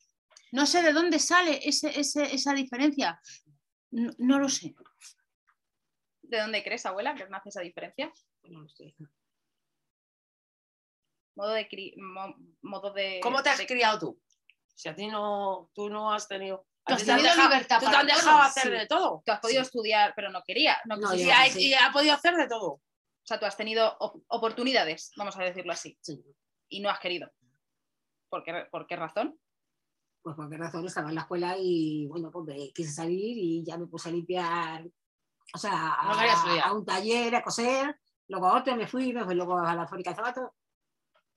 No 0.50 0.66
sé 0.66 0.82
de 0.82 0.92
dónde 0.92 1.18
sale 1.20 1.60
ese- 1.68 1.98
ese- 2.00 2.34
esa 2.34 2.52
diferencia. 2.52 3.20
No, 3.92 4.10
no 4.18 4.38
lo 4.40 4.48
sé. 4.48 4.74
¿De 6.22 6.40
dónde 6.40 6.64
crees, 6.64 6.84
abuela, 6.84 7.14
que 7.14 7.28
nace 7.28 7.50
esa 7.50 7.60
diferencia? 7.60 8.12
No 8.44 8.62
lo 8.62 8.68
sé. 8.68 8.94
Modo 11.36 11.52
de... 11.52 11.68
cri- 11.68 11.94
mo- 11.96 12.34
modo 12.62 12.92
de 12.92 13.20
¿Cómo 13.22 13.42
te 13.42 13.50
has 13.50 13.58
de- 13.58 13.66
criado 13.66 13.98
tú? 13.98 14.20
Si 14.74 14.88
a 14.88 14.94
ti 14.96 15.06
no, 15.06 15.70
tú 15.74 15.88
no 15.90 16.12
has 16.12 16.26
tenido. 16.28 16.66
Tú 16.86 16.94
has 16.94 17.04
tenido 17.04 17.22
dejado- 17.24 17.48
libertad 17.50 17.76
tú 17.78 17.84
te 17.84 17.86
para 17.86 18.00
han 18.00 18.06
dejado 18.06 18.38
hacer 18.38 18.62
sí. 18.64 18.70
de 18.70 18.86
todo. 18.86 19.22
Tú 19.24 19.32
has 19.32 19.40
podido 19.40 19.62
estudiar, 19.62 20.12
pero 20.16 20.30
no 20.30 20.42
quería. 20.42 20.76
No, 20.86 20.94
ha, 21.08 21.16
y 21.48 21.74
ha 21.74 21.92
podido 21.92 22.14
hacer 22.14 22.34
de 22.34 22.48
todo. 22.48 22.80
O 23.28 23.30
sea, 23.30 23.38
tú 23.38 23.44
has 23.44 23.58
tenido 23.58 23.94
op- 24.00 24.24
oportunidades, 24.28 25.12
vamos 25.18 25.36
a 25.36 25.42
decirlo 25.44 25.70
así, 25.70 25.98
Sí. 26.00 26.18
y 26.70 26.80
no 26.80 26.88
has 26.88 26.98
querido. 26.98 27.30
¿Por 28.30 28.42
qué, 28.42 28.66
por 28.70 28.86
qué 28.86 28.96
razón? 28.96 29.38
Pues 30.22 30.34
por 30.34 30.48
qué 30.48 30.56
razón 30.56 30.86
estaba 30.86 31.10
en 31.10 31.14
la 31.16 31.20
escuela 31.20 31.54
y 31.58 32.06
bueno, 32.06 32.30
pues 32.30 32.46
me 32.46 32.72
quise 32.72 32.90
salir 32.90 33.36
y 33.36 33.62
ya 33.66 33.76
me 33.76 33.86
puse 33.86 34.08
a 34.08 34.12
limpiar, 34.12 34.82
o 35.54 35.58
sea, 35.58 35.98
No 36.04 36.12
a, 36.64 36.72
un 36.72 36.86
taller, 36.86 37.34
a 37.36 37.42
coser, 37.42 38.00
luego 38.28 38.46
a 38.46 38.56
otro 38.60 38.74
me 38.76 38.86
fui, 38.86 39.12
me 39.12 39.22
fui 39.26 39.34
luego 39.34 39.58
a 39.58 39.74
la 39.74 39.86
fábrica 39.86 40.08
de 40.12 40.16
zapatos, 40.16 40.48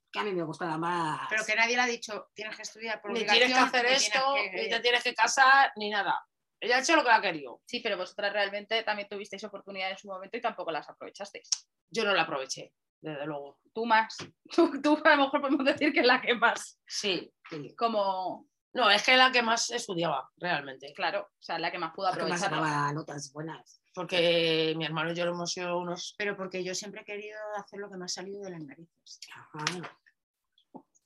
que 0.10 0.20
a 0.20 0.24
mí 0.24 0.32
me 0.32 0.44
gustaba 0.44 0.78
más. 0.78 1.28
Pero 1.30 1.44
que 1.46 1.56
nadie 1.56 1.76
le 1.76 1.82
ha 1.82 1.88
dicho, 1.88 2.30
tienes 2.34 2.56
que 2.56 2.62
estudiar 2.62 3.02
por 3.02 3.12
Ni 3.12 3.26
tienes 3.26 3.52
que 3.52 3.60
hacer 3.60 3.84
ni 3.86 3.92
esto, 3.92 4.34
que- 4.36 4.62
ni 4.64 4.70
te 4.70 4.80
tienes 4.80 5.04
que 5.04 5.14
casar, 5.14 5.74
ni 5.76 5.90
nada. 5.90 6.26
Ella 6.58 6.78
ha 6.78 6.80
hecho 6.80 6.96
lo 6.96 7.04
que 7.04 7.10
ha 7.12 7.20
querido. 7.22 7.62
Sí, 7.66 7.82
pero 7.82 7.98
vosotras 7.98 8.32
realmente 8.32 8.82
también 8.84 9.10
tuvisteis 9.10 9.44
oportunidades 9.44 9.94
en 9.94 9.98
su 10.00 10.08
momento 10.08 10.38
y 10.38 10.42
tampoco 10.42 10.72
las 10.72 10.88
aprovechasteis. 10.88 11.50
Yo 11.92 12.06
no 12.06 12.14
la 12.14 12.24
aproveché, 12.24 12.74
desde 13.02 13.26
luego. 13.26 13.60
Tú 13.74 13.86
más. 13.86 14.18
Tú, 14.56 14.82
tú 14.82 14.98
a 15.04 15.16
lo 15.16 15.24
mejor 15.24 15.42
podemos 15.42 15.66
decir 15.66 15.94
que 15.94 16.00
es 16.02 16.06
la 16.06 16.22
que 16.22 16.34
más. 16.36 16.80
Sí. 16.88 17.32
Sí, 17.50 17.76
Como, 17.76 18.48
No, 18.74 18.90
es 18.90 19.04
que 19.04 19.16
la 19.18 19.32
que 19.32 19.42
más 19.42 19.70
estudiaba, 19.72 20.30
realmente. 20.38 20.92
claro, 20.94 21.22
o 21.24 21.42
sea, 21.42 21.60
la 21.60 21.72
que 21.72 21.78
más 21.80 21.94
pudo 21.94 22.12
que 22.14 22.24
más 22.24 22.94
notas 22.94 23.32
buenas. 23.34 23.82
Porque 23.94 24.74
mi 24.78 24.86
hermano 24.86 25.12
y 25.12 25.16
yo 25.16 25.26
lo 25.26 25.32
hemos 25.34 25.52
sido 25.52 25.78
unos. 25.78 26.16
Pero 26.18 26.38
porque 26.38 26.64
yo 26.64 26.74
siempre 26.74 27.02
he 27.02 27.06
querido 27.06 27.38
hacer 27.58 27.80
lo 27.80 27.90
que 27.90 27.98
me 27.98 28.06
ha 28.06 28.08
salido 28.08 28.42
de 28.42 28.52
las 28.52 28.62
narices. 28.64 29.20
Ajá. 29.36 29.66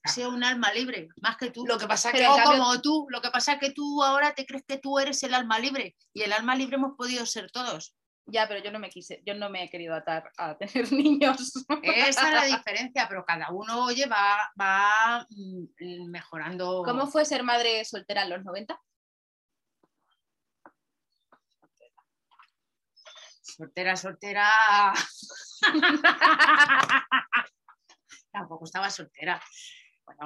Sido 0.05 0.29
un 0.29 0.43
alma 0.43 0.71
libre, 0.71 1.07
más 1.19 1.35
que 1.35 1.49
tú. 1.49 1.65
Lo 1.65 1.79
que 1.79 1.87
pasa 1.87 2.11
que. 2.11 2.19
Pero 2.19 2.35
en 2.37 2.43
cambio- 2.43 2.59
como 2.63 2.79
tú, 2.81 3.07
lo 3.09 3.21
que 3.21 3.31
pasa 3.31 3.53
es 3.53 3.59
que 3.59 3.71
tú 3.71 4.03
ahora 4.03 4.35
te 4.35 4.45
crees 4.45 4.63
que 4.67 4.77
tú 4.77 4.99
eres 4.99 5.23
el 5.23 5.33
alma 5.33 5.57
libre 5.57 5.95
y 6.13 6.21
el 6.21 6.31
alma 6.31 6.55
libre 6.55 6.75
hemos 6.75 6.95
podido 6.95 7.25
ser 7.25 7.49
todos. 7.49 7.95
Ya, 8.27 8.47
pero 8.47 8.59
yo 8.63 8.71
no 8.71 8.79
me 8.79 8.89
quise, 8.89 9.21
yo 9.23 9.35
no 9.35 9.49
me 9.49 9.63
he 9.63 9.69
querido 9.69 9.93
atar 9.93 10.31
a 10.37 10.57
tener 10.57 10.91
niños. 10.91 11.53
Esa 11.83 12.27
es 12.27 12.33
la 12.33 12.45
diferencia, 12.57 13.07
pero 13.07 13.23
cada 13.23 13.51
uno 13.51 13.85
oye, 13.85 14.07
va, 14.07 14.51
va 14.59 15.27
mm, 15.29 16.09
mejorando. 16.09 16.81
¿Cómo 16.83 17.05
fue 17.07 17.25
ser 17.25 17.43
madre 17.43 17.85
soltera 17.85 18.23
en 18.23 18.29
los 18.31 18.43
90? 18.43 18.79
Soltera, 23.41 23.95
soltera. 23.95 24.49
Tampoco 28.31 28.65
estaba 28.65 28.89
soltera. 28.89 29.41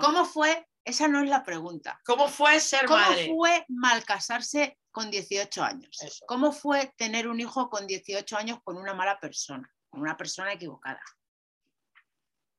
¿Cómo 0.01 0.25
fue? 0.25 0.67
Esa 0.83 1.07
no 1.07 1.21
es 1.21 1.29
la 1.29 1.43
pregunta. 1.43 2.01
¿Cómo 2.05 2.27
fue 2.27 2.59
ser 2.59 2.85
¿Cómo 2.85 2.99
madre? 2.99 3.27
fue 3.27 3.65
mal 3.69 4.03
casarse 4.03 4.79
con 4.91 5.11
18 5.11 5.63
años? 5.63 6.01
Eso. 6.01 6.25
¿Cómo 6.27 6.51
fue 6.51 6.93
tener 6.97 7.27
un 7.27 7.39
hijo 7.39 7.69
con 7.69 7.85
18 7.85 8.37
años 8.37 8.59
con 8.63 8.77
una 8.77 8.93
mala 8.93 9.19
persona, 9.19 9.71
con 9.89 10.01
una 10.01 10.17
persona 10.17 10.53
equivocada? 10.53 11.01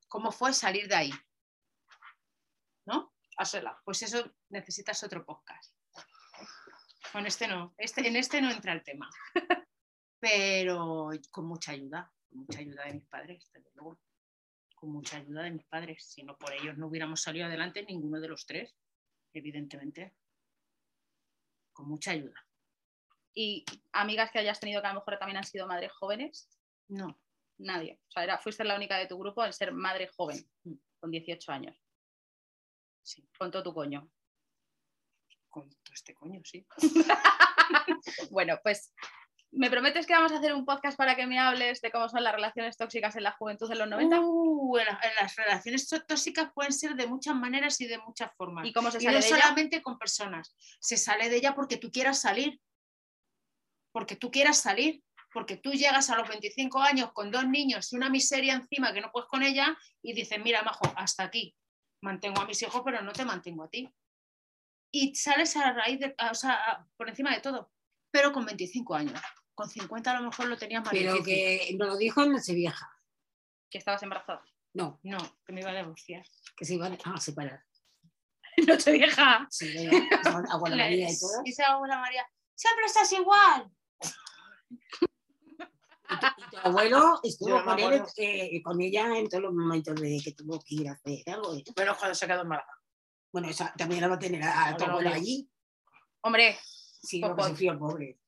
¿Cómo 0.09 0.33
fue 0.33 0.53
salir 0.53 0.89
de 0.89 0.95
ahí? 0.95 1.13
¿No? 2.87 3.13
Hásela. 3.37 3.81
Pues 3.85 4.03
eso 4.03 4.33
necesitas 4.49 5.03
otro 5.03 5.25
podcast. 5.25 5.75
Con 7.13 7.27
este 7.27 7.49
no, 7.49 7.75
este, 7.79 8.07
en 8.07 8.17
este 8.17 8.41
no 8.41 8.51
entra 8.51 8.73
el 8.73 8.85
tema. 8.85 9.11
Pero 10.21 11.11
con 11.31 11.47
mucha 11.47 11.73
ayuda, 11.73 12.13
con 12.29 12.41
mucha 12.41 12.59
ayuda 12.59 12.85
de 12.85 12.95
mis 12.95 13.07
padres, 13.07 13.51
desde 13.53 13.71
luego. 13.75 13.99
Con 14.81 14.93
mucha 14.93 15.19
ayuda 15.19 15.43
de 15.43 15.51
mis 15.51 15.67
padres. 15.67 16.03
Si 16.05 16.23
no 16.23 16.39
por 16.39 16.55
ellos 16.55 16.79
no 16.79 16.87
hubiéramos 16.87 17.21
salido 17.21 17.47
adelante 17.47 17.85
ninguno 17.85 18.19
de 18.19 18.29
los 18.29 18.47
tres, 18.47 18.75
evidentemente. 19.35 20.15
Con 21.75 21.87
mucha 21.87 22.13
ayuda. 22.13 22.35
Y 23.35 23.63
amigas 23.93 24.31
que 24.31 24.39
hayas 24.39 24.59
tenido 24.59 24.81
que 24.81 24.87
a 24.87 24.95
lo 24.95 25.01
mejor 25.01 25.19
también 25.19 25.37
han 25.37 25.45
sido 25.45 25.67
madres 25.67 25.93
jóvenes. 25.93 26.49
No. 26.89 27.21
Nadie. 27.59 28.01
O 28.09 28.11
sea, 28.11 28.25
era, 28.25 28.39
fuiste 28.39 28.65
la 28.65 28.75
única 28.75 28.97
de 28.97 29.07
tu 29.07 29.19
grupo 29.19 29.45
en 29.45 29.53
ser 29.53 29.73
madre 29.73 30.09
joven, 30.09 30.51
con 30.99 31.11
18 31.11 31.53
años. 31.53 31.77
Sí, 33.03 33.29
con 33.39 33.51
todo 33.51 33.63
tu 33.63 33.75
coño. 33.75 34.11
Con 35.51 35.69
todo 35.69 35.95
este 35.95 36.15
coño, 36.15 36.41
sí. 36.43 36.67
Bueno, 38.31 38.59
pues 38.63 38.95
me 39.53 39.69
prometes 39.71 40.07
que 40.07 40.13
vamos 40.13 40.31
a 40.33 40.39
hacer 40.39 40.53
un 40.55 40.65
podcast 40.65 40.97
para 40.97 41.17
que 41.17 41.27
me 41.27 41.39
hables 41.39 41.81
de 41.81 41.91
cómo 41.91 42.09
son 42.09 42.23
las 42.23 42.33
relaciones 42.35 42.77
tóxicas 42.77 43.17
en 43.17 43.25
la 43.25 43.33
juventud 43.33 43.69
de 43.69 43.75
los 43.75 43.89
90 43.89 44.21
Uh, 44.21 44.79
en 44.79 44.87
la- 44.87 45.01
en 45.03 45.15
las 45.21 45.35
relaciones 45.37 45.89
tó- 45.89 46.01
tóxicas 46.05 46.53
pueden 46.55 46.73
ser 46.73 46.95
de 46.95 47.07
muchas 47.09 47.35
maneras 47.35 47.81
y 47.81 47.87
de 47.87 47.99
muchas 47.99 48.31
formas. 48.37 48.67
y 48.67 48.73
cómo 48.73 48.91
se 48.91 48.99
Y 48.99 49.01
sale 49.03 49.17
no 49.17 49.23
de 49.23 49.27
ella. 49.29 49.37
solamente 49.37 49.83
con 49.83 49.99
personas. 49.99 50.55
Se 50.81 50.97
sale 50.97 51.29
de 51.29 51.37
ella 51.37 51.55
porque 51.55 51.77
tú 51.79 51.91
quieras 51.91 52.21
salir. 52.21 52.61
Porque 53.93 54.17
tú 54.17 54.31
quieras 54.31 54.59
salir. 54.59 55.03
Porque 55.33 55.57
tú 55.57 55.73
llegas 55.73 56.11
a 56.11 56.17
los 56.17 56.29
25 56.29 56.81
años 56.81 57.13
con 57.13 57.31
dos 57.31 57.47
niños 57.47 57.93
y 57.93 57.97
una 57.97 58.09
miseria 58.11 58.55
encima 58.55 58.93
que 58.93 59.01
no 59.01 59.11
puedes 59.13 59.29
con 59.29 59.43
ella 59.45 59.77
y 60.03 60.13
dices, 60.13 60.41
mira, 60.43 60.63
majo, 60.63 60.85
hasta 60.97 61.23
aquí. 61.25 61.57
Mantengo 62.03 62.41
a 62.41 62.47
mis 62.47 62.61
hijos, 62.63 62.83
pero 62.85 63.01
no 63.03 63.13
te 63.13 63.25
mantengo 63.25 63.63
a 63.65 63.69
ti. 63.71 63.89
Y 64.93 65.15
sales 65.15 65.57
a 65.57 65.73
raíz 65.73 66.01
de, 66.01 66.17
o 66.31 66.35
sea, 66.35 66.85
por 66.97 67.09
encima 67.09 67.33
de 67.33 67.41
todo. 67.41 67.71
Pero 68.13 68.33
con 68.33 68.45
25 68.45 68.95
años. 68.97 69.21
Con 69.55 69.69
50 69.69 70.11
a 70.11 70.21
lo 70.21 70.27
mejor 70.31 70.47
lo 70.49 70.57
tenías 70.57 70.83
más 70.83 70.93
Pero 70.93 71.15
difícil. 71.15 71.35
que 71.35 71.77
nos 71.79 71.89
lo 71.89 71.97
dijo 71.97 72.23
en 72.23 72.33
Nochevieja. 72.33 72.91
que 73.69 73.79
estabas 73.79 74.03
embarazada. 74.03 74.45
No, 74.73 75.01
No, 75.03 75.19
que 75.45 75.53
me 75.53 75.61
iba 75.61 75.71
a 75.71 75.75
divorciar. 75.77 76.25
que 76.57 76.65
se 76.65 76.75
iban 76.75 76.97
a 77.05 77.21
separar. 77.21 77.65
Noche 78.67 78.93
vieja. 78.93 79.47
Sí, 79.51 79.69
de- 79.73 80.09
abuela 80.51 80.77
María 80.85 81.11
y 81.11 81.19
todo. 81.19 81.43
Dice 81.45 81.63
abuela 81.65 81.99
María, 81.99 82.27
siempre 82.55 82.87
estás 82.87 83.13
igual. 83.13 83.71
Y 86.13 86.19
tu, 86.19 86.27
y 86.27 86.51
tu 86.51 86.59
abuelo 86.59 87.21
estuvo 87.23 87.59
no 87.61 87.65
con, 87.65 87.79
él, 87.79 88.03
eh, 88.17 88.63
con 88.63 88.81
ella 88.81 89.17
en 89.17 89.29
todos 89.29 89.45
los 89.45 89.53
momentos 89.55 89.95
de 90.01 90.21
que 90.25 90.33
tuvo 90.33 90.59
que 90.61 90.75
ir 90.75 90.89
a 90.89 90.93
hacer 90.93 91.19
algo. 91.33 91.57
Pero 91.75 91.97
cuando 91.97 92.15
se 92.15 92.27
quedó 92.27 92.43
embarazada. 92.43 92.77
Bueno, 93.33 93.49
esa, 93.49 93.73
también 93.75 94.01
la 94.01 94.09
va 94.09 94.15
a 94.17 94.19
tener 94.19 94.43
a, 94.43 94.69
a 94.71 94.77
tu 94.77 94.85
abuelo 94.85 95.11
lo 95.11 95.15
allí. 95.17 95.49
Hombre, 96.23 96.59
Sí, 97.03 97.21
Pues 97.21 97.35
que 97.35 97.43
sufrió 97.51 97.73
el 97.73 97.79
pobre. 97.79 98.20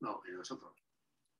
No, 0.00 0.20
y 0.28 0.32
nosotros. 0.32 0.72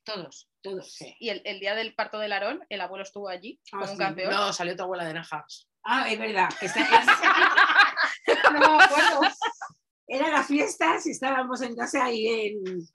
Todos. 0.04 0.48
Todos, 0.62 0.92
sí. 0.92 1.16
y 1.18 1.30
el, 1.30 1.42
el 1.44 1.58
día 1.60 1.74
del 1.74 1.94
parto 1.94 2.18
del 2.18 2.32
Aarón, 2.32 2.64
el 2.68 2.80
abuelo 2.80 3.02
estuvo 3.04 3.28
allí 3.28 3.60
Ah, 3.72 3.78
como 3.80 3.92
un 3.92 3.98
campeón. 3.98 4.30
No, 4.32 4.52
salió 4.52 4.76
tu 4.76 4.82
abuela 4.84 5.04
de 5.04 5.14
Najas. 5.14 5.68
Ah, 5.84 6.08
es 6.10 6.18
verdad. 6.18 6.48
esta- 6.60 6.80
es- 6.80 7.06
No 8.52 8.76
me 8.76 8.84
acuerdo. 8.84 9.20
Eran 10.08 10.32
las 10.32 10.46
fiestas 10.46 11.06
y 11.06 11.10
estábamos 11.10 11.60
en 11.62 11.74
casa 11.76 12.04
ahí 12.04 12.26
en, 12.28 12.88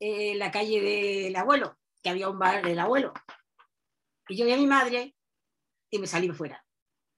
en 0.00 0.38
la 0.38 0.50
calle 0.50 0.80
del 0.80 1.36
abuelo, 1.36 1.78
que 2.02 2.10
había 2.10 2.28
un 2.28 2.38
bar 2.38 2.64
del 2.64 2.78
abuelo. 2.80 3.12
Y 4.28 4.36
yo 4.36 4.44
vi 4.46 4.52
a 4.52 4.56
mi 4.56 4.66
madre 4.66 5.14
y 5.90 5.98
me 5.98 6.06
salí 6.06 6.28
fuera. 6.30 6.64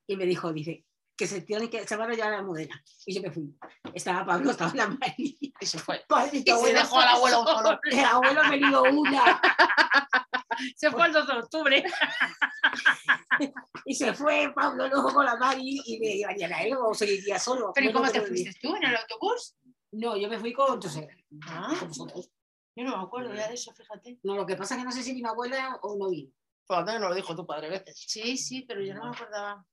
Y 0.07 0.17
me 0.17 0.27
dijo, 0.27 0.53
dice, 0.53 0.85
que 1.17 1.27
se 1.27 1.41
tiene 1.41 1.71
que 1.71 1.87
se 1.87 1.97
van 1.97 2.11
a 2.11 2.15
llevar 2.15 2.35
a 2.35 2.37
la 2.39 2.43
modena. 2.43 2.83
Y 3.07 3.15
yo 3.15 3.23
me 3.23 3.31
fui. 3.31 3.55
Estaba 3.95 4.25
Pablo, 4.27 4.51
estaba 4.51 4.75
la 4.75 4.89
Mari. 4.89 5.46
Y 5.61 5.67
se 5.67 5.79
fue. 5.79 6.05
Padre, 6.09 6.39
Y 6.39 6.43
se 6.51 6.73
dejó 6.73 7.01
al 7.01 7.09
abuelo 7.09 7.45
solo. 7.45 7.79
El 7.91 8.05
abuelo 8.05 8.45
me 8.45 8.57
dio 8.59 8.83
una 8.83 9.41
Se 10.77 10.91
fue 10.91 11.07
el 11.07 11.13
2 11.13 11.27
de 11.27 11.33
octubre. 11.35 11.85
y 13.85 13.95
se 13.95 14.15
fue 14.15 14.53
Pablo 14.55 14.89
luego 14.89 15.13
con 15.13 15.25
la 15.27 15.37
Mari 15.37 15.83
y 15.85 15.99
me 15.99 16.17
iban 16.17 16.35
a 16.35 16.39
ir 16.39 16.55
a 16.55 16.63
él 16.63 16.77
o 16.79 16.95
seguiría 16.95 17.39
solo. 17.39 17.73
¿Pero 17.75 17.91
¿y 17.91 17.93
Bueno, 17.93 18.09
cómo 18.09 18.13
te 18.13 18.27
fuiste 18.27 18.59
tú? 18.61 18.75
¿En 18.77 18.85
el 18.85 18.97
autobús? 18.97 19.55
No, 19.93 20.17
yo 20.17 20.29
me 20.29 20.39
fui 20.39 20.53
con 20.53 20.81
suegra, 20.83 21.17
Ah, 21.47 21.75
con 21.79 21.89
vosotros. 21.89 22.31
yo 22.75 22.85
no 22.85 22.97
me 22.97 23.05
acuerdo 23.05 23.33
ya 23.35 23.49
de 23.49 23.55
eso, 23.55 23.73
fíjate. 23.73 24.19
No, 24.23 24.37
lo 24.37 24.47
que 24.47 24.57
pasa 24.57 24.75
es 24.75 24.81
que 24.81 24.85
no 24.85 24.93
sé 24.93 25.03
si 25.03 25.15
vino 25.15 25.31
abuela 25.31 25.79
o 25.83 25.97
no 25.97 26.09
vino. 26.09 26.33
Fíjate, 26.67 26.99
no 26.99 27.09
lo 27.09 27.15
dijo 27.15 27.37
tu 27.37 27.47
padre 27.47 27.71
veces. 27.71 28.03
Sí, 28.07 28.37
sí, 28.37 28.63
pero 28.63 28.83
yo 28.83 28.95
no 28.95 29.05
me 29.05 29.11
acordaba. 29.17 29.65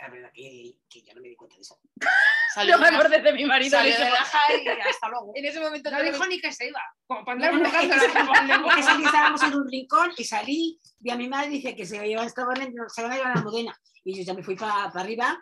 La 0.00 0.08
verdad 0.10 0.30
que, 0.32 0.76
que 0.88 1.02
yo 1.02 1.12
no 1.14 1.20
me 1.20 1.28
di 1.28 1.36
cuenta 1.36 1.56
de 1.56 1.62
eso. 1.62 1.80
Salió 2.54 2.76
No 2.78 2.82
me 2.90 2.96
acordé 2.96 3.20
de 3.20 3.32
mi 3.32 3.44
marido. 3.44 3.70
Salió 3.78 3.92
de 3.98 4.04
Najas 4.04 4.50
y 4.64 4.68
hasta 4.68 5.08
luego. 5.08 5.32
En 5.34 5.44
ese 5.44 5.60
momento 5.60 5.90
No 5.90 6.02
dijo 6.02 6.26
ni 6.26 6.40
que 6.40 6.52
se 6.52 6.68
iba. 6.68 6.80
Como 7.06 7.24
para 7.24 7.34
andar 7.34 7.52
No, 7.52 7.58
no, 7.58 7.64
buscando 7.64 7.94
es 7.94 8.00
que- 8.02 8.14
la 8.14 8.54
Es 8.68 8.76
que 8.76 8.82
salí, 8.82 9.04
estábamos 9.04 9.42
en 9.42 9.54
un 9.54 9.68
rincón 9.68 10.12
y 10.16 10.24
salí, 10.24 10.80
vi 10.98 11.10
a 11.10 11.16
mi 11.16 11.28
madre 11.28 11.48
y 11.48 11.50
dice 11.56 11.74
que 11.74 11.84
se, 11.84 12.06
iba, 12.06 12.24
estaban 12.24 12.60
en- 12.62 12.74
se 12.88 13.02
van 13.02 13.12
a 13.12 13.16
llevar 13.16 13.32
a 13.32 13.34
la 13.36 13.42
modena. 13.42 13.76
Y 14.04 14.16
yo 14.16 14.22
ya 14.22 14.34
me 14.34 14.42
fui 14.42 14.54
para 14.56 14.84
arriba, 14.84 15.36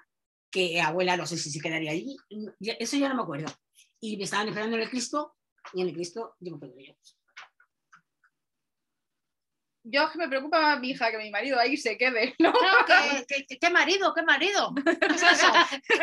que 0.51 0.81
abuela 0.81 1.17
no 1.17 1.27
sé 1.27 1.37
si 1.37 1.51
se 1.51 1.61
quedaría 1.61 1.91
allí. 1.93 2.17
Ya- 2.59 2.75
Eso 2.81 2.97
ya 2.97 3.09
no 3.09 3.15
me 3.17 3.23
acuerdo. 3.23 3.53
Y 4.01 4.17
me 4.17 4.25
estaban 4.25 4.49
esperando 4.49 4.77
en 4.77 4.83
el 4.83 4.91
Cristo 4.91 5.37
y 5.75 5.83
en 5.83 5.89
el 5.89 5.95
Cristo 5.95 6.35
yo 6.41 6.57
me 6.57 6.61
quedé 6.61 6.97
yo. 9.91 10.05
Es 10.05 10.11
que 10.11 10.19
me 10.19 10.29
preocupa 10.29 10.61
más 10.61 10.81
mi 10.81 10.91
hija 10.91 11.11
que 11.11 11.19
mi 11.19 11.31
marido 11.31 11.59
ahí 11.59 11.77
se 11.77 11.97
quede. 11.99 12.35
¿no? 12.39 12.53
No, 12.53 12.85
que, 12.87 13.25
que- 13.27 13.47
que- 13.47 13.59
¿Qué 13.59 13.71
marido? 13.71 14.13
¿Qué 14.15 14.23
marido? 14.23 14.73
¿Qué 14.85 15.07
es 15.15 15.23
eso? 15.23 15.53
Es 15.55 15.81
que 15.87 15.97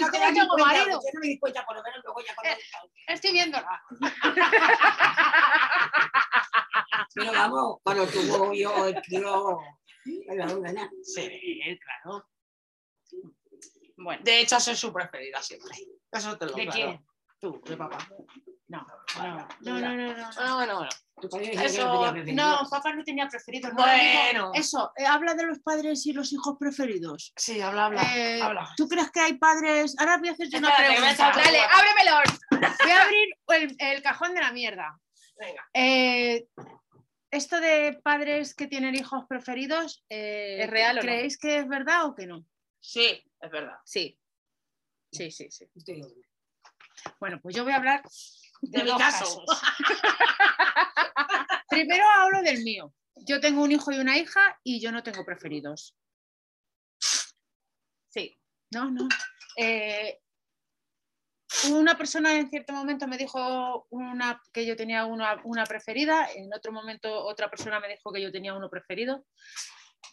no 0.00 0.10
te 0.10 0.18
das 0.18 0.32
cuenta, 0.32 0.64
marido. 0.64 1.00
Yo 1.00 1.10
no 1.14 1.20
me 1.20 1.26
di 1.26 1.38
cuenta, 1.38 1.64
por 1.66 1.76
lo 1.76 1.82
menos 1.82 2.00
luego 2.04 2.20
ya 2.26 2.34
cuando... 2.34 2.58
Estoy 3.06 3.32
viéndola. 3.32 3.82
Pero 7.14 7.32
vamos, 7.32 7.78
cuando 7.82 8.06
tuvo 8.06 8.52
yo 8.54 8.86
el 8.86 8.94
duda, 9.08 9.56
Sí, 11.04 11.78
claro. 11.78 12.26
Bueno, 13.96 14.22
De 14.24 14.40
hecho, 14.40 14.58
soy 14.60 14.76
su 14.76 14.92
preferida 14.92 15.42
siempre. 15.42 15.76
Eso 16.10 16.38
te 16.38 16.46
lo 16.46 16.52
¿De 16.52 16.62
claro. 16.62 16.72
quién? 16.72 17.04
Tú, 17.40 17.60
de 17.64 17.76
papá. 17.76 17.98
No, 18.68 18.86
No, 19.16 19.48
no, 19.80 19.80
no, 19.80 19.96
no. 19.96 20.16
no. 20.16 20.30
Ah, 20.38 20.54
bueno, 20.56 20.76
bueno. 20.76 20.90
Tu 21.20 21.28
padre 21.28 21.46
decía 21.46 21.60
que 21.62 21.66
Eso, 21.68 22.34
no 22.34 22.68
papá 22.70 22.92
no 22.94 23.02
tenía 23.02 23.26
preferidos. 23.28 23.72
no, 23.72 23.82
Bueno. 23.82 24.50
Eso, 24.54 24.92
eh, 24.96 25.06
habla 25.06 25.34
de 25.34 25.46
los 25.46 25.58
padres 25.60 26.06
y 26.06 26.12
los 26.12 26.32
hijos 26.32 26.56
preferidos. 26.58 27.32
Sí, 27.36 27.60
habla, 27.60 27.86
habla. 27.86 28.02
Eh, 28.16 28.40
habla. 28.42 28.68
¿Tú 28.76 28.86
crees 28.88 29.10
que 29.10 29.20
hay 29.20 29.38
padres? 29.38 29.96
Ahora 29.98 30.18
voy 30.18 30.28
a 30.28 30.32
hacerte 30.32 30.58
una 30.58 30.68
Espérate, 30.68 31.00
me 31.00 31.14
pregunta. 31.14 31.42
dale, 31.42 31.58
ábremelo. 31.60 32.16
Voy 32.82 32.90
a 32.90 33.02
abrir 33.02 33.28
el, 33.48 33.76
el 33.78 34.02
cajón 34.02 34.34
de 34.34 34.40
la 34.40 34.52
mierda. 34.52 34.98
Venga. 35.38 35.68
Eh, 35.74 36.46
esto 37.30 37.60
de 37.60 37.98
padres 38.02 38.54
que 38.54 38.66
tienen 38.66 38.94
hijos 38.94 39.24
preferidos, 39.28 40.04
eh, 40.10 40.62
¿Es 40.64 40.70
real 40.70 40.96
o 40.98 41.00
no? 41.00 41.02
¿creéis 41.02 41.38
que 41.38 41.58
es 41.58 41.68
verdad 41.68 42.04
o 42.06 42.14
que 42.14 42.26
no? 42.26 42.44
Sí, 42.80 43.22
es 43.40 43.50
verdad. 43.50 43.76
Sí. 43.84 44.18
Sí, 45.12 45.30
sí, 45.30 45.50
sí. 45.50 45.66
Estoy. 45.74 46.02
Bueno, 47.18 47.40
pues 47.42 47.54
yo 47.54 47.64
voy 47.64 47.72
a 47.72 47.76
hablar 47.76 48.02
de, 48.62 48.78
De 48.78 48.84
mi 48.84 48.98
caso. 48.98 49.44
casos. 49.46 49.62
Primero 51.68 52.04
hablo 52.16 52.42
del 52.42 52.62
mío. 52.62 52.92
Yo 53.26 53.40
tengo 53.40 53.62
un 53.62 53.72
hijo 53.72 53.92
y 53.92 53.98
una 53.98 54.16
hija 54.16 54.58
y 54.64 54.80
yo 54.80 54.92
no 54.92 55.02
tengo 55.02 55.24
preferidos. 55.24 55.96
Sí. 58.08 58.38
No, 58.72 58.90
no. 58.90 59.08
Eh, 59.56 60.20
una 61.70 61.96
persona 61.96 62.34
en 62.34 62.48
cierto 62.48 62.72
momento 62.72 63.06
me 63.08 63.18
dijo 63.18 63.86
una, 63.90 64.40
que 64.52 64.64
yo 64.64 64.76
tenía 64.76 65.04
una, 65.04 65.40
una 65.44 65.64
preferida, 65.64 66.30
en 66.32 66.52
otro 66.54 66.72
momento 66.72 67.24
otra 67.24 67.50
persona 67.50 67.80
me 67.80 67.88
dijo 67.88 68.12
que 68.12 68.22
yo 68.22 68.30
tenía 68.30 68.54
uno 68.54 68.70
preferido. 68.70 69.26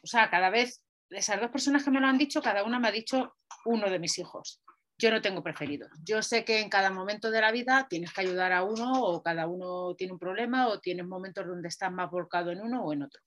O 0.03 0.07
sea, 0.07 0.29
cada 0.29 0.49
vez, 0.49 0.83
esas 1.09 1.39
dos 1.39 1.51
personas 1.51 1.83
que 1.83 1.91
me 1.91 1.99
lo 1.99 2.07
han 2.07 2.17
dicho, 2.17 2.41
cada 2.41 2.63
una 2.63 2.79
me 2.79 2.87
ha 2.87 2.91
dicho 2.91 3.35
uno 3.65 3.89
de 3.89 3.99
mis 3.99 4.17
hijos. 4.17 4.61
Yo 4.99 5.11
no 5.11 5.21
tengo 5.21 5.43
preferidos. 5.43 5.91
Yo 6.03 6.23
sé 6.23 6.43
que 6.43 6.59
en 6.59 6.69
cada 6.69 6.89
momento 6.89 7.29
de 7.29 7.39
la 7.39 7.51
vida 7.51 7.85
tienes 7.87 8.11
que 8.11 8.21
ayudar 8.21 8.51
a 8.51 8.63
uno 8.63 9.03
o 9.03 9.21
cada 9.21 9.45
uno 9.47 9.95
tiene 9.95 10.13
un 10.13 10.19
problema 10.19 10.67
o 10.67 10.79
tienes 10.79 11.05
momentos 11.05 11.45
donde 11.45 11.67
estás 11.67 11.91
más 11.91 12.09
volcado 12.09 12.51
en 12.51 12.61
uno 12.61 12.83
o 12.83 12.93
en 12.93 13.03
otro. 13.03 13.21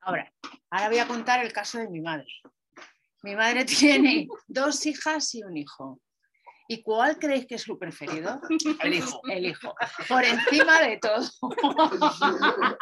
Ahora, 0.00 0.32
ahora 0.70 0.88
voy 0.88 0.98
a 0.98 1.06
contar 1.06 1.44
el 1.44 1.52
caso 1.52 1.78
de 1.78 1.88
mi 1.88 2.00
madre. 2.00 2.26
Mi 3.22 3.36
madre 3.36 3.64
tiene 3.64 4.26
dos 4.48 4.84
hijas 4.86 5.32
y 5.34 5.44
un 5.44 5.56
hijo. 5.56 6.00
¿Y 6.66 6.82
cuál 6.82 7.18
creéis 7.18 7.46
que 7.46 7.56
es 7.56 7.62
su 7.62 7.76
preferido? 7.76 8.40
El 8.80 8.94
hijo. 8.94 9.20
El 9.28 9.46
hijo. 9.46 9.74
Por 10.08 10.24
encima 10.24 10.80
de 10.80 10.98
todo. 10.98 11.20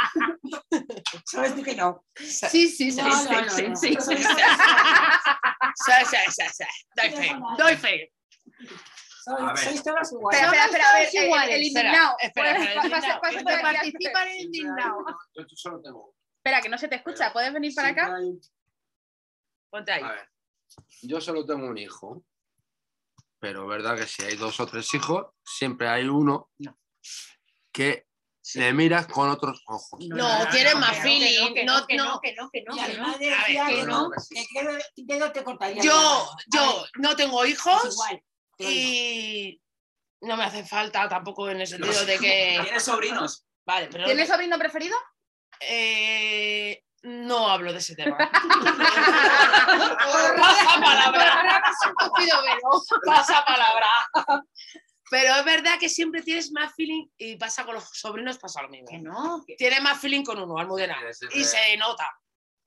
¿Sabes 1.25 1.57
tú 1.57 1.63
que 1.63 1.75
no? 1.75 2.05
Sí, 2.15 2.69
sí, 2.69 2.93
sí, 2.93 3.01
No, 3.01 3.11
sí, 3.17 3.29
no, 3.31 3.41
no, 3.41 3.51
sí, 3.51 3.69
no. 3.69 3.77
sí, 3.77 3.97
sí. 5.85 5.93
Sí, 6.11 6.33
sí, 6.33 6.43
sí. 6.53 6.65
Doy 6.97 7.11
fe. 7.11 7.37
Doy 7.59 7.77
fe. 7.77 8.13
Sois, 9.25 9.41
A 9.41 9.47
ver. 9.53 9.59
sois 9.59 9.83
todos 9.83 10.13
iguales. 10.13 10.41
Espera, 10.41 10.65
espera, 10.65 10.65
espera, 10.65 10.89
a 10.91 10.95
ver, 10.99 11.09
todos 11.11 11.15
el- 11.15 11.29
el 11.29 11.33
Espera, 11.33 11.59
indignado. 11.59 12.17
espera, 12.21 12.51
espera, 12.53 12.83
pasa- 12.91 13.15
El 13.15 13.21
por 13.21 13.31
que 13.55 13.61
participa 13.63 14.31
indignado. 14.31 14.99
Yo 15.35 15.45
solo 15.55 15.81
tengo. 15.83 16.15
Espera, 16.39 16.61
que 16.63 16.69
no 16.69 16.79
se 16.79 16.89
te 16.89 16.95
escucha. 16.97 17.33
¿Puedes 17.33 17.53
venir 17.53 17.75
para 17.75 17.89
acá? 17.89 18.17
Ponte 19.71 19.93
ahí. 19.93 20.03
A 20.03 20.13
ver, 20.13 20.29
yo 21.03 21.21
solo 21.21 21.45
tengo 21.45 21.67
un 21.67 21.77
hijo, 21.77 22.25
pero 23.39 23.63
es 23.65 23.69
verdad 23.69 23.97
que 23.97 24.07
si 24.07 24.23
hay 24.25 24.37
dos 24.37 24.59
o 24.61 24.67
tres 24.67 24.93
hijos, 24.95 25.27
siempre 25.45 25.89
hay 25.89 26.09
uno 26.09 26.51
No. 26.59 26.79
Le 28.55 28.73
miras 28.73 29.07
con 29.07 29.29
otros 29.29 29.63
ojos. 29.67 29.99
No, 30.09 30.49
tiene 30.51 30.75
más 30.77 30.97
que 30.97 31.01
feeling. 31.03 31.55
que 31.55 31.65
No, 31.65 31.87
que 31.87 31.97
no. 31.97 32.21
que 32.21 32.35
no, 32.35 32.49
que 32.51 32.63
no, 32.63 32.75
que 32.75 32.77
no. 32.77 32.83
además 32.83 33.19
decía 33.19 33.37
ver, 33.65 33.67
que 33.67 33.75
que 33.77 33.83
no, 33.85 34.03
no. 34.03 34.11
que 34.11 34.47
qué 34.53 35.03
dedo 35.05 35.33
te 35.33 35.45
cortaría. 35.45 35.83
Yo, 35.83 36.29
yo 36.53 36.85
no 36.97 37.15
tengo 37.17 37.45
hijos 37.45 37.85
Es 37.85 37.93
igual. 37.95 38.23
te 38.57 38.65
lo 38.65 38.71
digo. 38.71 38.83
y 38.83 39.61
No 40.23 40.37
me 40.37 40.45
hace 40.45 40.65
falta 40.65 41.09
tampoco 41.09 41.49
en 41.51 41.61
el 41.61 41.67
sentido 41.67 42.05
de 42.05 42.19
que. 42.19 42.59
¿Tienes 42.65 42.83
sobrinos? 42.85 43.45
Vale, 43.67 43.89
pero. 43.91 44.05
¿Tienes 44.07 44.29
sobrino 44.29 44.57
preferido? 44.59 44.97
Eh, 45.61 46.83
no 47.03 47.49
hablo 47.49 47.73
de 47.73 47.79
ese 47.79 47.95
tema. 47.97 48.17
Pasa 50.39 50.81
palabra. 50.81 51.63
Pasa 53.05 53.45
palabra. 53.45 53.89
Pero 55.11 55.35
es 55.37 55.45
verdad 55.45 55.79
que 55.79 55.89
siempre 55.89 56.23
tienes 56.23 56.53
más 56.53 56.75
feeling 56.75 57.07
y 57.17 57.37
pasa 57.37 57.65
con 57.65 57.75
los 57.75 57.89
sobrinos, 57.93 58.39
pasa 58.39 58.63
lo 58.63 58.69
mismo. 58.69 58.89
Que 58.89 58.99
no, 58.99 59.43
que- 59.47 59.57
Tienes 59.57 59.81
más 59.83 60.01
feeling 60.01 60.23
con 60.25 60.39
uno, 60.41 60.59
Almudena. 60.59 60.97
Y 61.35 61.45
se 61.45 61.77
nota. 61.77 62.09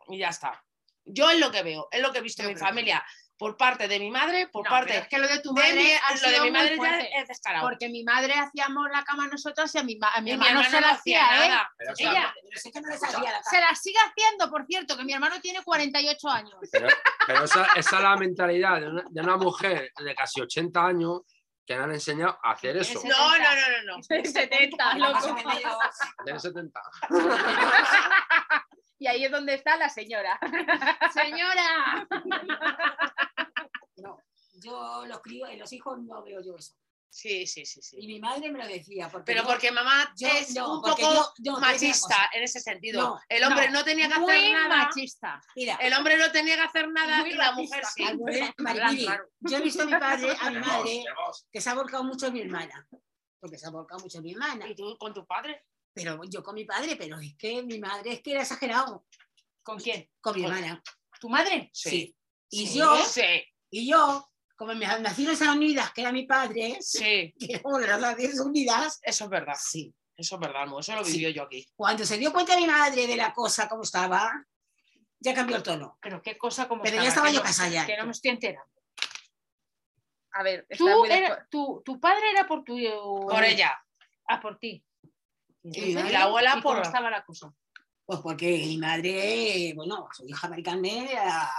Y 0.07 0.17
ya 0.17 0.29
está. 0.29 0.63
Yo 1.03 1.29
es 1.31 1.39
lo 1.39 1.51
que 1.51 1.63
veo, 1.63 1.87
es 1.91 2.01
lo 2.01 2.11
que 2.11 2.19
he 2.19 2.21
visto 2.21 2.43
en 2.43 2.49
mi 2.49 2.55
familia. 2.55 3.03
Por 3.37 3.57
parte 3.57 3.87
de 3.87 3.97
mi 3.97 4.11
madre, 4.11 4.49
por 4.49 4.63
No, 4.63 4.69
parte 4.69 4.95
es 4.99 5.07
que 5.07 5.17
lo 5.17 5.27
de 5.27 5.39
tu 5.39 5.51
de 5.51 5.61
madre 5.63 5.73
mi, 5.83 5.91
ha 5.93 6.11
lo 6.11 6.17
sido 6.17 6.31
de 6.31 6.41
mi 6.41 6.51
madre 6.51 6.77
ya 6.77 7.19
es 7.21 7.27
descarado. 7.27 7.67
Porque 7.67 7.89
mi 7.89 8.03
madre 8.03 8.33
hacíamos 8.35 8.85
la 8.91 9.03
cama 9.03 9.25
nosotros 9.27 9.73
y 9.73 9.79
a 9.79 9.83
mi, 9.83 9.95
ma- 9.95 10.11
a 10.13 10.21
mi 10.21 10.29
Y 10.31 10.37
mi 10.37 10.45
hermano 10.45 10.61
hermana 10.61 10.69
se 10.69 10.75
no 10.75 10.87
la 10.87 10.93
hacía 10.93 11.25
hacía, 11.25 11.45
¿eh? 11.45 11.49
nada. 11.49 11.71
Pero, 11.75 11.93
Ella 11.97 12.35
Pero 12.47 12.61
sé 12.61 12.71
que 12.71 12.81
no 12.81 12.89
les 12.89 13.03
hacía 13.03 13.31
la 13.31 13.41
se 13.43 13.59
la 13.59 13.73
sigue 13.75 13.97
haciendo, 13.97 14.47
por 14.51 14.63
cierto, 14.67 14.95
que 14.95 15.03
mi 15.03 15.13
hermano 15.13 15.41
tiene 15.41 15.63
48 15.63 16.29
años. 16.29 16.53
Pero, 16.71 16.87
pero 17.25 17.43
esa, 17.45 17.65
esa 17.75 17.97
es 17.97 18.03
la 18.03 18.15
mentalidad 18.15 18.79
de 18.79 18.87
una, 18.89 19.05
de 19.09 19.21
una 19.21 19.37
mujer 19.37 19.91
de 19.97 20.13
casi 20.15 20.39
80 20.39 20.85
años 20.85 21.21
que 21.71 21.75
han 21.83 21.91
enseñado 21.91 22.37
a 22.43 22.51
hacer 22.51 22.75
eso. 22.77 22.99
No, 23.03 23.37
no, 23.37 23.37
no, 23.37 23.85
no, 23.85 23.97
no. 23.97 24.03
70, 24.23 24.97
La 24.97 25.07
loco. 25.07 25.13
casa 25.13 25.27
de 25.35 25.45
medio, 25.45 25.69
Tiene 26.25 26.39
70. 26.39 26.81
Y 28.99 29.07
ahí 29.07 29.25
es 29.25 29.31
donde 29.31 29.53
está 29.55 29.77
la 29.77 29.89
señora. 29.89 30.39
Señora. 31.13 32.07
No, 33.97 34.17
yo 34.63 35.05
los 35.05 35.21
crío, 35.21 35.45
en 35.45 35.59
los 35.59 35.71
hijos 35.73 35.99
no 35.99 36.23
veo 36.23 36.41
yo 36.41 36.55
eso. 36.57 36.73
Sí, 37.13 37.45
sí, 37.45 37.65
sí, 37.65 37.81
Y 37.81 37.83
sí. 37.83 38.07
mi 38.07 38.19
madre 38.21 38.49
me 38.49 38.57
lo 38.57 38.65
decía. 38.65 39.09
Porque 39.09 39.25
Pero 39.33 39.41
yo- 39.43 39.47
porque 39.49 39.69
mamá 39.69 40.13
yo- 40.17 40.29
es 40.29 40.55
no, 40.55 40.75
un 40.75 40.81
poco 40.81 41.33
yo- 41.39 41.57
machista 41.59 42.29
en 42.33 42.43
ese 42.43 42.61
sentido. 42.61 43.01
No, 43.01 43.19
el 43.27 43.43
hombre 43.43 43.67
no. 43.67 43.79
no, 43.79 43.83
tenía 43.83 44.07
que 44.07 44.13
hacer 44.13 44.53
nada. 44.53 44.67
machista. 44.85 45.41
Mira, 45.55 45.75
El 45.75 45.93
hombre 45.93 46.17
no 46.17 46.31
tenía 46.31 46.55
que 46.55 46.61
hacer 46.61 46.89
nada 46.89 47.27
y 47.27 47.33
la 47.33 47.51
mujer 47.51 47.83
sí. 47.85 48.05
Yo 49.41 49.57
he 49.57 49.61
visto 49.61 49.83
a 49.83 49.85
mi 49.85 49.91
padre, 49.91 50.35
a 50.39 50.49
mi 50.51 50.59
madre, 50.59 51.03
que 51.51 51.59
se 51.61 51.69
ha 51.69 51.73
volcado 51.73 52.03
mucho 52.05 52.27
en 52.27 52.33
mi 52.33 52.41
hermana. 52.41 52.87
Porque 53.39 53.57
se 53.57 53.67
ha 53.67 53.71
volcado 53.71 53.99
mucho 54.01 54.19
en 54.19 54.23
mi 54.23 54.31
hermana. 54.31 54.67
¿Y 54.69 54.75
tú 54.75 54.97
con 54.97 55.13
tu 55.13 55.25
padre? 55.25 55.65
Pero 55.93 56.21
yo 56.29 56.41
con 56.41 56.55
mi 56.55 56.63
padre, 56.63 56.95
pero 56.95 57.19
es 57.19 57.35
que 57.37 57.61
mi 57.63 57.77
madre 57.79 58.13
es 58.13 58.21
que 58.21 58.31
era 58.31 58.41
exagerado. 58.43 59.05
¿Con 59.63 59.77
quién? 59.79 60.09
Con 60.21 60.35
mi 60.35 60.43
Con- 60.43 60.53
hermana. 60.53 60.81
¿Tu 61.19 61.27
madre? 61.27 61.69
Sí. 61.73 62.15
Y 62.49 62.67
Sí, 62.67 62.79
yo, 62.79 62.95
Sí, 63.03 63.43
y 63.69 63.89
yo, 63.89 64.30
como 64.61 64.73
en 64.73 64.77
mis 64.79 64.87
Naciones 65.01 65.41
Unidas, 65.41 65.91
que 65.91 66.01
era 66.01 66.11
mi 66.11 66.27
padre, 66.27 66.77
sí. 66.81 67.33
que 67.39 67.53
era 67.53 67.61
una 67.63 67.79
de 67.79 67.87
las 67.87 67.99
Naciones 67.99 68.39
Unidas, 68.39 68.99
Eso 69.01 69.23
es 69.23 69.29
verdad. 69.31 69.55
sí. 69.59 69.91
Eso 70.15 70.35
es 70.35 70.41
verdad, 70.41 70.61
amor. 70.63 70.81
Eso 70.81 70.95
lo 70.95 71.03
Sí. 71.03 71.13
vivió 71.13 71.29
yo 71.31 71.43
aquí. 71.43 71.67
Cuando 71.75 72.05
se 72.05 72.19
dio 72.19 72.31
cuenta 72.31 72.55
mi 72.55 72.67
madre 72.67 73.07
de 73.07 73.15
la 73.15 73.33
cosa 73.33 73.67
como 73.67 73.81
estaba, 73.81 74.31
ya 75.19 75.33
cambió 75.33 75.55
el 75.55 75.63
tono. 75.63 75.97
Pero 75.99 76.21
qué 76.21 76.37
cosa 76.37 76.67
como 76.67 76.83
Pero 76.83 76.97
ya 77.01 77.09
estaba 77.09 77.31
yo 77.31 77.39
no- 77.39 77.43
casada 77.43 77.69
ya. 77.69 77.87
Que 77.87 77.97
no 77.97 78.05
me 78.05 78.11
estoy 78.11 78.29
enterando. 78.29 78.69
A 80.33 80.43
ver, 80.43 80.67
Tú 80.77 80.87
muy 80.87 81.09
era- 81.09 81.47
tu, 81.49 81.81
tu 81.83 81.99
padre 81.99 82.29
era 82.31 82.47
por 82.47 82.63
tu... 82.63 82.77
Por 83.27 83.43
ella. 83.43 83.83
Ah, 84.27 84.39
por 84.39 84.59
ti. 84.59 84.85
Y 85.63 85.79
Y 85.89 85.93
la 85.93 86.23
abuela 86.23 86.51
¿Y 86.57 86.61
por. 86.61 86.73
cómo 86.73 86.83
estaba 86.83 87.09
la 87.09 87.25
cosa? 87.25 87.51
Pues 88.05 88.19
porque 88.19 88.45
mi 88.67 88.77
madre, 88.77 89.73
bueno, 89.75 90.07
su 90.11 90.27
hija 90.27 90.47
Mari 90.49 90.61
Carmen 90.63 91.07
era 91.07 91.49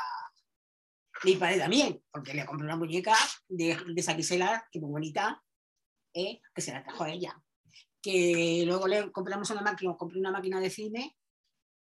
mi 1.24 1.36
padre 1.36 1.58
también, 1.58 2.02
porque 2.10 2.34
le 2.34 2.44
compré 2.44 2.66
una 2.66 2.76
muñeca 2.76 3.14
de, 3.48 3.76
de 3.76 4.00
esa 4.00 4.14
Gisela, 4.14 4.66
que 4.70 4.80
muy 4.80 4.90
bonita, 4.90 5.42
¿eh? 6.14 6.40
que 6.54 6.60
se 6.60 6.72
la 6.72 6.82
trajo 6.82 7.04
a 7.04 7.10
ella. 7.10 7.34
Que 8.02 8.64
luego 8.66 8.88
le 8.88 9.12
compramos 9.12 9.48
una 9.50 9.62
máquina, 9.62 9.94
compré 9.96 10.18
una 10.18 10.32
máquina 10.32 10.58
de 10.60 10.70
cine 10.70 11.16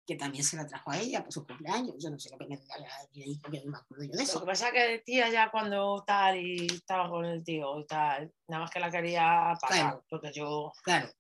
que 0.05 0.17
también 0.17 0.43
se 0.43 0.57
la 0.57 0.67
trajo 0.67 0.91
a 0.91 0.99
ella 0.99 1.23
por 1.23 1.31
su 1.33 1.47
cumpleaños. 1.47 1.97
Yo 2.03 2.09
no 2.11 2.19
sé 2.19 2.31
lo 2.31 2.39
que 2.39 2.47
me 2.47 2.57
ahí, 2.57 3.39
porque 3.43 3.63
no 3.63 3.73
me 3.73 3.77
acuerdo 3.79 4.05
yo 4.05 4.11
de 4.13 4.17
Lo 4.17 4.23
eso. 4.23 4.41
que 4.41 4.47
pasa 4.47 4.69
es 4.69 4.73
que 4.73 4.99
tía 5.05 5.29
ya 5.29 5.51
cuando 5.51 6.03
tal 6.07 6.39
y 6.39 6.65
estaba 6.67 7.11
con 7.11 7.27
el 7.27 7.45
tío 7.45 7.79
y 7.79 7.87
tal, 7.87 8.33
nada 8.49 8.63
más 8.63 8.71
que 8.71 8.81
la 8.81 8.91
quería 8.91 9.53
pagar, 9.61 9.79
Claro. 9.83 10.05
porque 10.09 10.33
yo 10.33 10.73
claro. 10.83 11.11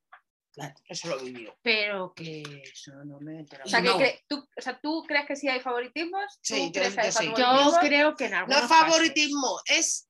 Eso 0.88 1.08
lo 1.08 1.18
vivió. 1.18 1.56
Pero 1.62 2.12
que 2.14 2.42
eso 2.64 2.92
no 3.04 3.18
me 3.20 3.36
he 3.36 3.38
enterado. 3.40 3.66
O 3.66 3.70
sea, 3.70 3.80
que 3.82 3.88
No. 3.88 3.98
cre- 3.98 4.20
tú, 4.28 4.36
o 4.56 4.60
sea, 4.60 4.78
¿tú 4.80 5.04
crees 5.06 5.26
que 5.26 5.36
sí 5.36 5.48
hay 5.48 5.60
favoritismos? 5.60 6.24
¿Tú 6.42 6.54
Sí, 6.54 6.72
yo- 6.74 6.82
sí. 7.12 7.76
Creo 7.80 8.14
que 8.16 8.24
en 8.26 8.30
No 8.32 8.36
algunos 8.38 8.62
es 8.62 8.68
favoritismo, 8.68 9.60
es. 9.66 10.08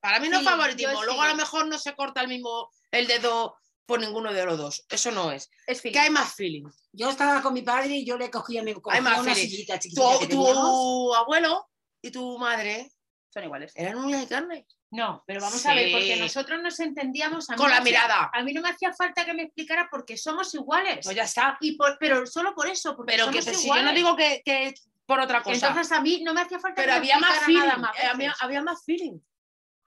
Para 0.00 0.18
mí 0.20 0.28
no 0.28 0.36
es 0.36 0.42
Sí, 0.42 0.48
favoritismo. 0.48 1.04
Luego 1.04 1.22
a 1.22 1.28
lo 1.28 1.34
mejor 1.36 1.66
no 1.66 1.78
se 1.78 1.94
corta 1.94 2.20
el 2.22 2.28
mismo 2.28 2.70
el 2.90 3.06
dedo 3.06 3.54
por 3.86 4.00
ninguno 4.00 4.32
de 4.32 4.44
los 4.46 4.56
dos. 4.56 4.86
Eso 4.88 5.10
no 5.10 5.32
es. 5.32 5.50
Es 5.66 5.82
Que 5.82 5.98
hay 5.98 6.10
más 6.10 6.34
feeling. 6.34 6.64
Yo 6.92 7.10
estaba 7.10 7.42
con 7.42 7.52
mi 7.52 7.62
padre 7.62 7.96
y 7.96 8.04
yo 8.06 8.16
le 8.16 8.30
cogía, 8.30 8.62
más 8.62 9.18
una 9.20 9.34
feeling. 9.34 9.50
sillita 9.50 9.74
Tu, 9.74 9.80
chiquitita 9.88 10.18
que 10.20 10.26
tu 10.28 10.44
teníamos. 10.44 11.16
abuelo 11.16 11.68
y 12.02 12.10
tu 12.10 12.38
madre 12.38 12.90
Son 13.32 13.44
iguales. 13.44 13.72
eran 13.76 13.96
uñas 13.96 14.20
de 14.22 14.28
carne. 14.28 14.66
No, 14.90 15.22
pero 15.24 15.40
vamos 15.40 15.64
a 15.64 15.72
ver, 15.74 15.92
porque 15.92 16.16
nosotros 16.16 16.60
nos 16.62 16.80
entendíamos. 16.80 17.48
A 17.48 17.52
mí 17.52 17.56
Con 17.58 17.66
no 17.68 17.74
la 17.74 17.80
hacía- 17.80 17.92
mirada. 17.92 18.30
A 18.32 18.42
mí 18.42 18.52
no 18.52 18.60
me 18.60 18.70
hacía 18.70 18.92
falta 18.92 19.24
que 19.24 19.32
me 19.34 19.42
explicara 19.44 19.88
porque 19.90 20.16
somos 20.16 20.52
iguales. 20.54 21.04
Pues 21.04 21.14
ya 21.16 21.22
está. 21.22 21.56
y 21.60 21.76
por, 21.76 21.96
pero 21.98 22.26
solo 22.26 22.54
por 22.54 22.66
eso, 22.66 22.96
porque 22.96 23.12
Pero 23.14 23.30
que 23.30 23.40
somos 23.40 23.60
si 23.60 23.68
yo 23.68 23.74
no 23.74 23.80
iguales. 23.80 23.94
digo 23.94 24.16
que, 24.16 24.42
que 24.44 24.74
por 25.06 25.20
otra 25.20 25.42
cosa. 25.44 25.68
Entonces 25.68 25.92
a 25.96 26.00
mí 26.00 26.22
no 26.24 26.34
me 26.34 26.40
hacía 26.40 26.58
falta 26.58 26.82
pero 26.82 26.94
que 26.94 27.00
me 27.00 27.12
había 27.12 27.18
más 27.20 27.36
explicara 27.36 27.46
feeling. 27.46 27.68
nada 27.68 27.78
más 27.78 27.96
eh, 28.02 28.06
había, 28.12 28.34
había 28.40 28.62
más 28.62 28.84
feeling. 28.84 29.18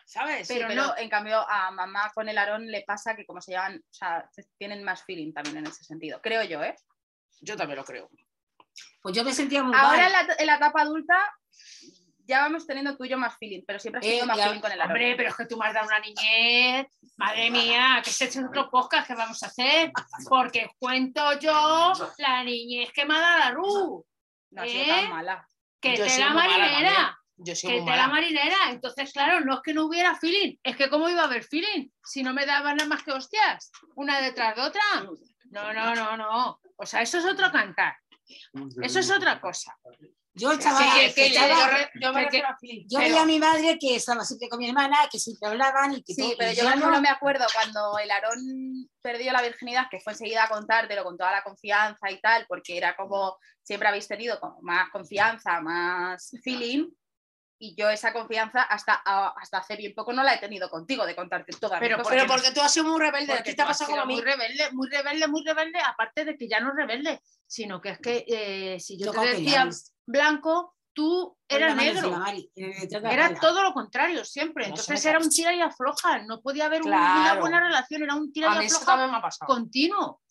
¿Sabes? 0.06 0.48
Pero, 0.48 0.70
Sí, 0.70 0.76
no, 0.76 0.96
en 0.98 1.10
cambio 1.10 1.46
a 1.50 1.72
mamá 1.72 2.12
con 2.14 2.30
el 2.30 2.38
Aarón 2.38 2.68
le 2.68 2.84
pasa 2.84 3.16
que 3.16 3.26
como 3.26 3.42
se 3.42 3.52
llevan, 3.52 3.78
o 3.78 3.94
sea, 3.94 4.26
se- 4.32 4.46
tienen 4.58 4.84
más 4.84 5.04
feeling 5.04 5.34
también 5.34 5.58
en 5.58 5.68
ese 5.68 5.84
sentido, 5.84 6.22
creo 6.22 6.44
yo, 6.44 6.64
¿eh? 6.64 6.76
Yo 7.42 7.58
también 7.58 7.78
lo 7.78 7.84
creo. 7.84 8.10
Pues 9.02 9.16
yo 9.16 9.24
me 9.24 9.34
sentía 9.34 9.64
muy 9.64 9.76
Ahora 9.76 9.98
mal. 9.98 10.06
en 10.06 10.12
la, 10.28 10.36
en 10.40 10.46
la 10.46 10.56
etapa 10.56 10.82
adulta 10.82 11.18
ya 12.26 12.42
vamos 12.42 12.66
teniendo 12.66 12.96
tú 12.98 13.04
y 13.06 13.10
yo 13.10 13.18
más 13.18 13.38
feeling, 13.38 13.62
pero 13.68 13.80
siempre 13.80 14.00
has 14.00 14.06
Eh, 14.06 14.10
tenido 14.10 14.26
más 14.28 14.38
ya- 14.38 14.46
feeling 14.46 14.62
con 14.62 14.72
el 14.72 14.82
Aarón. 14.82 14.96
Hombre, 14.96 15.16
pero 15.16 15.30
es 15.30 15.36
que 15.36 15.46
tú 15.46 15.58
me 15.58 15.68
has 15.68 15.74
dado 15.74 15.88
una 15.88 16.00
niñez. 16.00 16.88
Madre 17.18 17.52
mía, 17.52 18.02
que 18.04 18.10
ese 18.10 18.26
es 18.26 18.38
otro 18.38 18.70
podcast 18.70 19.08
que 19.08 19.16
vamos 19.16 19.42
a 19.44 19.48
hacer. 19.48 19.92
Porque 20.30 20.70
cuento 20.80 21.40
yo 21.40 21.94
la 22.18 22.44
niñez 22.44 22.92
que 22.94 23.06
me 23.06 23.16
ha 23.16 23.20
dado 23.20 23.40
la 23.40 23.52
Ru. 23.52 24.06
no 24.52 24.62
ha 24.62 24.66
sido 24.66 24.84
¿eh? 24.84 24.88
tan 24.88 25.10
mala. 25.10 25.48
Que 25.82 25.98
Yo 25.98 26.06
mala 26.06 26.34
marinera. 26.58 27.20
Yo 27.36 27.56
soy 27.56 27.72
Que 27.72 27.80
tela 27.82 28.08
mala. 28.08 28.08
marinera. 28.08 28.58
Entonces, 28.70 29.12
claro, 29.12 29.42
no 29.42 29.56
es 29.56 29.60
que 29.64 29.74
no 29.74 29.86
hubiera 29.86 30.16
feeling. 30.16 30.56
Es 30.64 30.78
que 30.78 30.90
cómo 30.90 31.10
iba 31.10 31.22
a 31.22 31.26
haber 31.26 31.44
feeling 31.44 31.90
si 32.04 32.24
no 32.24 32.34
me 32.34 32.46
daban 32.46 32.78
nada 32.78 32.88
más 32.88 33.04
que 33.04 33.12
hostias. 33.12 33.72
Una 33.96 34.22
detrás 34.22 34.56
de 34.56 34.62
otra. 34.62 34.82
No, 35.50 35.74
no, 35.74 35.94
no, 35.96 36.16
no. 36.18 36.60
O 36.78 36.86
sea, 36.86 37.02
eso 37.02 37.18
es 37.18 37.26
otro 37.26 37.52
cantar. 37.52 37.98
Eso 38.82 39.00
es 39.00 39.12
otra 39.12 39.42
cosa. 39.42 39.76
Yo 40.36 40.52
estaba, 40.52 40.80
Sí, 40.80 40.86
que- 41.00 41.14
que 41.14 41.26
estaba- 41.28 41.48
yo 41.60 41.68
re- 41.68 41.92
yo 42.02 42.12
me 42.14 42.20
que- 42.22 42.26
refiero 42.26 42.48
a 42.48 42.58
feeling. 42.58 42.86
yo 42.90 42.98
pero- 42.98 43.10
veía 43.10 43.22
a 43.22 43.26
mi 43.26 43.40
madre 43.40 43.78
que 43.80 43.96
estaba 43.98 44.26
siempre 44.26 44.50
con 44.50 44.58
mi 44.60 44.68
hermana, 44.68 44.98
que 45.12 45.20
siempre 45.20 45.48
hablaban 45.50 45.94
y 45.94 46.04
que 46.04 46.14
Sí, 46.16 46.22
todo, 46.22 46.34
pero 46.40 46.52
yo, 46.54 46.76
no- 46.76 47.02
me 47.02 47.10
acuerdo 47.10 47.46
cuando 47.54 48.00
el 48.00 48.10
Aarón 48.10 48.90
perdió 49.02 49.32
la 49.32 49.44
virginidad, 49.44 49.86
que 49.92 50.00
fue 50.00 50.14
enseguida 50.14 50.46
a 50.46 50.50
contártelo 50.50 51.04
con 51.04 51.18
toda 51.18 51.32
la 51.32 51.44
confianza 51.44 52.10
y 52.10 52.20
tal, 52.20 52.46
porque 52.48 52.78
era 52.78 52.96
como 52.96 53.38
siempre 53.62 53.88
habéis 53.90 54.08
tenido 54.08 54.40
como 54.40 54.60
más 54.62 54.90
confianza, 54.90 55.62
más 55.62 56.32
feeling, 56.44 56.90
y 57.66 57.76
yo 57.76 57.90
esa 57.90 58.12
confianza 58.12 58.62
hasta, 58.64 59.02
a- 59.06 59.34
hasta 59.40 59.60
hace 59.60 59.78
bien 59.78 59.94
poco 59.96 60.12
no 60.12 60.22
la 60.22 60.34
he 60.34 60.38
tenido 60.38 60.70
contigo, 60.70 61.06
de 61.06 61.16
contarte 61.16 61.54
todas 61.58 61.80
mis 61.80 61.90
Pero. 61.90 62.04
Pero 62.04 62.28
porque 62.28 62.52
tú 62.52 62.60
has 62.62 62.74
sido 62.74 62.86
muy 62.90 63.00
rebelde. 63.00 63.28
Porque 63.28 63.52
¿Qué 63.52 63.56
te 63.56 63.62
ha 63.62 63.68
pasado 63.68 63.92
como? 63.92 64.06
Muy 64.06 64.22
rebelde, 64.22 64.70
muy 64.74 64.90
rebelde, 64.90 65.28
muy 65.30 65.44
rebelde, 65.46 65.80
aparte 65.80 66.26
de 66.26 66.38
que 66.38 66.50
ya 66.50 66.60
no 66.60 66.72
es 66.72 66.76
rebelde, 66.76 67.22
sino 67.48 67.80
que 67.80 67.90
es 67.92 68.00
que 68.00 68.26
eh, 68.28 68.80
si 68.82 68.98
yo 68.98 69.12
te 69.12 69.18
decía 69.38 69.62
blanco, 70.06 70.76
tú 70.92 71.38
Era 71.48 71.68
eras 71.68 71.76
negro. 71.78 72.12
Mari, 72.12 72.52
era 73.14 73.28
todo 73.40 73.64
lo 73.64 73.74
contrario 73.74 74.26
siempre. 74.26 74.66
Entonces 74.68 75.06
era 75.06 75.20
un 75.20 75.30
tira 75.30 75.54
y 75.54 75.62
afloja. 75.62 76.20
No 76.24 76.42
podía 76.42 76.66
haber 76.66 76.82
un- 76.82 76.90
una 77.22 77.40
buena 77.40 77.62
relación, 77.62 78.04
era 78.04 78.16
un 78.16 78.34
tira 78.34 78.48
y 78.48 78.50
afloja 78.82 78.86
continuo. 79.46 80.22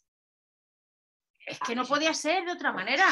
Es 1.46 1.58
que 1.60 1.74
no 1.74 1.86
podía 1.86 2.12
ser 2.12 2.44
de 2.44 2.52
otra 2.52 2.72
manera. 2.72 3.06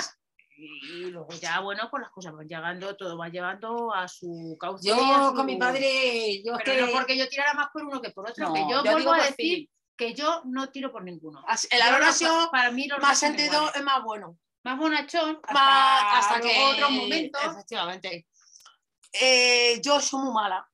Y 0.63 1.11
luego 1.11 1.29
ya, 1.41 1.61
bueno, 1.61 1.89
pues 1.91 2.03
las 2.03 2.11
cosas 2.11 2.35
van 2.35 2.47
llegando, 2.49 2.97
todo 2.97 3.17
va 3.17 3.29
llevando 3.29 3.95
a 3.95 4.07
su 4.09 4.57
cauce. 4.61 4.89
Yo 4.89 4.97
su- 4.97 5.35
con 5.35 5.47
mi 5.47 5.57
padre, 5.57 6.43
yo 6.45 6.53
Pero 6.65 6.75
que 6.77 6.81
no 6.87 6.93
porque 6.93 7.17
yo 7.17 7.29
tirara 7.29 7.55
más 7.55 7.69
por 7.73 7.85
uno 7.85 8.01
que 8.01 8.11
por 8.11 8.29
otro, 8.29 8.49
No, 8.49 8.55
que 8.55 8.61
yo, 8.69 8.85
yo 8.85 8.93
vuelvo 8.93 9.13
a 9.13 9.25
decir 9.25 9.69
que 9.97 10.15
yo 10.15 10.43
no 10.45 10.69
tiro 10.71 10.91
por 10.93 11.03
ninguno. 11.05 11.43
Los- 11.49 12.15
sido 12.17 12.51
para 12.51 12.71
mí 12.71 12.87
los 12.89 12.99
más 13.01 13.19
sentido, 13.19 13.71
es 13.75 13.83
más 13.83 14.03
bueno. 14.03 14.37
más 14.63 14.77
bonachón 14.79 15.39
hasta, 15.43 15.53
Más, 15.55 16.03
hasta 16.27 16.41
que 16.41 16.65
otros 16.75 16.91
momentos. 16.91 17.43
Efectivamente. 17.45 18.27
Eh, 19.13 19.81
yo 19.83 20.01
soy 20.01 20.21
muy 20.23 20.33
mala, 20.35 20.69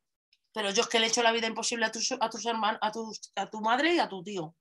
pero 0.53 0.71
yo 0.71 0.83
es 0.83 0.89
que 0.89 0.99
le 0.99 1.07
he 1.07 1.09
hecho 1.09 1.23
la 1.23 1.33
vida 1.33 1.47
imposible 1.47 1.87
a 1.87 1.93
tus, 1.93 2.13
a 2.13 2.29
tus 2.29 2.45
hermanos, 2.47 2.79
a, 2.83 2.91
tus- 2.91 3.33
a 3.37 3.49
tu 3.49 3.61
madre 3.61 3.95
y 3.95 3.99
a 3.99 4.09
tu 4.09 4.23
tío. 4.23 4.55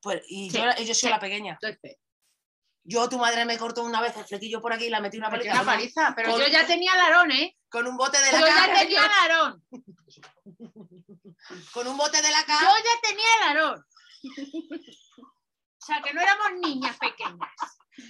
Pues, 0.00 0.22
y 0.28 0.50
Sí, 0.50 0.58
yo, 0.58 0.72
soy 0.84 0.94
sí. 0.94 1.08
la 1.08 1.18
pequeña. 1.20 1.58
Entonces, 1.60 1.96
Yo, 2.90 3.06
tu 3.08 3.18
madre 3.18 3.44
me 3.44 3.58
cortó 3.58 3.84
una 3.84 4.00
vez 4.00 4.16
el 4.16 4.24
flequillo 4.24 4.60
por 4.62 4.72
aquí 4.72 4.86
y 4.86 4.90
la 4.90 5.00
metí 5.00 5.18
una 5.18 5.28
paliza 5.30 5.52
una 5.52 5.64
paliza, 5.64 6.12
pero 6.16 6.30
con- 6.32 6.40
yo 6.40 6.46
ya 6.48 6.66
tenía 6.66 6.94
el 6.94 7.00
arón, 7.00 7.30
¿eh? 7.32 7.54
con 7.68 7.86
un 7.86 7.96
bote 7.98 8.18
de 8.18 8.32
la 8.32 8.40
Yo 8.40 8.46
ya 8.46 8.54
cara. 8.54 8.78
tenía 8.80 9.04
el 9.04 9.30
arón. 9.30 9.62
con 11.72 11.86
un 11.86 11.96
bote 11.98 12.22
de 12.22 12.30
la 12.30 12.40
Yo 12.40 12.46
casa. 12.46 12.72
ya 12.78 13.08
tenía 13.08 13.26
el 13.36 13.42
arón. 13.50 13.84
O 15.80 15.86
sea, 15.86 16.00
que 16.02 16.12
no 16.14 16.20
éramos 16.22 16.48
niñas 16.62 16.96
pequeñas. 16.98 17.50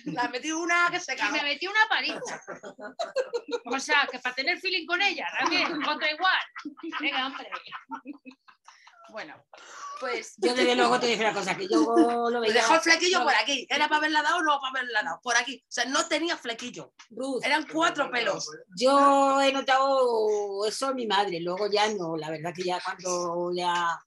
La 0.05 0.29
metí 0.29 0.53
una 0.53 0.89
que 0.91 1.01
se 1.01 1.15
Y 1.15 1.17
cagó. 1.17 1.33
me 1.33 1.43
metí 1.43 1.67
una 1.67 1.89
paliza. 1.89 2.41
O 3.67 3.81
sea, 3.81 4.07
que 4.11 4.19
para 4.19 4.35
tener 4.35 4.59
feeling 4.61 4.87
con 4.87 5.01
ella, 5.03 5.27
también, 5.41 5.83
otra 5.89 6.11
igual. 6.11 6.39
Venga, 7.01 7.27
hombre. 7.27 7.49
Bueno, 9.11 9.35
pues 10.01 10.35
Yo 10.37 10.55
desde 10.55 10.77
luego 10.77 11.01
te 11.01 11.07
digo 11.07 11.21
una 11.23 11.33
cosa, 11.35 11.57
que 11.57 11.67
yo 11.69 11.81
lo 12.31 12.31
Me 12.41 12.49
veía. 12.49 12.55
dejó 12.55 12.75
el 12.75 12.81
flequillo 12.81 13.19
lo 13.19 13.25
por 13.25 13.35
aquí. 13.35 13.67
¿Era 13.69 13.89
para 13.89 13.99
haberla 13.99 14.23
dado 14.23 14.39
o 14.39 14.43
no 14.43 14.61
para 14.61 14.81
haberla 14.81 15.03
dado? 15.03 15.21
Por 15.23 15.37
aquí. 15.37 15.61
O 15.63 15.71
sea, 15.71 15.85
no 15.87 16.07
tenía 16.07 16.37
flequillo. 16.37 16.93
Ruth, 17.11 17.45
Eran 17.45 17.67
cuatro 17.73 18.11
pelos. 18.11 18.49
yo 18.77 19.41
he 19.41 19.53
notado 19.53 20.67
eso 20.67 20.91
en 20.91 20.97
mi 20.97 21.07
madre, 21.07 21.41
luego 21.41 21.69
ya 21.71 21.89
no, 21.95 22.17
la 22.17 22.31
verdad 22.31 22.53
que 22.55 22.63
ya 22.65 22.81
cuando 22.85 23.51
ya. 23.55 23.99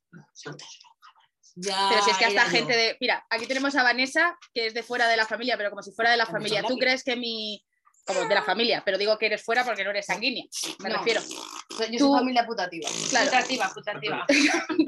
ya 1.56 1.88
Pero 1.89 2.04
si 2.04 2.12
es 2.12 2.18
que 2.18 2.26
hasta 2.26 2.45
yo. 2.45 2.49
gente 2.52 2.74
de. 2.78 2.97
Mira, 3.02 3.26
aquí 3.30 3.45
tenemos 3.47 3.76
a 3.76 3.84
Vanessa, 3.84 4.38
que 4.54 4.68
es 4.68 4.74
de 4.74 4.84
fuera 4.84 5.08
de 5.08 5.18
la 5.18 5.26
familia, 5.26 5.58
pero 5.58 5.70
como 5.70 5.82
si 5.84 5.91
fuera 5.91 6.12
de 6.12 6.18
la 6.18 6.26
Vamos 6.26 6.38
familia. 6.39 6.64
¿Tú 6.64 6.78
crees 6.78 7.04
que 7.04 7.16
mi. 7.16 7.64
Como 8.06 8.22
de 8.26 8.34
la 8.36 8.41
familia, 8.43 8.82
pero 8.84 8.97
digo 8.97 9.18
que 9.18 9.28
eres 9.28 9.43
fuera 9.43 9.64
porque 9.64 9.84
no 9.84 9.91
eres 9.91 10.06
sanguínea, 10.08 10.43
me 10.80 10.89
No. 10.89 10.97
refiero. 10.97 11.22
Yo 11.22 11.97
Tú- 11.97 12.10
soy 12.10 12.20
familia 12.20 12.45
putativa. 12.45 12.89
Claro. 13.10 13.26
Putativa, 13.30 13.70
putativa. 13.74 14.26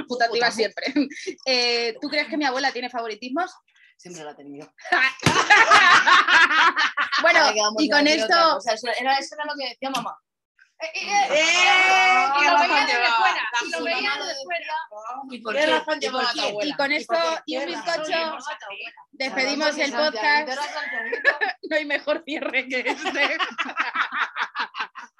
Putativa 0.07 0.51
siempre. 0.51 0.93
Eh, 1.45 1.95
¿Tú 2.01 2.09
crees 2.09 2.27
que 2.27 2.37
mi 2.37 2.45
abuela 2.45 2.71
tiene 2.71 2.89
favoritismos? 2.89 3.51
Siempre 3.97 4.23
la 4.25 4.31
he 4.31 4.35
tenido. 4.35 4.73
Bueno, 7.21 7.39
y 7.79 7.89
con 7.89 8.07
esto. 8.07 8.59
Eso 8.59 8.87
era, 8.99 9.17
eso 9.17 9.35
era 9.35 9.45
lo 9.45 9.53
que 9.57 9.69
decía 9.69 9.89
mamá. 9.91 10.17
Lo 12.45 12.57
razón 12.57 12.69
veía 12.69 12.85
desde 12.85 12.93
llevaba! 12.93 13.17
fuera, 13.17 13.49
La 13.51 13.67
y 13.67 13.71
lo 13.71 13.83
veía 13.83 14.11
desde 14.17 14.43
fuera. 14.43 14.75
¿Y 15.29 15.41
por 15.41 15.55
¿Qué 15.55 15.65
razón 15.65 15.99
¿Y 16.01 16.09
tu 16.09 16.41
abuela? 16.41 16.77
Con 16.77 16.91
esto 16.91 17.15
y 17.45 17.57
un 17.57 17.65
bizcocho 17.65 18.37
despedimos 19.11 19.77
el 19.77 19.91
podcast. 19.91 20.49
No 21.69 21.77
hay 21.77 21.85
mejor 21.85 22.23
cierre 22.25 22.67
que 22.67 22.79
este. 22.79 23.37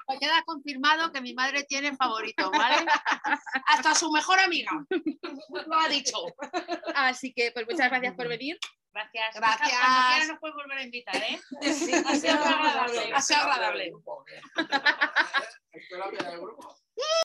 Me 0.08 0.20
queda 0.20 0.44
confirmado 0.46 1.12
que 1.12 1.22
mi 1.22 1.34
madre 1.34 1.64
tiene 1.64 1.96
favorito, 1.96 2.52
¿vale? 2.52 2.86
Hasta 3.68 3.96
su 3.96 4.12
mejor 4.12 4.40
amiga. 4.40 4.72
Lo 5.68 5.80
ha 5.80 5.88
dicho. 5.88 6.18
Así 6.96 7.34
que, 7.34 7.52
pues 7.52 7.66
muchas 7.68 7.90
gracias 7.90 8.14
por 8.14 8.28
venir. 8.28 8.60
Gracias. 8.94 9.36
Gracias. 9.36 9.80
Cuando 9.80 10.08
quieras 10.08 10.28
nos 10.28 10.40
puedes 10.40 10.56
volver 10.56 10.78
a 10.78 10.84
invitar, 10.84 11.16
¿eh? 11.16 11.40
Ha 12.08 12.16
sido 12.16 12.34
agradable. 12.44 13.14
Ha 13.14 13.22
sido 13.22 13.40
agradable. 13.40 13.94
Espera 15.72 16.10
que 16.12 16.18
el 16.18 16.40
grupo. 16.40 16.76